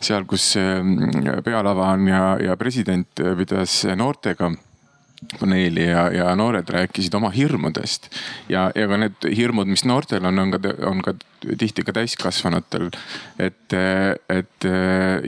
seal, 0.01 0.24
kus 0.31 0.55
mm, 0.57 1.43
pealava 1.44 1.90
on 1.97 2.09
ja, 2.09 2.24
ja 2.40 2.57
president 2.61 3.24
pidas 3.43 3.82
noortega 3.98 4.52
paneeli 5.40 5.84
ja, 5.84 6.06
ja 6.12 6.36
noored 6.36 6.68
rääkisid 6.68 7.14
oma 7.14 7.30
hirmudest. 7.30 8.09
ja, 8.48 8.70
ja 8.74 8.88
ka 8.88 8.98
need 9.01 9.28
hirmud, 9.36 9.68
mis 9.70 9.84
noortel 9.84 10.24
on, 10.24 10.38
on 10.38 10.55
ka, 10.55 10.60
on 10.88 11.02
ka 11.05 11.14
tihti 11.59 11.84
ka 11.84 11.92
täiskasvanutel. 11.97 12.88
et, 13.38 13.76
et 14.28 14.68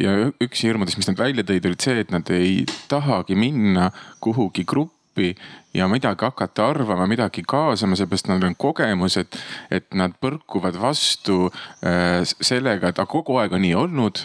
ja 0.05 0.16
üks 0.43 0.64
hirmudest, 0.64 1.01
mis 1.01 1.10
nad 1.10 1.20
välja 1.20 1.44
tõid, 1.44 1.69
olid 1.69 1.85
see, 1.85 2.01
et 2.05 2.14
nad 2.14 2.32
ei 2.32 2.62
tahagi 2.89 3.36
minna 3.39 3.90
kuhugi 4.24 4.64
gruppi 4.64 5.35
ja 5.74 5.89
midagi 5.89 6.24
hakata 6.24 6.70
arvama, 6.73 7.06
midagi 7.06 7.44
kaasama, 7.48 7.97
seepärast 7.97 8.28
neil 8.28 8.44
on 8.48 8.56
kogemus, 8.56 9.19
et, 9.20 9.36
nad 9.94 10.16
põrkuvad 10.20 10.77
vastu 10.81 11.47
äh, 11.85 12.23
sellega, 12.24 12.93
et 12.93 13.05
kogu 13.09 13.36
aeg 13.40 13.52
on 13.56 13.64
nii 13.64 13.77
olnud 13.77 14.24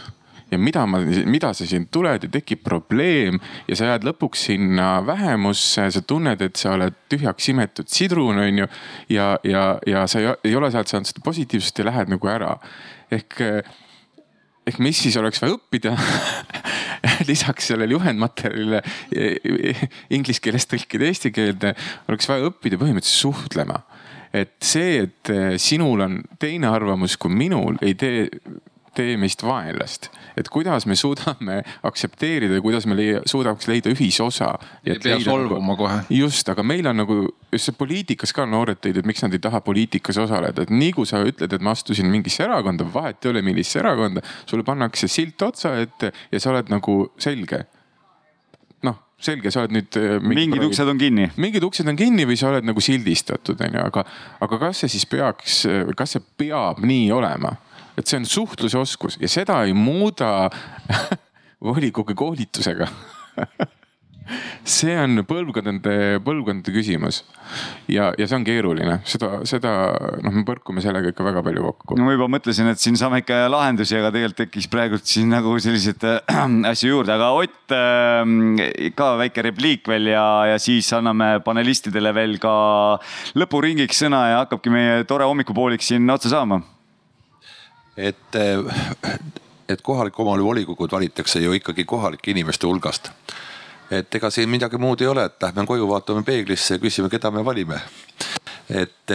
ja 0.52 0.60
mida 0.60 0.86
ma, 0.88 1.00
mida 1.26 1.52
sa 1.56 1.68
siin 1.68 1.88
tuled 1.92 2.28
ja 2.28 2.30
tekib 2.32 2.62
probleem 2.66 3.40
ja 3.68 3.78
sa 3.78 3.92
jääd 3.92 4.06
lõpuks 4.08 4.48
sinna 4.50 4.90
vähemusse, 5.08 5.90
sa 5.94 6.04
tunned, 6.08 6.42
et 6.44 6.60
sa 6.60 6.76
oled 6.78 6.96
tühjaks 7.12 7.50
imetud 7.54 7.90
sidrun, 7.92 8.40
on 8.44 8.64
ju. 8.64 8.70
ja, 9.14 9.34
ja, 9.48 9.66
ja 9.88 10.06
sa 10.08 10.22
ei, 10.24 10.32
ei 10.48 10.56
ole 10.56 10.72
sealt 10.72 10.92
saanud 10.92 11.10
seda 11.10 11.26
positiivsust 11.26 11.82
ja 11.84 11.90
lähed 11.90 12.14
nagu 12.14 12.32
ära. 12.32 12.56
ehk, 13.12 13.42
ehk 14.68 14.80
mis 14.84 15.04
siis 15.04 15.18
oleks 15.20 15.42
vaja 15.44 15.58
õppida 15.58 15.96
lisaks 17.30 17.72
sellele 17.72 17.96
juhendmaterjalile 17.96 18.82
inglise 20.16 20.44
keelest 20.44 20.72
tõlkida 20.74 21.12
eesti 21.12 21.32
keelde, 21.36 21.76
oleks 22.08 22.30
vaja 22.30 22.48
õppida 22.52 22.80
põhimõtteliselt 22.80 23.28
suhtlema 23.28 23.84
et 24.36 24.58
see, 24.62 25.06
et 25.06 25.32
sinul 25.62 26.04
on 26.04 26.18
teine 26.40 26.68
arvamus 26.70 27.16
kui 27.18 27.32
minul, 27.34 27.78
ei 27.82 27.96
tee 27.98 28.28
tee 28.98 29.18
meist 29.20 29.44
vaenlast. 29.46 30.10
et 30.38 30.50
kuidas 30.54 30.86
me 30.86 30.96
suudame 30.96 31.62
aktsepteerida, 31.88 32.60
kuidas 32.62 32.86
me 32.90 32.98
leia, 32.98 33.22
suudaks 33.26 33.68
leida 33.70 33.92
ühisosa. 33.94 34.54
ei 34.86 34.98
pea 35.04 35.20
solvuma 35.24 35.74
nagu, 35.74 35.86
kohe. 35.86 36.02
just, 36.18 36.50
aga 36.50 36.64
meil 36.64 36.88
on 36.90 37.02
nagu, 37.04 37.20
just 37.52 37.70
see 37.70 37.78
poliitikas 37.78 38.34
ka 38.36 38.48
noored 38.50 38.82
tõid, 38.84 39.02
et 39.02 39.10
miks 39.10 39.24
nad 39.26 39.34
ei 39.36 39.44
taha 39.44 39.62
poliitikas 39.66 40.22
osaleda, 40.26 40.66
et 40.66 40.74
nii 40.74 40.94
kui 40.98 41.10
sa 41.10 41.22
ütled, 41.26 41.54
et 41.54 41.64
ma 41.64 41.74
astusin 41.78 42.10
mingisse 42.12 42.46
erakonda, 42.46 42.88
vahet 42.94 43.26
ei 43.26 43.34
ole, 43.34 43.44
millisesse 43.46 43.82
erakonda, 43.84 44.24
sulle 44.50 44.66
pannakse 44.68 45.10
silt 45.12 45.42
otsa 45.46 45.78
ette 45.82 46.14
ja 46.32 46.42
sa 46.42 46.54
oled 46.54 46.72
nagu 46.74 47.00
selge 47.22 47.66
noh, 48.86 48.98
selge, 49.22 49.52
sa 49.54 49.64
oled 49.64 49.74
nüüd. 49.74 50.00
Äh, 50.00 50.18
mingid 50.22 50.66
uksed 50.68 50.90
on 50.90 51.00
kinni. 51.02 51.30
mingid 51.42 51.66
uksed 51.66 51.90
on 51.90 51.98
kinni 52.00 52.28
või 52.30 52.38
sa 52.40 52.52
oled 52.52 52.68
nagu 52.68 52.84
sildistatud, 52.84 53.60
onju, 53.68 53.86
aga, 53.90 54.06
aga 54.46 54.60
kas 54.68 54.84
see 54.84 54.98
siis 54.98 55.08
peaks, 55.10 55.64
kas 55.98 56.18
see 56.18 56.28
peab 56.42 56.84
nii 56.86 57.10
olema? 57.16 57.56
Et 57.98 58.06
see 58.06 58.20
on 58.20 58.28
suhtlusoskus 58.30 59.18
ja 59.22 59.30
seda 59.32 59.64
ei 59.66 59.74
muuda 59.78 60.50
volikogu 61.70 62.16
koolitusega 62.16 62.90
see 64.68 64.96
on 65.00 65.22
põlvkondade, 65.28 66.20
põlvkondade 66.26 66.74
küsimus. 66.76 67.22
ja, 67.92 68.10
ja 68.20 68.28
see 68.28 68.38
on 68.38 68.46
keeruline, 68.48 68.98
seda, 69.08 69.42
seda 69.48 69.72
noh, 70.24 70.36
me 70.36 70.44
põrkume 70.48 70.84
sellega 70.84 71.12
ikka 71.14 71.26
väga 71.28 71.44
palju 71.46 71.66
kokku. 71.70 71.98
no 72.00 72.08
ma 72.08 72.16
juba 72.16 72.30
mõtlesin, 72.38 72.70
et 72.72 72.82
siin 72.82 73.00
saame 73.00 73.22
ikka 73.24 73.46
lahendusi, 73.52 73.98
aga 74.00 74.12
tegelikult 74.16 74.42
tekkis 74.44 74.70
praegult 74.72 75.08
siin 75.08 75.32
nagu 75.34 75.56
selliseid 75.64 76.08
äh, 76.08 76.42
asju 76.74 76.94
juurde, 76.94 77.16
aga 77.16 77.32
Ott 77.38 77.76
äh, 77.76 78.92
ka 78.98 79.12
väike 79.22 79.46
repliik 79.48 79.88
veel 79.90 80.12
ja, 80.12 80.26
ja 80.54 80.62
siis 80.62 80.90
anname 80.98 81.38
panelistidele 81.46 82.14
veel 82.16 82.38
ka 82.42 82.56
lõpuringiks 83.40 84.04
sõna 84.06 84.24
ja 84.34 84.42
hakkabki 84.44 84.74
meie 84.74 85.04
tore 85.10 85.28
hommikupooliks 85.30 85.94
siin 85.94 86.10
otsa 86.12 86.34
saama 86.34 86.62
et, 87.98 88.36
et 89.70 89.82
kohaliku 89.82 90.22
omavalitsuse 90.22 90.48
volikogud 90.48 90.92
valitakse 90.92 91.40
ju 91.40 91.54
ikkagi 91.54 91.84
kohalike 91.84 92.32
inimeste 92.32 92.68
hulgast. 92.68 93.10
et 93.92 94.16
ega 94.16 94.30
siin 94.30 94.50
midagi 94.50 94.78
muud 94.78 95.02
ei 95.02 95.08
ole, 95.08 95.24
et 95.26 95.44
lähme 95.44 95.64
koju, 95.66 95.88
vaatame 95.88 96.24
peeglisse 96.24 96.76
ja 96.76 96.80
küsime, 96.80 97.10
keda 97.10 97.32
me 97.32 97.46
valime. 97.46 97.80
et, 98.70 99.12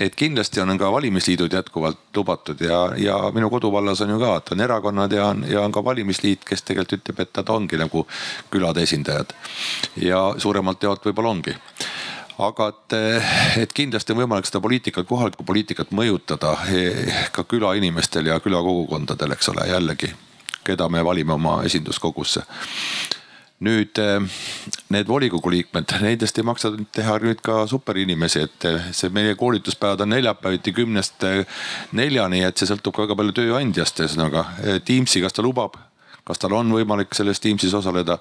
et 0.00 0.14
kindlasti 0.14 0.60
on 0.60 0.78
ka 0.78 0.92
valimisliidud 0.92 1.52
jätkuvalt 1.52 2.16
lubatud 2.16 2.60
ja, 2.60 2.92
ja 2.96 3.16
minu 3.34 3.50
koduvallas 3.50 4.00
on 4.00 4.10
ju 4.10 4.18
ka, 4.20 4.36
et 4.36 4.52
on 4.52 4.60
erakonnad 4.60 5.12
ja 5.12 5.26
on, 5.26 5.44
ja 5.48 5.62
on 5.62 5.72
ka 5.72 5.84
valimisliit, 5.84 6.44
kes 6.44 6.62
tegelikult 6.62 7.00
ütleb, 7.00 7.20
et 7.20 7.36
nad 7.36 7.48
ongi 7.48 7.80
nagu 7.80 8.06
külade 8.50 8.82
esindajad. 8.82 9.32
ja 9.96 10.34
suuremalt 10.38 10.82
jaolt 10.82 11.06
võib-olla 11.06 11.34
ongi 11.36 11.56
aga 12.46 12.70
et, 12.72 12.96
et 13.64 13.72
kindlasti 13.76 14.14
on 14.14 14.22
võimalik 14.22 14.48
seda 14.48 14.62
poliitikat, 14.64 15.06
kohalikku 15.08 15.46
poliitikat 15.46 15.94
mõjutada 15.96 16.56
eh, 16.72 17.22
ka 17.34 17.44
külainimestel 17.48 18.30
ja 18.30 18.40
külakogukondadel, 18.42 19.36
eks 19.36 19.52
ole, 19.52 19.68
jällegi, 19.70 20.12
keda 20.66 20.88
me 20.92 21.04
valime 21.04 21.36
oma 21.36 21.60
esinduskogusse. 21.68 22.44
Nüüd 23.66 24.00
eh, 24.00 24.40
need 24.94 25.10
volikogu 25.10 25.52
liikmed, 25.52 25.92
nendest 26.00 26.40
ei 26.40 26.46
maksa 26.48 26.72
teha 26.96 27.18
nüüd 27.20 27.42
ka 27.44 27.66
superinimesi, 27.70 28.46
et 28.48 28.68
eh, 28.70 28.88
see 28.96 29.12
meie 29.12 29.36
koolituspäevad 29.40 30.06
on 30.06 30.14
neljapäeviti 30.14 30.74
kümnest 30.80 31.28
neljani, 31.96 32.44
et 32.46 32.56
see 32.56 32.70
sõltub 32.70 32.96
ka 32.96 33.04
väga 33.04 33.18
palju 33.20 33.36
tööandjast, 33.42 34.04
ühesõnaga 34.06 34.46
Teamsi, 34.86 35.20
kas 35.24 35.36
ta 35.36 35.44
lubab, 35.44 35.76
kas 36.24 36.40
tal 36.40 36.54
on 36.56 36.72
võimalik 36.72 37.14
selles 37.16 37.40
Teamsis 37.40 37.74
osaleda. 37.74 38.18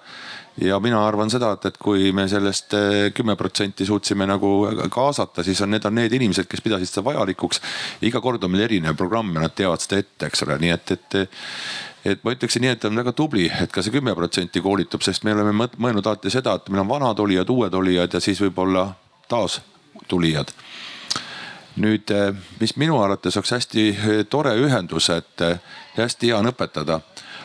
Ja 0.62 0.80
mina 0.84 1.00
arvan 1.08 1.30
seda, 1.32 1.54
et, 1.56 1.66
et 1.70 1.78
kui 1.80 2.12
me 2.16 2.26
sellest 2.28 2.74
eh, 2.76 3.12
kümme 3.16 3.36
protsenti 3.40 3.86
suutsime 3.88 4.28
nagu 4.28 4.50
kaasata, 4.92 5.44
siis 5.46 5.62
on, 5.64 5.72
need 5.72 5.86
on 5.88 5.96
need 5.96 6.16
inimesed, 6.18 6.50
kes 6.50 6.64
pidasid 6.66 6.90
seda 6.90 7.06
vajalikuks. 7.06 7.62
iga 8.08 8.22
kord 8.22 8.44
on 8.44 8.52
meil 8.52 8.66
erinev 8.68 8.98
programm 9.00 9.32
ja 9.36 9.46
nad 9.46 9.56
teavad 9.56 9.84
seda 9.84 10.02
ette, 10.02 10.28
eks 10.28 10.44
ole, 10.48 10.58
nii 10.64 10.74
et, 10.76 10.98
et 10.98 11.20
et 12.10 12.22
ma 12.24 12.32
ütleksin 12.32 12.64
nii, 12.64 12.74
et 12.78 12.86
on 12.88 12.96
väga 12.96 13.12
tubli, 13.12 13.50
et 13.52 13.72
ka 13.76 13.84
see 13.84 13.92
kümme 13.92 14.14
protsenti 14.16 14.62
koolitub, 14.64 15.04
sest 15.04 15.26
me 15.28 15.34
oleme 15.36 15.52
mõelnud 15.52 16.06
alati 16.08 16.32
seda, 16.32 16.56
et 16.56 16.70
meil 16.72 16.86
on 16.86 16.92
vanad 16.92 17.20
olijad, 17.20 17.50
uued 17.52 17.76
olijad 17.76 18.16
ja 18.16 18.22
siis 18.24 18.40
võib-olla 18.40 18.86
taas 19.28 19.60
tulijad. 20.08 20.52
Nüüd, 21.80 22.12
eh, 22.12 22.32
mis 22.60 22.76
minu 22.80 23.00
arvates 23.04 23.38
oleks 23.38 23.56
hästi 23.56 23.88
eh, 23.90 24.22
tore 24.30 24.56
ühendus, 24.60 25.12
et 25.14 25.44
hästi 26.00 26.32
hea 26.32 26.40
on 26.40 26.52
õpetada 26.52 27.02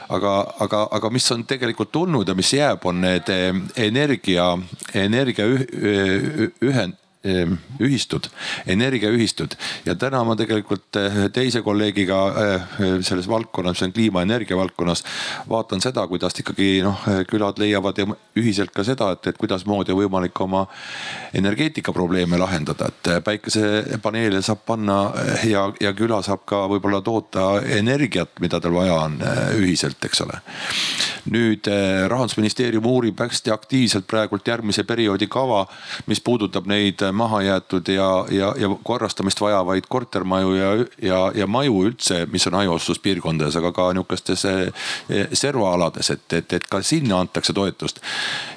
aga, 0.08 0.34
aga, 0.64 0.82
aga 0.98 1.10
mis 1.10 1.30
on 1.32 1.44
tegelikult 1.48 1.92
tulnud 1.92 2.28
ja 2.28 2.34
mis 2.34 2.52
jääb, 2.52 2.84
on 2.84 3.00
need 3.04 3.30
energia, 3.76 4.52
energia 4.94 5.46
ühend 5.48 7.00
ühistud, 7.24 8.28
energiaühistud 8.66 9.54
ja 9.86 9.94
täna 9.94 10.20
ma 10.24 10.36
tegelikult 10.36 10.96
eh, 11.00 11.16
teise 11.32 11.62
kolleegiga 11.64 12.18
eh, 12.42 12.66
selles 13.00 13.28
valdkonnas, 13.28 13.78
see 13.78 13.88
on 13.88 13.94
kliimaenergia 13.96 14.56
valdkonnas, 14.58 15.04
vaatan 15.48 15.80
seda, 15.80 16.06
kuidas 16.10 16.36
ikkagi 16.40 16.82
noh, 16.84 17.00
külad 17.30 17.60
leiavad 17.62 18.00
ühiselt 18.36 18.74
ka 18.74 18.84
seda, 18.84 19.12
et, 19.16 19.30
et 19.30 19.40
kuidasmoodi 19.40 19.94
on 19.94 20.02
võimalik 20.02 20.40
oma 20.44 20.66
energeetikaprobleeme 21.34 22.38
lahendada, 22.40 22.90
et 22.92 23.10
päikesepaneele 23.24 24.42
saab 24.44 24.64
panna 24.66 24.98
eh, 25.22 25.48
ja, 25.54 25.66
ja 25.80 25.94
küla 25.96 26.20
saab 26.26 26.44
ka 26.48 26.64
võib-olla 26.70 27.00
toota 27.04 27.48
energiat, 27.78 28.36
mida 28.44 28.60
tal 28.60 28.76
vaja 28.76 29.00
on 29.06 29.18
ühiselt, 29.56 30.02
eks 30.04 30.24
ole. 30.26 30.40
nüüd 31.32 31.68
rahandusministeerium 32.08 32.84
uurib 32.84 33.20
hästi 33.20 33.50
aktiivselt 33.50 34.04
praegult 34.06 34.48
järgmise 34.48 34.84
perioodi 34.84 35.26
kava, 35.32 35.62
mis 36.06 36.20
puudutab 36.20 36.68
neid 36.68 37.00
maha 37.14 37.42
jäetud 37.42 37.88
ja, 37.88 38.08
ja, 38.30 38.54
ja 38.58 38.68
korrastamist 38.82 39.40
vajavaid 39.40 39.84
kortermaju 39.88 40.54
ja, 40.54 40.70
ja, 41.02 41.20
ja 41.34 41.46
maju 41.46 41.84
üldse, 41.88 42.26
mis 42.32 42.46
on 42.46 42.58
hajaasustuspiirkondades, 42.58 43.56
aga 43.60 43.72
ka 43.72 43.88
nihukestes 43.92 44.44
eh, 44.44 45.28
servaalades, 45.32 46.10
et, 46.10 46.26
et, 46.32 46.52
et 46.58 46.66
ka 46.70 46.82
sinna 46.82 47.20
antakse 47.20 47.52
toetust. 47.52 48.00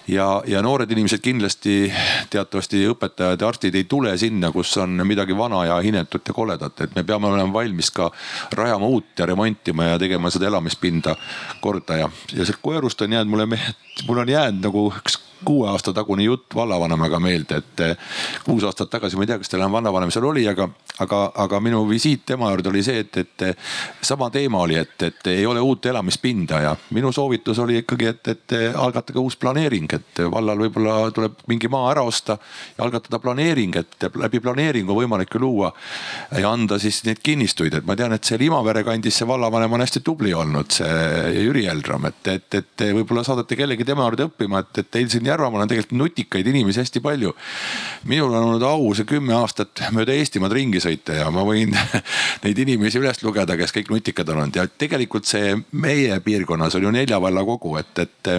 ja, 0.07 0.41
ja 0.47 0.61
noored 0.61 0.91
inimesed 0.91 1.21
kindlasti, 1.23 1.91
teatavasti 2.29 2.85
õpetajad 2.91 3.41
ja 3.41 3.47
arstid 3.47 3.75
ei 3.75 3.83
tule 3.83 4.17
sinna, 4.17 4.51
kus 4.51 4.77
on 4.77 5.01
midagi 5.07 5.37
vana 5.37 5.65
ja 5.65 5.79
inetut 5.79 6.27
ja 6.27 6.33
koledat, 6.33 6.81
et 6.81 6.95
me 6.95 7.03
peame 7.03 7.27
olema 7.27 7.53
valmis 7.53 7.91
ka 7.91 8.11
rajama 8.55 8.87
uut 8.87 9.19
ja 9.19 9.25
remontima 9.25 9.91
ja 9.91 9.99
tegema 9.99 10.31
seda 10.33 10.47
elamispinda 10.47 11.15
korda 11.61 12.01
ja, 12.03 12.09
ja 12.33 12.45
sealt 12.45 12.61
Koerust 12.61 13.01
on 13.01 13.13
jäänud 13.13 13.31
mulle, 13.31 13.59
mul 14.07 14.17
on 14.17 14.29
jäänud 14.29 14.63
nagu 14.63 14.87
üks 14.91 15.19
kuue 15.45 15.69
aasta 15.69 15.93
tagune 15.93 16.23
jutt 16.23 16.55
vallavanemaga 16.55 17.19
meelde, 17.19 17.61
et 17.61 17.83
eh, 17.85 17.97
kuus 18.47 18.65
aastat 18.67 18.91
tagasi, 18.93 19.19
ma 19.19 19.25
ei 19.25 19.33
tea, 19.33 19.41
kas 19.41 19.51
teil 19.51 19.61
enam 19.61 19.75
vallavanem 19.77 20.11
seal 20.13 20.25
oli, 20.29 20.45
aga, 20.47 20.69
aga, 21.03 21.19
aga 21.35 21.59
minu 21.63 21.83
visiit 21.89 22.25
tema 22.25 22.49
juurde 22.51 22.71
oli 22.71 22.83
see, 22.85 23.01
et, 23.03 23.17
et 23.21 23.45
sama 24.05 24.29
teema 24.33 24.61
oli, 24.65 24.77
et, 24.79 24.95
et 25.03 25.29
ei 25.31 25.45
ole 25.45 25.61
uut 25.63 25.85
elamispinda 25.85 26.61
ja 26.63 26.73
minu 26.95 27.11
soovitus 27.13 27.59
oli 27.63 27.79
ikkagi, 27.81 28.09
et, 28.11 28.31
et 28.33 28.55
algatage 28.75 29.19
uus 29.21 29.37
planeering, 29.39 29.93
et 29.93 30.23
vallal 30.31 30.63
võib-olla 30.65 30.97
tuleb 31.15 31.43
mingi 31.51 31.69
maa 31.71 31.91
ära 31.93 32.05
osta 32.07 32.37
ja 32.77 32.85
algatada 32.85 33.19
planeering, 33.23 33.77
et 33.77 34.07
läbi 34.17 34.41
planeeringu 34.43 34.95
võimalik 34.97 35.35
ju 35.35 35.43
luua 35.43 35.71
ja 36.37 36.51
anda 36.51 36.79
siis 36.81 37.03
neid 37.07 37.21
kinnistuid, 37.23 37.77
et 37.77 37.87
ma 37.87 37.97
tean, 37.99 38.15
et 38.15 38.25
seal 38.25 38.45
Imavere 38.47 38.83
kandis 38.87 39.19
see 39.19 39.27
vallavanem 39.27 39.77
on 39.77 39.83
hästi 39.83 40.01
tubli 40.05 40.33
olnud, 40.33 40.71
see 40.73 41.43
Jüri 41.43 41.65
Eldram, 41.69 42.07
et, 42.09 42.21
et, 42.31 42.59
et 42.61 42.85
võib-olla 42.97 43.25
saadate 43.27 43.57
kellegi 43.59 43.85
tema 43.87 44.07
juurde 44.07 44.27
õppima, 44.29 44.63
et, 44.63 44.83
et 44.83 44.91
teil 44.97 45.09
siin 45.11 45.27
Järvamaal 45.27 45.65
on 45.65 45.71
tegelikult 45.71 45.97
nutikaid 45.97 46.47
inimesi 46.47 46.81
hästi 46.81 47.03
palju. 47.03 47.33
minul 48.07 48.33
on 48.33 48.51
olnud 48.51 48.63
au 48.63 48.93
see 48.95 49.07
kümme 49.07 49.35
aastat 49.35 49.81
mööda 49.93 50.15
Eestimaad 50.15 50.53
ringi 50.55 50.79
sõita 50.87 51.19
ja 51.19 51.27
ma 51.33 51.43
võin 51.47 51.73
neid 52.43 52.59
inimesi 52.63 53.01
üles 53.01 53.21
lugeda, 53.23 53.57
kes 53.59 53.75
kõik 53.75 53.91
nutikad 53.93 54.29
on 54.33 54.43
olnud. 54.43 54.57
Ja 54.57 54.65
tegelikult 54.67 55.27
see 55.29 55.55
meie 55.71 56.19
piirkonnas 56.23 56.77
on 56.77 56.87
ju 56.87 56.93
Nelja 56.95 57.19
valla 57.21 57.43
kogu, 57.47 57.75
et, 57.81 57.93
et 58.03 58.31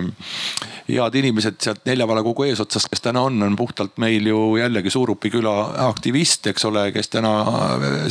head 0.89 1.19
inimesed 1.21 1.61
sealt 1.63 1.85
Nelja 1.89 2.09
valla 2.09 2.25
kogu 2.27 2.49
eesotsast, 2.49 2.91
kes 2.91 3.05
täna 3.05 3.23
on, 3.29 3.41
on 3.45 3.57
puhtalt 3.59 3.99
meil 4.03 4.27
ju 4.27 4.57
jällegi 4.59 4.91
Suurupi 4.93 5.31
küla 5.33 5.55
aktivist, 5.89 6.47
eks 6.51 6.69
ole, 6.69 6.89
kes 6.97 7.13
täna 7.13 7.33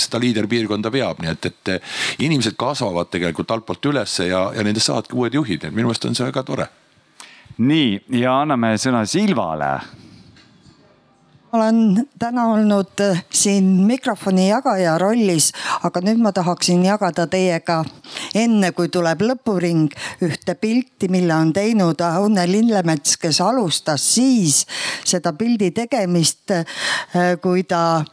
seda 0.02 0.22
liiderpiirkonda 0.24 0.92
veab, 0.94 1.22
nii 1.24 1.34
et, 1.34 1.52
et 1.52 2.24
inimesed 2.26 2.58
kasvavad 2.60 3.12
tegelikult 3.14 3.52
altpoolt 3.58 3.92
ülesse 3.92 4.30
ja, 4.30 4.48
ja 4.56 4.66
nendest 4.66 4.92
saavadki 4.92 5.18
uued 5.18 5.38
juhid, 5.38 5.68
et 5.68 5.76
minu 5.76 5.90
meelest 5.90 6.06
on 6.10 6.18
see 6.18 6.28
väga 6.28 6.44
tore. 6.48 6.68
Nii 7.58 8.20
ja 8.22 8.42
anname 8.44 8.76
sõna 8.78 9.02
Silvale. 9.10 9.72
Olen 11.54 12.08
täna 12.20 12.46
olnud 12.46 13.00
äh, 13.00 13.24
siin 13.30 13.64
mikrofoni 13.64 14.50
jagaja 14.50 14.98
rollis, 14.98 15.52
aga 15.84 16.02
nüüd 16.04 16.20
ma 16.22 16.32
tahaksin 16.36 16.84
jagada 16.86 17.28
teiega 17.28 17.84
enne 18.36 18.72
kui 18.76 18.90
tuleb 18.92 19.22
lõpuring 19.24 19.94
ühte 20.28 20.56
pilti, 20.60 21.08
mille 21.12 21.36
on 21.36 21.54
teinud 21.54 22.02
Aune 22.04 22.48
Lillemets, 22.52 23.18
kes 23.18 23.42
alustas 23.42 24.04
siis 24.16 24.66
seda 25.06 25.34
pildi 25.34 25.72
tegemist, 25.72 26.52
äh, 26.52 26.66
kui 27.42 27.64
ta, 27.64 28.04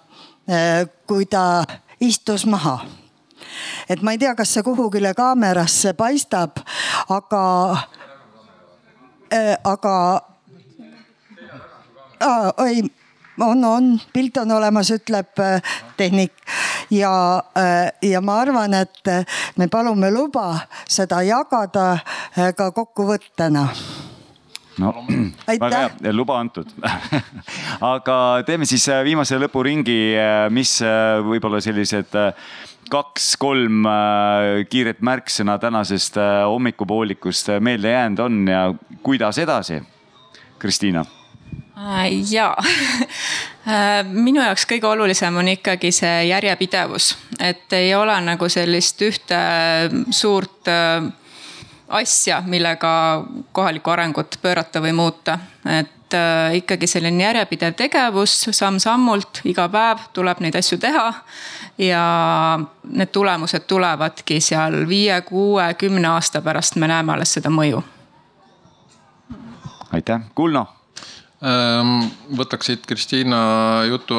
äh, 0.48 0.84
kui 1.06 1.26
ta 1.26 1.64
istus 2.00 2.46
maha 2.46 2.78
et 3.88 4.02
ma 4.02 4.14
ei 4.14 4.18
tea, 4.18 4.34
kas 4.34 4.54
see 4.54 4.62
kuhugile 4.66 5.14
kaamerasse 5.14 5.94
paistab, 5.98 6.62
aga 7.08 7.44
aga 9.64 9.94
äh,. 12.22 12.52
oi 12.58 12.84
on, 13.40 13.64
on, 13.64 14.00
pilt 14.12 14.36
on 14.36 14.52
olemas, 14.52 14.90
ütleb 14.94 15.38
äh, 15.42 15.62
tehnik. 15.96 16.32
ja, 16.90 17.42
äh, 17.58 17.92
ja 18.02 18.20
ma 18.20 18.38
arvan, 18.40 18.74
et 18.74 19.08
äh, 19.08 19.24
me 19.56 19.68
palume 19.68 20.10
luba 20.10 20.58
seda 20.88 21.22
jagada 21.22 21.98
ka 22.56 22.70
kokkuvõttena. 22.72 23.68
No 24.78 24.92
väga 25.46 25.70
hea, 25.84 26.12
luba 26.12 26.38
antud. 26.40 26.70
Aga 27.94 28.18
teeme 28.46 28.66
siis 28.66 28.86
viimase 29.06 29.38
lõpuringi, 29.38 29.98
mis 30.50 30.80
võib-olla 31.26 31.62
sellised 31.62 32.14
kaks-kolm 32.90 33.86
kiiret 34.68 35.00
märksõna 35.00 35.56
tänasest 35.62 36.18
hommikupoolikust 36.20 37.54
meelde 37.64 37.94
jäänud 37.94 38.24
on 38.26 38.40
ja 38.50 38.64
kuidas 39.02 39.38
edasi? 39.40 39.80
Kristiina 40.58 41.04
ja 42.30 42.56
äh, 43.68 44.06
minu 44.06 44.42
jaoks 44.42 44.66
kõige 44.70 44.86
olulisem 44.86 45.36
on 45.36 45.48
ikkagi 45.48 45.90
see 45.92 46.28
järjepidevus, 46.28 47.14
et 47.40 47.72
ei 47.72 47.94
ole 47.94 48.14
nagu 48.22 48.48
sellist 48.48 49.02
ühte 49.02 49.40
suurt 50.10 50.70
äh, 50.70 51.08
asja, 51.88 52.42
millega 52.46 53.24
kohalikku 53.52 53.90
arengut 53.90 54.38
pöörata 54.42 54.82
või 54.82 54.92
muuta. 54.92 55.38
et 55.80 55.90
ikkagi 56.54 56.86
selline 56.86 57.24
järjepidev 57.24 57.74
tegevus 57.74 58.44
samm-sammult, 58.50 59.40
iga 59.50 59.64
päev 59.68 60.04
tuleb 60.12 60.40
neid 60.44 60.54
asju 60.54 60.78
teha. 60.78 61.12
ja 61.78 62.04
need 62.84 63.10
tulemused 63.10 63.66
tulevadki 63.66 64.40
seal 64.40 64.84
viie, 64.88 65.20
kuue, 65.20 65.74
kümne 65.74 66.08
aasta 66.08 66.42
pärast, 66.42 66.76
me 66.76 66.86
näeme 66.88 67.12
alles 67.12 67.34
seda 67.34 67.50
mõju. 67.50 67.82
aitäh, 69.92 70.20
Kulno 70.34 70.66
võtaks 71.42 72.70
siit 72.70 72.84
Kristiina 72.86 73.84
jutu 73.88 74.16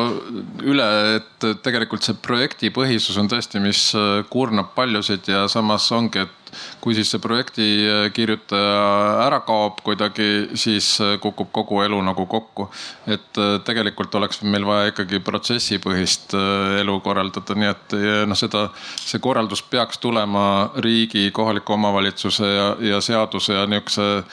üle, 0.68 0.88
et 1.18 1.46
tegelikult 1.64 2.04
see 2.06 2.18
projektipõhisus 2.22 3.18
on 3.22 3.30
tõesti, 3.32 3.62
mis 3.64 3.88
äh, 3.98 4.24
kurnab 4.30 4.76
paljusid 4.76 5.32
ja 5.32 5.46
samas 5.50 5.88
ongi, 5.96 6.26
et 6.26 6.52
kui 6.84 6.94
siis 6.96 7.10
see 7.12 7.20
projekti 7.24 7.66
äh, 7.88 8.06
kirjutaja 8.14 9.26
ära 9.26 9.40
kaob 9.48 9.82
kuidagi, 9.86 10.52
siis 10.60 10.92
äh, 11.02 11.16
kukub 11.24 11.50
kogu 11.56 11.82
elu 11.88 12.02
nagu 12.06 12.28
kokku. 12.30 12.70
et 13.08 13.38
tegelikult 13.66 14.16
oleks 14.16 14.42
meil 14.44 14.66
vaja 14.66 14.90
ikkagi 14.90 15.20
protsessipõhist 15.24 16.34
elu 16.80 16.96
korraldada, 17.06 17.56
nii 17.56 17.70
et 17.70 17.96
noh, 18.28 18.38
seda, 18.38 18.70
see 18.98 19.22
korraldus 19.22 19.62
peaks 19.62 20.00
tulema 20.02 20.72
riigi, 20.82 21.30
kohaliku 21.32 21.76
omavalitsuse 21.78 22.50
ja, 22.50 22.68
ja 22.94 23.02
seaduse 23.02 23.54
ja 23.54 23.66
nihukese 23.70 24.26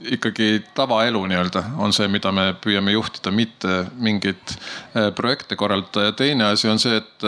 ikkagi 0.00 0.64
tavaelu 0.74 1.26
nii-öelda 1.26 1.62
on 1.78 1.92
see, 1.92 2.08
mida 2.08 2.32
me 2.32 2.50
püüame 2.64 2.94
juhtida, 2.94 3.32
mitte 3.34 3.84
mingeid 4.00 4.54
äh, 4.54 5.10
projekte 5.16 5.56
korraldada 5.60 6.08
ja 6.08 6.12
teine 6.16 6.50
asi 6.50 6.68
on 6.70 6.80
see, 6.80 7.00
et 7.00 7.26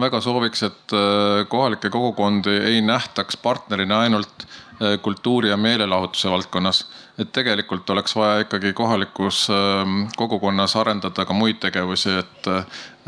väga 0.00 0.20
sooviks, 0.24 0.62
et 0.66 0.96
äh, 0.96 1.44
kohalikke 1.48 1.90
kogukondi 1.92 2.56
ei 2.72 2.80
nähtaks 2.84 3.36
partnerina 3.42 4.00
ainult 4.06 4.46
äh, 4.46 4.96
kultuuri 5.02 5.52
ja 5.52 5.56
meelelahutuse 5.56 6.30
valdkonnas. 6.30 6.86
et 7.18 7.30
tegelikult 7.32 7.90
oleks 7.90 8.12
vaja 8.16 8.42
ikkagi 8.42 8.72
kohalikus 8.76 9.46
ähm, 9.50 10.02
kogukonnas 10.16 10.74
arendada 10.76 11.24
ka 11.24 11.32
muid 11.32 11.56
tegevusi, 11.60 12.10
et 12.12 12.48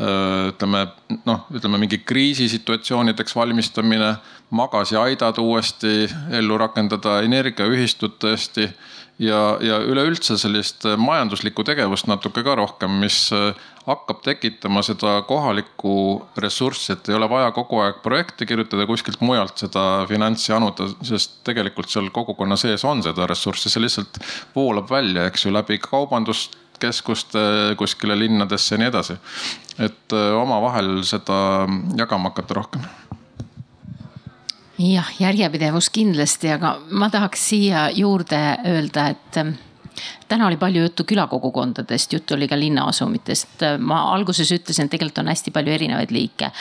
ütleme 0.01 0.79
noh, 1.27 1.43
ütleme 1.53 1.77
mingi 1.77 1.97
kriisisituatsioonideks 1.97 3.35
valmistamine, 3.35 4.15
magasiaidad 4.49 5.37
uuesti 5.37 6.09
ellu 6.39 6.57
rakendada, 6.57 7.19
energiaühistud 7.21 8.17
tõesti 8.17 8.65
ja, 9.19 9.39
ja 9.61 9.79
üleüldse 9.83 10.37
sellist 10.39 10.85
äh, 10.87 10.97
majanduslikku 10.99 11.63
tegevust 11.67 12.07
natuke 12.09 12.43
ka 12.45 12.55
rohkem, 12.59 12.99
mis 13.03 13.17
äh, 13.35 13.51
hakkab 13.87 14.21
tekitama 14.25 14.81
seda 14.85 15.19
kohalikku 15.27 15.93
ressurssi, 16.39 16.93
et 16.93 17.09
ei 17.09 17.17
ole 17.17 17.29
vaja 17.31 17.51
kogu 17.55 17.81
aeg 17.83 18.01
projekte 18.05 18.47
kirjutada 18.49 18.87
kuskilt 18.89 19.21
mujalt 19.25 19.59
seda 19.61 19.85
finantsi 20.09 20.53
anuda, 20.55 20.89
sest 21.05 21.39
tegelikult 21.47 21.91
seal 21.91 22.09
kogukonna 22.15 22.57
sees 22.59 22.85
on 22.87 23.03
seda 23.05 23.27
ressurssi, 23.29 23.71
see 23.71 23.83
lihtsalt 23.83 24.21
voolab 24.55 24.89
välja, 24.91 25.27
eks 25.29 25.45
ju, 25.45 25.53
läbi 25.53 25.79
kaubanduskeskuste 25.83 27.75
kuskile 27.79 28.17
linnadesse 28.19 28.75
ja 28.75 28.83
nii 28.83 28.91
edasi. 28.93 29.19
et 29.79 30.15
äh, 30.15 30.33
omavahel 30.39 30.99
seda 31.07 31.67
jagama 31.97 32.33
hakata 32.33 32.61
rohkem 32.61 32.87
jah, 34.79 35.09
järjepidevus 35.19 35.89
kindlasti, 35.93 36.53
aga 36.55 36.77
ma 36.91 37.09
tahaks 37.09 37.49
siia 37.51 37.89
juurde 37.95 38.39
öelda, 38.65 39.09
et 39.13 39.37
ähm, 39.41 39.53
täna 40.31 40.47
oli 40.47 40.57
palju 40.57 40.87
juttu 40.87 41.03
külakogukondadest, 41.03 42.13
juttu 42.13 42.35
oli 42.37 42.47
ka 42.47 42.59
linnaasumitest. 42.59 43.65
ma 43.79 44.01
alguses 44.13 44.51
ütlesin, 44.51 44.85
et 44.85 44.95
tegelikult 44.95 45.23
on 45.23 45.33
hästi 45.33 45.51
palju 45.51 45.73
erinevaid 45.79 46.11
liike 46.15 46.51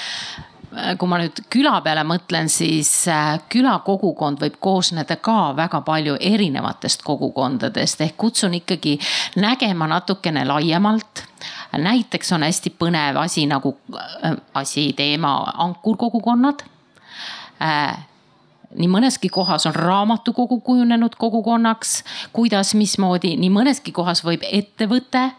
kui 0.99 1.09
ma 1.09 1.19
nüüd 1.20 1.40
küla 1.51 1.78
peale 1.85 2.03
mõtlen, 2.05 2.51
siis 2.53 2.90
äh, 3.09 3.39
külakogukond 3.51 4.43
võib 4.43 4.59
koosneda 4.61 5.16
ka 5.16 5.55
väga 5.57 5.81
palju 5.86 6.19
erinevatest 6.20 7.03
kogukondadest 7.07 8.05
ehk 8.05 8.19
kutsun 8.20 8.59
ikkagi 8.61 8.99
nägema 9.40 9.89
natukene 9.89 10.45
laiemalt. 10.45 11.24
näiteks 11.73 12.32
on 12.32 12.43
hästi 12.43 12.74
põnev 12.78 13.16
asi 13.16 13.47
nagu 13.47 13.77
äh, 13.97 14.36
asi, 14.55 14.93
teema 14.93 15.53
ankurkogukonnad 15.57 16.62
äh, 16.62 16.77
nii 17.59 18.89
mõneski 18.89 19.30
kohas 19.32 19.66
on 19.66 19.74
raamatukogu 19.74 20.60
kujunenud 20.60 21.16
kogukonnaks, 21.18 22.02
kuidas, 22.32 22.74
mismoodi, 22.74 23.36
nii 23.40 23.51
mõneski 23.51 23.93
kohas 23.97 24.24
võib 24.24 24.44
ettevõte 24.44 25.30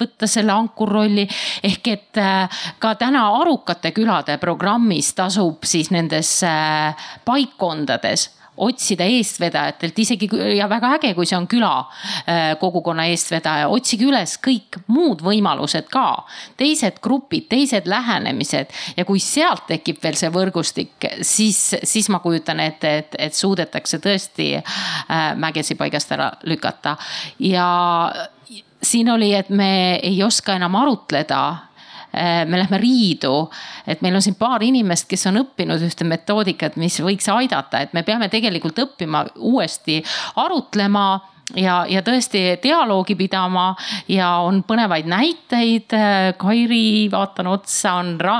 võtta 0.00 0.26
selle 0.26 0.52
ankurrolli. 0.52 1.28
ehk 1.62 1.88
et 1.88 2.18
äh, 2.18 2.62
ka 2.78 2.94
täna 2.94 3.28
Arukate 3.40 3.92
külade 3.94 4.38
programmis 4.38 5.12
tasub 5.14 5.64
siis 5.64 5.90
nendes 5.90 6.42
äh, 6.42 6.96
paikkondades 7.24 8.30
otsida 8.56 9.06
eestvedajatelt 9.10 9.98
isegi 9.98 10.28
ja 10.56 10.68
väga 10.70 10.94
äge, 10.98 11.12
kui 11.16 11.26
see 11.26 11.38
on 11.38 11.46
küla 11.50 11.72
äh, 11.80 12.42
kogukonna 12.60 13.06
eestvedaja, 13.10 13.68
otsige 13.72 14.06
üles 14.08 14.36
kõik 14.42 14.78
muud 14.86 15.24
võimalused 15.24 15.88
ka. 15.92 16.24
teised 16.56 17.00
grupid, 17.02 17.48
teised 17.50 17.88
lähenemised 17.90 18.70
ja 18.96 19.04
kui 19.04 19.20
sealt 19.22 19.66
tekib 19.68 19.98
veel 20.02 20.18
see 20.18 20.30
võrgustik, 20.34 21.08
siis, 21.22 21.60
siis 21.82 22.08
ma 22.12 22.20
kujutan 22.24 22.60
ette, 22.60 22.96
et, 23.02 23.18
et 23.18 23.34
suudetakse 23.34 23.98
tõesti 23.98 24.54
äh, 24.58 25.34
mägesi 25.36 25.74
paigast 25.74 26.12
ära 26.14 26.30
lükata 26.46 26.96
ja 27.42 27.68
siin 28.84 29.10
oli, 29.10 29.34
et 29.34 29.48
me 29.50 29.96
ei 30.02 30.22
oska 30.22 30.54
enam 30.58 30.76
arutleda 30.76 31.40
me 32.46 32.58
lähme 32.58 32.78
riidu. 32.78 33.50
et 33.86 34.02
meil 34.02 34.14
on 34.14 34.22
siin 34.22 34.36
paar 34.38 34.62
inimest, 34.62 35.08
kes 35.10 35.26
on 35.26 35.40
õppinud 35.42 35.82
ühte 35.82 36.06
metoodikat, 36.08 36.76
mis 36.80 37.00
võiks 37.02 37.28
aidata, 37.32 37.80
et 37.80 37.94
me 37.94 38.02
peame 38.02 38.28
tegelikult 38.32 38.78
õppima 38.78 39.24
uuesti 39.36 40.02
arutlema 40.36 41.33
ja, 41.56 41.84
ja 41.88 42.02
tõesti 42.04 42.58
dialoogi 42.62 43.14
pidama 43.18 43.74
ja 44.08 44.28
on 44.44 44.62
põnevaid 44.66 45.06
näiteid. 45.10 45.92
Kairi, 46.40 47.08
vaatan 47.12 47.46
otsa, 47.52 47.92
on 48.00 48.14
ra 48.20 48.38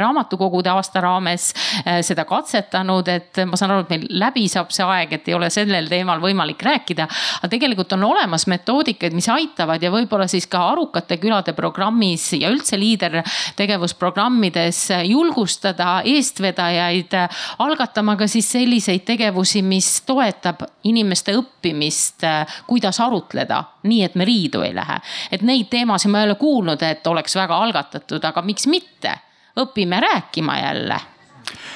raamatukogude 0.00 0.70
aasta 0.70 1.00
raames 1.04 1.54
äh, 1.82 2.00
seda 2.06 2.24
katsetanud, 2.28 3.08
et 3.10 3.38
ma 3.48 3.56
saan 3.58 3.70
aru, 3.74 3.80
et 3.84 3.90
meil 3.94 4.06
läbi 4.22 4.44
saab 4.50 4.70
see 4.74 4.86
aeg, 4.86 5.12
et 5.16 5.28
ei 5.28 5.34
ole 5.36 5.48
sellel 5.52 5.86
teemal 5.90 6.20
võimalik 6.22 6.62
rääkida. 6.62 7.04
aga 7.40 7.48
tegelikult 7.50 7.92
on 7.96 8.02
olemas 8.10 8.44
metoodikaid, 8.50 9.12
mis 9.16 9.28
aitavad 9.32 9.82
ja 9.82 9.90
võib-olla 9.92 10.26
siis 10.30 10.46
ka 10.50 10.58
arukate 10.70 11.16
külade 11.22 11.52
programmis 11.56 12.32
ja 12.38 12.48
üldse 12.52 12.76
liidertegevusprogrammides 12.80 14.78
julgustada 15.10 15.88
eestvedajaid 16.04 17.12
algatama 17.58 18.16
ka 18.20 18.26
siis 18.30 18.46
selliseid 18.54 19.04
tegevusi, 19.06 19.62
mis 19.62 20.02
toetab 20.06 20.62
inimeste 20.84 21.32
õppimist 21.38 22.24
kuidas 22.66 23.00
arutleda, 23.00 23.62
nii 23.82 24.02
et 24.04 24.14
me 24.14 24.24
riidu 24.24 24.62
ei 24.62 24.74
lähe. 24.74 25.00
et 25.32 25.42
neid 25.42 25.70
teemasid 25.70 26.10
ma 26.10 26.22
ei 26.22 26.30
ole 26.30 26.38
kuulnud, 26.40 26.82
et 26.82 27.06
oleks 27.06 27.36
väga 27.36 27.58
algatatud, 27.66 28.24
aga 28.24 28.42
miks 28.42 28.66
mitte, 28.66 29.18
õpime 29.60 30.00
rääkima 30.00 30.58
jälle. 30.58 31.00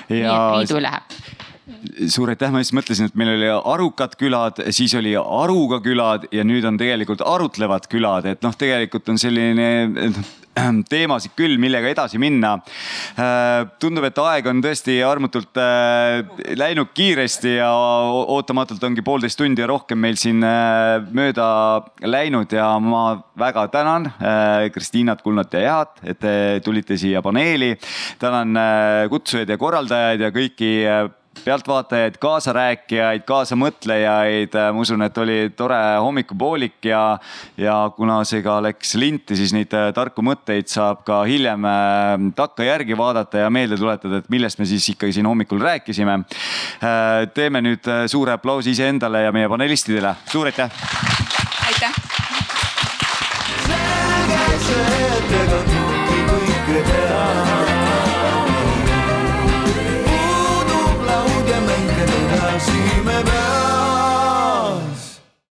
nii 0.08 0.22
et 0.22 0.56
riidu 0.58 0.80
ei 0.80 0.82
lähe 0.82 1.36
suur 2.08 2.30
aitäh, 2.32 2.50
ma 2.52 2.62
just 2.62 2.74
mõtlesin, 2.76 3.10
et 3.10 3.16
meil 3.18 3.34
oli 3.34 3.48
arukad 3.52 4.14
külad, 4.18 4.62
siis 4.74 4.94
oli 4.98 5.14
aruga 5.18 5.80
külad 5.84 6.24
ja 6.32 6.44
nüüd 6.46 6.64
on 6.68 6.78
tegelikult 6.80 7.22
arutlevad 7.26 7.88
külad, 7.92 8.28
et 8.30 8.44
noh, 8.46 8.56
tegelikult 8.56 9.10
on 9.12 9.20
selline 9.20 9.68
teemasid 10.92 11.34
küll, 11.38 11.56
millega 11.60 11.90
edasi 11.90 12.20
minna. 12.20 12.56
Äh, 13.18 13.64
tundub, 13.82 14.06
et 14.08 14.18
aeg 14.22 14.48
on 14.50 14.62
tõesti 14.64 14.98
armutult 15.06 15.58
äh, 15.60 16.22
läinud 16.58 16.92
kiiresti 16.96 17.58
ja 17.58 17.70
ootamatult 18.34 18.84
ongi 18.88 19.04
poolteist 19.06 19.38
tundi 19.40 19.64
ja 19.64 19.68
rohkem 19.70 20.00
meil 20.02 20.18
siin 20.20 20.42
äh, 20.46 20.98
mööda 21.14 21.48
läinud 22.04 22.52
ja 22.54 22.70
ma 22.82 23.04
väga 23.38 23.68
tänan 23.72 24.08
Kristiinat, 24.72 25.20
Kulnat 25.22 25.52
ja 25.54 25.60
Ehat, 25.62 26.00
et 26.02 26.18
te 26.22 26.32
tulite 26.64 26.96
siia 26.98 27.22
paneeli. 27.22 27.76
tänan 28.18 28.58
kutsujaid 29.10 29.48
ja 29.48 29.58
korraldajaid 29.60 30.24
ja 30.26 30.30
kõiki 30.34 30.70
pealtvaatajaid, 31.44 32.16
kaasarääkijaid, 32.20 33.24
kaasamõtlejaid. 33.28 34.54
ma 34.72 34.80
usun, 34.80 35.02
et 35.02 35.18
oli 35.18 35.38
tore 35.56 35.78
hommikupoolik 36.00 36.84
ja, 36.90 37.18
ja 37.56 37.90
kuna 37.96 38.20
see 38.28 38.42
ka 38.44 38.58
läks 38.64 38.94
linti, 39.00 39.36
siis 39.38 39.52
neid 39.56 39.72
äh, 39.76 39.90
tarku 39.96 40.22
mõtteid 40.26 40.68
saab 40.72 41.04
ka 41.06 41.22
hiljem 41.28 41.64
äh, 41.68 41.72
takkajärgi 42.38 42.96
vaadata 42.98 43.44
ja 43.44 43.50
meelde 43.50 43.76
tuletada, 43.80 44.22
et 44.22 44.28
millest 44.32 44.58
me 44.58 44.66
siis 44.68 44.88
ikkagi 44.94 45.12
siin 45.18 45.26
hommikul 45.28 45.60
rääkisime. 45.62 46.14
Äh, 46.18 47.28
teeme 47.34 47.62
nüüd 47.64 47.84
suure 48.10 48.32
aplausi 48.36 48.70
iseendale 48.76 49.22
ja 49.26 49.32
meie 49.34 49.48
panelistidele, 49.48 50.14
suur 50.32 50.46
aitäh. 50.50 50.70
aitäh. 51.66 51.94